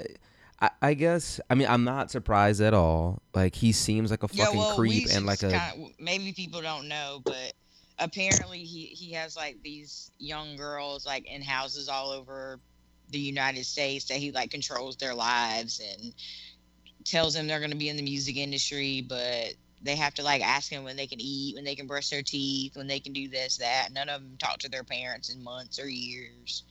I, 0.60 0.70
I, 0.82 0.94
guess 0.94 1.40
I 1.50 1.54
mean 1.54 1.68
I'm 1.68 1.84
not 1.84 2.10
surprised 2.10 2.60
at 2.60 2.74
all. 2.74 3.22
Like 3.34 3.54
he 3.54 3.72
seems 3.72 4.10
like 4.10 4.22
a 4.22 4.28
fucking 4.28 4.54
yeah, 4.54 4.58
well, 4.58 4.76
creep 4.76 5.08
and 5.12 5.26
like 5.26 5.42
a 5.42 5.72
maybe 6.00 6.32
people 6.32 6.60
don't 6.60 6.88
know, 6.88 7.20
but 7.24 7.52
apparently 7.98 8.60
he 8.60 8.86
he 8.86 9.12
has 9.12 9.36
like 9.36 9.62
these 9.62 10.10
young 10.18 10.56
girls 10.56 11.06
like 11.06 11.26
in 11.26 11.42
houses 11.42 11.88
all 11.88 12.10
over 12.10 12.58
the 13.10 13.18
United 13.18 13.64
States 13.64 14.06
that 14.06 14.18
he 14.18 14.32
like 14.32 14.50
controls 14.50 14.96
their 14.96 15.14
lives 15.14 15.80
and 15.80 16.12
tells 17.04 17.34
them 17.34 17.46
they're 17.46 17.60
going 17.60 17.70
to 17.70 17.76
be 17.76 17.88
in 17.88 17.96
the 17.96 18.02
music 18.02 18.36
industry, 18.36 19.04
but 19.08 19.54
they 19.82 19.96
have 19.96 20.14
to 20.14 20.22
like 20.22 20.42
ask 20.42 20.70
him 20.70 20.84
when 20.84 20.96
they 20.96 21.06
can 21.06 21.20
eat, 21.20 21.54
when 21.54 21.64
they 21.64 21.74
can 21.74 21.86
brush 21.86 22.10
their 22.10 22.22
teeth, 22.22 22.76
when 22.76 22.86
they 22.86 23.00
can 23.00 23.12
do 23.12 23.28
this 23.28 23.58
that. 23.58 23.88
None 23.92 24.08
of 24.08 24.22
them 24.22 24.36
talk 24.38 24.58
to 24.58 24.68
their 24.68 24.84
parents 24.84 25.32
in 25.32 25.42
months 25.42 25.78
or 25.78 25.88
years 25.88 26.64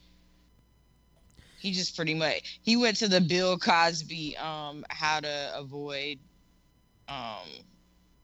he 1.57 1.71
just 1.71 1.95
pretty 1.95 2.13
much 2.13 2.59
he 2.61 2.77
went 2.77 2.97
to 2.97 3.07
the 3.07 3.21
Bill 3.21 3.57
Cosby 3.57 4.37
um 4.37 4.85
how 4.89 5.19
to 5.19 5.51
avoid 5.55 6.19
um 7.09 7.47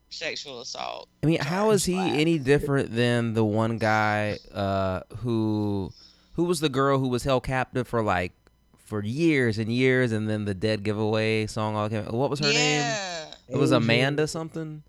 sexual 0.10 0.61
assault. 0.61 1.10
I 1.23 1.26
mean, 1.26 1.40
how 1.40 1.72
is 1.72 1.84
he 1.84 1.98
any 1.98 2.38
different 2.38 2.95
than 2.95 3.34
the 3.34 3.44
one 3.44 3.77
guy 3.77 4.38
uh 4.53 5.02
who 5.18 5.91
who 6.34 6.44
was 6.46 6.60
the 6.60 6.70
girl 6.70 7.00
who 7.00 7.08
was 7.08 7.24
held 7.24 7.44
captive 7.44 7.88
for 7.88 8.02
like 8.02 8.34
for 8.78 9.04
years 9.04 9.58
and 9.58 9.72
years 9.72 10.12
and 10.12 10.30
then 10.30 10.46
the 10.46 10.54
dead 10.54 10.84
giveaway 10.84 11.48
song 11.48 11.76
all 11.76 11.90
came 11.90 12.06
what 12.06 12.30
was 12.30 12.40
her 12.40 12.52
yeah. 12.52 13.24
name? 13.28 13.34
It 13.50 13.58
was 13.58 13.72
Amanda 13.72 14.28
something. 14.28 14.84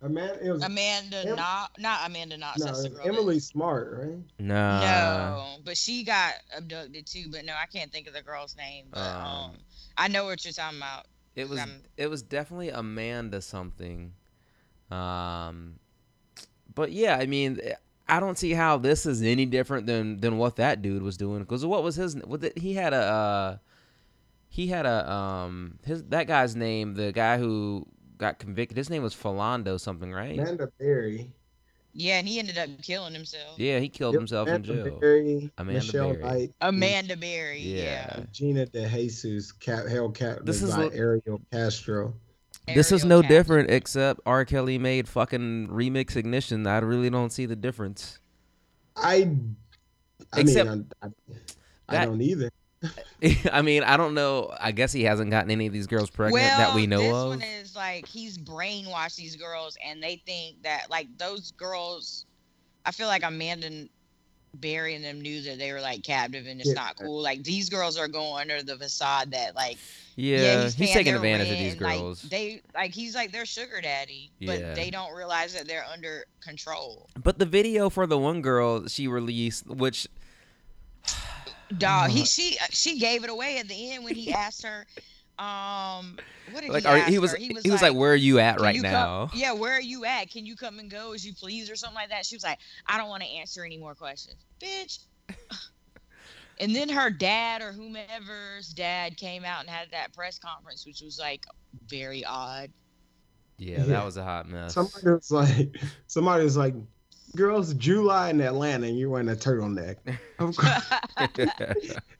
Amanda, 0.00 0.46
it 0.46 0.52
was 0.52 0.62
Amanda, 0.62 1.28
Em- 1.28 1.36
not 1.36 1.72
not 1.78 2.08
Amanda, 2.08 2.36
not 2.36 2.56
no, 2.58 2.72
Emily 3.04 3.40
Smart, 3.40 3.98
right? 3.98 4.18
No, 4.38 4.80
no, 4.80 5.44
but 5.64 5.76
she 5.76 6.04
got 6.04 6.34
abducted 6.56 7.04
too. 7.04 7.26
But 7.30 7.44
no, 7.44 7.52
I 7.60 7.66
can't 7.66 7.90
think 7.90 8.06
of 8.06 8.14
the 8.14 8.22
girl's 8.22 8.56
name. 8.56 8.86
But 8.92 9.00
um, 9.00 9.24
um 9.24 9.56
I 9.96 10.06
know 10.06 10.24
what 10.24 10.44
you're 10.44 10.52
talking 10.52 10.78
about. 10.78 11.06
It 11.34 11.48
was 11.48 11.58
I'm- 11.58 11.82
it 11.96 12.08
was 12.08 12.22
definitely 12.22 12.70
Amanda 12.70 13.42
something. 13.42 14.12
Um 14.90 15.80
but 16.74 16.92
yeah, 16.92 17.16
I 17.16 17.26
mean 17.26 17.60
I 18.08 18.20
don't 18.20 18.38
see 18.38 18.52
how 18.52 18.78
this 18.78 19.04
is 19.06 19.22
any 19.22 19.46
different 19.46 19.86
than 19.86 20.20
than 20.20 20.38
what 20.38 20.56
that 20.56 20.82
dude 20.82 21.02
was 21.02 21.16
doing 21.16 21.44
cuz 21.44 21.64
what 21.64 21.82
was 21.82 21.96
his 21.96 22.16
what 22.16 22.40
did, 22.40 22.56
he 22.56 22.74
had 22.74 22.92
a 22.92 22.96
uh 22.96 23.56
he 24.48 24.68
had 24.68 24.86
a 24.86 25.10
um 25.10 25.78
his 25.84 26.04
that 26.04 26.26
guy's 26.26 26.56
name, 26.56 26.94
the 26.94 27.12
guy 27.12 27.38
who 27.38 27.86
got 28.16 28.38
convicted, 28.38 28.76
his 28.76 28.90
name 28.90 29.02
was 29.02 29.14
Philando 29.14 29.78
something, 29.78 30.12
right? 30.12 30.38
Amanda 30.38 30.70
Berry. 30.78 31.32
Yeah, 31.92 32.18
and 32.18 32.28
he 32.28 32.38
ended 32.38 32.58
up 32.58 32.68
killing 32.82 33.14
himself. 33.14 33.58
Yeah, 33.58 33.80
he 33.80 33.88
killed 33.88 34.14
Yep, 34.14 34.20
himself 34.20 34.48
in 34.48 34.54
Amanda 34.56 34.84
jail. 34.84 34.98
Berry, 35.00 35.50
Amanda 35.58 35.84
Michelle 35.84 36.12
Berry. 36.14 36.22
Knight, 36.22 36.54
Amanda 36.60 37.16
Berry. 37.16 37.60
Yeah. 37.60 37.82
Yeah. 37.82 38.24
Gina 38.32 38.66
De 38.66 38.88
Jesus, 38.88 39.52
Cat 39.52 39.88
Hell 39.88 40.10
Cat 40.10 40.44
This 40.44 40.60
this 40.60 40.70
is 40.70 40.76
by 40.76 40.94
Ariel 40.94 41.40
Castro. 41.50 42.14
This 42.74 42.92
is 42.92 43.04
no 43.04 43.20
Castro. 43.22 43.36
different 43.36 43.70
except 43.70 44.20
R. 44.26 44.44
Kelly 44.44 44.78
made 44.78 45.08
fucking 45.08 45.68
remix 45.68 46.16
ignition. 46.16 46.66
I 46.66 46.78
really 46.78 47.10
don't 47.10 47.30
see 47.30 47.46
the 47.46 47.56
difference. 47.56 48.18
I, 48.96 49.30
I 50.32 50.40
Except 50.40 50.68
mean, 50.70 50.86
I, 51.02 51.06
I, 51.06 51.10
I 51.88 51.92
that- 51.92 52.04
don't 52.06 52.20
either. 52.22 52.50
I 53.52 53.62
mean, 53.62 53.82
I 53.82 53.96
don't 53.96 54.14
know. 54.14 54.54
I 54.60 54.70
guess 54.70 54.92
he 54.92 55.02
hasn't 55.02 55.32
gotten 55.32 55.50
any 55.50 55.66
of 55.66 55.72
these 55.72 55.88
girls 55.88 56.10
pregnant 56.10 56.44
well, 56.44 56.58
that 56.58 56.74
we 56.76 56.86
know 56.86 56.98
this 57.00 57.12
of. 57.12 57.28
one 57.30 57.42
is 57.42 57.74
like 57.74 58.06
he's 58.06 58.38
brainwashed 58.38 59.16
these 59.16 59.34
girls, 59.34 59.76
and 59.84 60.00
they 60.00 60.22
think 60.26 60.62
that 60.62 60.86
like 60.88 61.08
those 61.18 61.50
girls. 61.52 62.26
I 62.86 62.92
feel 62.92 63.08
like 63.08 63.24
Amanda 63.24 63.88
Berry 64.54 64.94
and 64.94 65.04
them 65.04 65.20
knew 65.20 65.40
that 65.42 65.58
they 65.58 65.72
were 65.72 65.80
like 65.80 66.02
captive, 66.02 66.46
and 66.46 66.60
it's 66.60 66.70
Yeah. 66.70 66.74
not 66.74 66.96
cool. 66.96 67.20
Like 67.20 67.42
these 67.44 67.68
girls 67.68 67.96
are 67.98 68.08
going 68.08 68.40
under 68.50 68.62
the 68.62 68.76
facade 68.76 69.30
that 69.32 69.54
like 69.54 69.78
yeah, 70.16 70.64
he's, 70.64 70.74
paying 70.74 70.92
taking 70.92 71.12
their 71.12 71.16
advantage 71.16 71.50
of 71.50 71.58
these 71.58 71.72
and, 71.74 71.82
like, 71.82 71.98
girls. 72.00 72.22
they 72.22 72.60
like 72.74 72.92
he's 72.92 73.14
like 73.14 73.30
their 73.30 73.46
sugar 73.46 73.80
daddy, 73.80 74.30
but 74.44 74.58
Yeah. 74.60 74.74
they 74.74 74.90
don't 74.90 75.14
realize 75.14 75.54
that 75.54 75.68
they're 75.68 75.84
under 75.84 76.24
control. 76.40 77.08
but 77.22 77.38
the 77.38 77.46
video 77.46 77.88
for 77.90 78.06
the 78.06 78.18
one 78.18 78.42
girl 78.42 78.88
she 78.88 79.06
released, 79.06 79.66
which 79.66 80.08
Dog, 81.76 82.10
he 82.10 82.22
Uh, 82.22 82.24
she 82.24 82.58
she 82.70 82.98
gave 82.98 83.24
it 83.24 83.30
away 83.30 83.58
at 83.58 83.68
the 83.68 83.92
end 83.92 84.04
when 84.04 84.14
he 84.14 84.32
asked 84.32 84.62
her. 84.64 84.86
Um, 85.38 86.18
what 86.50 86.62
did 86.62 86.70
like 86.70 86.82
he 86.82 86.88
are, 86.88 86.98
ask 86.98 87.08
he 87.08 87.18
was 87.18 87.32
her? 87.32 87.36
he 87.38 87.70
was, 87.70 87.80
like, 87.82 87.94
"Where 87.94 88.12
are 88.12 88.16
you 88.16 88.40
at 88.40 88.60
right 88.60 88.74
you 88.74 88.82
come- 88.82 88.90
now?" 88.90 89.30
yeah, 89.34 89.52
where 89.52 89.72
are 89.72 89.80
you 89.80 90.04
at? 90.04 90.30
Can 90.30 90.46
you 90.46 90.56
come 90.56 90.78
and 90.78 90.90
go 90.90 91.12
as 91.12 91.24
you 91.24 91.32
please 91.32 91.70
or 91.70 91.76
something 91.76 91.94
like 91.94 92.08
that? 92.08 92.26
She 92.26 92.34
was 92.34 92.42
like, 92.42 92.58
I 92.86 92.98
don't 92.98 93.08
want 93.08 93.22
to 93.22 93.28
answer 93.28 93.64
any 93.64 93.76
more 93.76 93.94
questions, 93.94 94.36
bitch. 94.60 94.98
and 96.60 96.74
then 96.74 96.88
her 96.88 97.10
dad 97.10 97.62
or 97.62 97.72
whomever's 97.72 98.72
dad 98.74 99.16
came 99.16 99.44
out 99.44 99.60
and 99.60 99.70
had 99.70 99.90
that 99.92 100.12
press 100.12 100.38
conference, 100.38 100.84
which 100.84 101.02
was 101.02 101.18
like 101.18 101.44
very 101.86 102.24
odd. 102.24 102.70
Yeah, 103.58 103.82
that 103.84 104.04
was 104.04 104.16
a 104.16 104.24
hot 104.24 104.48
mess. 104.48 104.74
Somebody 104.74 105.10
was 105.10 105.30
like, 105.30 105.76
somebody 106.06 106.44
was 106.44 106.56
like, 106.56 106.74
girls, 107.34 107.74
July 107.74 108.30
in 108.30 108.40
Atlanta, 108.40 108.86
and 108.86 108.98
you're 108.98 109.10
wearing 109.10 109.28
a 109.28 109.34
turtleneck. 109.34 109.96
Of 110.38 110.56
course. 110.56 110.92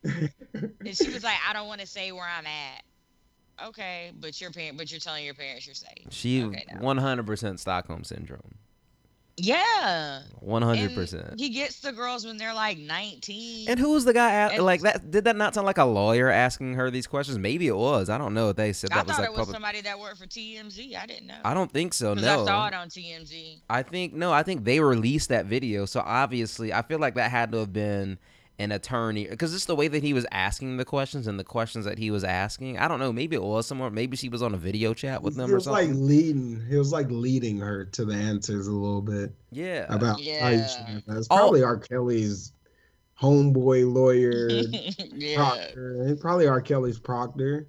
and 0.02 0.96
she 0.96 1.08
was 1.12 1.22
like, 1.22 1.36
I 1.48 1.52
don't 1.52 1.68
want 1.68 1.80
to 1.80 1.86
say 1.86 2.10
where 2.10 2.26
I'm 2.26 2.46
at. 2.46 2.82
Okay, 3.66 4.12
but 4.20 4.40
your 4.40 4.50
parent, 4.50 4.78
but 4.78 4.90
you're 4.90 5.00
telling 5.00 5.24
your 5.24 5.34
parents 5.34 5.66
you're 5.66 5.74
safe. 5.74 6.06
she 6.10 6.42
Okay, 6.44 6.64
now. 6.72 6.80
100% 6.80 7.58
Stockholm 7.58 8.04
syndrome. 8.04 8.54
Yeah. 9.40 10.22
100%. 10.44 11.30
And 11.30 11.40
he 11.40 11.50
gets 11.50 11.80
the 11.80 11.92
girls 11.92 12.26
when 12.26 12.36
they're 12.36 12.54
like 12.54 12.78
19. 12.78 13.68
And 13.68 13.78
who 13.78 13.92
was 13.92 14.04
the 14.04 14.12
guy? 14.12 14.32
At, 14.32 14.62
like 14.62 14.82
that? 14.82 15.10
Did 15.10 15.24
that 15.24 15.36
not 15.36 15.54
sound 15.54 15.66
like 15.66 15.78
a 15.78 15.84
lawyer 15.84 16.28
asking 16.28 16.74
her 16.74 16.90
these 16.90 17.06
questions? 17.06 17.38
Maybe 17.38 17.68
it 17.68 17.76
was. 17.76 18.10
I 18.10 18.18
don't 18.18 18.34
know. 18.34 18.52
They 18.52 18.72
said 18.72 18.90
I 18.92 18.96
that 18.96 19.06
was 19.06 19.16
thought 19.16 19.22
like 19.22 19.30
it 19.30 19.32
was 19.32 19.38
public. 19.40 19.54
somebody 19.54 19.80
that 19.82 19.98
worked 19.98 20.18
for 20.18 20.26
TMZ. 20.26 20.96
I 20.96 21.06
didn't 21.06 21.28
know. 21.28 21.38
I 21.44 21.54
don't 21.54 21.72
think 21.72 21.94
so. 21.94 22.14
No. 22.14 22.42
I 22.42 22.46
saw 22.46 22.66
it 22.66 22.74
on 22.74 22.88
TMZ. 22.88 23.60
I 23.70 23.82
think 23.82 24.12
no. 24.12 24.32
I 24.32 24.42
think 24.42 24.64
they 24.64 24.80
released 24.80 25.28
that 25.28 25.46
video. 25.46 25.86
So 25.86 26.00
obviously, 26.00 26.72
I 26.72 26.82
feel 26.82 26.98
like 26.98 27.14
that 27.14 27.30
had 27.30 27.52
to 27.52 27.58
have 27.58 27.72
been 27.72 28.18
an 28.60 28.72
attorney 28.72 29.26
because 29.28 29.54
it's 29.54 29.66
the 29.66 29.76
way 29.76 29.86
that 29.88 30.02
he 30.02 30.12
was 30.12 30.26
asking 30.32 30.76
the 30.78 30.84
questions 30.84 31.26
and 31.26 31.38
the 31.38 31.44
questions 31.44 31.84
that 31.84 31.96
he 31.98 32.10
was 32.10 32.24
asking. 32.24 32.76
I 32.78 32.88
don't 32.88 32.98
know. 32.98 33.12
Maybe 33.12 33.36
it 33.36 33.42
was 33.42 33.66
somewhere. 33.66 33.90
Maybe 33.90 34.16
she 34.16 34.28
was 34.28 34.42
on 34.42 34.52
a 34.54 34.56
video 34.56 34.94
chat 34.94 35.22
with 35.22 35.36
them 35.36 35.46
he 35.46 35.52
or 35.52 35.56
was 35.56 35.66
like 35.66 35.90
leading. 35.92 36.60
He 36.68 36.76
was 36.76 36.92
like 36.92 37.06
leading 37.10 37.58
her 37.58 37.84
to 37.84 38.04
the 38.04 38.14
answers 38.14 38.66
a 38.66 38.72
little 38.72 39.02
bit 39.02 39.32
yeah. 39.52 39.86
about 39.88 40.16
how 40.16 40.18
Yeah. 40.18 40.66
should 40.66 40.86
have 40.86 41.04
that. 41.06 41.16
It's 41.18 41.28
Oh. 41.30 41.36
probably 41.36 41.62
R. 41.62 41.76
Kelly's 41.78 42.52
homeboy 43.20 43.92
lawyer, 43.92 44.48
yeah. 45.14 45.36
proctor. 45.36 46.16
Probably 46.20 46.46
R. 46.48 46.60
Kelly's 46.60 46.98
proctor. 46.98 47.68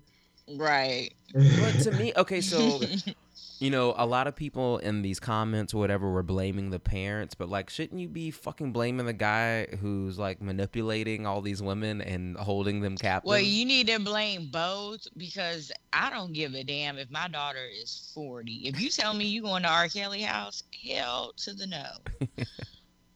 Right. 0.56 1.14
but 1.34 1.80
to 1.84 1.91
me, 1.91 2.14
okay, 2.18 2.41
so 2.41 2.80
you 3.60 3.69
know, 3.69 3.94
a 3.98 4.06
lot 4.06 4.27
of 4.27 4.36
people 4.36 4.77
in 4.80 5.02
these 5.02 5.19
comments 5.19 5.73
or 5.73 5.77
whatever 5.80 6.10
were 6.10 6.23
blaming 6.23 6.69
the 6.69 6.80
parents, 6.80 7.36
but 7.36 7.49
like, 7.49 7.69
shouldn't 7.69 7.99
you 7.99 8.07
be 8.07 8.31
fucking 8.31 8.72
blaming 8.72 9.06
the 9.06 9.14
guy 9.14 9.65
who's 9.81 10.18
like 10.18 10.41
manipulating 10.41 11.26
all 11.26 11.41
these 11.41 11.61
women 11.61 12.02
and 12.02 12.38
holding 12.38 12.81
them 12.81 12.98
captive? 12.98 13.27
well, 13.27 13.40
you 13.40 13.65
need 13.65 13.88
to 13.88 13.99
blame 13.99 14.49
both 14.52 15.07
because 15.18 15.72
I 15.91 16.10
don't 16.10 16.34
give 16.34 16.53
a 16.53 16.64
damn 16.64 16.98
if 16.98 17.11
my 17.11 17.27
daughter 17.27 17.68
is 17.72 18.11
40. 18.14 18.68
If 18.68 18.80
you 18.80 18.90
tell 18.90 19.14
me 19.14 19.26
you're 19.26 19.44
going 19.44 19.64
to 19.64 19.69
R. 19.69 19.90
Kelly 19.90 20.22
house, 20.22 20.64
hell 20.88 21.34
to 21.38 21.53
the 21.53 21.68
no. 21.68 21.86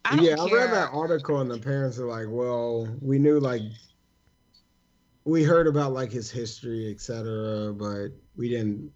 I 0.06 0.16
yeah, 0.16 0.36
care. 0.36 0.46
I 0.46 0.52
read 0.52 0.72
that 0.74 0.90
article, 0.92 1.40
and 1.40 1.50
the 1.50 1.58
parents 1.58 1.98
are 1.98 2.08
like, 2.08 2.26
"Well, 2.28 2.94
we 3.02 3.18
knew 3.18 3.40
like 3.40 3.62
we 5.26 5.44
heard 5.44 5.68
about 5.68 5.94
like 5.94 6.12
his 6.12 6.30
history, 6.30 6.92
etc., 6.92 7.74
but 7.74 8.10
we 8.36 8.50
didn't. 8.50 8.92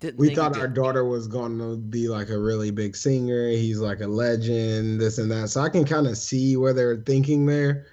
Didn't 0.00 0.18
We 0.18 0.34
thought 0.34 0.56
our 0.56 0.66
did- 0.66 0.74
daughter 0.74 1.04
was 1.04 1.28
going 1.28 1.58
to 1.58 1.76
be 1.76 2.08
like 2.08 2.30
a 2.30 2.38
really 2.38 2.70
big 2.70 2.96
singer. 2.96 3.48
He's 3.50 3.78
like 3.78 4.00
a 4.00 4.06
legend, 4.06 4.98
this 5.00 5.18
and 5.18 5.30
that. 5.30 5.50
So 5.50 5.60
I 5.60 5.68
can 5.68 5.84
kind 5.84 6.06
of 6.06 6.16
see 6.16 6.56
where 6.56 6.72
they're 6.72 6.96
thinking 6.96 7.44
there. 7.46 7.86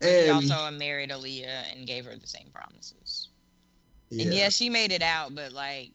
He 0.00 0.06
And 0.28 0.30
also 0.30 0.70
married 0.70 1.10
Aaliyah 1.10 1.72
and 1.76 1.84
gave 1.86 2.04
her 2.04 2.14
the 2.16 2.26
same 2.28 2.48
promises. 2.54 3.30
And 4.12 4.32
yeah, 4.32 4.48
she 4.48 4.70
made 4.70 4.92
it 4.92 5.02
out, 5.02 5.34
but 5.34 5.52
like 5.52 5.90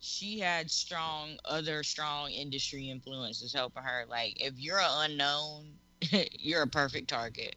she 0.00 0.38
had 0.38 0.70
strong 0.70 1.38
other 1.46 1.82
strong 1.82 2.30
industry 2.30 2.90
influences 2.90 3.54
helping 3.54 3.82
her. 3.82 4.04
Like 4.08 4.36
if 4.40 4.52
you're 4.58 4.78
an 4.80 5.10
unknown, 5.12 5.64
you're 6.38 6.62
a 6.62 6.66
perfect 6.68 7.08
target. 7.08 7.56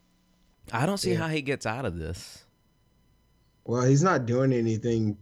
I 0.71 0.85
don't 0.85 0.97
see 0.97 1.11
Yeah. 1.11 1.17
how 1.19 1.27
he 1.27 1.41
gets 1.41 1.65
out 1.65 1.83
of 1.83 1.97
this. 1.99 2.45
well, 3.65 3.83
he's 3.83 4.01
not 4.03 4.25
doing 4.25 4.53
anything 4.53 5.17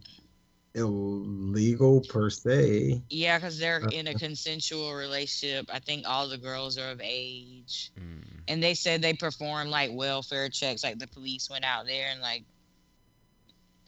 illegal 0.76 2.02
per 2.02 2.30
se. 2.30 3.02
Yeah, 3.10 3.38
because 3.38 3.58
they're 3.58 3.82
Uh, 3.84 3.88
in 3.88 4.06
a 4.08 4.14
consensual 4.14 4.94
relationship. 4.94 5.68
I 5.72 5.80
think 5.80 6.06
all 6.06 6.28
the 6.28 6.38
girls 6.38 6.78
are 6.78 6.90
of 6.90 7.00
age. 7.02 7.90
Mm. 7.98 8.22
And 8.48 8.62
they 8.62 8.74
said 8.74 9.02
they 9.02 9.14
perform 9.14 9.70
like 9.70 9.90
welfare 9.92 10.48
checks. 10.48 10.84
Like 10.84 10.98
the 10.98 11.08
police 11.08 11.50
went 11.50 11.64
out 11.64 11.86
there 11.86 12.10
and 12.10 12.20
like 12.20 12.44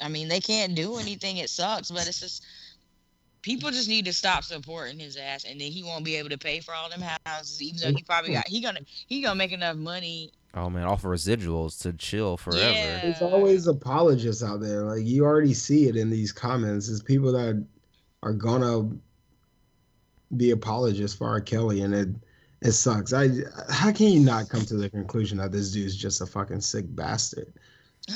I 0.00 0.08
mean, 0.08 0.28
they 0.28 0.40
can't 0.40 0.74
do 0.74 0.96
anything. 0.98 1.38
It 1.38 1.50
sucks, 1.50 1.90
but 1.90 2.06
it's 2.06 2.20
just 2.20 2.44
people 3.42 3.70
just 3.70 3.88
need 3.88 4.04
to 4.04 4.12
stop 4.12 4.44
supporting 4.44 4.98
his 4.98 5.16
ass 5.16 5.44
and 5.44 5.60
then 5.60 5.70
he 5.70 5.82
won't 5.82 6.04
be 6.04 6.16
able 6.16 6.28
to 6.28 6.38
pay 6.38 6.60
for 6.60 6.74
all 6.74 6.88
them 6.88 7.02
houses, 7.26 7.62
even 7.62 7.80
though 7.80 7.96
he 7.96 8.02
probably 8.02 8.32
got 8.32 8.46
he 8.48 8.60
gonna 8.60 8.80
he 9.06 9.22
gonna 9.22 9.34
make 9.34 9.52
enough 9.52 9.76
money. 9.76 10.32
Oh 10.54 10.70
man, 10.70 10.84
off 10.84 11.04
of 11.04 11.10
residuals 11.10 11.80
to 11.82 11.92
chill 11.92 12.36
forever. 12.36 12.72
Yeah. 12.72 13.00
There's 13.02 13.22
always 13.22 13.66
apologists 13.66 14.42
out 14.42 14.60
there. 14.60 14.82
Like 14.82 15.04
you 15.04 15.24
already 15.24 15.54
see 15.54 15.88
it 15.88 15.96
in 15.96 16.10
these 16.10 16.32
comments. 16.32 16.88
It's 16.88 17.02
people 17.02 17.32
that 17.32 17.64
are 18.22 18.32
gonna 18.32 18.90
be 20.36 20.50
apologists 20.50 21.16
for 21.16 21.28
R. 21.28 21.40
Kelly, 21.40 21.82
and 21.82 21.94
it 21.94 22.08
it 22.62 22.72
sucks. 22.72 23.12
I 23.12 23.28
how 23.70 23.92
can 23.92 24.08
you 24.08 24.20
not 24.20 24.48
come 24.48 24.64
to 24.66 24.76
the 24.76 24.88
conclusion 24.88 25.38
that 25.38 25.52
this 25.52 25.70
dude's 25.70 25.96
just 25.96 26.20
a 26.20 26.26
fucking 26.26 26.60
sick 26.60 26.86
bastard? 26.88 27.52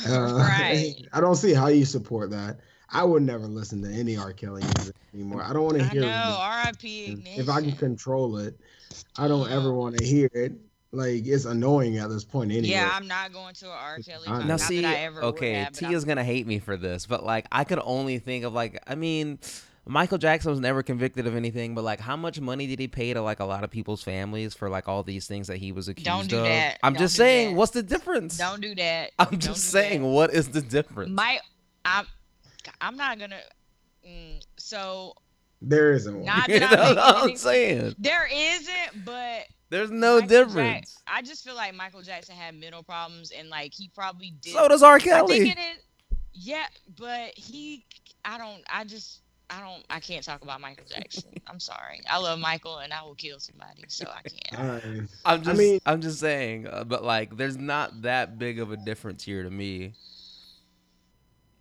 Uh, 0.09 0.37
right. 0.39 1.07
I 1.13 1.21
don't 1.21 1.35
see 1.35 1.53
how 1.53 1.67
you 1.67 1.85
support 1.85 2.31
that. 2.31 2.61
I 2.89 3.05
would 3.05 3.23
never 3.23 3.47
listen 3.47 3.83
to 3.83 3.91
any 3.91 4.17
R. 4.17 4.33
Kelly 4.33 4.63
music 4.63 4.97
anymore. 5.13 5.43
I 5.43 5.53
don't 5.53 5.65
want 5.65 5.81
to 5.81 5.85
hear. 5.85 6.05
I 6.05 6.07
hear. 6.07 6.13
know. 6.13 6.37
R.I.P. 6.41 7.23
If 7.37 7.51
I 7.51 7.61
can 7.61 7.73
control 7.73 8.39
it, 8.39 8.59
I 9.19 9.29
don't 9.29 9.51
ever 9.51 9.75
want 9.75 9.99
to 9.99 10.05
hear 10.05 10.31
it. 10.33 10.55
Like 10.95 11.27
it's 11.27 11.47
annoying 11.47 11.97
at 11.97 12.11
this 12.11 12.23
point 12.23 12.51
anyway. 12.53 12.69
Yeah, 12.69 12.91
I'm 12.93 13.07
not 13.09 13.33
going 13.33 13.55
to 13.55 13.67
an 13.67 13.73
R. 13.81 13.99
Kelly. 14.01 14.29
Now. 14.29 14.39
Now 14.41 14.45
Not 14.47 14.61
see, 14.61 14.83
that 14.83 14.95
I 14.95 15.01
ever 15.05 15.21
would 15.23 15.27
okay, 15.37 15.55
have, 15.55 15.73
but 15.73 15.89
Tia's 15.89 16.05
gonna 16.05 16.23
hate 16.25 16.47
me 16.47 16.59
for 16.59 16.77
this, 16.77 17.07
but 17.07 17.25
like 17.25 17.47
I 17.51 17.65
could 17.65 17.81
only 17.83 18.19
think 18.19 18.45
of 18.45 18.53
like 18.53 18.79
I 18.87 18.95
mean, 18.95 19.39
Michael 19.87 20.19
Jackson 20.19 20.51
was 20.51 20.61
never 20.61 20.83
convicted 20.83 21.27
of 21.27 21.35
anything, 21.35 21.75
but 21.75 21.83
like 21.83 21.99
how 21.99 22.15
much 22.17 22.41
money 22.43 22.67
did 22.67 22.79
he 22.79 22.89
pay 22.89 23.15
to 23.15 23.23
like 23.23 23.41
a 23.41 23.45
lot 23.47 23.65
of 23.65 23.71
people's 23.71 24.03
families 24.03 24.53
for 24.53 24.69
like 24.69 24.87
all 24.87 25.03
these 25.03 25.27
things 25.27 25.47
that 25.47 25.57
he 25.57 25.73
was 25.73 25.89
accused 25.89 26.05
Don't 26.05 26.29
do 26.29 26.37
of? 26.39 26.45
that. 26.45 26.79
I'm 26.83 26.93
Don't 26.93 27.01
just 27.01 27.17
saying, 27.17 27.53
that. 27.53 27.57
what's 27.57 27.73
the 27.73 27.83
difference? 27.83 28.37
Don't 28.37 28.61
do 28.61 28.75
that. 28.75 29.13
I'm 29.19 29.31
Don't 29.31 29.41
just 29.41 29.71
saying, 29.71 30.03
that. 30.03 30.09
what 30.09 30.35
is 30.35 30.51
the 30.51 30.61
difference? 30.61 31.11
My, 31.11 31.39
I'm, 31.87 32.07
I'm 32.83 32.99
not 32.99 33.19
gonna. 33.19 33.41
Mm, 34.07 34.45
so 34.59 35.15
there 35.63 35.93
isn't 35.93 36.15
one. 36.17 36.27
not 36.27 36.49
You 36.51 36.59
that 36.61 36.71
know 36.73 36.83
I'm, 36.83 36.97
what 36.97 36.99
I'm 36.99 37.15
making 37.15 37.29
any- 37.31 37.37
saying? 37.39 37.95
There 37.99 38.29
isn't, 38.31 39.05
but 39.07 39.47
There's 39.73 39.91
no 39.91 40.21
Michael 40.21 40.29
Jack- 40.29 40.47
difference. 40.47 40.99
I 41.07 41.23
just 41.23 41.43
feel 41.45 41.55
like 41.55 41.75
Michael 41.75 42.03
Jackson 42.03 42.37
had 42.37 42.55
mental 42.55 42.83
problems, 42.83 43.31
and 43.31 43.49
like 43.49 43.73
he 43.73 43.91
probably 43.95 44.35
did. 44.43 44.53
So 44.53 44.69
does 44.69 44.83
R. 44.83 44.97
I 44.97 44.99
think 44.99 45.11
Kelly. 45.15 45.49
it 45.49 45.59
is. 45.59 46.19
Yeah, 46.35 46.67
but 46.99 47.33
he, 47.37 47.85
I 48.25 48.37
don't, 48.39 48.63
I 48.71 48.85
just, 48.85 49.21
I 49.51 49.61
don't, 49.61 49.83
I 49.91 49.99
can't 50.01 50.23
talk 50.25 50.43
about 50.43 50.61
Michael 50.61 50.85
Jackson. 50.89 51.31
I'm 51.47 51.59
sorry. 51.59 52.03
I 52.09 52.19
love 52.19 52.39
Michael, 52.39 52.79
and 52.79 52.93
I 52.93 53.03
will 53.03 53.15
kill 53.15 53.39
somebody, 53.41 53.85
so 53.89 54.07
I 54.11 54.29
can't. 54.29 55.09
I, 55.25 55.33
I'm 55.35 55.43
just, 55.43 55.49
I 55.57 55.59
mean- 55.59 55.81
am 55.87 56.01
just 56.03 56.21
saying, 56.21 56.67
uh, 56.69 56.85
but 56.85 57.03
like, 57.03 57.35
there's 57.37 57.57
not 57.57 58.03
that 58.03 58.39
big 58.39 58.61
of 58.61 58.73
a 58.73 58.77
difference 58.77 59.25
here 59.25 59.43
to 59.43 59.51
me. 59.51 59.95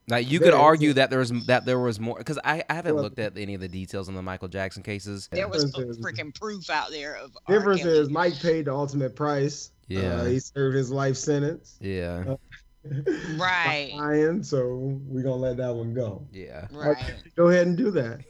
Like, 0.07 0.30
you 0.30 0.40
could 0.40 0.53
argue 0.53 0.94
that 0.94 1.10
there 1.10 1.19
was 1.19 1.32
that 1.45 1.65
there 1.65 1.80
was 1.80 1.99
more 1.99 2.18
because 2.18 2.40
I, 2.44 2.64
I 2.69 2.73
haven't 2.73 2.95
looked 2.95 3.19
at 3.19 3.38
any 3.38 3.53
of 3.53 3.61
the 3.61 3.68
details 3.68 4.10
on 4.10 4.15
the 4.15 4.22
Michael 4.22 4.48
Jackson 4.48 4.84
cases. 4.84 5.30
There 5.32 5.48
was 5.48 5.72
freaking 5.73 6.34
proof 6.34 6.69
out 6.69 6.90
there 6.91 7.15
of 7.15 7.38
R. 7.48 7.56
difference 7.56 7.86
is 7.86 8.10
Mike 8.10 8.40
paid 8.40 8.65
the 8.65 8.73
ultimate 8.73 9.15
price. 9.15 9.72
Yeah. 9.88 10.15
Uh, 10.15 10.26
he 10.26 10.40
served 10.40 10.76
his 10.76 10.91
life 10.91 11.18
sentence. 11.18 11.78
Yeah, 11.80 12.36
Right. 13.38 13.91
Lying, 13.95 14.44
so 14.44 14.99
we're 15.07 15.23
gonna 15.23 15.36
let 15.36 15.57
that 15.57 15.73
one 15.73 15.94
go. 15.94 16.26
yeah. 16.32 16.68
right. 16.72 16.98
Go 17.36 17.49
ahead 17.49 17.68
and 17.68 17.78
do 17.78 17.91
that. 17.91 18.22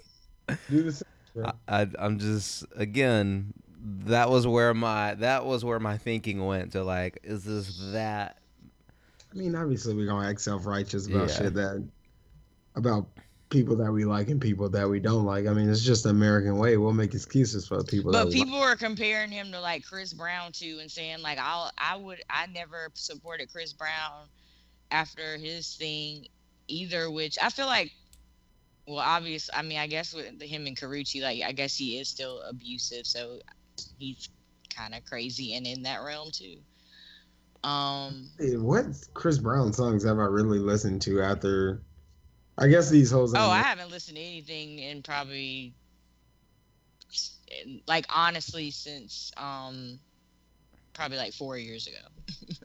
Do 0.69 0.83
the 0.83 0.91
same. 0.91 1.07
bro. 1.33 1.51
I, 1.67 1.81
I 1.81 1.87
I'm 1.99 2.19
just 2.19 2.65
again 2.75 3.53
that 3.83 4.29
was 4.29 4.45
where 4.45 4.73
my 4.73 5.15
that 5.15 5.45
was 5.45 5.63
where 5.65 5.79
my 5.79 5.97
thinking 5.97 6.45
went 6.45 6.73
to 6.73 6.83
like 6.83 7.19
is 7.23 7.43
this 7.45 7.79
that 7.93 8.37
I 9.31 9.37
mean, 9.37 9.55
obviously, 9.55 9.93
we're 9.93 10.07
gonna 10.07 10.27
act 10.27 10.41
self 10.41 10.65
righteous 10.65 11.07
about 11.07 11.29
Yeah. 11.29 11.35
shit 11.35 11.53
that 11.53 11.87
about 12.75 13.07
people 13.49 13.75
that 13.75 13.91
we 13.91 14.05
like 14.05 14.29
and 14.29 14.41
people 14.41 14.69
that 14.69 14.89
we 14.89 14.99
don't 14.99 15.25
like. 15.25 15.45
I 15.45 15.53
mean, 15.53 15.69
it's 15.69 15.83
just 15.83 16.03
the 16.03 16.09
American 16.09 16.57
way. 16.57 16.77
We'll 16.77 16.93
make 16.93 17.13
excuses 17.13 17.67
for 17.67 17.83
people. 17.83 18.11
But 18.11 18.27
we 18.27 18.33
people 18.33 18.59
are 18.59 18.75
comparing 18.75 19.31
him 19.31 19.51
to 19.51 19.59
like 19.61 19.85
Chris 19.85 20.13
Brown 20.13 20.51
too, 20.51 20.79
and 20.81 20.89
saying 20.89 21.21
like 21.21 21.37
I'll 21.37 21.71
I 21.77 21.95
would 21.95 22.21
I 22.29 22.47
never 22.47 22.89
supported 22.93 23.51
Chris 23.51 23.73
Brown 23.73 24.27
after 24.89 25.37
his 25.37 25.75
thing 25.75 26.27
either, 26.67 27.11
which 27.11 27.37
I 27.41 27.49
feel 27.49 27.67
like. 27.67 27.91
Well, 28.87 28.97
obvious. 28.97 29.49
I 29.53 29.61
mean, 29.61 29.77
I 29.77 29.85
guess 29.85 30.11
with 30.11 30.41
him 30.41 30.65
and 30.65 30.75
Karrueche, 30.75 31.21
like 31.21 31.43
I 31.43 31.51
guess 31.51 31.77
he 31.77 31.99
is 31.99 32.09
still 32.09 32.41
abusive, 32.41 33.05
so 33.05 33.39
he's 33.99 34.27
kind 34.75 34.95
of 34.95 35.05
crazy 35.05 35.53
and 35.53 35.67
in 35.67 35.83
that 35.83 36.01
realm 36.03 36.31
too. 36.31 36.57
Um, 37.63 38.29
Hey, 38.39 38.57
what 38.57 38.85
Chris 39.13 39.37
Brown 39.37 39.71
songs 39.73 40.03
have 40.03 40.17
I 40.17 40.23
really 40.25 40.59
listened 40.59 41.01
to 41.03 41.21
after? 41.21 41.81
I 42.57 42.67
guess 42.67 42.89
these 42.89 43.09
hoes. 43.11 43.33
oh, 43.35 43.49
I 43.49 43.59
haven't 43.59 43.91
listened 43.91 44.17
to 44.17 44.23
anything 44.23 44.79
in 44.79 45.01
probably, 45.03 45.73
like 47.87 48.05
honestly, 48.09 48.71
since 48.71 49.31
um, 49.37 49.99
probably 50.93 51.17
like 51.17 51.33
four 51.33 51.57
years 51.57 51.87
ago. 51.87 51.97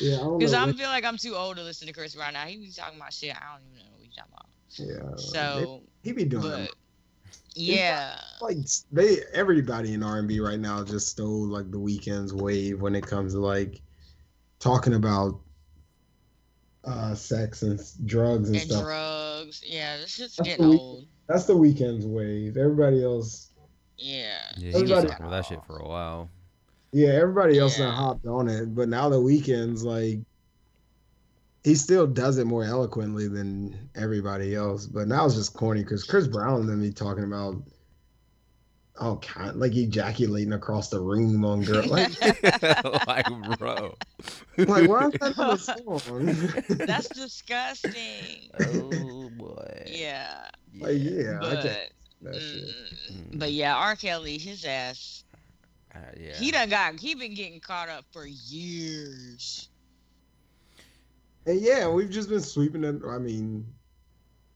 yeah, 0.00 0.16
Because 0.38 0.54
I 0.54 0.64
when- 0.66 0.74
feel 0.74 0.88
like 0.88 1.04
I'm 1.04 1.16
too 1.16 1.34
old 1.34 1.56
to 1.56 1.62
listen 1.62 1.86
to 1.88 1.92
Chris 1.94 2.14
Brown 2.14 2.34
now. 2.34 2.44
He 2.44 2.56
be 2.56 2.70
talking 2.70 2.98
about 2.98 3.12
shit 3.12 3.34
I 3.34 3.54
don't 3.54 3.62
even 3.72 3.78
know 3.86 3.92
what 3.92 4.02
he's 4.02 4.14
talking 4.14 4.32
about. 4.32 5.16
yeah. 5.16 5.16
So, 5.16 5.82
he 6.02 6.12
be 6.12 6.24
doing 6.24 6.42
but 6.42 6.70
yeah, 7.54 8.20
like 8.40 8.58
they 8.92 9.18
everybody 9.32 9.94
in 9.94 10.02
R 10.04 10.18
and 10.18 10.28
B 10.28 10.38
right 10.40 10.58
now 10.60 10.84
just 10.84 11.08
stole 11.08 11.46
like 11.48 11.70
the 11.70 11.78
Weeknd's 11.78 12.32
wave 12.32 12.80
when 12.80 12.94
it 12.94 13.04
comes 13.04 13.32
to 13.34 13.40
like 13.40 13.80
talking 14.60 14.94
about 14.94 15.40
uh 16.84 17.14
sex 17.14 17.62
and 17.62 17.78
drugs 18.06 18.48
and, 18.48 18.56
and 18.56 18.70
stuff. 18.70 18.82
drugs. 18.84 19.62
Yeah, 19.66 19.96
this 19.98 20.10
shit's 20.14 20.36
That's 20.36 20.48
getting 20.48 20.64
the 20.66 20.70
week- 20.72 20.80
old. 20.80 21.06
That's 21.28 21.44
the 21.44 21.54
Weeknd's 21.56 22.06
wave. 22.06 22.56
Everybody 22.56 23.04
else, 23.04 23.50
Yeah. 23.98 24.38
yeah 24.56 24.60
he 24.60 24.66
was 24.66 24.74
Everybody- 24.76 25.08
talking 25.08 25.26
about 25.26 25.30
that 25.36 25.46
shit 25.46 25.64
for 25.66 25.76
a 25.78 25.86
while. 25.88 26.28
yeah, 26.92 27.08
everybody 27.10 27.58
else 27.58 27.78
Yeah. 27.78 27.90
hopped 27.92 28.26
on 28.26 28.48
it, 28.48 28.74
but 28.74 28.88
now 28.88 29.08
the 29.08 29.20
Weeknd's 29.20 29.84
like 29.84 30.20
he 31.62 31.74
still 31.74 32.06
does 32.06 32.38
it 32.38 32.46
more 32.46 32.64
eloquently 32.64 33.28
than 33.28 33.76
everybody 33.94 34.54
else. 34.54 34.86
But 34.86 35.06
now 35.08 35.26
it's 35.26 35.34
just 35.34 35.52
corny 35.52 35.82
because 35.82 36.04
Chris 36.04 36.26
Brown 36.26 36.68
and 36.70 36.80
me 36.80 36.90
talking 36.90 37.24
about 37.24 37.62
all 39.00 39.16
kind 39.18 39.56
like 39.58 39.74
ejaculating 39.74 40.52
across 40.52 40.90
the 40.90 41.00
room 41.00 41.44
on 41.44 41.62
girl. 41.62 41.86
Like, 41.86 42.12
like 43.06 43.26
bro. 43.58 43.94
like 44.58 44.88
why 44.88 45.06
is 45.06 45.12
that 45.14 45.34
not 45.36 45.54
a 45.54 45.58
song? 46.78 46.86
That's 46.86 47.08
disgusting. 47.14 48.50
oh 48.60 49.30
boy. 49.36 49.84
Yeah. 49.86 50.48
Like, 50.78 50.96
yeah, 50.98 51.36
I 51.36 51.54
But, 51.54 51.62
can't. 51.62 51.90
That 52.22 52.34
shit. 52.34 52.64
mm, 53.12 53.38
but 53.38 53.52
yeah, 53.52 53.74
R. 53.74 53.96
Kelly, 53.96 54.36
his 54.36 54.64
ass, 54.66 55.24
Uh, 55.94 55.98
yeah. 56.18 56.34
he 56.36 56.50
done 56.50 56.68
got, 56.68 57.00
he 57.00 57.14
been 57.14 57.34
getting 57.34 57.60
caught 57.60 57.88
up 57.88 58.04
for 58.12 58.26
years. 58.26 59.68
And 61.46 61.58
yeah, 61.60 61.88
we've 61.88 62.10
just 62.10 62.28
been 62.28 62.42
sweeping 62.42 62.84
it. 62.84 63.00
I 63.08 63.16
mean, 63.16 63.66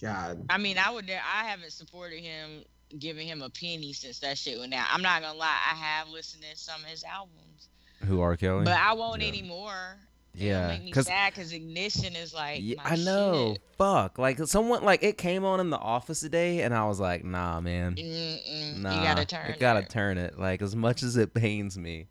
God, 0.01 0.45
I 0.51 0.59
mean, 0.59 0.77
I 0.77 0.91
would, 0.91 1.11
I 1.11 1.45
haven't 1.47 1.73
supported 1.73 2.21
him, 2.21 2.65
giving 2.99 3.27
him 3.27 3.43
a 3.43 3.51
penny 3.51 3.93
since 3.93 4.19
that 4.21 4.39
shit 4.39 4.59
went 4.59 4.73
out. 4.75 4.87
I'm 4.91 5.03
not 5.03 5.23
gonna 5.23 5.39
lie, 5.39 5.47
I 5.71 5.75
have 5.75 6.09
listened 6.09 6.45
to 6.51 6.57
some 6.57 6.81
of 6.83 6.87
his 6.89 7.05
albums, 7.05 7.69
Who 8.07 8.21
R. 8.21 8.37
Kelly? 8.37 8.65
but 8.65 8.77
I 8.79 8.93
won't 8.95 9.23
Yeah. 9.23 9.29
anymore. 9.29 9.97
yeah, 10.37 10.59
It'll 10.65 10.69
make 10.71 10.81
me 10.81 10.87
because 10.91 11.07
sad 11.07 11.33
because 11.33 11.53
Ignition 11.53 12.17
is 12.17 12.35
like, 12.35 12.61
Yeah, 12.63 12.77
my 12.83 12.91
I 12.91 12.97
know. 12.97 13.53
shit. 13.55 13.63
Fuck. 13.79 14.19
Like 14.19 14.39
someone 14.47 14.83
like 14.85 15.03
it 15.03 15.17
came 15.19 15.45
on 15.45 15.61
in 15.61 15.71
the 15.71 15.79
office 15.79 16.21
today, 16.21 16.63
and 16.63 16.75
I 16.75 16.87
was 16.87 16.99
like, 17.01 17.25
Nah, 17.25 17.61
man. 17.61 17.95
Mm-mm, 17.95 18.79
Nah. 18.79 18.97
you 18.97 19.03
gotta 19.03 19.25
turn. 19.25 19.47
It 19.51 19.55
You 19.55 19.61
gotta 19.61 19.81
it. 19.81 19.91
turn 19.91 20.19
it. 20.19 20.39
Like 20.39 20.61
as 20.63 20.75
much 20.75 21.03
as 21.03 21.17
it 21.17 21.35
pains 21.35 21.79
me. 21.79 22.07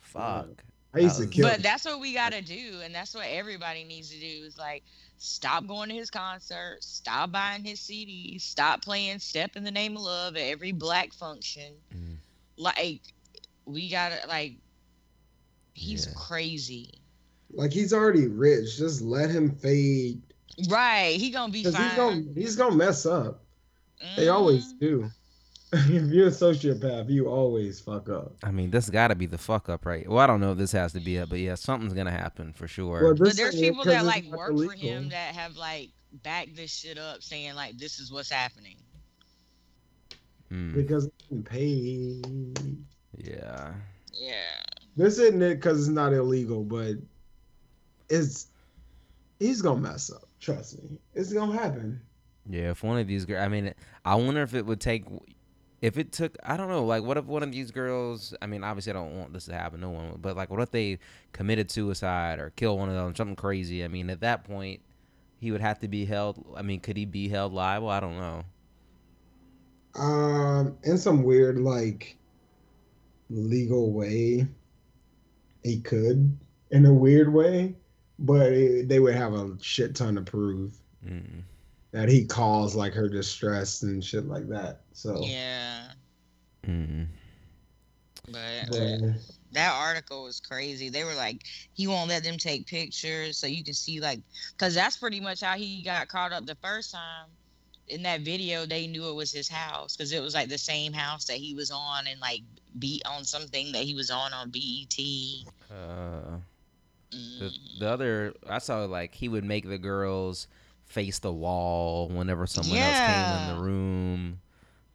Fuck. 0.00 0.64
I 0.94 0.98
used 1.00 1.18
to 1.20 1.26
kill. 1.26 1.48
But 1.48 1.62
that's 1.62 1.84
what 1.86 2.00
we 2.00 2.12
gotta 2.12 2.42
do, 2.42 2.80
and 2.84 2.94
that's 2.94 3.14
what 3.14 3.26
everybody 3.26 3.84
needs 3.84 4.10
to 4.10 4.18
do. 4.20 4.44
Is 4.44 4.58
like 4.58 4.82
stop 5.22 5.66
going 5.66 5.88
to 5.88 5.94
his 5.94 6.10
concerts, 6.10 6.86
stop 6.86 7.30
buying 7.30 7.64
his 7.64 7.78
CDs, 7.80 8.40
stop 8.42 8.82
playing 8.84 9.18
"Step 9.20 9.56
in 9.56 9.64
the 9.64 9.70
Name 9.70 9.96
of 9.96 10.02
Love" 10.02 10.36
at 10.36 10.42
every 10.42 10.72
black 10.72 11.12
function. 11.12 11.72
Mm. 11.94 12.16
Like 12.56 13.00
we 13.64 13.88
gotta 13.88 14.26
like, 14.26 14.56
he's 15.74 16.06
Yeah. 16.06 16.12
crazy. 16.16 16.90
like 17.54 17.70
he's 17.72 17.92
already 17.92 18.26
rich. 18.28 18.78
Just 18.78 19.02
let 19.02 19.28
him 19.30 19.50
fade. 19.54 20.22
Right? 20.68 21.16
He 21.20 21.30
gonna 21.30 21.52
be 21.52 21.62
fine. 21.64 21.72
he's 21.82 21.94
gonna 21.96 22.22
he's 22.34 22.56
gonna 22.56 22.76
mess 22.76 23.04
up. 23.06 23.42
They 24.16 24.26
Mhm. 24.26 24.34
always 24.34 24.72
do. 24.74 25.10
if 25.88 26.12
you're 26.12 26.28
a 26.28 26.30
sociopath, 26.30 27.08
you 27.08 27.28
always 27.28 27.80
fuck 27.80 28.08
up. 28.10 28.34
I 28.42 28.50
mean, 28.50 28.70
this 28.70 28.90
got 28.90 29.08
to 29.08 29.14
be 29.14 29.24
the 29.26 29.38
fuck 29.38 29.68
up, 29.70 29.86
right? 29.86 30.06
Well, 30.08 30.18
I 30.18 30.26
don't 30.26 30.40
know 30.40 30.52
if 30.52 30.58
this 30.58 30.72
has 30.72 30.92
to 30.92 31.00
be 31.00 31.16
it, 31.16 31.30
but 31.30 31.38
yeah, 31.38 31.54
something's 31.54 31.94
gonna 31.94 32.10
happen 32.10 32.52
for 32.52 32.68
sure. 32.68 33.02
Well, 33.04 33.14
But 33.14 33.36
there's 33.36 33.54
ain't 33.54 33.64
it 33.64 33.68
people 33.70 33.84
'cause 33.84 33.92
that 33.92 34.04
like 34.04 34.26
not 34.26 34.38
work 34.38 34.58
for 34.58 34.72
him 34.72 35.08
that 35.08 35.34
have 35.34 35.56
like 35.56 35.90
backed 36.22 36.56
this 36.56 36.70
shit 36.70 36.98
up, 36.98 37.22
saying 37.22 37.54
like 37.54 37.78
this 37.78 37.98
is 37.98 38.12
what's 38.12 38.30
happening. 38.30 38.76
Hmm. 40.50 40.74
because 40.74 41.06
it's 41.06 41.16
getting 41.22 41.42
paid. 41.42 42.76
yeah. 43.16 43.72
Yeah. 44.12 44.34
This 44.96 45.18
isn't 45.18 45.40
it 45.40 45.54
because 45.54 45.80
it's 45.80 45.88
not 45.88 46.12
illegal, 46.12 46.62
but 46.64 46.96
it's 48.10 48.48
he's 49.38 49.62
gonna 49.62 49.80
mess 49.80 50.10
up. 50.12 50.28
Trust 50.38 50.82
me, 50.82 50.98
it's 51.14 51.32
gonna 51.32 51.54
happen. 51.58 51.98
Yeah, 52.46 52.72
if 52.72 52.82
one 52.82 52.98
of 52.98 53.06
these 53.06 53.24
girls, 53.24 53.40
I 53.42 53.48
mean, 53.48 53.72
I 54.04 54.16
wonder 54.16 54.42
if 54.42 54.52
it 54.54 54.66
would 54.66 54.80
take, 54.80 55.04
if 55.82 55.98
it 55.98 56.12
took, 56.12 56.36
I 56.44 56.56
don't 56.56 56.68
know, 56.68 56.84
like, 56.84 57.02
what 57.02 57.18
if 57.18 57.24
one 57.24 57.42
of 57.42 57.50
these 57.50 57.72
girls, 57.72 58.32
I 58.40 58.46
mean, 58.46 58.62
obviously, 58.62 58.90
I 58.90 58.94
don't 58.94 59.18
want 59.18 59.32
this 59.32 59.46
to 59.46 59.54
happen, 59.54 59.80
no 59.80 59.90
one, 59.90 60.16
but 60.20 60.36
like, 60.36 60.48
what 60.48 60.60
if 60.60 60.70
they 60.70 61.00
committed 61.32 61.70
suicide 61.72 62.38
or 62.38 62.50
killed 62.50 62.78
one 62.78 62.88
of 62.88 62.94
them, 62.94 63.14
something 63.16 63.36
crazy? 63.36 63.84
I 63.84 63.88
mean, 63.88 64.08
at 64.08 64.20
that 64.20 64.44
point, 64.44 64.80
he 65.40 65.50
would 65.50 65.60
have 65.60 65.80
to 65.80 65.88
be 65.88 66.04
held. 66.04 66.46
I 66.56 66.62
mean, 66.62 66.78
could 66.78 66.96
he 66.96 67.04
be 67.04 67.28
held 67.28 67.52
liable? 67.52 67.88
I 67.88 67.98
don't 67.98 68.16
know. 68.16 68.44
Um, 69.96 70.78
in 70.84 70.96
some 70.96 71.24
weird 71.24 71.58
like 71.58 72.16
legal 73.28 73.92
way, 73.92 74.46
he 75.64 75.80
could 75.80 76.38
in 76.70 76.86
a 76.86 76.92
weird 76.92 77.32
way, 77.32 77.74
but 78.20 78.52
it, 78.52 78.88
they 78.88 79.00
would 79.00 79.14
have 79.14 79.34
a 79.34 79.56
shit 79.60 79.94
ton 79.96 80.14
to 80.14 80.22
prove 80.22 80.78
Mm. 81.06 81.42
That 81.92 82.08
he 82.08 82.24
caused 82.24 82.74
like 82.74 82.94
her 82.94 83.08
distress 83.08 83.82
and 83.82 84.02
shit 84.02 84.26
like 84.26 84.48
that. 84.48 84.80
So, 84.92 85.20
Yeah. 85.22 85.88
Mm. 86.66 87.06
But 88.30 88.68
but, 88.70 89.00
that 89.52 89.74
article 89.74 90.24
was 90.24 90.40
crazy. 90.40 90.88
They 90.88 91.04
were 91.04 91.14
like, 91.14 91.42
he 91.74 91.86
won't 91.86 92.08
let 92.08 92.22
them 92.22 92.38
take 92.38 92.66
pictures, 92.66 93.36
so 93.36 93.46
you 93.46 93.64
can 93.64 93.74
see 93.74 94.00
like, 94.00 94.20
because 94.56 94.74
that's 94.74 94.96
pretty 94.96 95.20
much 95.20 95.40
how 95.42 95.56
he 95.56 95.82
got 95.82 96.08
caught 96.08 96.32
up 96.32 96.46
the 96.46 96.56
first 96.62 96.92
time. 96.92 97.28
In 97.88 98.02
that 98.04 98.20
video, 98.20 98.64
they 98.64 98.86
knew 98.86 99.08
it 99.10 99.14
was 99.14 99.32
his 99.32 99.48
house 99.48 99.96
because 99.96 100.12
it 100.12 100.22
was 100.22 100.34
like 100.34 100.48
the 100.48 100.56
same 100.56 100.92
house 100.92 101.26
that 101.26 101.36
he 101.36 101.54
was 101.54 101.70
on 101.70 102.06
and 102.06 102.20
like 102.20 102.40
beat 102.78 103.02
on 103.04 103.24
something 103.24 103.72
that 103.72 103.82
he 103.82 103.94
was 103.94 104.08
on 104.08 104.32
on 104.32 104.50
BET. 104.50 104.98
Uh, 105.70 106.38
the, 107.10 107.16
Mm. 107.16 107.78
the 107.80 107.90
other, 107.90 108.34
I 108.48 108.58
saw 108.58 108.84
like 108.84 109.14
he 109.14 109.28
would 109.28 109.44
make 109.44 109.68
the 109.68 109.76
girls 109.76 110.46
face 110.92 111.18
the 111.18 111.32
wall 111.32 112.08
whenever 112.08 112.46
someone 112.46 112.78
else 112.78 112.98
came 112.98 113.50
in 113.50 113.56
the 113.56 113.62
room. 113.62 114.40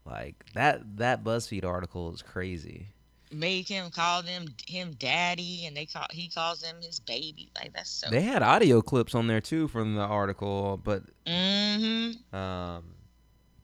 Like 0.05 0.35
that, 0.53 0.97
that 0.97 1.23
BuzzFeed 1.23 1.65
article 1.65 2.13
is 2.13 2.21
crazy. 2.21 2.87
make 3.31 3.67
him 3.67 3.89
call 3.89 4.23
them 4.23 4.45
him 4.67 4.91
daddy, 4.97 5.65
and 5.65 5.75
they 5.75 5.85
call 5.85 6.05
he 6.11 6.29
calls 6.29 6.61
them 6.61 6.75
his 6.81 6.99
baby. 7.01 7.49
Like 7.55 7.73
that's 7.73 7.89
so. 7.89 8.09
They 8.09 8.21
had 8.21 8.41
audio 8.41 8.81
clips 8.81 9.13
on 9.15 9.27
there 9.27 9.41
too 9.41 9.67
from 9.67 9.95
the 9.95 10.01
article, 10.01 10.79
but 10.81 11.03
Mm-hmm. 11.25 12.33
um, 12.35 12.83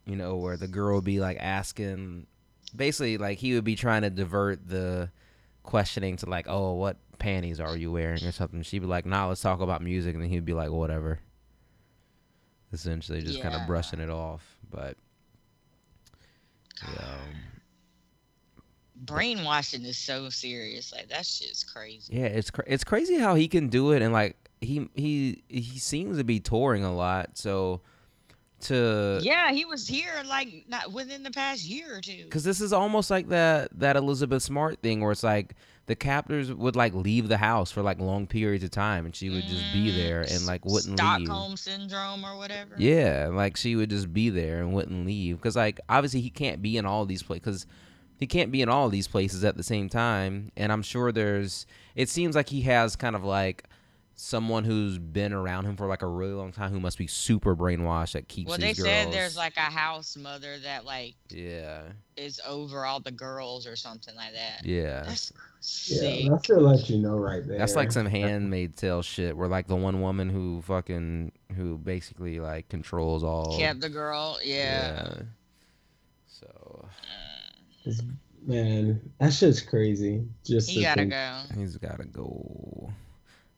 you 0.06 0.16
know, 0.18 0.36
where 0.36 0.58
the 0.58 0.68
girl 0.68 0.96
would 0.96 1.06
be 1.06 1.22
like 1.22 1.38
asking, 1.40 2.28
basically 2.76 3.18
like 3.18 3.38
he 3.38 3.54
would 3.56 3.64
be 3.64 3.76
trying 3.76 4.02
to 4.02 4.10
divert 4.10 4.68
the 4.68 5.10
questioning 5.64 6.18
to 6.18 6.30
like, 6.30 6.46
oh, 6.50 6.74
what 6.74 6.98
panties 7.20 7.62
are 7.62 7.78
you 7.78 7.90
wearing 7.90 8.22
or 8.26 8.34
something. 8.34 8.64
She'd 8.64 8.80
be 8.80 8.86
like, 8.86 9.06
nah, 9.06 9.30
let's 9.30 9.40
talk 9.42 9.62
about 9.62 9.82
music, 9.82 10.14
and 10.14 10.22
then 10.22 10.30
he'd 10.30 10.44
be 10.44 10.54
like, 10.54 10.72
whatever. 10.72 11.20
Essentially, 12.74 13.22
just 13.22 13.42
kind 13.42 13.54
of 13.54 13.68
brushing 13.68 14.00
it 14.00 14.10
off, 14.10 14.44
but 14.72 14.98
yeah, 16.82 17.04
um, 17.04 17.36
Brainwashing 18.96 19.86
is 19.86 19.98
so 19.98 20.30
serious. 20.30 20.92
Like 20.92 21.08
that 21.10 21.26
shit's 21.26 21.64
crazy. 21.64 22.16
yeah, 22.16 22.26
it's 22.26 22.50
cra- 22.50 22.66
it's 22.68 22.84
crazy 22.84 23.20
how 23.20 23.36
he 23.36 23.48
can 23.48 23.70
do 23.70 23.92
it, 23.92 24.02
and 24.02 24.12
like 24.12 24.36
he 24.60 24.90
he 24.96 25.44
he 25.48 25.78
seems 25.78 26.18
to 26.18 26.24
be 26.24 26.40
touring 26.40 26.84
a 26.84 26.94
lot, 26.94 27.38
so 27.38 27.82
to 28.62 29.20
Yeah, 29.22 29.52
he 29.52 29.66
was 29.66 29.88
here 29.88 30.24
like 30.28 30.66
not 30.68 30.92
within 30.92 31.24
the 31.24 31.32
past 31.32 31.66
year 31.66 31.98
or 31.98 32.02
two. 32.02 32.24
Because 32.24 32.44
this 32.44 32.60
is 32.60 32.74
almost 32.74 33.12
like 33.12 33.30
that 33.30 33.70
that 33.80 33.96
Elizabeth 33.96 34.42
Smart 34.42 34.82
thing, 34.82 35.02
where 35.02 35.12
it's 35.12 35.24
like 35.24 35.54
the 35.86 35.96
captors 35.96 36.52
would 36.52 36.76
like 36.76 36.94
leave 36.94 37.28
the 37.28 37.38
house 37.38 37.72
for 37.72 37.82
like 37.82 38.00
long 38.00 38.26
periods 38.28 38.64
of 38.64 38.72
time, 38.72 39.06
and 39.06 39.16
she 39.16 39.30
would 39.30 39.44
just 39.44 39.64
be 39.74 39.92
Mm, 39.92 39.96
there 39.96 40.22
and 40.22 40.46
like 40.46 40.64
wouldn't 40.66 40.98
Stockholm 40.98 41.18
leave. 41.20 41.28
Stockholm 41.28 41.58
syndrome 41.58 42.26
or 42.26 42.38
whatever. 42.38 42.76
Yeah, 42.78 43.30
like 43.32 43.58
she 43.58 43.76
would 43.76 43.90
just 43.90 44.14
be 44.14 44.30
there 44.30 44.60
and 44.60 44.74
wouldn't 44.74 45.06
leave. 45.06 45.38
Because 45.38 45.56
like 45.56 45.80
obviously 45.90 46.22
he 46.22 46.30
can't 46.30 46.62
be 46.62 46.78
in 46.78 46.86
all 46.86 47.06
these 47.06 47.22
places. 47.24 47.42
Because 47.44 47.68
he 48.18 48.28
can't 48.28 48.52
be 48.52 48.62
in 48.62 48.70
all 48.70 48.88
these 48.90 49.08
places 49.10 49.44
at 49.44 49.58
the 49.58 49.64
same 49.64 49.90
time. 49.90 50.52
And 50.56 50.72
I'm 50.72 50.84
sure 50.84 51.12
there's. 51.12 51.66
It 51.96 52.08
seems 52.08 52.36
like 52.36 52.48
he 52.48 52.62
has 52.62 52.96
kind 52.96 53.16
of 53.16 53.24
like 53.26 53.66
someone 54.16 54.64
who's 54.64 55.00
been 55.00 55.34
around 55.34 55.66
him 55.66 55.76
for 55.76 55.88
like 55.88 56.04
a 56.04 56.08
really 56.08 56.34
long 56.34 56.52
time 56.52 56.72
who 56.72 56.80
must 56.80 57.00
be 57.00 57.08
super 57.08 57.56
brainwashed 57.56 58.12
that 58.14 58.28
keeps 58.28 58.48
Well, 58.48 58.60
they 58.60 58.74
girls. 58.74 58.88
said 58.88 59.12
there's 59.12 59.36
like 59.36 59.58
a 59.58 59.62
house 59.62 60.16
mother 60.16 60.60
that 60.60 60.86
like 60.86 61.16
yeah, 61.30 61.82
is 62.16 62.40
over 62.48 62.86
all 62.86 63.00
the 63.00 63.12
girls 63.12 63.66
or 63.66 63.76
something 63.76 64.16
like 64.16 64.34
that. 64.34 64.64
yeah. 64.66 65.02
That's 65.04 65.34
Yeah, 65.66 65.98
sick. 66.00 66.30
that 66.30 66.46
should 66.46 66.62
let 66.62 66.90
you 66.90 66.98
know 66.98 67.16
right 67.18 67.46
there. 67.48 67.58
That's 67.58 67.76
like 67.76 67.92
some 67.92 68.06
Handmaid 68.08 68.76
Tale 68.76 69.02
shit 69.02 69.36
where 69.38 69.48
like 69.48 69.68
the 69.68 69.76
one 69.78 70.02
woman 70.02 70.30
who 70.30 70.62
fucking 70.64 71.32
who 71.56 71.78
basically 71.78 72.40
like 72.42 72.68
controls 72.68 73.24
all 73.24 73.58
Kept 73.58 73.80
the 73.80 73.90
girl. 73.90 74.38
Yeah. 74.44 75.14
So 76.28 76.88
Man, 78.46 79.00
that 79.20 79.32
shit's 79.34 79.62
crazy. 79.62 80.26
Just 80.46 80.70
He 80.70 80.78
to 80.78 80.82
gotta 80.84 81.02
think- 81.02 81.12
go. 81.12 81.40
he's 81.56 81.78
gotta 81.78 82.04
go. 82.06 82.92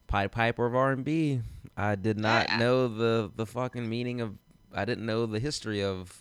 Pied 0.08 0.32
Piper 0.32 0.68
of 0.68 0.76
R 0.76 0.92
and 0.92 1.04
B. 1.04 1.42
I 1.76 1.96
did 1.96 2.20
not 2.20 2.52
I- 2.52 2.58
know 2.60 2.88
the 2.88 3.32
the 3.36 3.46
fucking 3.48 3.90
meaning 3.90 4.22
of. 4.22 4.36
I 4.74 4.86
didn't 4.86 5.06
know 5.06 5.26
the 5.26 5.40
history 5.40 5.84
of 5.84 6.16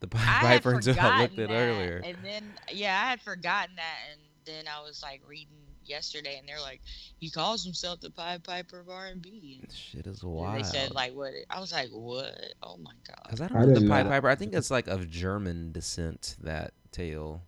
the 0.00 0.08
Pied 0.08 0.22
I 0.22 0.24
had 0.24 0.62
Piper 0.62 0.74
until 0.74 0.98
I 0.98 1.20
looked 1.20 1.34
forgotten 1.34 1.40
at 1.44 1.48
that, 1.48 1.54
earlier. 1.54 2.02
And 2.04 2.16
then 2.24 2.44
yeah, 2.72 3.00
I 3.04 3.10
had 3.10 3.20
forgotten 3.20 3.76
that 3.76 3.96
and 4.12 4.20
then 4.44 4.64
I 4.66 4.80
was 4.82 5.02
like 5.02 5.22
reading 5.26 5.56
yesterday 5.84 6.36
and 6.38 6.48
they're 6.48 6.60
like, 6.60 6.80
he 7.18 7.30
calls 7.30 7.64
himself 7.64 8.00
the 8.00 8.10
Pied 8.10 8.44
Piper 8.44 8.80
of 8.80 8.88
R 8.88 9.06
and 9.06 9.20
B. 9.20 9.62
Shit 9.72 10.06
is 10.06 10.22
And 10.22 10.32
wild. 10.32 10.58
They 10.58 10.62
said 10.62 10.92
like 10.92 11.14
what 11.14 11.32
I 11.48 11.60
was 11.60 11.72
like, 11.72 11.90
What? 11.90 12.34
Oh 12.62 12.76
my 12.76 12.92
god. 13.06 13.18
Because 13.24 13.40
I 13.40 13.44
I 13.44 13.48
don't 13.48 13.60
know 13.60 13.66
the 13.68 13.74
didn't 13.74 13.88
Pied. 13.88 14.06
Piper. 14.08 14.28
I 14.28 14.34
think 14.34 14.54
it's 14.54 14.70
like 14.70 14.86
of 14.86 15.08
German 15.10 15.72
descent. 15.72 16.36
That 16.42 16.72
tale, 16.92 17.42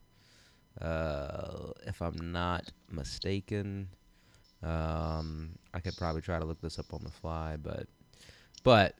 uh, 0.81 1.73
if 1.87 2.01
I'm 2.03 2.33
not 2.33 2.71
mistaken. 2.91 3.89
Um, 4.63 5.59
I 5.75 5.81
could 5.81 5.97
probably 5.97 6.23
try 6.23 6.39
to 6.39 6.45
look 6.45 6.61
this 6.61 6.79
up 6.79 6.95
on 6.95 7.01
the 7.03 7.11
fly, 7.11 7.57
but, 7.61 7.89
but 8.63 8.95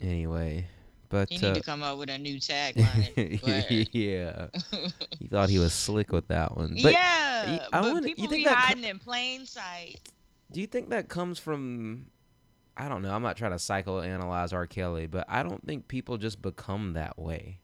anyway, 0.00 0.68
but 1.10 1.30
You 1.30 1.38
need 1.38 1.48
uh, 1.48 1.54
to 1.54 1.60
come 1.60 1.82
up 1.82 1.98
with 1.98 2.08
a 2.08 2.16
new 2.16 2.36
tagline. 2.40 3.88
yeah, 3.92 4.46
he 5.20 5.26
thought 5.28 5.50
he 5.50 5.58
was 5.58 5.74
slick 5.74 6.10
with 6.12 6.28
that 6.28 6.56
one. 6.56 6.78
But 6.82 6.92
yeah, 6.92 7.66
I 7.72 7.80
but 7.82 7.94
you 7.96 8.00
people 8.00 8.28
think 8.28 8.30
be 8.32 8.44
that 8.44 8.56
hiding 8.56 8.84
in 8.84 8.98
plain 8.98 9.44
sight. 9.44 9.96
do 10.50 10.60
you 10.62 10.66
think 10.66 10.88
that 10.90 11.08
comes 11.10 11.38
from? 11.38 12.06
I 12.76 12.88
don't 12.88 13.02
know. 13.02 13.12
I'm 13.14 13.22
not 13.22 13.36
trying 13.36 13.50
to 13.50 13.58
psychoanalyze 13.58 14.54
R. 14.54 14.66
Kelly, 14.66 15.06
but 15.06 15.26
I 15.28 15.42
don't 15.42 15.62
think 15.66 15.86
people 15.88 16.16
just 16.16 16.40
become 16.40 16.94
that 16.94 17.18
way. 17.18 17.58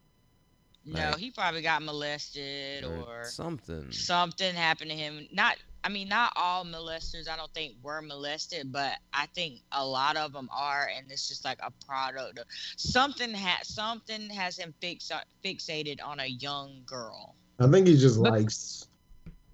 No, 0.85 1.01
Like- 1.01 1.17
he 1.19 1.31
probably 1.31 1.63
got 1.63 1.83
molested 1.83 2.85
or 2.85 3.25
something. 3.25 3.91
something 3.93 4.55
happened 4.55 4.91
to 4.91 4.97
him. 4.97 5.27
Not, 5.33 5.57
I 5.87 5.89
mean, 5.89 6.09
not 6.09 6.33
all 6.35 6.65
molesters. 6.65 7.29
I 7.29 7.37
don't 7.37 7.55
think 7.55 7.75
were 7.81 8.03
molested, 8.03 8.73
but 8.73 8.95
I 9.13 9.27
think 9.27 9.61
a 9.71 9.87
lot 9.87 10.17
of 10.17 10.33
them 10.33 10.49
are, 10.53 10.91
and 10.93 11.07
it's 11.13 11.29
just 11.29 11.45
like 11.45 11.61
a 11.63 11.71
product 11.87 12.41
of 12.41 12.47
something. 12.77 13.33
Has 13.33 13.69
something 13.69 14.29
has 14.31 14.59
him 14.59 14.75
fix, 14.81 15.13
fixated 15.45 16.01
on 16.05 16.19
a 16.19 16.27
young 16.27 16.83
girl. 16.87 17.37
I 17.61 17.69
think 17.69 17.87
he 17.87 17.97
just 17.97 18.21
But- 18.21 18.33
likes. 18.33 18.89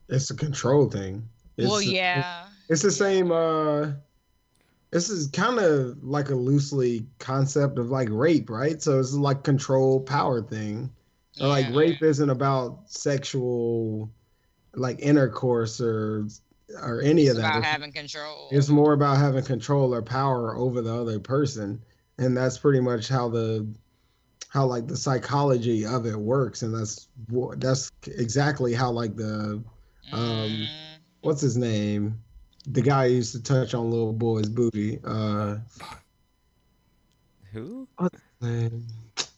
It's 0.09 0.31
a 0.31 0.35
control 0.35 0.89
thing. 0.89 1.29
It's, 1.59 1.69
well, 1.69 1.83
yeah, 1.83 2.47
It's 2.71 2.81
the 2.83 2.91
same. 2.91 3.31
uh 3.31 3.93
This 4.91 5.11
is 5.11 5.27
kind 5.29 5.59
of 5.59 6.03
like 6.03 6.31
a 6.31 6.35
loosely 6.35 7.07
concept 7.19 7.79
of 7.79 7.91
like 7.91 8.09
rape, 8.11 8.49
right? 8.49 8.83
So 8.83 8.99
it's 8.99 9.13
like 9.13 9.43
control 9.43 10.01
power 10.01 10.41
thing. 10.41 10.91
Or, 11.43 11.49
Like 11.49 11.75
rape 11.75 12.03
isn't 12.03 12.31
about 12.31 12.91
sexual, 12.91 14.11
like 14.75 14.99
intercourse 15.01 15.81
or 15.81 16.27
or 16.83 17.01
any 17.03 17.23
It's 17.23 17.33
of 17.33 17.37
that. 17.37 17.43
about 17.49 17.59
It's- 17.59 17.73
having 17.73 17.93
control. 17.93 18.49
it's 18.51 18.69
more 18.69 18.93
about 18.95 19.19
having 19.19 19.45
control 19.45 19.95
or 19.95 20.01
power 20.03 20.57
over 20.57 20.81
the 20.81 20.95
other 20.95 21.19
person 21.21 21.83
and 22.19 22.37
that's 22.37 22.57
pretty 22.59 22.81
much 22.81 23.09
how 23.09 23.29
the 23.29 23.67
how 24.49 24.65
like 24.67 24.87
the 24.87 24.97
psychology 24.97 25.85
of 25.85 26.07
it 26.07 26.17
works 26.17 26.63
and 26.63 26.75
that's 26.75 27.09
wha- 27.31 27.55
that's 27.57 27.91
exactly 28.07 28.73
how 28.75 28.91
like 28.91 29.17
the 29.17 29.63
um, 30.13 30.21
Mm, 30.23 30.69
what's 31.23 31.41
his 31.43 31.57
name 31.57 32.19
the 32.69 32.81
guy 32.83 33.09
who 33.09 33.15
used 33.17 33.33
to 33.33 33.43
touch 33.43 33.75
on 33.75 33.91
little 33.91 34.13
boy's 34.13 34.49
booty 34.49 34.99
uh 35.05 35.57
Who? 37.53 37.87
man, 38.41 38.83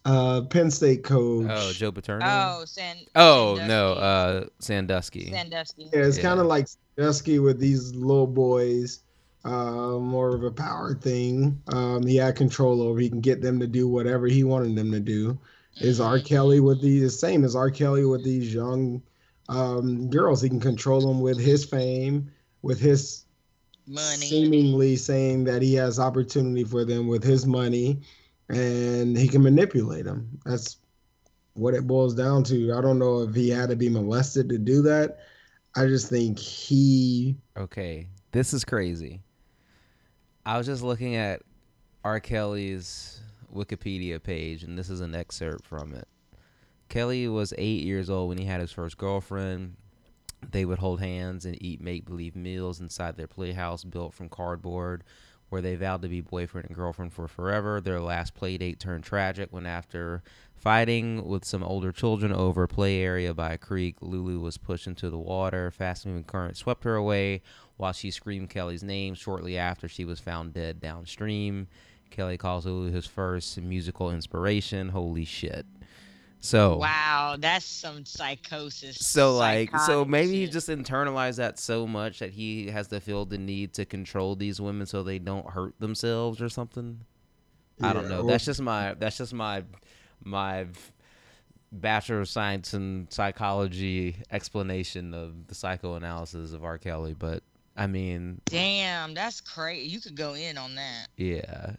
uh 0.04 0.42
penn 0.42 0.70
state 0.70 1.02
coach 1.04 1.46
Oh, 1.48 1.72
Joe 1.72 1.90
Paterno. 1.92 2.24
oh, 2.26 2.64
San. 2.66 2.96
Oh 3.14 3.56
Sandusky. 3.56 3.68
no, 3.68 3.92
uh, 3.94 4.46
Sandusky. 4.58 5.30
Sandusky. 5.30 5.84
yeah 5.92 6.00
it's 6.06 6.16
Yeah. 6.18 6.22
kind 6.24 6.40
of 6.40 6.46
like 6.46 6.66
Sandusky 6.96 7.38
with 7.38 7.58
these 7.58 7.94
little 7.94 8.26
boys 8.26 9.00
uh, 9.46 9.98
more 9.98 10.34
of 10.34 10.42
a 10.42 10.50
power 10.50 10.94
thing 10.94 11.60
um 11.68 12.06
he 12.06 12.16
had 12.16 12.34
control 12.36 12.80
over 12.82 12.98
he 12.98 13.08
can 13.10 13.20
get 13.20 13.40
them 13.42 13.60
to 13.60 13.66
do 13.66 13.86
whatever 13.88 14.26
he 14.26 14.42
wanted 14.44 14.74
them 14.76 14.90
to 14.92 15.00
do 15.00 15.38
is 15.80 16.00
R. 16.00 16.18
Mhm. 16.18 16.24
Kelly 16.24 16.60
with 16.60 16.80
these 16.80 17.02
the 17.02 17.10
same 17.10 17.44
as 17.44 17.56
R. 17.56 17.70
Kelly 17.70 18.04
with 18.06 18.22
these 18.24 18.54
young 18.54 19.02
um, 19.50 20.08
girls. 20.08 20.40
He 20.40 20.48
can 20.48 20.60
control 20.60 21.00
them 21.00 21.20
with 21.20 21.38
his 21.38 21.64
fame, 21.66 22.30
with 22.62 22.78
his 22.80 23.24
money. 23.86 24.26
seemingly 24.26 24.96
saying 24.96 25.44
that 25.44 25.60
he 25.62 25.74
has 25.74 25.98
opportunity 25.98 26.64
for 26.64 26.84
them 26.86 27.08
with 27.08 27.22
his 27.24 27.44
money, 27.44 28.00
and 28.48 29.16
he 29.16 29.28
can 29.28 29.42
manipulate 29.42 30.04
them. 30.04 30.28
That's 30.44 30.78
what 31.54 31.74
it 31.74 31.86
boils 31.86 32.14
down 32.14 32.44
to. 32.44 32.72
I 32.72 32.80
don't 32.80 32.98
know 32.98 33.22
if 33.22 33.34
he 33.34 33.48
had 33.48 33.70
to 33.70 33.76
be 33.76 33.88
molested 33.88 34.48
to 34.48 34.58
do 34.58 34.82
that. 34.82 35.18
I 35.76 35.86
just 35.86 36.08
think 36.08 36.38
he. 36.38 37.36
Okay, 37.56 38.08
this 38.32 38.52
is 38.52 38.64
crazy. 38.64 39.22
I 40.46 40.58
was 40.58 40.66
just 40.66 40.82
looking 40.82 41.16
at 41.16 41.42
R. 42.04 42.20
Kelly's 42.20 43.20
Wikipedia 43.54 44.22
page, 44.22 44.62
and 44.62 44.78
this 44.78 44.90
is 44.90 45.00
an 45.00 45.14
excerpt 45.14 45.66
from 45.66 45.94
it. 45.94 46.06
Kelly 46.88 47.28
was 47.28 47.54
eight 47.56 47.82
years 47.82 48.10
old 48.10 48.28
when 48.28 48.38
he 48.38 48.44
had 48.44 48.60
his 48.60 48.72
first 48.72 48.98
girlfriend. 48.98 49.76
They 50.50 50.64
would 50.64 50.78
hold 50.78 51.00
hands 51.00 51.46
and 51.46 51.60
eat 51.62 51.80
make 51.80 52.04
believe 52.04 52.36
meals 52.36 52.80
inside 52.80 53.16
their 53.16 53.26
playhouse 53.26 53.82
built 53.82 54.12
from 54.12 54.28
cardboard, 54.28 55.02
where 55.48 55.62
they 55.62 55.76
vowed 55.76 56.02
to 56.02 56.08
be 56.08 56.20
boyfriend 56.20 56.66
and 56.66 56.76
girlfriend 56.76 57.12
for 57.12 57.28
forever. 57.28 57.80
Their 57.80 58.00
last 58.00 58.34
play 58.34 58.56
date 58.58 58.80
turned 58.80 59.04
tragic 59.04 59.52
when, 59.52 59.66
after 59.66 60.22
fighting 60.56 61.26
with 61.26 61.44
some 61.44 61.62
older 61.62 61.92
children 61.92 62.32
over 62.32 62.62
a 62.62 62.68
play 62.68 63.00
area 63.00 63.34
by 63.34 63.52
a 63.52 63.58
creek, 63.58 63.96
Lulu 64.00 64.40
was 64.40 64.56
pushed 64.56 64.86
into 64.86 65.10
the 65.10 65.18
water. 65.18 65.70
Fast 65.70 66.06
moving 66.06 66.24
current 66.24 66.56
swept 66.56 66.84
her 66.84 66.96
away 66.96 67.42
while 67.76 67.92
she 67.92 68.10
screamed 68.10 68.50
Kelly's 68.50 68.82
name 68.82 69.14
shortly 69.14 69.58
after 69.58 69.88
she 69.88 70.04
was 70.04 70.20
found 70.20 70.54
dead 70.54 70.80
downstream. 70.80 71.68
Kelly 72.10 72.38
calls 72.38 72.64
Lulu 72.64 72.92
his 72.92 73.06
first 73.06 73.60
musical 73.60 74.10
inspiration. 74.10 74.90
Holy 74.90 75.24
shit. 75.24 75.66
So 76.44 76.76
Wow, 76.76 77.36
that's 77.38 77.64
some 77.64 78.04
psychosis. 78.04 78.98
so 79.06 79.34
like 79.34 79.74
so 79.86 80.04
maybe 80.04 80.32
he 80.34 80.46
just 80.46 80.68
internalized 80.68 81.36
that 81.36 81.58
so 81.58 81.86
much 81.86 82.18
that 82.18 82.30
he 82.32 82.66
has 82.68 82.88
to 82.88 83.00
feel 83.00 83.24
the 83.24 83.38
need 83.38 83.72
to 83.74 83.86
control 83.86 84.36
these 84.36 84.60
women 84.60 84.86
so 84.86 85.02
they 85.02 85.18
don't 85.18 85.48
hurt 85.48 85.72
themselves 85.80 86.42
or 86.42 86.50
something. 86.50 87.00
I 87.80 87.94
don't 87.94 88.10
know. 88.10 88.20
or- 88.20 88.28
That's 88.30 88.44
just 88.44 88.60
my 88.60 88.92
that's 88.92 89.16
just 89.16 89.32
my 89.32 89.64
my 90.22 90.66
Bachelor 91.72 92.20
of 92.20 92.28
Science 92.28 92.74
and 92.74 93.10
Psychology 93.12 94.16
explanation 94.30 95.14
of 95.14 95.46
the 95.48 95.54
psychoanalysis 95.54 96.52
of 96.52 96.62
R. 96.62 96.76
Kelly, 96.78 97.14
but 97.18 97.42
I 97.76 97.86
mean, 97.88 98.40
Damn, 98.44 99.14
that's 99.14 99.40
crazy. 99.40 99.88
You 99.88 100.00
could 100.00 100.14
go 100.14 100.34
in 100.34 100.58
on 100.58 100.74
that 100.76 101.06
yeah, 101.16 101.72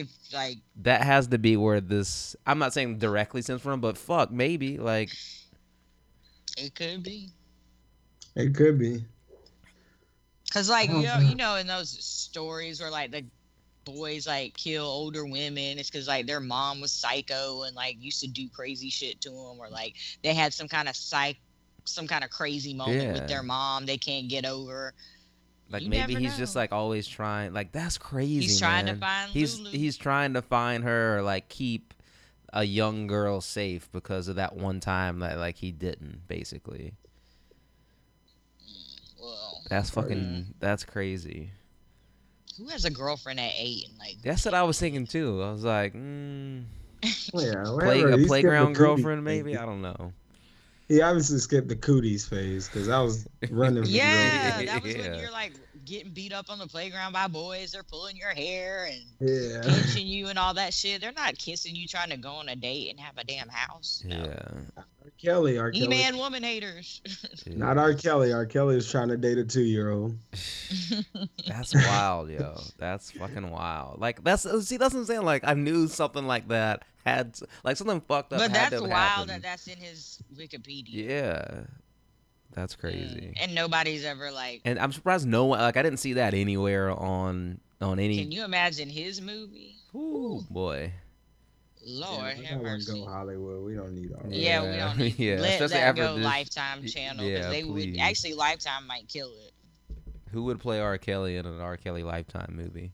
if 0.00 0.08
like 0.32 0.58
that 0.82 1.02
has 1.02 1.26
to 1.28 1.38
be 1.38 1.56
where 1.56 1.80
this. 1.80 2.36
I'm 2.46 2.58
not 2.58 2.72
saying 2.72 2.98
directly 2.98 3.42
stems 3.42 3.62
from, 3.62 3.80
but 3.80 3.96
fuck, 3.98 4.30
maybe 4.30 4.78
like 4.78 5.10
it 6.56 6.74
could 6.74 7.02
be. 7.02 7.30
It 8.34 8.54
could 8.54 8.78
be. 8.78 9.04
Cause 10.52 10.70
like 10.70 10.88
you 10.88 11.02
know, 11.02 11.18
you 11.18 11.34
know, 11.34 11.56
in 11.56 11.66
those 11.66 11.90
stories 12.02 12.80
where 12.80 12.90
like 12.90 13.10
the 13.10 13.24
boys 13.84 14.26
like 14.26 14.56
kill 14.56 14.86
older 14.86 15.24
women, 15.26 15.78
it's 15.78 15.90
because 15.90 16.08
like 16.08 16.26
their 16.26 16.40
mom 16.40 16.80
was 16.80 16.92
psycho 16.92 17.62
and 17.62 17.76
like 17.76 17.96
used 18.00 18.20
to 18.20 18.28
do 18.28 18.48
crazy 18.48 18.90
shit 18.90 19.20
to 19.22 19.30
them, 19.30 19.58
or 19.58 19.68
like 19.68 19.94
they 20.22 20.32
had 20.34 20.54
some 20.54 20.68
kind 20.68 20.88
of 20.88 20.96
psych, 20.96 21.36
some 21.84 22.06
kind 22.06 22.24
of 22.24 22.30
crazy 22.30 22.72
moment 22.74 23.02
Yeah. 23.02 23.12
with 23.12 23.28
their 23.28 23.42
mom 23.42 23.86
they 23.86 23.98
can't 23.98 24.28
get 24.28 24.46
over. 24.46 24.94
Like 25.70 25.82
You 25.82 25.90
maybe 25.90 26.14
never 26.14 26.24
he's 26.24 26.36
just 26.36 26.56
like 26.56 26.72
always 26.72 27.06
trying. 27.06 27.52
Like 27.52 27.72
that's 27.72 27.98
crazy. 27.98 28.40
He's 28.40 28.58
trying 28.58 28.86
man. 28.86 28.94
to 28.94 29.00
find 29.00 29.30
he's 29.30 29.58
Lulu. 29.58 29.70
he's 29.70 29.96
trying 29.96 30.34
to 30.34 30.42
find 30.42 30.84
her 30.84 31.18
or 31.18 31.22
like 31.22 31.48
keep 31.48 31.94
a 32.52 32.64
young 32.64 33.06
girl 33.06 33.40
safe 33.40 33.90
because 33.92 34.28
of 34.28 34.36
that 34.36 34.56
one 34.56 34.80
time 34.80 35.18
that 35.20 35.38
like 35.38 35.56
he 35.56 35.70
didn't 35.70 36.26
basically 36.28 36.94
well, 39.20 39.60
that's 39.68 39.90
fucking 39.90 40.54
that's 40.58 40.84
crazy 40.84 41.50
who 42.56 42.66
has 42.68 42.84
a 42.84 42.90
girlfriend 42.90 43.38
at 43.38 43.52
eight 43.58 43.86
and 43.88 43.98
like 43.98 44.16
that's 44.22 44.44
what 44.44 44.54
i 44.54 44.62
was 44.62 44.78
thinking 44.80 45.06
too 45.06 45.42
i 45.42 45.50
was 45.52 45.62
like 45.62 45.92
mm, 45.92 46.64
Yeah, 47.02 47.64
play, 47.78 48.00
a 48.00 48.06
He 48.06 48.12
skipped 48.12 48.18
the 48.22 48.26
playground 48.26 48.74
girlfriend 48.74 49.24
maybe 49.24 49.56
i 49.56 49.66
don't 49.66 49.82
know 49.82 50.12
He 50.88 51.02
obviously 51.02 51.38
skipped 51.38 51.68
the 51.68 51.76
cooties 51.76 52.26
phase 52.26 52.66
because 52.68 52.88
I 52.88 53.00
was 53.02 53.26
running. 53.50 53.84
yeah, 53.86 54.62
that 54.64 54.82
was 54.82 54.94
Yeah. 54.96 55.10
when 55.10 55.20
you're 55.20 55.30
like 55.30 55.52
getting 55.88 56.12
beat 56.12 56.32
up 56.32 56.50
on 56.50 56.58
the 56.58 56.66
playground 56.66 57.12
by 57.12 57.26
boys. 57.26 57.72
They're 57.72 57.82
pulling 57.82 58.16
your 58.16 58.30
hair 58.30 58.90
and 58.92 59.02
Yeah. 59.30 59.62
pinching 59.62 60.06
you 60.06 60.28
and 60.28 60.38
all 60.38 60.54
that 60.54 60.74
shit. 60.74 61.00
They're 61.00 61.12
not 61.12 61.38
kissing 61.38 61.74
you 61.74 61.88
trying 61.88 62.10
to 62.10 62.16
go 62.16 62.30
on 62.32 62.48
a 62.48 62.56
date 62.56 62.90
and 62.90 63.00
have 63.00 63.16
a 63.18 63.24
damn 63.24 63.48
house. 63.48 64.02
No. 64.04 64.16
yeah 64.16 64.60
R. 64.76 64.84
Kelly, 65.20 65.58
R. 65.58 65.70
Kelly. 65.72 65.88
man 65.88 66.16
woman 66.18 66.42
haters. 66.42 67.00
dude. 67.44 67.56
Not 67.56 67.78
R. 67.78 67.94
Kelly. 67.94 68.32
R. 68.32 68.46
Kelly 68.46 68.76
is 68.76 68.88
trying 68.90 69.08
to 69.08 69.16
date 69.16 69.38
a 69.38 69.44
two 69.44 69.62
year 69.62 69.90
old. 69.90 70.16
that's 71.46 71.74
wild 71.74 72.30
yo 72.30 72.60
that's 72.78 73.10
fucking 73.12 73.50
wild 73.50 73.98
like 74.00 74.22
that's 74.22 74.44
uh, 74.44 74.60
see 74.60 74.76
that's 74.76 74.92
what 74.94 75.00
i'm 75.00 75.06
saying 75.06 75.22
like 75.22 75.42
i 75.46 75.54
knew 75.54 75.88
something 75.88 76.26
like 76.26 76.46
that 76.48 76.82
had 77.06 77.38
like 77.64 77.76
something 77.76 78.00
fucked 78.02 78.32
up 78.32 78.38
but 78.38 78.50
had 78.50 78.52
that's 78.52 78.70
to 78.70 78.80
have 78.82 78.90
wild 78.90 78.92
happened. 78.92 79.30
that 79.30 79.42
that's 79.42 79.66
in 79.66 79.78
his 79.78 80.18
Wikipedia. 80.36 80.84
yeah 81.08 81.60
that's 82.52 82.74
crazy 82.74 83.34
And 83.40 83.54
nobody's 83.54 84.04
ever 84.04 84.30
like. 84.30 84.62
And 84.64 84.78
I'm 84.78 84.92
surprised 84.92 85.26
no 85.26 85.44
one 85.46 85.60
like 85.60 85.76
I 85.76 85.82
didn't 85.82 85.98
see 85.98 86.14
that 86.14 86.34
anywhere 86.34 86.90
on 86.90 87.60
on 87.80 87.98
any. 87.98 88.18
Can 88.18 88.32
you 88.32 88.44
imagine 88.44 88.88
his 88.88 89.20
movie? 89.20 89.76
Ooh, 89.94 90.42
boy. 90.50 90.92
Lord 91.86 92.36
yeah, 92.38 92.48
have 92.48 92.60
I 92.60 92.62
mercy. 92.62 93.00
go 93.00 93.06
Hollywood. 93.06 93.64
We 93.64 93.74
don't 93.74 93.94
need 93.94 94.12
all 94.12 94.22
that. 94.24 94.32
Yeah, 94.32 94.62
we 94.62 94.68
Yeah, 94.68 94.88
don't 94.88 94.98
need 94.98 95.14
yeah, 95.18 95.40
let 95.40 95.52
especially 95.52 95.74
that 95.74 95.82
after 95.88 96.02
go 96.02 96.16
this- 96.16 96.24
Lifetime 96.24 96.86
channel 96.86 97.24
because 97.24 97.44
yeah, 97.46 97.50
they 97.50 97.62
please. 97.62 97.92
would 97.92 97.98
actually 98.00 98.34
Lifetime 98.34 98.86
might 98.86 99.08
kill 99.08 99.30
it. 99.46 99.52
Who 100.32 100.42
would 100.44 100.60
play 100.60 100.80
R. 100.80 100.98
Kelly 100.98 101.36
in 101.36 101.46
an 101.46 101.60
R. 101.60 101.76
Kelly 101.78 102.02
Lifetime 102.02 102.52
movie? 102.54 102.92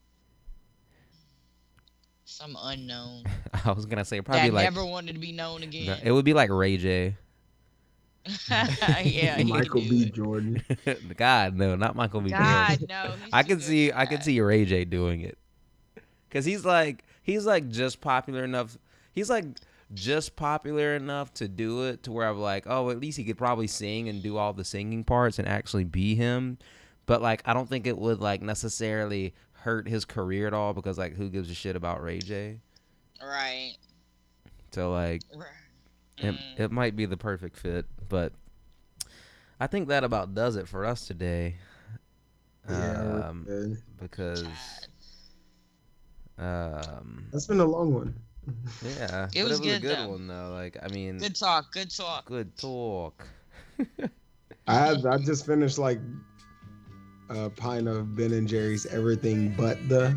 Some 2.26 2.56
unknown 2.60 3.24
I 3.64 3.72
was 3.72 3.86
gonna 3.86 4.04
say 4.04 4.20
probably 4.20 4.48
that 4.50 4.54
like 4.54 4.64
never 4.64 4.84
wanted 4.84 5.12
to 5.14 5.18
be 5.20 5.32
known 5.32 5.60
no, 5.60 5.66
again. 5.66 5.98
it 6.02 6.10
would 6.12 6.24
be 6.24 6.32
like 6.34 6.50
Ray 6.50 6.76
J. 6.76 7.16
yeah, 8.50 9.36
he 9.36 9.44
Michael 9.44 9.80
B. 9.82 10.04
it. 10.04 10.14
Jordan. 10.14 10.62
God 11.16 11.56
no, 11.56 11.74
not 11.76 11.94
Michael 11.94 12.20
B. 12.20 12.30
Jordan. 12.30 12.46
God 12.46 12.86
no. 12.88 13.14
I 13.32 13.42
can 13.42 13.60
see 13.60 13.90
for 13.90 13.98
I 13.98 14.06
can 14.06 14.20
see 14.22 14.40
Ray 14.40 14.64
J 14.64 14.84
doing 14.84 15.20
it. 15.20 15.38
Cause 16.30 16.44
he's 16.44 16.64
like 16.64 17.04
he's 17.22 17.46
like 17.46 17.68
just 17.68 18.00
popular 18.00 18.42
enough. 18.44 18.76
He's 19.12 19.30
like 19.30 19.44
just 19.92 20.34
popular 20.36 20.96
enough 20.96 21.32
to 21.34 21.46
do 21.48 21.84
it 21.84 22.02
to 22.04 22.12
where 22.12 22.28
I'm 22.28 22.38
like, 22.40 22.64
oh, 22.66 22.90
at 22.90 22.98
least 22.98 23.18
he 23.18 23.24
could 23.24 23.38
probably 23.38 23.66
sing 23.66 24.08
and 24.08 24.22
do 24.22 24.36
all 24.36 24.52
the 24.52 24.64
singing 24.64 25.04
parts 25.04 25.38
and 25.38 25.46
actually 25.46 25.84
be 25.84 26.14
him. 26.14 26.58
But 27.06 27.20
like, 27.22 27.42
I 27.44 27.52
don't 27.52 27.68
think 27.68 27.86
it 27.86 27.96
would 27.98 28.20
like 28.20 28.40
necessarily 28.42 29.34
hurt 29.52 29.86
his 29.86 30.04
career 30.04 30.46
at 30.46 30.54
all 30.54 30.72
because 30.72 30.98
like, 30.98 31.14
who 31.14 31.28
gives 31.28 31.50
a 31.50 31.54
shit 31.54 31.76
about 31.76 32.02
Ray 32.02 32.18
J? 32.18 32.58
Right. 33.22 33.76
So 34.72 34.90
like, 34.90 35.22
right. 35.36 35.46
it, 36.18 36.34
Mm. 36.34 36.60
it 36.60 36.72
might 36.72 36.96
be 36.96 37.06
the 37.06 37.16
perfect 37.16 37.56
fit. 37.56 37.86
But 38.08 38.32
I 39.60 39.66
think 39.66 39.88
that 39.88 40.04
about 40.04 40.34
does 40.34 40.56
it 40.56 40.68
for 40.68 40.84
us 40.84 41.06
today. 41.06 41.56
Yeah, 42.68 43.28
Um, 43.28 43.78
because 44.00 44.46
um, 46.38 47.26
That's 47.32 47.46
been 47.46 47.60
a 47.60 47.64
long 47.64 47.92
one. 47.94 48.14
Yeah, 48.98 49.28
It 49.34 49.42
but 49.42 49.50
was 49.50 49.60
it 49.60 49.60
was 49.60 49.60
good, 49.60 49.76
a 49.76 49.80
good 49.80 49.98
though. 49.98 50.08
one 50.08 50.26
though. 50.26 50.50
Like 50.52 50.76
I 50.82 50.88
mean, 50.88 51.18
Good 51.18 51.34
talk. 51.36 51.72
Good 51.72 51.90
talk. 51.90 52.26
good 52.26 52.56
talk. 52.56 53.26
I 54.66 54.74
had 54.74 55.04
I 55.06 55.18
just 55.18 55.46
finished 55.46 55.78
like 55.78 55.98
a 57.30 57.48
pint 57.50 57.88
of 57.88 58.16
Ben 58.16 58.32
and 58.32 58.46
Jerry's 58.48 58.86
everything 58.86 59.54
but 59.56 59.88
the 59.88 60.16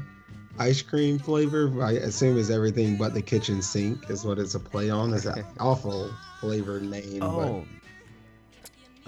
ice 0.60 0.82
cream 0.82 1.20
flavor. 1.20 1.72
I 1.84 1.92
assume 1.94 2.38
is 2.38 2.50
everything 2.50 2.98
but 2.98 3.14
the 3.14 3.22
kitchen 3.22 3.62
sink 3.62 4.10
is 4.10 4.26
what 4.26 4.40
it's 4.40 4.56
a 4.56 4.60
play 4.60 4.90
on. 4.90 5.14
It's 5.14 5.26
an 5.26 5.46
awful 5.60 6.10
flavor 6.42 6.80
name, 6.80 7.24
Oh, 7.24 7.66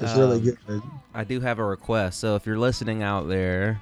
it's 0.01 0.15
really 0.15 0.37
um, 0.37 0.57
good. 0.67 0.81
I 1.13 1.23
do 1.23 1.39
have 1.39 1.59
a 1.59 1.63
request. 1.63 2.19
So 2.19 2.35
if 2.35 2.45
you're 2.45 2.59
listening 2.59 3.03
out 3.03 3.27
there, 3.27 3.81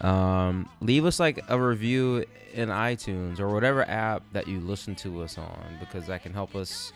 um, 0.00 0.68
leave 0.80 1.04
us 1.06 1.20
like 1.20 1.40
a 1.48 1.58
review 1.58 2.24
in 2.52 2.68
iTunes 2.68 3.40
or 3.40 3.48
whatever 3.48 3.88
app 3.88 4.22
that 4.32 4.46
you 4.46 4.60
listen 4.60 4.94
to 4.96 5.22
us 5.22 5.38
on 5.38 5.76
because 5.80 6.06
that 6.06 6.22
can 6.22 6.32
help 6.32 6.54
us 6.54 6.92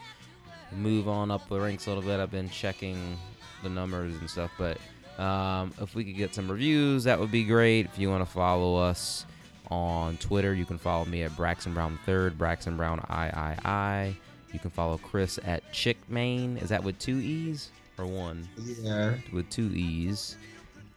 move 0.72 1.08
on 1.08 1.30
up 1.30 1.48
the 1.48 1.58
ranks 1.58 1.86
a 1.86 1.90
little 1.90 2.02
bit. 2.02 2.20
I've 2.20 2.30
been 2.30 2.50
checking 2.50 3.18
the 3.62 3.68
numbers 3.68 4.14
and 4.16 4.28
stuff, 4.28 4.50
but 4.58 4.78
um, 5.22 5.72
if 5.80 5.94
we 5.94 6.04
could 6.04 6.16
get 6.16 6.34
some 6.34 6.50
reviews, 6.50 7.04
that 7.04 7.18
would 7.18 7.32
be 7.32 7.44
great. 7.44 7.86
If 7.86 7.98
you 7.98 8.10
want 8.10 8.24
to 8.24 8.30
follow 8.30 8.76
us 8.76 9.26
on 9.70 10.16
Twitter, 10.18 10.54
you 10.54 10.64
can 10.64 10.78
follow 10.78 11.04
me 11.04 11.22
at 11.22 11.36
Braxton 11.36 11.74
Brown 11.74 11.98
Third, 12.06 12.38
Braxton 12.38 12.76
Brown 12.76 13.04
I 13.08 13.26
I 13.28 13.56
I. 13.64 14.16
You 14.52 14.58
can 14.58 14.70
follow 14.70 14.96
Chris 14.98 15.38
at 15.44 15.70
Chickmane. 15.72 16.62
Is 16.62 16.70
that 16.70 16.82
with 16.82 16.98
two 16.98 17.18
E's 17.18 17.70
or 17.98 18.06
one? 18.06 18.48
Yeah, 18.80 19.14
with 19.32 19.48
two 19.50 19.70
E's. 19.74 20.36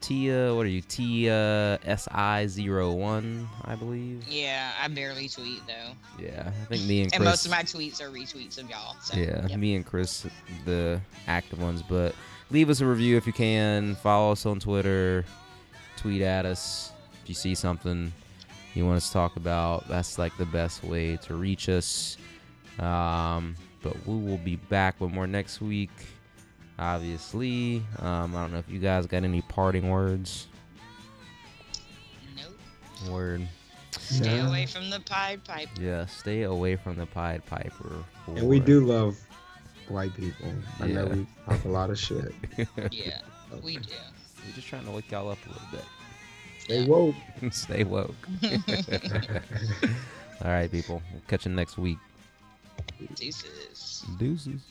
Tia, 0.02 0.54
what 0.56 0.66
are 0.66 0.70
you? 0.70 0.82
Tia 0.82 1.80
S 1.86 2.08
I 2.12 2.48
zero 2.48 2.92
one, 2.92 3.48
I 3.66 3.76
believe. 3.76 4.28
Yeah, 4.28 4.72
I 4.82 4.88
barely 4.88 5.28
tweet 5.30 5.62
though, 5.68 5.94
Yeah, 6.24 6.48
I 6.48 6.66
think 6.66 6.88
me 6.88 7.02
and 7.04 7.12
Chris. 7.12 7.16
and 7.18 7.24
most 7.24 7.46
of 7.46 7.52
my 7.52 7.62
tweets 7.62 8.02
are 8.02 8.10
retweets 8.10 8.58
of 8.58 8.68
y'all. 8.68 8.96
So, 9.02 9.16
yeah, 9.18 9.46
yep. 9.46 9.60
me 9.60 9.76
and 9.76 9.86
Chris, 9.86 10.26
the 10.66 11.00
active 11.28 11.62
ones. 11.62 11.84
But 11.84 12.16
leave 12.50 12.72
us 12.72 12.82
a 12.82 12.86
review 12.86 13.16
if 13.16 13.28
you 13.28 13.34
can. 13.34 13.94
Follow 13.96 14.32
us 14.32 14.44
on 14.48 14.60
Twitter. 14.60 15.24
Tweet 15.98 16.24
at 16.24 16.48
us 16.48 16.92
if 17.22 17.30
you 17.30 17.36
see 17.36 17.54
something 17.54 18.12
you 18.74 18.86
want 18.86 18.98
us 18.98 19.08
to 19.08 19.14
talk 19.14 19.36
about. 19.36 19.88
That's 19.88 20.18
like 20.18 20.36
the 20.38 20.48
best 20.48 20.84
way 20.84 21.18
to 21.18 21.36
reach 21.36 21.70
us. 21.70 22.18
Um, 22.80 23.56
but 23.84 23.96
we 24.08 24.16
will 24.16 24.38
be 24.38 24.56
back 24.56 25.00
with 25.00 25.12
more 25.12 25.28
next 25.28 25.62
week. 25.62 25.92
Obviously, 26.82 27.84
um, 28.00 28.36
I 28.36 28.42
don't 28.42 28.54
know 28.54 28.58
if 28.58 28.68
you 28.68 28.80
guys 28.80 29.06
got 29.06 29.24
any 29.24 29.42
parting 29.44 29.88
words. 29.92 30.48
Nope. 32.36 32.58
Word. 33.12 33.48
Stay 33.92 34.38
Yeah. 34.38 34.48
away 34.48 34.66
from 34.66 34.90
the 34.90 35.00
Pied 35.00 35.44
Piper. 35.44 35.80
Yeah, 35.80 36.08
stay 36.08 36.42
away 36.42 36.76
from 36.78 36.96
the 36.98 37.06
Pied 37.06 37.46
Piper. 37.46 38.04
and 38.26 38.48
we 38.50 38.60
do 38.60 38.84
love 38.84 39.16
white 39.90 40.12
people. 40.16 40.52
I 40.80 40.88
know 40.88 41.06
Yeah. 41.06 41.14
we 41.14 41.28
talk 41.48 41.66
a 41.66 41.68
lot 41.68 41.90
of 41.92 42.00
shit. 42.00 42.34
Yeah, 42.92 43.22
we 43.62 43.78
do. 43.78 43.94
We're 44.48 44.56
just 44.56 44.68
trying 44.68 44.86
to 44.86 44.92
wake 44.92 45.12
y'all 45.12 45.30
up 45.30 45.38
a 45.46 45.50
little 45.50 45.68
bit. 45.72 45.86
They 46.68 46.86
woke. 46.86 47.16
Stay 47.52 47.84
woke. 47.84 48.16
All 50.44 50.50
right, 50.50 50.72
people. 50.72 51.04
We'll 51.12 51.22
catch 51.28 51.46
you 51.46 51.52
next 51.52 51.78
week. 51.78 52.00
Deuces. 53.16 54.04
Deuces. 54.18 54.62